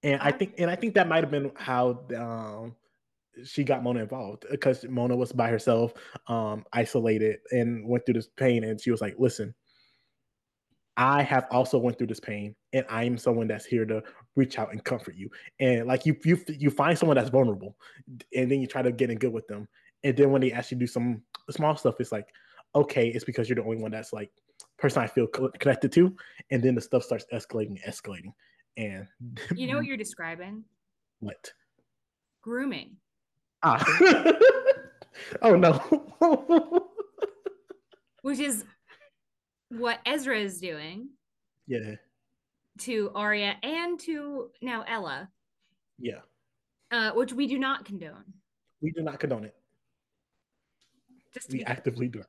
and 0.07 0.21
I 0.21 0.31
think 0.31 0.55
and 0.57 0.71
I 0.71 0.75
think 0.75 0.93
that 0.95 1.07
might 1.07 1.23
have 1.23 1.31
been 1.31 1.51
how 1.55 1.99
um 2.17 2.75
she 3.43 3.63
got 3.63 3.83
Mona 3.83 3.99
involved 3.99 4.45
because 4.49 4.83
Mona 4.89 5.15
was 5.15 5.31
by 5.31 5.49
herself, 5.49 5.93
um, 6.27 6.65
isolated, 6.73 7.37
and 7.51 7.87
went 7.87 8.05
through 8.05 8.15
this 8.15 8.29
pain. 8.35 8.63
And 8.63 8.81
she 8.81 8.89
was 8.89 9.01
like, 9.01 9.15
"Listen, 9.19 9.53
I 10.95 11.21
have 11.21 11.45
also 11.51 11.77
went 11.77 11.97
through 11.97 12.07
this 12.07 12.19
pain, 12.19 12.55
and 12.73 12.85
I 12.89 13.03
am 13.03 13.17
someone 13.17 13.47
that's 13.47 13.65
here 13.65 13.85
to 13.85 14.01
reach 14.35 14.57
out 14.57 14.71
and 14.71 14.83
comfort 14.83 15.15
you. 15.15 15.29
And 15.59 15.85
like 15.85 16.07
you, 16.07 16.17
you, 16.25 16.39
you 16.47 16.71
find 16.71 16.97
someone 16.97 17.17
that's 17.17 17.29
vulnerable, 17.29 17.75
and 18.35 18.49
then 18.49 18.59
you 18.59 18.65
try 18.65 18.81
to 18.81 18.91
get 18.91 19.11
in 19.11 19.19
good 19.19 19.33
with 19.33 19.47
them. 19.47 19.67
And 20.03 20.17
then 20.17 20.31
when 20.31 20.41
they 20.41 20.51
actually 20.51 20.79
do 20.79 20.87
some 20.87 21.21
small 21.51 21.75
stuff, 21.75 21.99
it's 21.99 22.11
like, 22.11 22.27
okay, 22.73 23.09
it's 23.09 23.25
because 23.25 23.47
you're 23.47 23.57
the 23.57 23.63
only 23.63 23.77
one 23.77 23.91
that's 23.91 24.13
like 24.13 24.31
person 24.79 25.03
I 25.03 25.07
feel 25.07 25.27
co- 25.27 25.51
connected 25.59 25.91
to. 25.93 26.15
And 26.49 26.63
then 26.63 26.73
the 26.73 26.81
stuff 26.81 27.03
starts 27.03 27.25
escalating, 27.31 27.77
escalating, 27.87 28.33
and 28.77 29.07
You 29.55 29.67
know 29.67 29.77
what 29.77 29.85
you're 29.85 29.97
describing? 29.97 30.63
what? 31.19 31.51
Grooming. 32.41 32.97
Ah. 33.63 33.83
oh 35.41 35.55
no. 35.55 35.73
which 38.21 38.39
is 38.39 38.63
what 39.69 39.99
Ezra 40.05 40.39
is 40.39 40.59
doing 40.59 41.09
yeah. 41.65 41.95
to 42.79 43.11
Aria 43.15 43.55
and 43.63 43.99
to 44.01 44.51
now 44.61 44.83
Ella, 44.87 45.29
Yeah. 45.97 46.19
uh, 46.91 47.11
which 47.13 47.33
we 47.33 47.47
do 47.47 47.57
not 47.57 47.83
condone. 47.83 48.23
We 48.81 48.91
do 48.91 49.01
not 49.01 49.19
condone 49.19 49.45
it. 49.45 49.55
Just 51.33 51.51
We 51.51 51.63
actively 51.63 52.07
do 52.07 52.21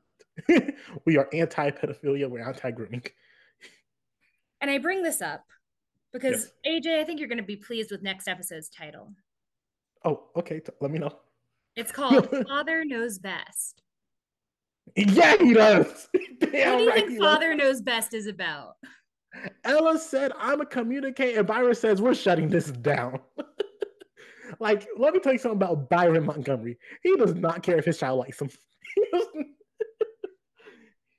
it. 0.47 0.75
we 1.05 1.17
are 1.17 1.29
anti 1.31 1.69
pedophilia. 1.71 2.29
We're 2.29 2.47
anti 2.47 2.71
grooming. 2.71 3.03
and 4.61 4.71
I 4.71 4.77
bring 4.79 5.03
this 5.03 5.21
up 5.21 5.45
because 6.13 6.51
AJ, 6.65 6.99
I 6.99 7.03
think 7.03 7.19
you're 7.19 7.29
going 7.29 7.37
to 7.37 7.43
be 7.43 7.55
pleased 7.55 7.91
with 7.91 8.01
next 8.01 8.27
episode's 8.27 8.69
title. 8.69 9.13
Oh, 10.05 10.25
okay. 10.35 10.61
Let 10.81 10.91
me 10.91 10.99
know. 10.99 11.11
It's 11.75 11.91
called 11.91 12.29
Father 12.47 12.83
Knows 12.85 13.19
Best. 13.19 13.81
Yeah, 14.95 15.37
he 15.37 15.53
does. 15.53 16.07
Damn 16.39 16.71
what 16.71 16.77
do 16.77 16.83
you 16.83 16.89
right 16.89 16.95
think 16.95 17.11
he 17.11 17.17
Father 17.17 17.55
does. 17.55 17.59
Knows 17.59 17.81
Best 17.81 18.13
is 18.13 18.27
about? 18.27 18.73
Ella 19.63 19.99
said, 19.99 20.31
I'm 20.37 20.61
a 20.61 20.65
communicator. 20.65 21.39
and 21.39 21.47
Byron 21.47 21.75
says, 21.75 22.01
We're 22.01 22.15
shutting 22.15 22.49
this 22.49 22.71
down. 22.71 23.19
like, 24.59 24.87
let 24.97 25.13
me 25.13 25.19
tell 25.19 25.33
you 25.33 25.39
something 25.39 25.57
about 25.57 25.89
Byron 25.89 26.25
Montgomery. 26.25 26.77
He 27.03 27.15
does 27.15 27.35
not 27.35 27.61
care 27.61 27.77
if 27.77 27.85
his 27.85 27.99
child 27.99 28.19
likes 28.19 28.41
him. 28.41 28.49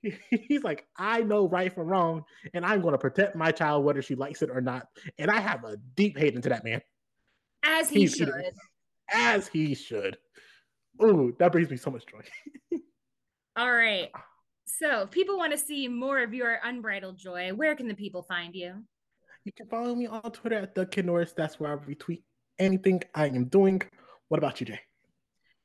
He's 0.30 0.62
like, 0.62 0.86
I 0.96 1.22
know 1.22 1.46
right 1.48 1.72
from 1.72 1.86
wrong, 1.88 2.24
and 2.54 2.64
I'm 2.64 2.80
going 2.80 2.92
to 2.92 2.98
protect 2.98 3.36
my 3.36 3.50
child 3.52 3.84
whether 3.84 4.02
she 4.02 4.14
likes 4.14 4.42
it 4.42 4.50
or 4.50 4.60
not. 4.60 4.86
And 5.18 5.30
I 5.30 5.40
have 5.40 5.64
a 5.64 5.76
deep 5.96 6.16
hate 6.18 6.34
into 6.34 6.48
that 6.48 6.64
man, 6.64 6.80
As 7.62 7.90
he 7.90 8.00
He's- 8.00 8.16
should. 8.16 8.30
as 9.12 9.48
he 9.48 9.74
should. 9.74 10.16
Ooh, 11.02 11.34
that 11.38 11.52
brings 11.52 11.70
me 11.70 11.76
so 11.76 11.90
much 11.90 12.04
joy. 12.06 12.20
All 13.56 13.72
right. 13.72 14.10
So, 14.66 15.02
if 15.02 15.10
people 15.10 15.36
want 15.36 15.52
to 15.52 15.58
see 15.58 15.88
more 15.88 16.22
of 16.22 16.32
your 16.32 16.58
unbridled 16.62 17.18
joy, 17.18 17.52
where 17.54 17.74
can 17.74 17.88
the 17.88 17.94
people 17.94 18.22
find 18.22 18.54
you? 18.54 18.74
You 19.44 19.52
can 19.52 19.66
follow 19.66 19.94
me 19.94 20.06
on 20.06 20.30
Twitter 20.32 20.56
at 20.56 20.74
the 20.74 20.86
Kid 20.86 21.06
Norris. 21.06 21.32
That's 21.32 21.58
where 21.58 21.72
I 21.72 21.76
retweet 21.84 22.22
anything 22.58 23.02
I 23.14 23.26
am 23.26 23.46
doing. 23.46 23.82
What 24.28 24.38
about 24.38 24.60
you, 24.60 24.66
Jay? 24.66 24.80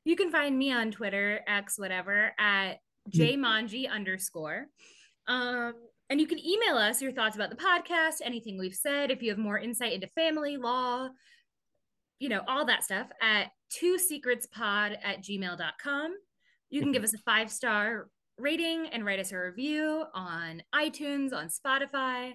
You 0.06 0.16
can 0.16 0.32
find 0.32 0.58
me 0.58 0.72
on 0.72 0.92
Twitter, 0.92 1.42
X, 1.48 1.78
whatever, 1.78 2.32
at 2.40 2.80
jmanji 3.12 3.90
underscore. 3.90 4.68
Um, 5.28 5.74
and 6.10 6.22
you 6.22 6.28
can 6.28 6.40
email 6.40 6.78
us 6.78 7.02
your 7.02 7.12
thoughts 7.12 7.36
about 7.36 7.50
the 7.50 7.56
podcast, 7.56 8.16
anything 8.24 8.58
we've 8.58 8.76
said. 8.76 9.10
If 9.10 9.24
you 9.24 9.30
have 9.30 9.40
more 9.40 9.58
insight 9.58 9.94
into 9.94 10.08
family, 10.16 10.58
law, 10.58 11.10
you 12.20 12.30
know, 12.30 12.42
all 12.48 12.66
that 12.66 12.84
stuff 12.84 13.08
at 13.22 13.48
two 13.70 13.98
secrets 13.98 14.48
pod 14.48 14.98
at 15.04 15.24
gmail.com. 15.24 16.16
You 16.70 16.82
can 16.82 16.92
give 16.92 17.04
us 17.04 17.14
a 17.14 17.20
five 17.20 17.52
star 17.52 18.08
rating 18.38 18.88
and 18.92 19.06
write 19.06 19.20
us 19.20 19.32
a 19.32 19.38
review 19.38 20.04
on 20.14 20.62
iTunes, 20.74 21.34
on 21.34 21.50
Spotify. 21.50 22.34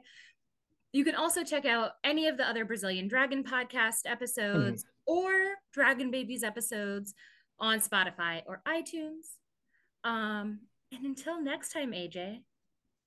You 0.93 1.05
can 1.05 1.15
also 1.15 1.45
check 1.45 1.65
out 1.65 1.93
any 2.03 2.27
of 2.27 2.37
the 2.37 2.49
other 2.49 2.65
Brazilian 2.65 3.07
Dragon 3.07 3.45
podcast 3.45 4.01
episodes 4.07 4.83
mm-hmm. 4.83 5.13
or 5.13 5.33
Dragon 5.73 6.11
Babies 6.11 6.43
episodes 6.43 7.15
on 7.61 7.81
Spotify 7.81 8.43
or 8.47 8.63
iTunes. 8.67 9.37
Um, 10.05 10.61
and 10.93 11.05
until 11.05 11.41
next 11.43 11.73
time, 11.73 11.93
AJ. 11.93 12.41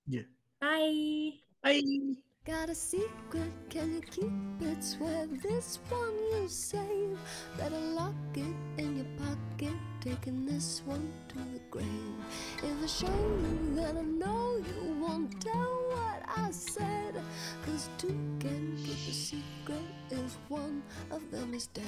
Yeah. 0.07 0.21
Bye. 0.61 1.31
Bye. 1.61 1.81
Got 2.45 2.67
a 2.67 2.75
secret, 2.75 3.53
can 3.69 3.93
you 3.93 4.01
keep 4.01 4.67
it? 4.67 4.83
Swear 4.83 5.27
this 5.27 5.79
one 5.87 6.13
you 6.33 6.49
save. 6.49 7.17
Better 7.57 7.79
lock 7.79 8.13
it 8.35 8.53
in 8.77 8.97
your 8.97 9.05
pocket, 9.17 9.73
taking 10.01 10.45
this 10.45 10.81
one 10.85 11.09
to 11.29 11.35
the 11.35 11.61
grave. 11.71 11.87
If 12.57 12.83
I 12.83 12.85
show 12.85 13.07
you, 13.07 13.75
then 13.75 13.97
I 13.97 14.01
know 14.01 14.57
you 14.57 14.93
won't 14.99 15.39
tell 15.39 15.53
what 15.87 16.21
I 16.35 16.51
said. 16.51 17.15
Cause 17.65 17.89
two 17.97 18.19
can 18.41 18.75
keep 18.75 19.07
a 19.07 19.13
secret 19.13 19.87
if 20.11 20.37
one 20.49 20.83
of 21.11 21.31
them 21.31 21.53
is 21.53 21.67
dead. 21.67 21.85